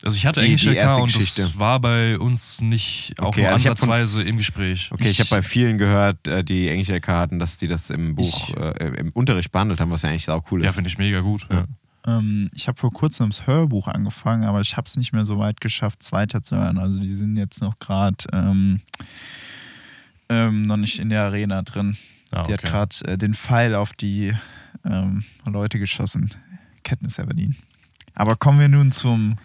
Ich, 0.00 0.04
also 0.06 0.16
ich 0.16 0.26
hatte 0.26 0.40
die- 0.40 0.46
Englisch 0.46 0.62
die 0.62 0.68
LK 0.70 0.76
erste 0.76 1.02
und 1.02 1.12
Geschichte. 1.12 1.42
das 1.42 1.58
war 1.58 1.80
bei 1.80 2.18
uns 2.18 2.60
nicht 2.60 3.14
auch 3.18 3.28
Okay, 3.28 3.42
nur 3.42 3.50
also 3.50 3.62
ich 3.64 3.68
hab 3.68 3.78
von- 3.78 3.90
ansatzweise 3.90 4.22
im 4.22 4.36
Gespräch. 4.36 4.90
Okay, 4.92 5.08
ich 5.10 5.18
habe 5.20 5.30
bei 5.30 5.42
vielen 5.42 5.76
gehört, 5.78 6.26
äh, 6.28 6.44
die 6.44 6.68
Englisch 6.68 6.88
LK 6.90 7.08
hatten, 7.08 7.38
dass 7.38 7.56
die 7.56 7.66
das 7.66 7.90
im 7.90 8.14
Buch, 8.14 8.54
äh, 8.56 8.88
im 8.96 9.10
Unterricht 9.12 9.50
behandelt 9.52 9.80
haben, 9.80 9.90
was 9.90 10.02
ja 10.02 10.10
eigentlich 10.10 10.28
auch 10.30 10.44
cool 10.52 10.60
ist. 10.60 10.66
Ja, 10.66 10.72
finde 10.72 10.88
ich 10.88 10.98
mega 10.98 11.20
gut. 11.20 11.46
Ja. 11.50 11.64
ähm, 12.06 12.48
ich 12.54 12.68
habe 12.68 12.78
vor 12.78 12.92
kurzem 12.92 13.28
das 13.30 13.46
Hörbuch 13.48 13.88
angefangen, 13.88 14.44
aber 14.44 14.60
ich 14.60 14.76
habe 14.76 14.86
es 14.86 14.96
nicht 14.96 15.12
mehr 15.12 15.24
so 15.24 15.38
weit 15.40 15.60
geschafft, 15.60 15.98
es 16.02 16.12
weiterzuhören. 16.12 16.78
Also 16.78 17.00
die 17.00 17.12
sind 17.14 17.36
jetzt 17.36 17.60
noch 17.60 17.78
gerade 17.80 18.16
ähm, 18.32 18.80
ähm, 20.28 20.66
noch 20.66 20.76
nicht 20.76 20.98
in 20.98 21.08
der 21.10 21.22
Arena 21.22 21.62
drin. 21.62 21.96
Ah, 22.30 22.42
Die 22.44 22.52
hat 22.52 22.60
okay. 22.60 22.70
gerade 22.70 23.12
äh, 23.12 23.18
den 23.18 23.34
Pfeil 23.34 23.74
auf 23.74 23.92
die 23.94 24.32
ähm, 24.84 25.24
Leute 25.46 25.78
geschossen. 25.78 26.30
Kenntnis 26.84 27.18
Aberdeen. 27.18 27.56
Aber 28.14 28.36
kommen 28.36 28.60
wir 28.60 28.68
nun 28.68 28.92
zum 28.92 29.36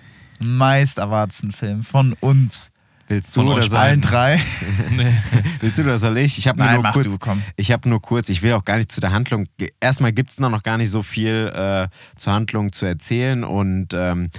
meist 0.43 0.97
erwartetsten 0.97 1.51
Film 1.51 1.83
von 1.83 2.13
uns. 2.19 2.71
Willst 3.09 3.35
du 3.35 3.41
Von 3.41 3.49
oder 3.49 3.79
Allen 3.79 4.01
drei. 4.01 4.39
Nee. 4.91 5.13
willst 5.59 5.77
du 5.77 5.83
oder 5.83 5.99
soll 5.99 6.17
ich? 6.17 6.37
Ich 6.37 6.47
habe 6.47 6.63
nur 6.63 6.81
mach 6.81 6.93
kurz, 6.93 7.07
du. 7.07 7.17
Ich 7.57 7.71
habe 7.71 7.89
nur 7.89 8.01
kurz, 8.01 8.29
ich 8.29 8.41
will 8.41 8.53
auch 8.53 8.63
gar 8.63 8.77
nicht 8.77 8.91
zu 8.91 9.01
der 9.01 9.11
Handlung. 9.11 9.47
Erstmal 9.79 10.13
gibt 10.13 10.29
es 10.29 10.39
noch 10.39 10.63
gar 10.63 10.77
nicht 10.77 10.89
so 10.89 11.03
viel 11.03 11.51
äh, 11.53 11.87
zur 12.15 12.33
Handlung 12.33 12.71
zu 12.71 12.85
erzählen 12.85 13.43
und 13.43 13.93
ähm, 13.93 14.29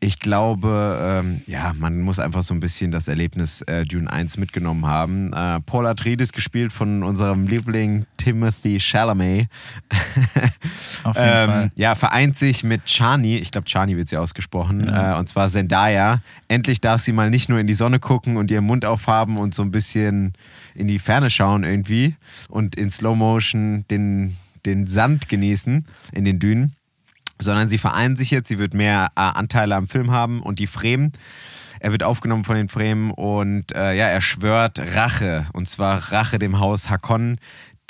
ich 0.00 0.18
glaube, 0.20 0.98
ähm, 1.00 1.40
ja, 1.46 1.72
man 1.78 2.00
muss 2.00 2.18
einfach 2.18 2.42
so 2.42 2.52
ein 2.52 2.60
bisschen 2.60 2.90
das 2.90 3.08
Erlebnis 3.08 3.62
äh, 3.62 3.84
Dune 3.86 4.10
1 4.10 4.36
mitgenommen 4.36 4.86
haben. 4.86 5.32
Äh, 5.32 5.60
Paul 5.60 5.86
Atreides 5.86 6.32
gespielt 6.32 6.72
von 6.72 7.02
unserem 7.02 7.46
Liebling 7.46 8.04
Timothy 8.18 8.78
Chalamet. 8.80 9.48
Auf 11.04 11.16
jeden 11.16 11.28
ähm, 11.28 11.48
Fall. 11.48 11.72
Ja, 11.76 11.94
vereint 11.94 12.36
sich 12.36 12.64
mit 12.64 12.84
Chani, 12.84 13.36
ich 13.38 13.50
glaube 13.50 13.66
Chani 13.66 13.96
wird 13.96 14.08
sie 14.08 14.16
ausgesprochen, 14.18 14.86
Ja. 14.86 15.14
äh, 15.14 15.18
und 15.18 15.28
zwar 15.28 15.48
Zendaya. 15.48 16.20
Endlich 16.48 16.80
darf 16.80 17.00
sie 17.00 17.12
mal 17.12 17.30
nicht 17.30 17.48
nur 17.48 17.58
in 17.58 17.66
die 17.66 17.74
Sonne 17.74 17.98
gucken 17.98 18.36
und 18.36 18.50
ihren 18.50 18.64
Mund 18.64 18.84
aufhaben 18.84 19.38
und 19.38 19.54
so 19.54 19.62
ein 19.62 19.70
bisschen 19.70 20.34
in 20.74 20.86
die 20.86 20.98
Ferne 20.98 21.30
schauen 21.30 21.64
irgendwie 21.64 22.14
und 22.48 22.74
in 22.74 22.90
Slow 22.90 23.16
Motion 23.16 23.84
den, 23.90 24.36
den 24.66 24.86
Sand 24.86 25.28
genießen 25.28 25.86
in 26.12 26.24
den 26.24 26.38
Dünen, 26.38 26.74
sondern 27.40 27.68
sie 27.68 27.78
vereinen 27.78 28.16
sich 28.16 28.30
jetzt, 28.30 28.48
sie 28.48 28.58
wird 28.58 28.74
mehr 28.74 29.08
äh, 29.16 29.20
Anteile 29.20 29.76
am 29.76 29.86
Film 29.86 30.10
haben 30.10 30.42
und 30.42 30.58
die 30.58 30.66
Fremen. 30.66 31.12
Er 31.80 31.92
wird 31.92 32.02
aufgenommen 32.02 32.44
von 32.44 32.56
den 32.56 32.68
Fremen 32.68 33.10
und 33.10 33.74
äh, 33.74 33.94
ja, 33.94 34.06
er 34.06 34.20
schwört 34.20 34.80
Rache 34.94 35.46
und 35.52 35.68
zwar 35.68 36.12
Rache 36.12 36.38
dem 36.38 36.58
Haus 36.58 36.88
Hakon, 36.88 37.38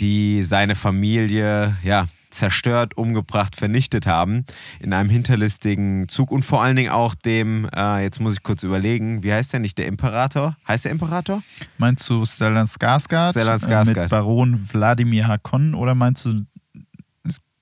die 0.01 0.42
seine 0.42 0.74
Familie 0.74 1.76
ja 1.84 2.07
zerstört, 2.34 2.97
umgebracht, 2.97 3.57
vernichtet 3.57 4.07
haben 4.07 4.45
in 4.80 4.92
einem 4.92 5.09
hinterlistigen 5.09 6.09
Zug 6.09 6.30
und 6.30 6.45
vor 6.45 6.62
allen 6.62 6.76
Dingen 6.76 6.90
auch 6.90 7.14
dem, 7.14 7.68
äh, 7.74 8.03
jetzt 8.03 8.20
muss 8.20 8.34
ich 8.34 8.42
kurz 8.42 8.62
überlegen, 8.62 9.22
wie 9.22 9.32
heißt 9.32 9.53
der 9.53 9.61
nicht, 9.61 9.78
der 9.78 9.86
Imperator? 9.86 10.57
Heißt 10.66 10.84
der 10.84 10.92
Imperator? 10.92 11.42
Meinst 11.78 12.09
du 12.11 12.24
Stellan 12.24 12.66
Skarsgård, 12.66 13.30
Stellan 13.30 13.61
äh, 13.61 13.64
Skarsgård. 13.64 14.01
mit 14.03 14.11
Baron 14.11 14.68
Wladimir 14.72 15.28
Hakon 15.28 15.74
oder 15.74 15.95
meinst 15.95 16.26
du, 16.26 16.45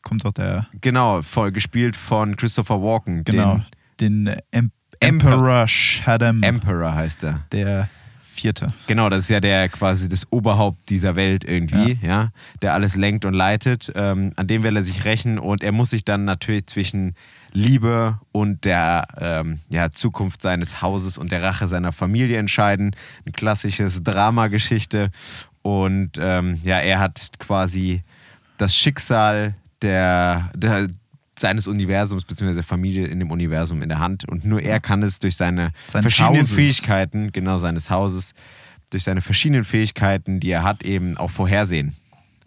kommt 0.03 0.25
doch 0.25 0.33
der, 0.33 0.67
Genau, 0.81 1.23
voll 1.23 1.53
gespielt 1.53 1.97
von 1.97 2.37
Christopher 2.37 2.83
Walken. 2.83 3.25
genau, 3.25 3.61
den, 4.01 4.27
Em 4.51 4.71
Emperor. 5.01 5.33
Emperor 5.33 5.69
Shaddam, 5.69 6.41
Den 6.41 6.55
Emperor 6.57 6.95
heißt 6.95 7.25
er. 7.25 7.41
der 7.51 7.89
Vierte. 8.35 8.69
Genau, 8.87 9.09
das 9.11 9.25
ist 9.25 9.29
ja 9.31 9.41
der 9.41 9.69
quasi 9.69 10.09
das 10.09 10.31
Oberhaupt 10.33 10.89
dieser 10.89 11.17
Welt 11.17 11.45
irgendwie, 11.45 11.99
ja, 12.03 12.31
der 12.63 12.73
alles 12.73 12.97
lenkt 12.97 13.25
und 13.27 13.35
leitet. 13.35 13.93
Ähm, 13.95 14.33
an 14.37 14.47
dem 14.47 14.63
will 14.63 14.75
er 14.77 14.83
sich 14.83 15.05
rächen 15.05 15.39
und 15.39 15.63
er 15.63 15.73
muss 15.73 15.91
sich 15.91 16.05
dann 16.05 16.25
natürlich 16.25 16.67
zwischen 16.67 17.15
Liebe 17.53 18.19
und 18.33 18.65
der 18.65 19.07
ähm, 19.21 19.61
ja, 19.69 19.93
Zukunft 19.93 20.41
seines 20.41 20.81
Hauses 20.81 21.19
und 21.19 21.31
der 21.31 21.43
Rache 21.43 21.67
seiner 21.69 21.93
Familie 21.93 22.39
entscheiden. 22.39 22.97
Ein 23.27 23.33
klassisches 23.33 24.03
Dramageschichte. 24.03 25.11
Und 25.61 26.13
ähm, 26.19 26.59
ja, 26.65 26.79
er 26.79 27.01
hat 27.01 27.33
quasi 27.39 28.03
das 28.57 28.75
Schicksal 28.75 29.55
der, 29.83 30.51
der, 30.55 30.89
seines 31.39 31.67
Universums 31.67 32.25
bzw. 32.25 32.55
der 32.55 32.63
Familie 32.63 33.07
in 33.07 33.19
dem 33.19 33.31
Universum 33.31 33.83
in 33.83 33.89
der 33.89 33.99
Hand. 33.99 34.29
Und 34.29 34.45
nur 34.45 34.63
er 34.63 34.81
kann 34.81 35.03
es 35.03 35.19
durch 35.19 35.37
seine 35.37 35.73
Seines 35.91 36.15
verschiedenen 36.15 36.41
Hauses. 36.43 36.55
Fähigkeiten, 36.55 37.33
genau 37.33 37.59
seines 37.59 37.91
Hauses, 37.91 38.35
durch 38.91 39.05
seine 39.05 39.21
verschiedenen 39.21 39.65
Fähigkeiten, 39.65 40.41
die 40.41 40.51
er 40.51 40.63
hat, 40.63 40.83
eben 40.83 41.17
auch 41.17 41.31
vorhersehen. 41.31 41.95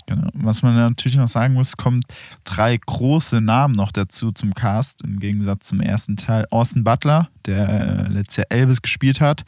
Genau. 0.08 0.30
Was 0.34 0.62
man 0.62 0.76
natürlich 0.76 1.18
noch 1.18 1.28
sagen 1.28 1.56
muss, 1.56 1.78
kommt 1.78 2.06
drei 2.44 2.78
große 2.78 3.42
Namen 3.42 3.76
noch 3.76 3.92
dazu 3.92 4.32
zum 4.32 4.54
Cast, 4.54 5.02
im 5.02 5.20
Gegensatz 5.20 5.68
zum 5.68 5.82
ersten 5.82 6.16
Teil. 6.16 6.46
Austin 6.52 6.84
Butler, 6.84 7.30
der 7.48 8.06
äh, 8.06 8.08
letztes 8.10 8.38
Jahr 8.38 8.46
Elvis 8.50 8.84
gespielt 8.84 9.20
hat, 9.20 9.46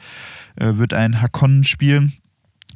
äh, 0.56 0.74
wird 0.74 0.94
einen 0.94 1.22
Hakonnen 1.22 1.62
spielen. 1.62 2.14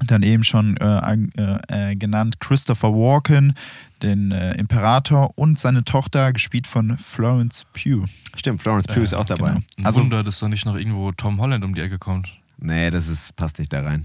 Dann 0.07 0.23
eben 0.23 0.45
schon 0.45 0.77
äh, 0.79 1.17
äh, 1.37 1.91
äh, 1.93 1.97
genannt 1.97 2.41
Christopher 2.41 2.93
Walken, 2.93 3.55
den 4.03 4.33
äh, 4.33 4.55
Imperator 4.55 5.37
und 5.39 5.59
seine 5.59 5.85
Tochter, 5.85 6.33
gespielt 6.33 6.67
von 6.67 6.99
Florence 6.99 7.65
Pugh. 7.73 8.07
Stimmt, 8.37 8.61
Florence 8.63 8.87
Pugh 8.87 9.03
ist 9.03 9.15
auch 9.15 9.25
dabei. 9.25 9.51
genau. 9.51 9.61
Ein 9.79 9.87
Also- 9.87 10.01
Wunder, 10.01 10.23
dass 10.25 10.39
da 10.41 10.49
nicht 10.49 10.65
noch 10.67 10.77
irgendwo 10.77 11.13
Tom 11.13 11.41
Holland 11.41 11.65
um 11.65 11.75
die 11.75 11.81
Ecke 11.83 11.99
kommt. 11.99 12.35
Nee, 12.59 12.91
das 12.91 13.09
ist, 13.09 13.35
passt 13.37 13.59
nicht 13.59 13.73
da 13.73 13.83
rein. 13.83 14.05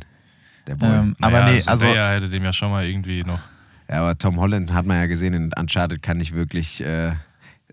Der 0.68 0.76
Boy. 0.76 0.90
Ähm, 0.90 1.16
aber 1.22 1.42
Naja, 1.42 1.52
nee, 1.54 1.64
also 1.66 1.86
Zendaya 1.86 2.12
hätte 2.14 2.30
dem 2.30 2.44
ja 2.44 2.52
schon 2.54 2.72
mal 2.72 2.86
irgendwie 2.86 3.24
noch. 3.24 3.40
Ja, 3.90 4.02
aber 4.02 4.18
Tom 4.18 4.38
Holland 4.40 4.74
hat 4.74 4.86
man 4.86 4.98
ja 4.98 5.06
gesehen, 5.06 5.34
in 5.34 5.52
Uncharted 5.58 6.02
kann 6.04 6.18
nicht 6.18 6.34
wirklich, 6.36 6.82
äh, 6.82 7.10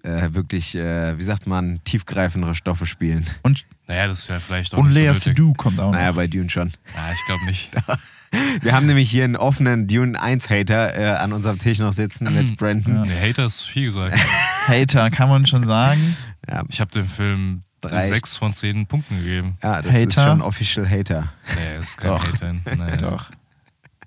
äh, 0.05 0.33
wirklich, 0.33 0.77
äh, 0.77 1.19
wie 1.19 1.23
sagt 1.25 1.47
man, 1.47 1.81
tiefgreifendere 1.85 2.55
Stoffe 2.55 2.87
spielen. 2.87 3.27
und, 3.43 3.65
Naja, 3.89 4.07
das 4.07 4.21
ist 4.21 4.29
ja 4.29 4.39
vielleicht 4.41 4.75
auch 4.75 4.79
und 4.79 4.91
Lea. 4.93 5.13
Seydoux 5.13 5.55
kommt 5.55 5.81
auch 5.81 5.91
Naja, 5.93 6.09
noch. 6.09 6.17
bei 6.17 6.27
Dune 6.29 6.49
schon. 6.51 6.69
Ja, 6.95 7.11
ich 7.13 7.27
glaube 7.27 7.45
nicht. 7.47 7.71
Wir 8.63 8.73
haben 8.75 8.87
nämlich 8.87 9.11
hier 9.11 9.25
einen 9.25 9.37
offenen 9.37 9.87
Dune 9.87 10.21
1 10.21 10.51
Hater 10.51 10.97
äh, 10.99 11.07
an 11.17 11.33
unserem 11.33 11.59
Tisch 11.59 11.79
noch 11.79 11.93
sitzen 11.93 12.33
mit 12.35 12.57
Brandon. 12.57 13.03
Nee, 13.03 13.29
Hater 13.31 13.47
ist 13.47 13.63
viel 13.63 13.85
gesagt. 13.87 14.19
Hater, 14.69 15.11
kann 15.11 15.29
man 15.29 15.47
schon 15.47 15.65
sagen. 15.65 16.17
Ja, 16.49 16.63
Ich 16.69 16.81
habe 16.81 16.91
dem 16.91 17.09
Film 17.09 17.63
Drei. 17.81 18.07
sechs 18.07 18.37
von 18.37 18.53
zehn 18.55 18.87
Punkten 18.87 19.19
gegeben. 19.19 19.59
ja 19.63 19.83
das 19.83 19.95
ist 19.95 20.17
Hater? 20.17 20.31
schon 20.31 20.43
Official 20.43 20.89
Hater. 20.89 21.33
Nee, 21.57 21.77
das 21.79 21.89
ist 21.89 21.97
kein 21.99 22.11
Doch. 22.11 22.27
Hater. 22.27 22.53
Nee. 22.53 22.97
Doch. 22.99 23.31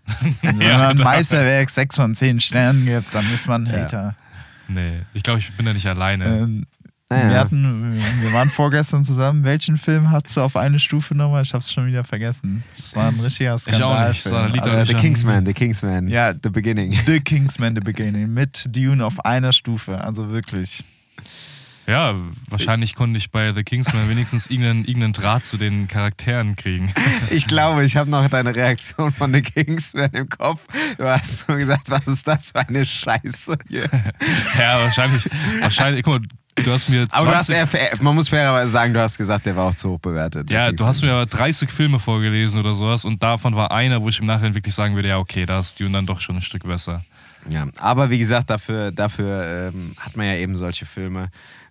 Wenn 0.41 0.61
Ja, 0.61 0.78
man. 0.80 0.97
Meisterwerk 0.97 1.69
6 1.69 1.95
von 1.95 2.15
10 2.15 2.39
Sternen 2.39 2.86
gibt, 2.86 3.13
dann 3.13 3.32
ist 3.34 3.47
man 3.47 3.67
ein 3.67 3.73
Ja. 3.73 3.80
Hater. 3.82 4.15
Nee, 4.69 5.01
ich 5.13 5.23
glaube, 5.23 5.39
ich 5.39 5.51
bin 5.53 5.65
da 5.65 5.73
nicht 5.73 5.88
alleine. 5.88 6.25
Ähm, 6.25 6.65
Naja. 7.10 7.30
wir, 7.30 7.39
hatten, 7.39 8.01
wir 8.22 8.34
waren 8.34 8.49
vorgestern 8.49 9.05
zusammen. 9.05 9.45
Welchen 9.45 9.78
Film 9.78 10.12
hast 10.12 10.36
du 10.36 10.41
auf 10.41 10.58
eine 10.58 10.78
Stufe 10.78 11.16
nochmal? 11.16 11.43
Ich 11.43 11.53
hab's 11.53 11.72
schon 11.72 11.88
wieder 11.88 12.03
vergessen. 12.03 12.66
Das 12.76 12.95
war 12.97 13.08
ein 13.08 13.20
richtiger 13.22 13.55
auch 13.55 13.60
Skandal. 13.60 14.10
nicht. 14.10 14.26
Das 14.26 14.32
war 14.34 14.43
ein 14.43 14.51
Lied 14.51 14.62
Also, 14.64 14.78
nicht 14.78 14.88
The 14.89 14.95
an- 14.95 15.01
Kingsman, 15.01 15.45
The 15.45 15.53
Kingsman. 15.53 16.08
Ja. 16.10 16.34
The 16.34 16.49
Beginning. 16.49 16.99
The 17.05 17.22
Kingsman 17.22 17.76
The 17.76 17.82
Beginning 17.82 18.34
mit 18.34 18.66
Dune 18.76 19.05
auf 19.05 19.24
einer 19.24 19.53
Stufe. 19.53 20.01
Also 20.03 20.30
wirklich. 20.32 20.84
Ja, 21.89 22.16
wahrscheinlich 22.49 22.95
konnte 22.95 23.18
ich 23.18 23.32
bei 23.32 23.53
The 23.53 23.64
Kingsman 23.64 24.10
wenigstens 24.10 24.47
irgendeinen, 24.47 24.84
irgendeinen 24.84 25.14
Draht 25.14 25.45
zu 25.45 25.55
den 25.55 25.88
Charakteren 25.88 26.58
kriegen. 26.58 26.93
Ich 27.30 27.47
glaube, 27.47 27.86
ich 27.86 27.95
habe 27.95 28.10
noch 28.10 28.28
deine 28.28 28.53
Reaktion 28.53 29.14
von 29.14 29.34
The 29.34 29.41
Kingsman 29.41 30.10
im 30.12 30.28
Kopf. 30.28 30.60
Du 30.97 31.05
hast 31.05 31.47
nur 31.47 31.58
gesagt, 31.58 31.89
was 31.89 32.05
ist 32.08 32.28
das 32.28 32.51
für 32.51 32.68
eine 32.68 32.84
Scheiße 32.84 33.58
hier. 33.70 33.89
ja, 34.60 34.80
wahrscheinlich. 34.82 35.24
Wahrscheinlich, 35.62 36.03
guck 36.03 36.20
mal, 36.22 36.28
du 36.64 36.72
hast 36.72 36.89
mir 36.89 37.08
20, 37.08 37.14
Aber 37.14 37.32
du 37.32 37.38
hast, 37.38 37.49
eher, 37.49 37.68
man 38.01 38.16
muss 38.16 38.30
fairerweise 38.30 38.72
sagen, 38.72 38.93
du 38.93 39.01
hast 39.01 39.18
gesagt, 39.18 39.45
der 39.45 39.55
war 39.55 39.66
auch 39.66 39.74
zu 39.74 39.91
hoch 39.91 39.99
bewertet. 39.99 40.49
ja, 40.49 40.72
du 40.72 40.86
hast 40.86 41.01
mir 41.01 41.12
aber 41.12 41.26
30 41.26 41.72
Filme 41.72 41.99
vorgelesen 41.99 42.60
oder 42.60 42.76
sowas 42.76 43.05
und 43.05 43.22
davon 43.22 43.55
war 43.55 43.72
einer, 43.72 44.01
wo 44.01 44.10
ich 44.10 44.20
im 44.20 44.26
Nachhinein 44.26 44.55
wirklich 44.55 44.74
sagen 44.74 44.95
würde, 44.95 45.10
ja, 45.10 45.18
okay, 45.18 45.45
da 45.45 45.60
ist 45.60 45.80
Dune 45.80 45.91
dann 45.91 46.05
doch 46.05 46.22
schon 46.22 46.36
ein 46.38 46.41
Stück 46.41 46.64
besser. 46.64 47.01
Ja, 47.49 47.68
aber 47.78 48.10
wie 48.10 48.20
gesagt, 48.20 48.49
dafür, 48.49 48.91
dafür 48.91 49.72
ähm, 49.74 49.93
hat 49.97 50.18
man 50.18 50.26
ja 50.26 50.36
eben 50.36 50.58
solche 50.58 50.86
Filme. 50.86 51.30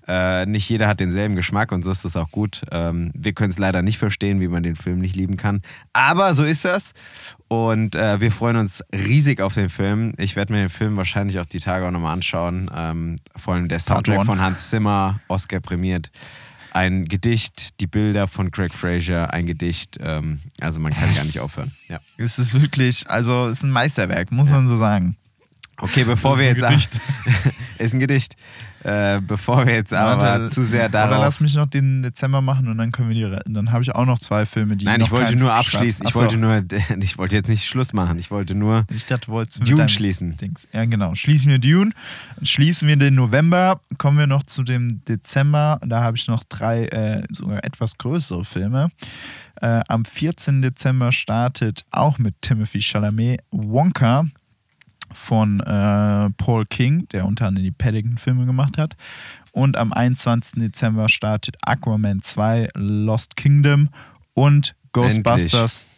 Äh, 0.08 0.46
nicht 0.46 0.68
jeder 0.68 0.86
hat 0.86 1.00
denselben 1.00 1.34
Geschmack 1.34 1.72
und 1.72 1.82
so 1.82 1.90
ist 1.90 2.04
das 2.04 2.16
auch 2.16 2.30
gut. 2.30 2.62
Ähm, 2.70 3.10
wir 3.14 3.32
können 3.32 3.50
es 3.50 3.58
leider 3.58 3.82
nicht 3.82 3.98
verstehen, 3.98 4.40
wie 4.40 4.46
man 4.46 4.62
den 4.62 4.76
Film 4.76 5.00
nicht 5.00 5.16
lieben 5.16 5.36
kann. 5.36 5.62
Aber 5.92 6.32
so 6.34 6.44
ist 6.44 6.64
das. 6.64 6.92
Und 7.48 7.96
äh, 7.96 8.20
wir 8.20 8.30
freuen 8.30 8.56
uns 8.56 8.84
riesig 8.92 9.40
auf 9.40 9.54
den 9.54 9.68
Film. 9.68 10.14
Ich 10.16 10.36
werde 10.36 10.52
mir 10.52 10.60
den 10.60 10.68
Film 10.68 10.96
wahrscheinlich 10.96 11.40
auch 11.40 11.46
die 11.46 11.58
Tage 11.58 11.86
auch 11.86 11.90
nochmal 11.90 12.12
anschauen. 12.12 12.70
Ähm, 12.74 13.16
vor 13.36 13.54
allem 13.54 13.68
der 13.68 13.80
Soundtrack 13.80 14.24
von 14.24 14.40
Hans 14.40 14.70
Zimmer, 14.70 15.20
Oscar 15.28 15.60
prämiert. 15.60 16.10
Ein 16.72 17.06
Gedicht, 17.06 17.80
die 17.80 17.86
Bilder 17.86 18.28
von 18.28 18.50
Craig 18.50 18.72
Fraser, 18.72 19.32
ein 19.32 19.46
Gedicht. 19.46 19.96
Ähm, 19.98 20.40
also 20.60 20.78
man 20.78 20.92
kann 20.92 21.12
gar 21.16 21.24
nicht 21.24 21.40
aufhören. 21.40 21.72
Ja. 21.88 22.00
Es 22.16 22.38
ist 22.38 22.60
wirklich, 22.60 23.08
also 23.08 23.46
es 23.46 23.58
ist 23.58 23.64
ein 23.64 23.70
Meisterwerk, 23.70 24.30
muss 24.30 24.50
man 24.50 24.68
so 24.68 24.76
sagen. 24.76 25.16
Okay, 25.78 26.04
bevor 26.04 26.38
wir 26.38 26.46
jetzt. 26.46 26.62
ein 26.62 26.70
Gedicht. 26.70 26.90
ist 27.78 27.94
ein 27.94 28.00
Gedicht. 28.00 28.36
Äh, 28.86 29.20
bevor 29.20 29.66
wir 29.66 29.74
jetzt 29.74 29.92
aber 29.92 30.22
Warte, 30.22 30.48
zu 30.48 30.62
sehr 30.62 30.84
Oder 30.84 30.90
darauf. 30.90 31.18
lass 31.18 31.40
mich 31.40 31.56
noch 31.56 31.66
den 31.66 32.04
Dezember 32.04 32.40
machen 32.40 32.68
und 32.68 32.78
dann 32.78 32.92
können 32.92 33.08
wir 33.08 33.16
die 33.16 33.24
retten. 33.24 33.52
Dann 33.52 33.72
habe 33.72 33.82
ich 33.82 33.92
auch 33.92 34.06
noch 34.06 34.16
zwei 34.16 34.46
Filme, 34.46 34.76
die 34.76 34.84
Nein, 34.84 35.00
ich 35.00 35.10
wollte 35.10 35.34
nur 35.34 35.52
abschließen. 35.52 36.06
Ich 36.06 36.14
wollte 36.14 36.36
nur, 36.36 36.62
ich 37.00 37.18
wollte 37.18 37.34
jetzt 37.34 37.48
nicht 37.48 37.66
Schluss 37.66 37.92
machen. 37.92 38.16
Ich 38.20 38.30
wollte 38.30 38.54
nur. 38.54 38.86
Ich 38.94 39.04
dachte, 39.04 39.26
du 39.26 39.32
wolltest 39.32 39.58
mit 39.58 39.68
Dune 39.68 39.88
schließen. 39.88 40.36
Dings. 40.36 40.68
Ja, 40.72 40.84
genau. 40.84 41.16
Schließen 41.16 41.50
wir 41.50 41.58
Dune. 41.58 41.90
Schließen 42.42 42.86
wir 42.86 42.94
den 42.94 43.16
November. 43.16 43.80
Kommen 43.98 44.18
wir 44.18 44.28
noch 44.28 44.44
zu 44.44 44.62
dem 44.62 45.04
Dezember. 45.04 45.80
Da 45.84 46.04
habe 46.04 46.16
ich 46.16 46.28
noch 46.28 46.44
drei 46.44 46.84
äh, 46.84 47.24
sogar 47.32 47.64
etwas 47.64 47.98
größere 47.98 48.44
Filme. 48.44 48.92
Äh, 49.60 49.80
am 49.88 50.04
14. 50.04 50.62
Dezember 50.62 51.10
startet 51.10 51.84
auch 51.90 52.18
mit 52.18 52.40
Timothy 52.40 52.80
Chalamet 52.80 53.40
Wonka 53.50 54.26
von 55.16 55.60
äh, 55.60 56.30
Paul 56.36 56.64
King, 56.66 57.08
der 57.08 57.24
unter 57.24 57.46
anderem 57.46 57.64
die 57.64 57.72
Paddington-Filme 57.72 58.46
gemacht 58.46 58.78
hat. 58.78 58.94
Und 59.52 59.76
am 59.76 59.92
21. 59.92 60.60
Dezember 60.62 61.08
startet 61.08 61.56
Aquaman 61.62 62.20
2 62.20 62.68
Lost 62.74 63.36
Kingdom 63.36 63.88
und 64.34 64.74
Ghostbusters 64.92 65.88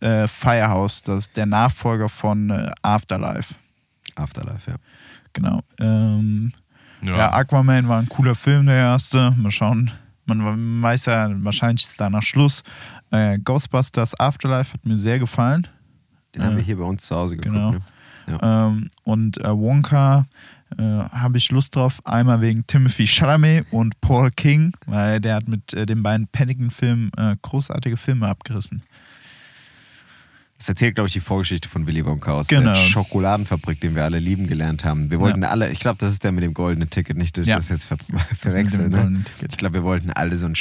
äh, 0.00 0.26
Firehouse, 0.26 1.02
das 1.02 1.18
ist 1.20 1.36
der 1.36 1.46
Nachfolger 1.46 2.08
von 2.08 2.50
äh, 2.50 2.70
Afterlife. 2.82 3.54
Afterlife, 4.14 4.70
ja. 4.70 4.76
Genau. 5.32 5.60
Ähm, 5.78 6.52
Ja. 7.02 7.16
ja. 7.16 7.32
Aquaman 7.32 7.88
war 7.88 8.00
ein 8.00 8.08
cooler 8.08 8.34
Film, 8.34 8.66
der 8.66 8.76
erste. 8.76 9.32
Mal 9.36 9.52
schauen. 9.52 9.90
Man 10.24 10.82
weiß 10.82 11.06
ja, 11.06 11.30
wahrscheinlich 11.44 11.84
ist 11.84 12.00
danach 12.00 12.22
Schluss. 12.22 12.62
Äh, 13.10 13.38
Ghostbusters 13.38 14.18
Afterlife 14.18 14.72
hat 14.74 14.84
mir 14.84 14.96
sehr 14.96 15.18
gefallen. 15.18 15.66
Den 16.34 16.44
haben 16.44 16.56
wir 16.56 16.62
hier 16.62 16.76
bei 16.76 16.84
uns 16.84 17.06
zu 17.06 17.14
Hause 17.14 17.36
geguckt. 17.36 17.54
Genau. 17.54 17.72
Ne? 17.72 17.80
Ja. 18.26 18.66
Ähm, 18.68 18.90
und 19.04 19.38
äh, 19.38 19.48
Wonka 19.50 20.26
äh, 20.78 20.82
habe 20.82 21.38
ich 21.38 21.50
Lust 21.50 21.76
drauf. 21.76 22.00
Einmal 22.04 22.40
wegen 22.40 22.66
Timothy 22.66 23.06
Chalamet 23.06 23.66
und 23.70 24.00
Paul 24.00 24.30
King, 24.32 24.72
weil 24.86 25.20
der 25.20 25.36
hat 25.36 25.48
mit 25.48 25.72
äh, 25.74 25.86
den 25.86 26.02
beiden 26.02 26.26
Paddington-Filmen 26.28 27.10
äh, 27.16 27.36
großartige 27.42 27.96
Filme 27.96 28.26
abgerissen. 28.28 28.82
Das 30.58 30.70
erzählt, 30.70 30.94
glaube 30.94 31.08
ich, 31.08 31.12
die 31.12 31.20
Vorgeschichte 31.20 31.68
von 31.68 31.86
Willy 31.86 32.04
Wonka 32.06 32.32
aus 32.32 32.46
Genau. 32.48 32.72
der 32.72 32.74
Schokoladenfabrik, 32.76 33.78
den 33.78 33.94
wir 33.94 34.04
alle 34.04 34.18
lieben 34.18 34.46
gelernt 34.46 34.86
haben. 34.86 35.10
Wir 35.10 35.20
wollten 35.20 35.44
alle, 35.44 35.70
ich 35.70 35.78
glaube, 35.80 35.98
das 35.98 36.12
ist 36.12 36.24
der 36.24 36.32
mit 36.32 36.42
dem 36.44 36.54
goldenen 36.54 36.88
Ticket, 36.88 37.16
nicht, 37.18 37.36
dass 37.36 37.42
ich 37.42 37.50
Ja. 37.50 37.56
das 37.56 37.68
jetzt 37.68 37.84
ver 37.84 37.98
verwechseln. 38.34 38.90
Ne? 38.90 39.24
Ich 39.50 39.58
glaube, 39.58 39.74
wir 39.74 39.84
wollten 39.84 40.10
alle 40.10 40.34
so 40.36 40.46
ein 40.46 40.54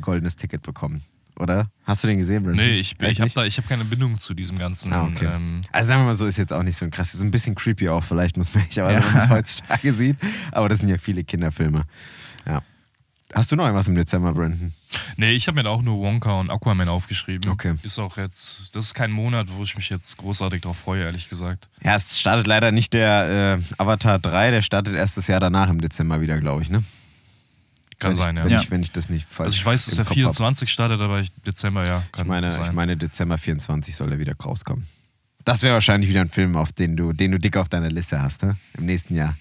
goldenes 0.00 0.36
Ticket 0.36 0.62
bekommen. 0.62 1.02
Oder? 1.40 1.70
Hast 1.84 2.04
du 2.04 2.08
den 2.08 2.18
gesehen, 2.18 2.42
Brandon? 2.42 2.64
Nee, 2.64 2.78
ich, 2.78 2.94
ich 3.00 3.20
habe 3.20 3.30
hab 3.50 3.68
keine 3.68 3.84
Bindung 3.84 4.18
zu 4.18 4.34
diesem 4.34 4.58
ganzen. 4.58 4.92
Ah, 4.92 5.04
okay. 5.04 5.26
ähm, 5.34 5.62
Also 5.72 5.88
sagen 5.88 6.02
wir 6.02 6.06
mal 6.06 6.14
so, 6.14 6.26
ist 6.26 6.36
jetzt 6.36 6.52
auch 6.52 6.62
nicht 6.62 6.76
so 6.76 6.84
ein 6.84 6.90
krass. 6.90 7.14
Ist 7.14 7.22
ein 7.22 7.30
bisschen 7.30 7.54
creepy 7.54 7.88
auch, 7.88 8.04
vielleicht 8.04 8.36
muss 8.36 8.54
man 8.54 8.64
nicht, 8.64 8.78
aber 8.78 8.92
Ja. 8.92 9.02
wenn 9.02 9.12
man 9.12 9.22
es 9.22 9.28
heutzutage 9.30 9.92
sieht. 9.92 10.16
Aber 10.52 10.68
das 10.68 10.80
sind 10.80 10.88
ja 10.90 10.98
viele 10.98 11.24
Kinderfilme. 11.24 11.82
Ja. 12.46 12.62
Hast 13.32 13.52
du 13.52 13.56
noch 13.56 13.64
irgendwas 13.64 13.86
im 13.86 13.94
Dezember, 13.94 14.32
Brandon? 14.32 14.72
Nee, 15.16 15.30
ich 15.32 15.46
habe 15.46 15.54
mir 15.54 15.62
da 15.62 15.70
auch 15.70 15.82
nur 15.82 15.98
Wonka 16.00 16.32
und 16.40 16.50
Aquaman 16.50 16.88
aufgeschrieben. 16.88 17.48
Okay. 17.50 17.74
Ist 17.84 17.98
auch 18.00 18.16
jetzt, 18.16 18.74
das 18.74 18.86
ist 18.86 18.94
kein 18.94 19.12
Monat, 19.12 19.46
wo 19.56 19.62
ich 19.62 19.76
mich 19.76 19.88
jetzt 19.88 20.16
großartig 20.18 20.62
drauf 20.62 20.78
freue, 20.78 21.04
ehrlich 21.04 21.28
gesagt. 21.28 21.68
Ja, 21.82 21.94
es 21.94 22.18
startet 22.18 22.46
leider 22.48 22.72
nicht 22.72 22.92
der 22.92 23.58
äh, 23.60 23.80
Avatar 23.80 24.18
3, 24.18 24.50
der 24.50 24.62
startet 24.62 24.94
erst 24.96 25.16
das 25.16 25.28
Jahr 25.28 25.38
danach 25.40 25.70
im 25.70 25.80
Dezember 25.80 26.20
wieder, 26.20 26.38
glaube 26.40 26.62
ich, 26.62 26.70
ne? 26.70 26.82
Kann 28.00 28.10
wenn 28.10 28.16
sein, 28.16 28.36
ich, 28.36 28.38
ja. 28.38 28.44
Wenn, 28.44 28.52
Ja. 28.52 28.60
Ich, 28.62 28.70
wenn 28.72 28.82
ich 28.82 28.90
das 28.92 29.08
nicht 29.08 29.28
falsch 29.28 29.46
Also 29.48 29.56
ich 29.56 29.64
weiß, 29.66 29.84
dass 29.86 29.94
der 29.94 30.04
Kopf 30.04 30.10
hab. 30.16 30.16
24 30.16 30.70
startet, 30.72 31.00
aber 31.00 31.20
ich, 31.20 31.30
Dezember, 31.46 31.86
ja, 31.86 32.02
kann 32.10 32.24
Ich 32.24 32.28
meine, 32.28 32.50
sein. 32.50 32.64
ich 32.64 32.72
meine, 32.72 32.96
Dezember 32.96 33.38
24 33.38 33.94
soll 33.94 34.10
er 34.10 34.18
wieder 34.18 34.34
rauskommen. 34.36 34.86
Das 35.44 35.62
wäre 35.62 35.74
wahrscheinlich 35.74 36.10
wieder 36.10 36.20
ein 36.20 36.28
Film, 36.28 36.56
auf 36.56 36.72
den 36.72 36.96
du, 36.96 37.12
den 37.12 37.30
du 37.32 37.38
dick 37.38 37.56
auf 37.56 37.68
deiner 37.68 37.88
Liste 37.88 38.20
hast, 38.20 38.42
ne? 38.42 38.56
Im 38.76 38.86
nächsten 38.86 39.14
Jahr. 39.14 39.36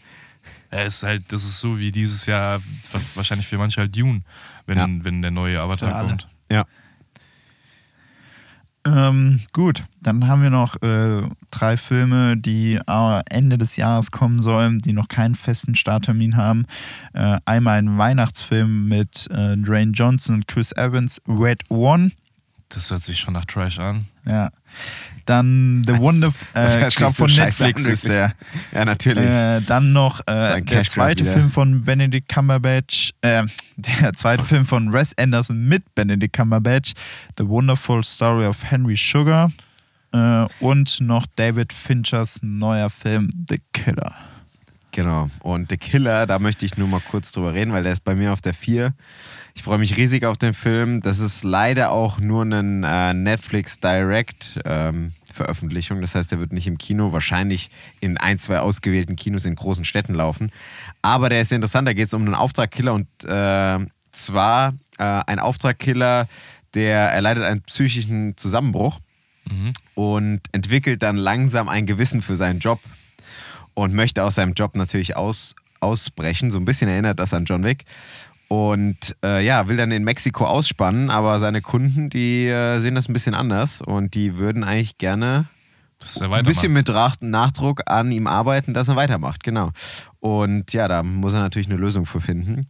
Ja, 0.72 0.84
ist 0.84 1.04
halt, 1.04 1.32
das 1.34 1.44
ist 1.44 1.60
so 1.60 1.80
wie 1.80 1.92
dieses 1.92 2.26
Jahr 2.28 2.60
wa- 2.92 3.02
wahrscheinlich 3.16 3.48
für 3.48 3.58
manche 3.58 3.82
halt 3.82 3.96
Dune, 3.98 4.22
wenn, 4.68 4.78
Ja. 4.78 4.88
wenn 5.04 5.22
der 5.22 5.32
neue 5.32 5.60
Avatar 5.60 6.06
kommt. 6.08 6.28
Ja. 6.52 6.66
Ähm, 8.86 9.42
gut, 9.52 9.84
dann 10.02 10.28
haben 10.28 10.42
wir 10.42 10.50
noch 10.50 10.82
äh, 10.82 11.24
drei 11.52 11.76
Filme, 11.76 12.38
die 12.38 12.76
äh, 12.76 13.22
Ende 13.30 13.58
des 13.58 13.76
Jahres 13.76 14.12
kommen 14.12 14.42
sollen, 14.42 14.80
die 14.80 14.94
noch 14.94 15.10
keinen 15.10 15.36
festen 15.36 15.76
Starttermin 15.76 16.38
haben. 16.38 16.66
Äh, 17.14 17.38
einmal 17.46 17.78
ein 17.80 17.98
Weihnachtsfilm 17.98 18.88
mit 18.88 19.28
äh, 19.32 19.58
Dwayne 19.58 19.92
Johnson 19.92 20.36
und 20.36 20.48
Chris 20.48 20.72
Evans, 20.72 21.22
Red 21.28 21.64
One. 21.70 22.12
Das 22.70 22.90
hört 22.92 23.02
sich 23.02 23.20
schon 23.20 23.34
nach 23.34 23.46
Trash 23.46 23.80
an. 23.80 24.06
Ja. 24.26 24.52
Dann 25.30 25.84
The 25.86 25.94
Das- 25.94 26.02
Wonder, 26.02 26.30
das 26.56 26.76
äh, 26.76 26.88
ich 26.88 26.96
glaube 26.96 27.14
von 27.14 27.32
Netflix 27.32 27.86
ist 27.86 28.06
der. 28.06 28.34
Ja, 28.74 28.84
natürlich. 28.84 29.30
Äh, 29.32 29.62
dann 29.62 29.94
noch 29.94 30.22
äh, 30.28 30.32
ein 30.32 30.66
der 30.66 30.84
zweite 30.86 31.24
wieder. 31.24 31.34
Film 31.34 31.50
von 31.52 31.84
Benedict 31.84 32.28
Cumberbatch, 32.28 33.12
äh, 33.22 33.44
der 33.78 34.14
zweite 34.14 34.44
Film 34.44 34.66
von 34.66 34.92
Wes 34.92 35.16
Anderson 35.20 35.68
mit 35.68 35.94
Benedict 35.94 36.34
Cumberbatch, 36.36 36.94
The 37.38 37.48
Wonderful 37.48 38.04
Story 38.04 38.48
of 38.48 38.58
Henry 38.64 38.96
Sugar 38.96 39.52
äh, 40.14 40.46
und 40.60 41.00
noch 41.00 41.28
David 41.36 41.74
Finchers 41.74 42.40
neuer 42.42 42.90
Film 42.90 43.30
The 43.50 43.62
Killer. 43.72 44.16
Genau. 44.92 45.30
Und 45.42 45.70
The 45.70 45.78
Killer, 45.78 46.26
da 46.26 46.40
möchte 46.40 46.66
ich 46.66 46.76
nur 46.76 46.88
mal 46.88 47.02
kurz 47.12 47.32
drüber 47.32 47.54
reden, 47.54 47.72
weil 47.72 47.84
der 47.84 47.94
ist 47.94 48.04
bei 48.04 48.16
mir 48.16 48.34
auf 48.34 48.42
der 48.42 48.56
4. 48.56 48.96
Ich 49.54 49.62
freue 49.62 49.78
mich 49.78 49.96
riesig 49.98 50.26
auf 50.26 50.38
den 50.40 50.54
Film. 50.56 51.02
Das 51.02 51.20
ist 51.20 51.44
leider 51.44 51.92
auch 51.92 52.20
nur 52.20 52.42
eine 52.42 52.82
äh, 52.88 53.14
Netflix 53.14 53.80
Direct 53.80 54.60
ähm, 54.66 55.12
Veröffentlichung. 55.40 56.02
Das 56.02 56.16
heißt, 56.16 56.32
der 56.32 56.40
wird 56.40 56.52
nicht 56.54 56.68
im 56.68 56.78
Kino, 56.78 57.12
wahrscheinlich 57.14 57.70
in 58.02 58.18
ein, 58.18 58.38
zwei 58.38 58.60
ausgewählten 58.60 59.16
Kinos 59.16 59.46
in 59.46 59.56
großen 59.56 59.86
Städten 59.86 60.14
laufen. 60.14 60.52
Aber 61.02 61.30
der 61.30 61.42
ist 61.42 61.52
interessant. 61.52 61.88
Da 61.88 61.94
geht 61.94 62.08
es 62.08 62.14
um 62.14 62.24
einen 62.26 62.36
Auftragkiller 62.36 62.94
und 62.94 63.08
äh, 63.24 63.80
zwar 64.12 64.74
äh, 64.98 65.04
ein 65.28 65.40
Auftragkiller, 65.40 66.28
der 66.74 67.00
erleidet 67.12 67.44
einen 67.46 67.62
psychischen 67.62 68.36
Zusammenbruch 68.38 69.00
Mhm. 69.50 69.74
und 69.96 70.42
entwickelt 70.52 71.02
dann 71.02 71.16
langsam 71.16 71.70
ein 71.70 71.88
Gewissen 71.88 72.22
für 72.22 72.36
seinen 72.36 72.60
Job 72.60 72.80
und 73.74 73.94
möchte 73.96 74.24
aus 74.24 74.36
seinem 74.36 74.54
Job 74.54 74.76
natürlich 74.76 75.16
aus, 75.16 75.56
ausbrechen. 75.80 76.52
So 76.52 76.60
ein 76.60 76.66
bisschen 76.66 76.88
erinnert 76.88 77.18
das 77.20 77.34
an 77.34 77.46
John 77.46 77.64
Wick. 77.64 77.86
Und 78.50 79.16
äh, 79.24 79.46
ja, 79.46 79.68
will 79.68 79.78
dann 79.78 79.92
in 79.92 80.04
Mexiko 80.04 80.46
ausspannen, 80.46 81.12
aber 81.12 81.40
seine 81.40 81.62
Kunden, 81.62 82.10
die 82.10 82.48
äh, 82.48 82.80
sehen 82.80 82.96
das 82.96 83.08
ein 83.08 83.14
bisschen 83.14 83.36
anders 83.36 83.80
und 83.82 84.16
die 84.16 84.38
würden 84.38 84.64
eigentlich 84.64 84.98
gerne 84.98 85.46
er 86.20 86.32
ein 86.32 86.46
bisschen 86.46 86.74
mit 86.74 86.88
Nachdruck 87.30 87.82
an 87.86 88.12
ihm 88.12 88.26
arbeiten, 88.26 88.74
dass 88.74 88.88
er 88.88 88.96
weitermacht, 88.96 89.44
genau. 89.44 89.72
Und 90.20 90.74
ja, 90.74 90.88
da 90.88 91.04
muss 91.04 91.34
er 91.34 91.42
natürlich 91.42 91.70
eine 91.70 91.78
Lösung 91.78 92.06
für 92.06 92.22
finden. 92.22 92.66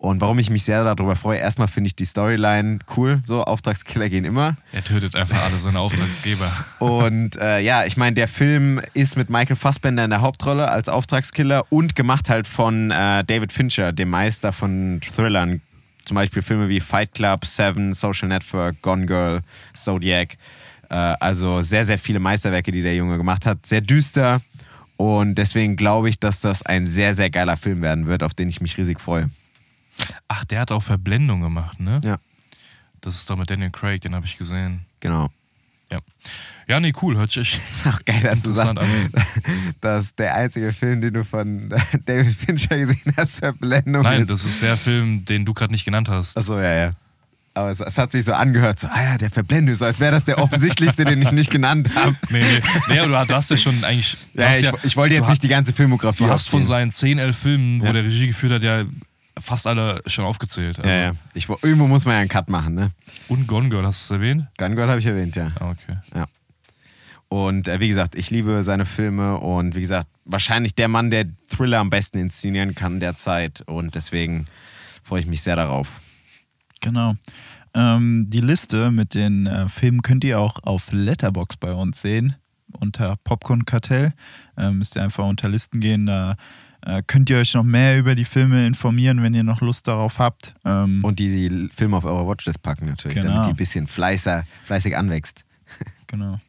Und 0.00 0.22
warum 0.22 0.38
ich 0.38 0.48
mich 0.48 0.64
sehr 0.64 0.82
darüber 0.82 1.14
freue, 1.14 1.38
erstmal 1.40 1.68
finde 1.68 1.88
ich 1.88 1.94
die 1.94 2.06
Storyline 2.06 2.78
cool, 2.96 3.20
so 3.22 3.44
Auftragskiller 3.44 4.08
gehen 4.08 4.24
immer. 4.24 4.56
Er 4.72 4.82
tötet 4.82 5.14
einfach 5.14 5.44
alle 5.44 5.58
seine 5.58 5.78
Auftragsgeber. 5.78 6.50
Und 6.78 7.36
äh, 7.36 7.60
ja, 7.60 7.84
ich 7.84 7.98
meine, 7.98 8.14
der 8.14 8.26
Film 8.26 8.80
ist 8.94 9.18
mit 9.18 9.28
Michael 9.28 9.56
Fassbender 9.56 10.02
in 10.04 10.08
der 10.08 10.22
Hauptrolle 10.22 10.70
als 10.70 10.88
Auftragskiller 10.88 11.66
und 11.68 11.96
gemacht 11.96 12.30
halt 12.30 12.46
von 12.46 12.90
äh, 12.90 13.24
David 13.24 13.52
Fincher, 13.52 13.92
dem 13.92 14.08
Meister 14.08 14.54
von 14.54 15.02
Thrillern. 15.02 15.60
Zum 16.06 16.14
Beispiel 16.14 16.40
Filme 16.40 16.70
wie 16.70 16.80
Fight 16.80 17.12
Club, 17.12 17.44
Seven, 17.44 17.92
Social 17.92 18.28
Network, 18.28 18.80
Gone 18.80 19.04
Girl, 19.04 19.42
Zodiac. 19.74 20.38
Äh, 20.88 20.94
also 20.94 21.60
sehr, 21.60 21.84
sehr 21.84 21.98
viele 21.98 22.20
Meisterwerke, 22.20 22.72
die 22.72 22.80
der 22.80 22.96
Junge 22.96 23.18
gemacht 23.18 23.44
hat. 23.44 23.66
Sehr 23.66 23.82
düster. 23.82 24.40
Und 24.96 25.34
deswegen 25.34 25.76
glaube 25.76 26.08
ich, 26.08 26.18
dass 26.18 26.40
das 26.40 26.62
ein 26.62 26.86
sehr, 26.86 27.12
sehr 27.12 27.28
geiler 27.28 27.58
Film 27.58 27.82
werden 27.82 28.06
wird, 28.06 28.22
auf 28.22 28.32
den 28.32 28.48
ich 28.48 28.62
mich 28.62 28.78
riesig 28.78 28.98
freue. 28.98 29.28
Ach, 30.28 30.44
der 30.44 30.60
hat 30.60 30.72
auch 30.72 30.82
Verblendung 30.82 31.40
gemacht, 31.40 31.80
ne? 31.80 32.00
Ja. 32.04 32.18
Das 33.00 33.14
ist 33.16 33.30
doch 33.30 33.36
mit 33.36 33.48
Daniel 33.50 33.70
Craig, 33.70 34.00
den 34.02 34.14
habe 34.14 34.26
ich 34.26 34.36
gesehen. 34.38 34.82
Genau. 35.00 35.30
Ja. 35.90 35.98
Ja, 36.68 36.78
nee, 36.78 36.92
cool. 37.02 37.16
Hört 37.16 37.30
sich 37.30 37.54
echt 37.54 37.60
Ist 37.72 37.86
auch 37.86 38.04
geil, 38.04 38.20
dass 38.22 38.42
du 38.42 38.50
sagst, 38.50 38.78
an. 38.78 38.86
dass 39.80 40.14
der 40.14 40.34
einzige 40.36 40.72
Film, 40.72 41.00
den 41.00 41.14
du 41.14 41.24
von 41.24 41.68
David 42.06 42.32
Fincher 42.36 42.76
gesehen 42.78 43.12
hast, 43.16 43.36
Verblendung 43.38 44.02
Nein, 44.02 44.22
ist. 44.22 44.30
das 44.30 44.44
ist 44.44 44.62
der 44.62 44.76
Film, 44.76 45.24
den 45.24 45.44
du 45.44 45.54
gerade 45.54 45.72
nicht 45.72 45.84
genannt 45.84 46.08
hast. 46.08 46.36
Achso, 46.36 46.58
ja, 46.60 46.72
ja. 46.74 46.92
Aber 47.54 47.70
es, 47.70 47.80
es 47.80 47.98
hat 47.98 48.12
sich 48.12 48.24
so 48.24 48.32
angehört, 48.32 48.78
so, 48.78 48.86
ah 48.86 49.02
ja, 49.02 49.18
der 49.18 49.30
Verblendung, 49.30 49.74
so 49.74 49.84
als 49.84 49.98
wäre 49.98 50.12
das 50.12 50.24
der 50.24 50.38
offensichtlichste, 50.38 51.04
den 51.04 51.20
ich 51.20 51.32
nicht 51.32 51.50
genannt 51.50 51.88
habe. 51.96 52.14
Nee, 52.30 52.38
nee, 52.40 52.60
nee 52.88 52.98
aber 53.00 53.24
du 53.26 53.34
hast- 53.34 53.50
ja 53.50 53.56
schon 53.56 53.82
eigentlich. 53.82 54.16
Ja, 54.34 54.54
ich, 54.56 54.70
ich 54.84 54.96
wollte 54.96 55.14
jetzt 55.16 55.22
hast- 55.24 55.30
nicht 55.30 55.42
die 55.42 55.48
ganze 55.48 55.72
Filmografie 55.72 56.22
Du 56.24 56.30
hast 56.30 56.48
von 56.48 56.60
aufzählen. 56.60 56.92
seinen 56.92 56.92
10, 56.92 57.18
11 57.18 57.36
Filmen, 57.36 57.80
wo 57.80 57.86
Ja. 57.86 57.92
der 57.94 58.04
Regie 58.04 58.28
geführt 58.28 58.52
hat, 58.52 58.62
ja 58.62 58.84
fast 59.38 59.66
alle 59.66 60.02
schon 60.06 60.24
aufgezählt. 60.24 60.78
Also, 60.78 60.88
Ja, 60.90 60.96
ja. 60.96 61.12
Ich, 61.34 61.48
wo- 61.48 61.58
irgendwo 61.62 61.86
muss 61.86 62.04
man 62.04 62.14
ja 62.14 62.20
einen 62.20 62.28
Cut 62.28 62.48
machen, 62.48 62.74
ne? 62.74 62.90
Und 63.28 63.46
Gone 63.46 63.68
Girl, 63.68 63.84
hast 63.86 64.10
du 64.10 64.14
es 64.14 64.20
erwähnt? 64.20 64.46
Gun 64.58 64.74
Girl 64.76 64.88
habe 64.88 64.98
ich 64.98 65.06
erwähnt, 65.06 65.36
ja. 65.36 65.52
Ah, 65.58 65.70
okay. 65.70 65.96
Und 67.28 67.68
äh, 67.68 67.78
wie 67.78 67.88
gesagt, 67.88 68.16
ich 68.16 68.30
liebe 68.30 68.62
seine 68.64 68.84
Filme 68.86 69.38
und 69.38 69.76
wie 69.76 69.80
gesagt, 69.82 70.08
wahrscheinlich 70.24 70.74
der 70.74 70.88
Mann, 70.88 71.10
der 71.10 71.26
Thriller 71.48 71.78
am 71.78 71.88
besten 71.90 72.18
inszenieren 72.18 72.74
kann 72.74 72.98
derzeit. 72.98 73.62
Und 73.66 73.94
deswegen 73.94 74.46
freue 75.04 75.20
ich 75.20 75.26
mich 75.26 75.42
sehr 75.42 75.54
darauf. 75.54 76.00
Genau. 76.80 77.14
Ähm, 77.72 78.26
die 78.30 78.40
Liste 78.40 78.90
mit 78.90 79.14
den 79.14 79.46
äh, 79.46 79.68
Filmen 79.68 80.02
könnt 80.02 80.24
ihr 80.24 80.40
auch 80.40 80.58
auf 80.64 80.90
Letterbox 80.90 81.56
bei 81.56 81.72
uns 81.72 82.00
sehen, 82.00 82.34
unter 82.72 83.14
Popcorn 83.22 83.64
Kartell. 83.64 84.12
Ähm, 84.56 84.78
müsst 84.78 84.96
ihr 84.96 85.02
einfach 85.04 85.24
unter 85.24 85.48
Listen 85.48 85.78
gehen, 85.78 86.06
da 86.06 86.34
äh, 86.86 87.02
könnt 87.06 87.30
ihr 87.30 87.38
euch 87.38 87.54
noch 87.54 87.62
mehr 87.64 87.98
über 87.98 88.14
die 88.14 88.24
Filme 88.24 88.66
informieren, 88.66 89.22
wenn 89.22 89.34
ihr 89.34 89.42
noch 89.42 89.60
Lust 89.60 89.86
darauf 89.88 90.18
habt. 90.18 90.54
Ähm, 90.64 91.04
Und 91.04 91.18
die 91.18 91.68
Filme 91.74 91.96
auf 91.96 92.04
eure 92.04 92.26
Watchlist 92.26 92.62
packen 92.62 92.86
natürlich, 92.86 93.16
Genau. 93.18 93.30
damit 93.32 93.46
die 93.46 93.50
ein 93.50 93.56
bisschen 93.56 93.86
fleißer, 93.86 94.44
fleißig 94.64 94.96
anwächst. 94.96 95.44
genau. 96.06 96.40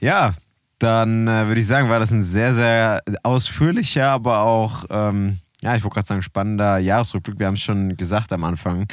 Ja, 0.00 0.34
dann 0.78 1.26
äh, 1.26 1.46
würde 1.48 1.60
ich 1.60 1.66
sagen, 1.66 1.88
war 1.88 1.98
das 1.98 2.10
ein 2.12 2.22
sehr, 2.22 2.54
sehr 2.54 3.02
ausführlicher, 3.22 4.10
aber 4.10 4.40
auch, 4.42 4.84
ähm, 4.90 5.38
ja, 5.60 5.74
ich 5.74 5.82
wollte 5.82 5.94
gerade 5.94 6.06
sagen, 6.06 6.22
spannender 6.22 6.78
Jahresrückblick. 6.78 7.38
Wir 7.38 7.46
haben 7.48 7.54
es 7.54 7.60
schon 7.62 7.96
gesagt 7.96 8.32
am 8.32 8.44
Anfang. 8.44 8.86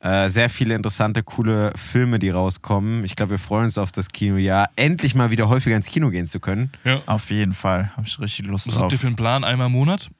Äh, 0.00 0.28
sehr 0.28 0.50
viele 0.50 0.74
interessante, 0.74 1.22
coole 1.22 1.72
Filme, 1.76 2.18
die 2.18 2.30
rauskommen. 2.30 3.04
Ich 3.04 3.16
glaube, 3.16 3.30
wir 3.30 3.38
freuen 3.38 3.64
uns 3.64 3.78
auf 3.78 3.92
das 3.92 4.08
Kinojahr, 4.08 4.68
endlich 4.76 5.14
mal 5.14 5.30
wieder 5.30 5.48
häufiger 5.48 5.76
ins 5.76 5.86
Kino 5.88 6.10
gehen 6.10 6.26
zu 6.26 6.38
können. 6.38 6.70
Ja. 6.84 7.02
Auf 7.06 7.30
jeden 7.30 7.54
Fall. 7.54 7.90
Habe 7.96 8.06
ich 8.06 8.18
richtig 8.20 8.46
Lust 8.46 8.66
Was 8.68 8.74
drauf. 8.74 8.84
habt 8.84 8.92
ihr 8.92 8.98
für 8.98 9.06
einen 9.06 9.16
Plan? 9.16 9.42
Einmal 9.42 9.66
im 9.68 9.72
Monat? 9.72 10.10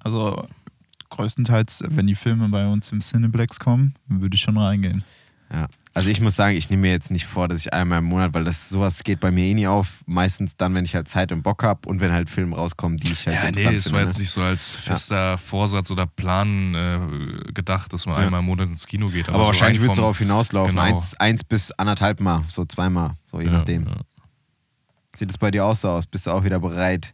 Also 0.00 0.46
größtenteils, 1.10 1.84
wenn 1.88 2.06
die 2.06 2.14
Filme 2.14 2.48
bei 2.48 2.66
uns 2.66 2.90
im 2.90 3.00
Cineplex 3.00 3.60
kommen, 3.60 3.94
würde 4.08 4.34
ich 4.34 4.40
schon 4.40 4.56
reingehen. 4.56 5.04
Ja. 5.52 5.66
Also 5.94 6.08
ich 6.08 6.22
muss 6.22 6.34
sagen, 6.36 6.56
ich 6.56 6.70
nehme 6.70 6.82
mir 6.82 6.90
jetzt 6.92 7.10
nicht 7.10 7.26
vor, 7.26 7.48
dass 7.48 7.60
ich 7.60 7.74
einmal 7.74 7.98
im 7.98 8.06
Monat, 8.06 8.32
weil 8.32 8.44
das 8.44 8.70
sowas 8.70 9.04
geht 9.04 9.20
bei 9.20 9.30
mir 9.30 9.44
eh 9.44 9.52
nie 9.52 9.66
auf. 9.66 9.88
Meistens 10.06 10.56
dann, 10.56 10.74
wenn 10.74 10.86
ich 10.86 10.94
halt 10.94 11.06
Zeit 11.06 11.30
und 11.32 11.42
Bock 11.42 11.62
habe 11.62 11.86
und 11.86 12.00
wenn 12.00 12.10
halt 12.12 12.30
Filme 12.30 12.56
rauskommen, 12.56 12.96
die 12.96 13.12
ich 13.12 13.26
halt 13.26 13.36
Ja, 13.36 13.42
nee, 13.42 13.48
interessant 13.48 13.76
es 13.76 13.84
finde. 13.84 13.96
war 13.96 14.00
ne? 14.04 14.08
jetzt 14.08 14.18
nicht 14.18 14.30
so 14.30 14.40
als 14.40 14.76
fester 14.76 15.36
Vorsatz 15.36 15.90
oder 15.90 16.06
Plan 16.06 16.74
äh, 16.74 17.52
gedacht, 17.52 17.92
dass 17.92 18.06
man 18.06 18.18
Ja. 18.18 18.24
einmal 18.24 18.40
im 18.40 18.46
Monat 18.46 18.68
ins 18.68 18.86
Kino 18.86 19.08
geht. 19.08 19.28
Aber, 19.28 19.40
so 19.40 19.48
wahrscheinlich 19.48 19.82
wird 19.82 19.90
es 19.90 19.96
darauf 19.98 20.16
hinauslaufen. 20.18 20.74
Genau. 20.76 20.86
Eins, 20.86 21.14
eins 21.20 21.44
bis 21.44 21.70
anderthalb 21.72 22.20
Mal, 22.20 22.42
so 22.48 22.64
zweimal, 22.64 23.12
so 23.30 23.40
je 23.40 23.46
Ja, 23.48 23.52
nachdem. 23.52 23.84
ja. 23.84 23.96
Sieht 25.14 25.28
es 25.28 25.36
bei 25.36 25.50
dir 25.50 25.66
auch 25.66 25.76
so 25.76 25.90
aus? 25.90 26.06
Bist 26.06 26.26
du 26.26 26.30
auch 26.30 26.42
wieder 26.42 26.58
bereit, 26.58 27.12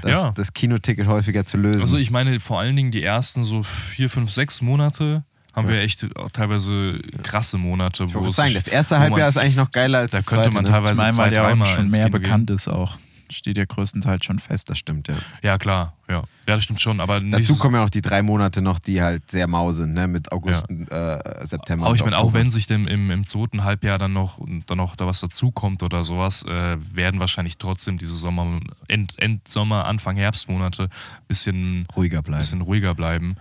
das, 0.00 0.10
Ja. 0.10 0.30
das 0.32 0.54
Kinoticket 0.54 1.06
häufiger 1.06 1.44
zu 1.44 1.58
lösen? 1.58 1.82
Also 1.82 1.98
ich 1.98 2.10
meine, 2.10 2.40
vor 2.40 2.58
allen 2.60 2.74
Dingen 2.76 2.90
die 2.90 3.02
ersten 3.02 3.44
so 3.44 3.62
vier, 3.62 4.08
fünf, 4.08 4.32
sechs 4.32 4.62
Monate 4.62 5.22
haben 5.56 5.66
Ja. 5.68 5.72
wir 5.74 5.80
echt 5.80 6.14
auch 6.16 6.30
teilweise 6.30 7.00
krasse 7.22 7.58
Monate, 7.58 8.04
ich 8.04 8.14
wo 8.14 8.26
es 8.28 8.36
sagen, 8.36 8.54
das 8.54 8.68
erste 8.68 8.98
Halbjahr 8.98 9.20
man- 9.20 9.28
ist 9.30 9.36
eigentlich 9.38 9.56
noch 9.56 9.70
geiler 9.72 9.98
als 10.00 10.10
da 10.12 10.18
das 10.18 10.26
könnte 10.26 10.44
zweite. 10.44 10.54
man 10.54 10.64
ne? 10.64 10.70
teilweise 10.70 10.92
Ich 10.92 10.98
meine, 10.98 11.12
zwei, 11.14 11.22
weil 11.24 11.30
der 11.30 11.42
auch 11.42 11.48
dreimal 11.48 11.66
schon 11.74 11.88
mehr 11.88 12.10
bekannt 12.10 12.50
ist 12.50 12.68
auch. 12.68 12.98
Steht 13.28 13.56
ja 13.56 13.64
größtenteils 13.64 14.24
schon 14.24 14.38
fest. 14.38 14.70
Das 14.70 14.78
stimmt, 14.78 15.08
ja. 15.08 15.14
Ja, 15.42 15.58
klar, 15.58 15.94
ja. 16.08 16.18
Ja, 16.46 16.54
das 16.54 16.62
stimmt 16.62 16.80
schon, 16.80 17.00
aber 17.00 17.20
Dazu 17.20 17.54
so- 17.54 17.56
kommen 17.56 17.74
ja 17.74 17.80
noch 17.80 17.90
die 17.90 18.00
drei 18.00 18.22
Monate 18.22 18.62
noch, 18.62 18.78
die 18.78 19.02
halt 19.02 19.28
sehr 19.28 19.48
mau 19.48 19.72
sind, 19.72 19.94
ne? 19.94 20.06
mit 20.06 20.30
August, 20.30 20.64
äh, 20.70 21.44
September. 21.44 21.86
Aber 21.86 21.96
ich 21.96 22.04
meine, 22.04 22.18
auch 22.18 22.34
wenn 22.34 22.50
sich 22.50 22.68
dem 22.68 22.86
im, 22.86 23.10
im 23.10 23.26
zweiten 23.26 23.64
Halbjahr 23.64 23.98
dann 23.98 24.12
noch, 24.12 24.38
dann 24.66 24.78
noch 24.78 24.94
da 24.94 25.06
was 25.06 25.18
dazukommt 25.18 25.82
oder 25.82 26.04
sowas, 26.04 26.44
äh, 26.44 26.76
werden 26.94 27.18
wahrscheinlich 27.18 27.58
trotzdem 27.58 27.98
diese 27.98 28.14
Sommer, 28.14 28.60
End, 28.86 29.14
Endsommer, 29.20 29.86
Anfang 29.86 30.14
Herbstmonate 30.16 30.88
bisschen, 31.26 31.86
ruhiger 31.96 32.22
bleiben. 32.22 32.38
bisschen 32.38 32.60
ruhiger 32.60 32.94
bleiben. 32.94 33.34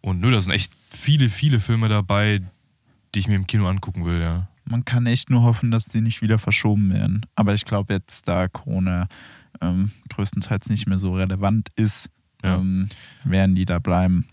Und 0.00 0.20
nö, 0.20 0.30
da 0.30 0.40
sind 0.40 0.52
echt 0.52 0.74
viele, 0.94 1.28
viele 1.28 1.60
Filme 1.60 1.88
dabei, 1.88 2.40
die 3.14 3.18
ich 3.20 3.28
mir 3.28 3.36
im 3.36 3.46
Kino 3.46 3.66
angucken 3.68 4.04
will, 4.04 4.20
ja. 4.20 4.48
Man 4.66 4.84
kann 4.84 5.04
echt 5.06 5.28
nur 5.28 5.42
hoffen, 5.42 5.70
dass 5.70 5.84
die 5.86 6.00
nicht 6.00 6.22
wieder 6.22 6.38
verschoben 6.38 6.90
werden. 6.92 7.26
Aber 7.34 7.52
ich 7.54 7.64
glaube 7.66 7.92
jetzt, 7.92 8.26
da 8.28 8.48
Corona 8.48 9.08
ähm, 9.60 9.90
größtenteils 10.08 10.68
nicht 10.70 10.86
mehr 10.88 10.96
so 10.98 11.14
relevant 11.14 11.68
ist, 11.76 12.08
Ja. 12.42 12.56
ähm, 12.56 12.88
werden 13.24 13.54
die 13.54 13.66
da 13.66 13.78
bleiben. 13.78 14.26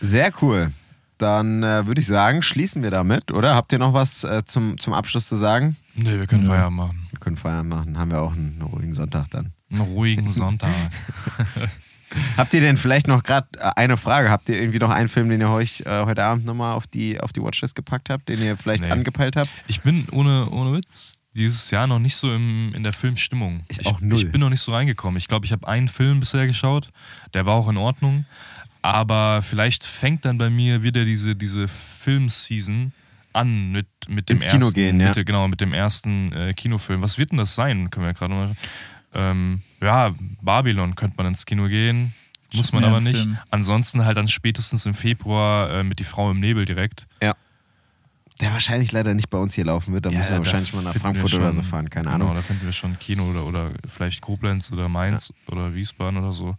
Sehr 0.00 0.32
cool. 0.42 0.70
Dann 1.16 1.62
äh, 1.62 1.86
würde 1.86 2.00
ich 2.00 2.06
sagen, 2.06 2.42
schließen 2.42 2.82
wir 2.82 2.90
damit, 2.90 3.32
oder? 3.32 3.54
Habt 3.54 3.72
ihr 3.72 3.78
noch 3.78 3.94
was 3.94 4.24
äh, 4.24 4.42
zum, 4.44 4.78
zum 4.78 4.92
Abschluss 4.92 5.28
zu 5.28 5.36
sagen? 5.36 5.76
Nö, 5.94 6.18
wir 6.18 6.26
können 6.26 6.42
Nö. 6.42 6.48
Feierabend 6.48 6.76
machen. 6.76 7.06
Wir 7.10 7.20
können 7.20 7.36
Feiern 7.36 7.68
machen, 7.68 7.96
haben 7.98 8.10
wir 8.10 8.20
auch 8.20 8.32
einen 8.32 8.60
ruhigen 8.60 8.92
Sonntag 8.92 9.30
dann. 9.30 9.52
Einen 9.70 9.80
ruhigen 9.80 10.28
Sonntag. 10.40 10.70
Habt 12.36 12.54
ihr 12.54 12.60
denn 12.60 12.76
vielleicht 12.76 13.08
noch 13.08 13.22
gerade 13.22 13.48
äh, 13.58 13.70
eine 13.76 13.96
Frage? 13.96 14.30
Habt 14.30 14.48
ihr 14.48 14.60
irgendwie 14.60 14.78
noch 14.78 14.90
einen 14.90 15.08
Film, 15.08 15.28
den 15.28 15.40
ihr 15.40 15.50
euch 15.50 15.80
äh, 15.86 16.04
heute 16.04 16.22
Abend 16.24 16.44
nochmal 16.46 16.74
auf 16.74 16.86
die, 16.86 17.20
auf 17.20 17.32
die 17.32 17.42
Watchlist 17.42 17.74
gepackt 17.74 18.10
habt, 18.10 18.28
den 18.28 18.42
ihr 18.42 18.56
vielleicht 18.56 18.84
Nee. 18.84 18.90
angepeilt 18.90 19.36
habt? 19.36 19.50
Ich 19.66 19.80
bin 19.82 20.06
ohne, 20.12 20.48
ohne 20.50 20.72
Witz 20.76 21.18
dieses 21.34 21.70
Jahr 21.72 21.86
noch 21.86 21.98
nicht 21.98 22.14
so 22.14 22.32
im, 22.32 22.72
in 22.74 22.84
der 22.84 22.92
Filmstimmung. 22.92 23.64
Ich 23.68 23.84
auch 23.86 24.00
null. 24.00 24.18
Ich 24.18 24.30
bin 24.30 24.40
noch 24.40 24.50
nicht 24.50 24.60
so 24.60 24.72
reingekommen. 24.72 25.16
Ich 25.18 25.26
glaube, 25.26 25.46
ich 25.46 25.52
habe 25.52 25.66
einen 25.66 25.88
Film 25.88 26.20
bisher 26.20 26.46
geschaut, 26.46 26.90
der 27.34 27.44
war 27.46 27.54
auch 27.54 27.68
in 27.68 27.76
Ordnung. 27.76 28.24
Aber 28.82 29.40
vielleicht 29.42 29.82
fängt 29.84 30.24
dann 30.26 30.38
bei 30.38 30.50
mir 30.50 30.82
wieder 30.82 31.04
diese, 31.04 31.34
diese 31.34 31.68
Filmseason 31.68 32.92
an 33.32 33.72
mit, 33.72 33.86
mit 34.08 34.28
dem 34.28 34.36
Ins 34.36 34.44
Kino 34.44 34.66
ersten, 34.66 34.74
gehen, 34.74 35.00
ja. 35.00 35.12
mit, 35.14 35.26
genau, 35.26 35.48
mit 35.48 35.60
dem 35.60 35.72
ersten 35.72 36.32
äh, 36.32 36.54
Kinofilm. 36.54 37.02
Was 37.02 37.18
wird 37.18 37.32
denn 37.32 37.38
das 37.38 37.54
sein? 37.54 37.90
Können 37.90 38.04
wir 38.06 38.10
ja 38.10 38.18
gerade 38.18 38.34
mal. 38.34 38.56
Ähm, 39.14 39.62
ja, 39.80 40.14
Babylon 40.42 40.94
könnte 40.96 41.14
man 41.16 41.26
ins 41.26 41.46
Kino 41.46 41.68
gehen. 41.68 42.14
Muss 42.52 42.72
man 42.72 42.82
Schon 42.82 42.90
aber 42.90 43.00
nicht. 43.00 43.16
Film. 43.16 43.38
Ansonsten 43.50 44.04
halt 44.04 44.16
dann 44.16 44.28
spätestens 44.28 44.86
im 44.86 44.94
Februar 44.94 45.70
äh, 45.70 45.82
mit 45.84 45.98
Die 45.98 46.04
Frau 46.04 46.30
im 46.30 46.40
Nebel 46.40 46.64
direkt. 46.64 47.06
Der 48.40 48.52
wahrscheinlich 48.52 48.90
leider 48.90 49.14
nicht 49.14 49.30
bei 49.30 49.38
uns 49.38 49.54
hier 49.54 49.64
laufen 49.64 49.94
wird. 49.94 50.06
Da 50.06 50.10
Ja, 50.10 50.18
müssen 50.18 50.30
wir 50.30 50.38
da 50.38 50.44
wahrscheinlich 50.44 50.74
mal 50.74 50.82
nach 50.82 50.94
Frankfurt 50.96 51.34
oder 51.34 51.52
so 51.52 51.62
schon- 51.62 51.70
fahren, 51.70 51.88
keine 51.88 52.10
Genau, 52.10 52.24
Ahnung. 52.26 52.34
da 52.34 52.42
finden 52.42 52.64
wir 52.64 52.72
schon 52.72 52.98
Kino 52.98 53.30
oder, 53.30 53.46
oder 53.46 53.70
vielleicht 53.88 54.20
Koblenz 54.22 54.72
oder 54.72 54.88
Mainz 54.88 55.32
oder 55.46 55.72
Wiesbaden 55.72 56.18
oder 56.18 56.32
so. 56.32 56.56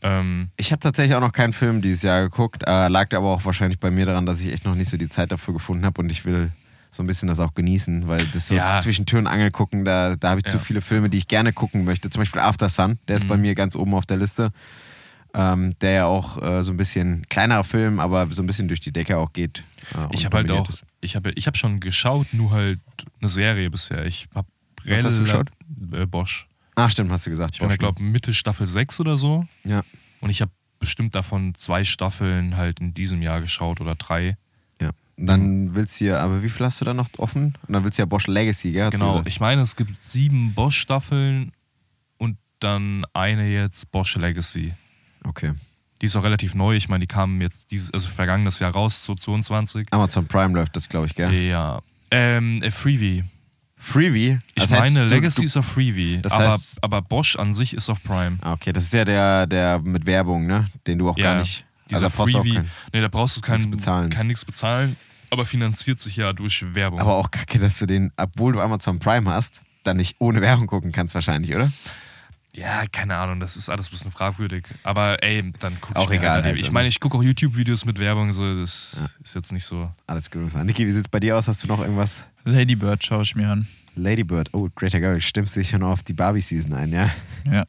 Ähm, 0.00 0.48
Ich 0.56 0.72
habe 0.72 0.80
tatsächlich 0.80 1.14
auch 1.14 1.20
noch 1.20 1.32
keinen 1.32 1.52
Film 1.52 1.82
dieses 1.82 2.00
Jahr 2.02 2.22
geguckt. 2.22 2.62
Äh, 2.66 2.88
lag 2.88 3.14
aber 3.14 3.28
auch 3.28 3.44
wahrscheinlich 3.44 3.78
bei 3.78 3.90
mir 3.90 4.06
daran, 4.06 4.24
dass 4.24 4.40
ich 4.40 4.50
echt 4.50 4.64
noch 4.64 4.74
nicht 4.74 4.88
so 4.88 4.96
die 4.96 5.08
Zeit 5.08 5.30
dafür 5.30 5.52
gefunden 5.52 5.84
habe 5.84 6.00
und 6.00 6.10
ich 6.10 6.24
will 6.24 6.50
so 6.90 7.02
ein 7.02 7.06
bisschen 7.06 7.28
das 7.28 7.38
auch 7.40 7.54
genießen, 7.54 8.08
weil 8.08 8.24
das 8.32 8.48
so 8.48 8.54
Ja. 8.54 8.78
zwischen 8.78 9.06
Tür 9.06 9.18
und 9.20 9.26
Angel 9.26 9.50
gucken, 9.50 9.84
da, 9.84 10.16
da 10.16 10.30
habe 10.30 10.40
ich 10.40 10.46
zu 10.50 10.56
Ja. 10.56 10.62
viele 10.62 10.80
Filme, 10.80 11.10
die 11.10 11.18
ich 11.18 11.28
gerne 11.28 11.52
gucken 11.52 11.84
möchte. 11.84 12.08
Zum 12.10 12.20
Beispiel 12.20 12.40
After 12.40 12.68
Sun, 12.68 12.98
der 13.08 13.16
ist 13.16 13.24
Mhm. 13.24 13.28
bei 13.28 13.36
mir 13.36 13.54
ganz 13.54 13.76
oben 13.76 13.94
auf 13.94 14.06
der 14.06 14.16
Liste. 14.16 14.50
Ähm, 15.34 15.78
der 15.80 15.90
ja 15.92 16.04
auch 16.06 16.42
äh, 16.42 16.62
so 16.64 16.72
ein 16.72 16.78
bisschen 16.78 17.26
kleinerer 17.28 17.62
Film, 17.62 18.00
aber 18.00 18.26
so 18.32 18.42
ein 18.42 18.46
bisschen 18.46 18.66
durch 18.66 18.80
die 18.80 18.92
Decke 18.92 19.18
auch 19.18 19.34
geht. 19.34 19.62
Äh, 19.94 20.08
ich 20.12 20.24
habe 20.24 20.38
halt 20.38 20.50
auch, 20.50 20.68
ist. 20.70 20.84
ich 21.02 21.16
habe 21.16 21.32
ich 21.32 21.46
hab 21.46 21.54
schon 21.56 21.80
geschaut, 21.80 22.26
nur 22.32 22.50
halt 22.50 22.80
eine 23.20 23.28
Serie 23.28 23.68
bisher. 23.70 24.06
Ich 24.06 24.26
habe 24.34 24.48
Was 24.86 25.04
hast 25.04 25.18
du 25.18 25.24
geschaut? 25.24 25.50
Äh, 25.92 26.06
Bosch. 26.06 26.48
Ach, 26.76 26.90
stimmt, 26.90 27.10
hast 27.10 27.26
du 27.26 27.30
gesagt. 27.30 27.54
Ich 27.56 27.60
Bosch, 27.60 27.72
ne? 27.72 27.76
glaube 27.78 28.02
Mitte 28.02 28.32
Staffel 28.32 28.64
6 28.66 29.00
oder 29.00 29.18
so. 29.18 29.46
Ja. 29.64 29.82
Und 30.20 30.30
ich 30.30 30.40
habe 30.40 30.50
bestimmt 30.80 31.14
davon 31.14 31.54
zwei 31.54 31.84
Staffeln 31.84 32.56
halt 32.56 32.80
in 32.80 32.94
diesem 32.94 33.20
Jahr 33.20 33.42
geschaut 33.42 33.82
oder 33.82 33.96
drei. 33.96 34.38
Dann 35.18 35.74
willst 35.74 36.00
du 36.00 36.04
ja, 36.06 36.20
aber 36.20 36.42
wie 36.42 36.48
viel 36.48 36.64
hast 36.64 36.80
du 36.80 36.84
da 36.84 36.94
noch 36.94 37.08
offen? 37.18 37.54
Und 37.66 37.72
dann 37.72 37.82
willst 37.84 37.98
du 37.98 38.02
ja 38.02 38.06
Bosch 38.06 38.26
Legacy, 38.26 38.72
gell? 38.72 38.90
Genau, 38.90 39.12
gesagt? 39.12 39.28
ich 39.28 39.40
meine, 39.40 39.62
es 39.62 39.74
gibt 39.76 40.02
sieben 40.02 40.54
Bosch-Staffeln 40.54 41.52
und 42.18 42.36
dann 42.60 43.04
eine 43.12 43.48
jetzt 43.48 43.90
Bosch 43.90 44.16
Legacy. 44.16 44.74
Okay. 45.24 45.52
Die 46.00 46.06
ist 46.06 46.14
auch 46.14 46.22
relativ 46.22 46.54
neu. 46.54 46.76
Ich 46.76 46.88
meine, 46.88 47.00
die 47.00 47.06
kamen 47.08 47.40
jetzt 47.40 47.70
dieses, 47.72 47.92
also 47.92 48.06
vergangenes 48.08 48.60
Jahr 48.60 48.72
raus, 48.72 49.04
so 49.04 49.14
22. 49.16 49.88
Amazon 49.90 50.26
Prime 50.26 50.54
läuft 50.54 50.76
das, 50.76 50.88
glaube 50.88 51.06
ich, 51.06 51.14
gell? 51.16 51.32
Ja. 51.32 51.80
Ähm, 52.12 52.62
äh, 52.62 52.70
Freebie. 52.70 53.24
Freebie? 53.76 54.38
Ich 54.54 54.62
Das 54.62 54.72
heißt, 54.72 54.94
meine, 54.94 55.08
du- 55.08 55.14
Legacy 55.14 55.44
ist 55.44 55.56
auf 55.56 55.66
Freebie. 55.66 56.20
Das 56.22 56.32
aber, 56.32 56.48
heißt- 56.54 56.78
aber 56.82 57.02
Bosch 57.02 57.36
an 57.36 57.52
sich 57.52 57.74
ist 57.74 57.88
auf 57.90 58.02
Prime. 58.02 58.38
Ah, 58.42 58.52
okay, 58.52 58.72
das 58.72 58.84
ist 58.84 58.94
ja 58.94 59.04
der, 59.04 59.46
der 59.46 59.80
mit 59.80 60.06
Werbung, 60.06 60.46
ne? 60.46 60.66
Den 60.86 60.98
du 60.98 61.08
auch 61.10 61.16
gar 61.16 61.38
nicht. 61.40 61.64
Dieser 61.90 62.04
also 62.04 62.16
brauchst 62.16 62.34
du 62.34 62.38
auch 62.38 62.42
Freebie. 62.44 62.68
Nee, 62.92 63.00
da 63.00 63.08
brauchst 63.08 63.36
du 63.36 63.40
kein, 63.40 63.56
nichts 63.58 63.70
bezahlen. 63.70 64.10
kein 64.10 64.26
nichts 64.26 64.44
bezahlen, 64.44 64.96
aber 65.30 65.44
finanziert 65.44 66.00
sich 66.00 66.16
ja 66.16 66.32
durch 66.32 66.74
Werbung. 66.74 67.00
Aber 67.00 67.16
auch 67.16 67.30
kacke, 67.30 67.58
dass 67.58 67.78
du 67.78 67.86
den, 67.86 68.12
obwohl 68.16 68.52
du 68.52 68.60
Amazon 68.60 68.98
Prime 68.98 69.30
hast, 69.30 69.60
dann 69.84 69.96
nicht 69.96 70.16
ohne 70.18 70.40
Werbung 70.40 70.66
gucken 70.66 70.92
kannst, 70.92 71.14
wahrscheinlich, 71.14 71.54
oder? 71.54 71.70
ja, 72.58 72.84
keine 72.90 73.16
Ahnung, 73.16 73.38
das 73.40 73.56
ist 73.56 73.68
alles 73.68 73.88
ein 73.88 73.90
bisschen 73.92 74.10
fragwürdig. 74.10 74.64
Aber 74.82 75.22
ey, 75.22 75.52
dann 75.60 75.76
guck 75.80 75.96
Auch 75.96 76.04
ich 76.04 76.10
mir 76.10 76.16
egal 76.16 76.34
Halt, 76.36 76.44
halt, 76.44 76.60
ich 76.60 76.72
meine, 76.72 76.88
ich 76.88 76.98
gucke 76.98 77.16
auch 77.16 77.22
YouTube-Videos 77.22 77.84
mit 77.84 77.98
Werbung, 77.98 78.32
so, 78.32 78.60
das 78.60 78.96
ist 79.22 79.34
jetzt 79.34 79.52
nicht 79.52 79.64
so. 79.64 79.90
Alles 80.06 80.30
genug 80.30 80.50
sein. 80.50 80.66
Niki, 80.66 80.84
wie 80.84 80.90
sieht's 80.90 81.08
bei 81.08 81.20
dir 81.20 81.36
aus? 81.36 81.46
Hast 81.46 81.62
du 81.62 81.68
noch 81.68 81.80
irgendwas? 81.80 82.26
Lady 82.44 82.74
Bird 82.74 83.04
schaue 83.04 83.22
ich 83.22 83.34
mir 83.34 83.48
an. 83.48 83.68
Ladybird. 83.94 84.50
Oh, 84.52 84.68
Greater 84.74 85.00
Girl. 85.00 85.20
Stimmst 85.20 85.56
dich 85.56 85.68
schon 85.68 85.82
auf 85.82 86.02
die 86.02 86.12
Barbie-Season 86.12 86.72
ein, 86.72 86.92
ja? 86.92 87.10
Ja. 87.50 87.64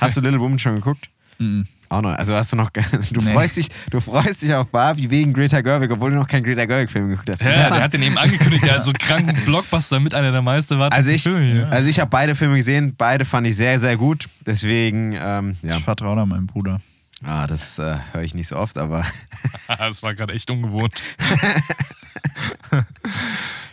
Hast 0.00 0.16
du 0.16 0.20
Little 0.20 0.40
Woman 0.40 0.58
schon 0.58 0.76
geguckt? 0.76 1.10
Mhm. 1.38 1.66
Auch 1.92 2.00
noch. 2.02 2.16
Also 2.16 2.34
hast 2.34 2.52
du 2.52 2.56
noch. 2.56 2.70
Du, 3.12 3.20
Nee. 3.20 3.32
freust, 3.32 3.56
dich, 3.56 3.68
du 3.90 4.00
freust 4.00 4.42
dich 4.42 4.52
auf 4.54 4.66
Barbie 4.68 5.10
wegen 5.10 5.32
Greater 5.32 5.62
Gerwig, 5.62 5.90
obwohl 5.90 6.10
du 6.10 6.16
noch 6.16 6.26
keinen 6.26 6.42
Greater 6.44 6.66
Gerwig-Film 6.66 7.08
geguckt 7.10 7.28
hast. 7.30 7.42
Ja, 7.42 7.68
der 7.68 7.82
hat 7.82 7.92
den 7.92 8.02
eben 8.02 8.16
angekündigt, 8.16 8.64
der 8.64 8.74
hat 8.76 8.82
so 8.82 8.90
einen 8.90 8.98
kranken 8.98 9.36
Blockbuster 9.44 10.00
mit 10.00 10.14
einer 10.14 10.32
der 10.32 10.42
meisten 10.42 10.74
erwarteten 10.74 10.98
Also 10.98 11.10
ich, 11.10 11.22
Filme 11.22 11.50
hier. 11.52 11.70
also 11.70 11.88
ich 11.88 12.00
habe 12.00 12.08
beide 12.10 12.34
Filme 12.34 12.56
gesehen, 12.56 12.94
beide 12.96 13.24
fand 13.24 13.46
ich 13.46 13.56
sehr, 13.56 13.78
sehr 13.78 13.96
gut. 13.96 14.28
Deswegen, 14.46 15.12
ähm, 15.20 15.56
ja. 15.62 15.76
Ich 15.76 15.84
vertraue 15.84 16.16
da 16.16 16.24
meinem 16.26 16.46
Bruder. 16.46 16.80
Ah, 17.24 17.46
das 17.46 17.78
äh, 17.78 17.96
höre 18.12 18.22
ich 18.22 18.34
nicht 18.34 18.48
so 18.48 18.56
oft, 18.56 18.78
aber 18.78 19.04
das 19.78 20.02
war 20.02 20.14
gerade 20.14 20.32
echt 20.32 20.50
ungewohnt. 20.50 21.02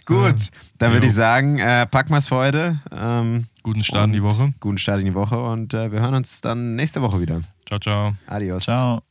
gut. 0.05 0.49
Dann 0.77 0.93
würde 0.93 1.07
ich 1.07 1.13
sagen, 1.13 1.57
äh, 1.59 1.85
packen 1.87 2.11
wir 2.11 2.17
es 2.17 2.27
für 2.27 2.35
heute. 2.35 2.79
Ähm, 2.91 3.47
Guten 3.63 3.83
Start 3.83 4.05
in 4.07 4.13
die 4.13 4.23
Woche. 4.23 4.53
Guten 4.59 4.77
Start 4.77 4.99
in 4.99 5.05
die 5.05 5.13
Woche 5.15 5.37
und 5.41 5.73
äh, 5.73 5.91
wir 5.91 5.99
hören 5.99 6.13
uns 6.15 6.41
dann 6.41 6.75
nächste 6.75 7.01
Woche 7.01 7.19
wieder. 7.21 7.41
Ciao, 7.69 7.77
ciao. 7.77 8.13
Adios. 8.25 8.63
Ciao. 8.63 9.08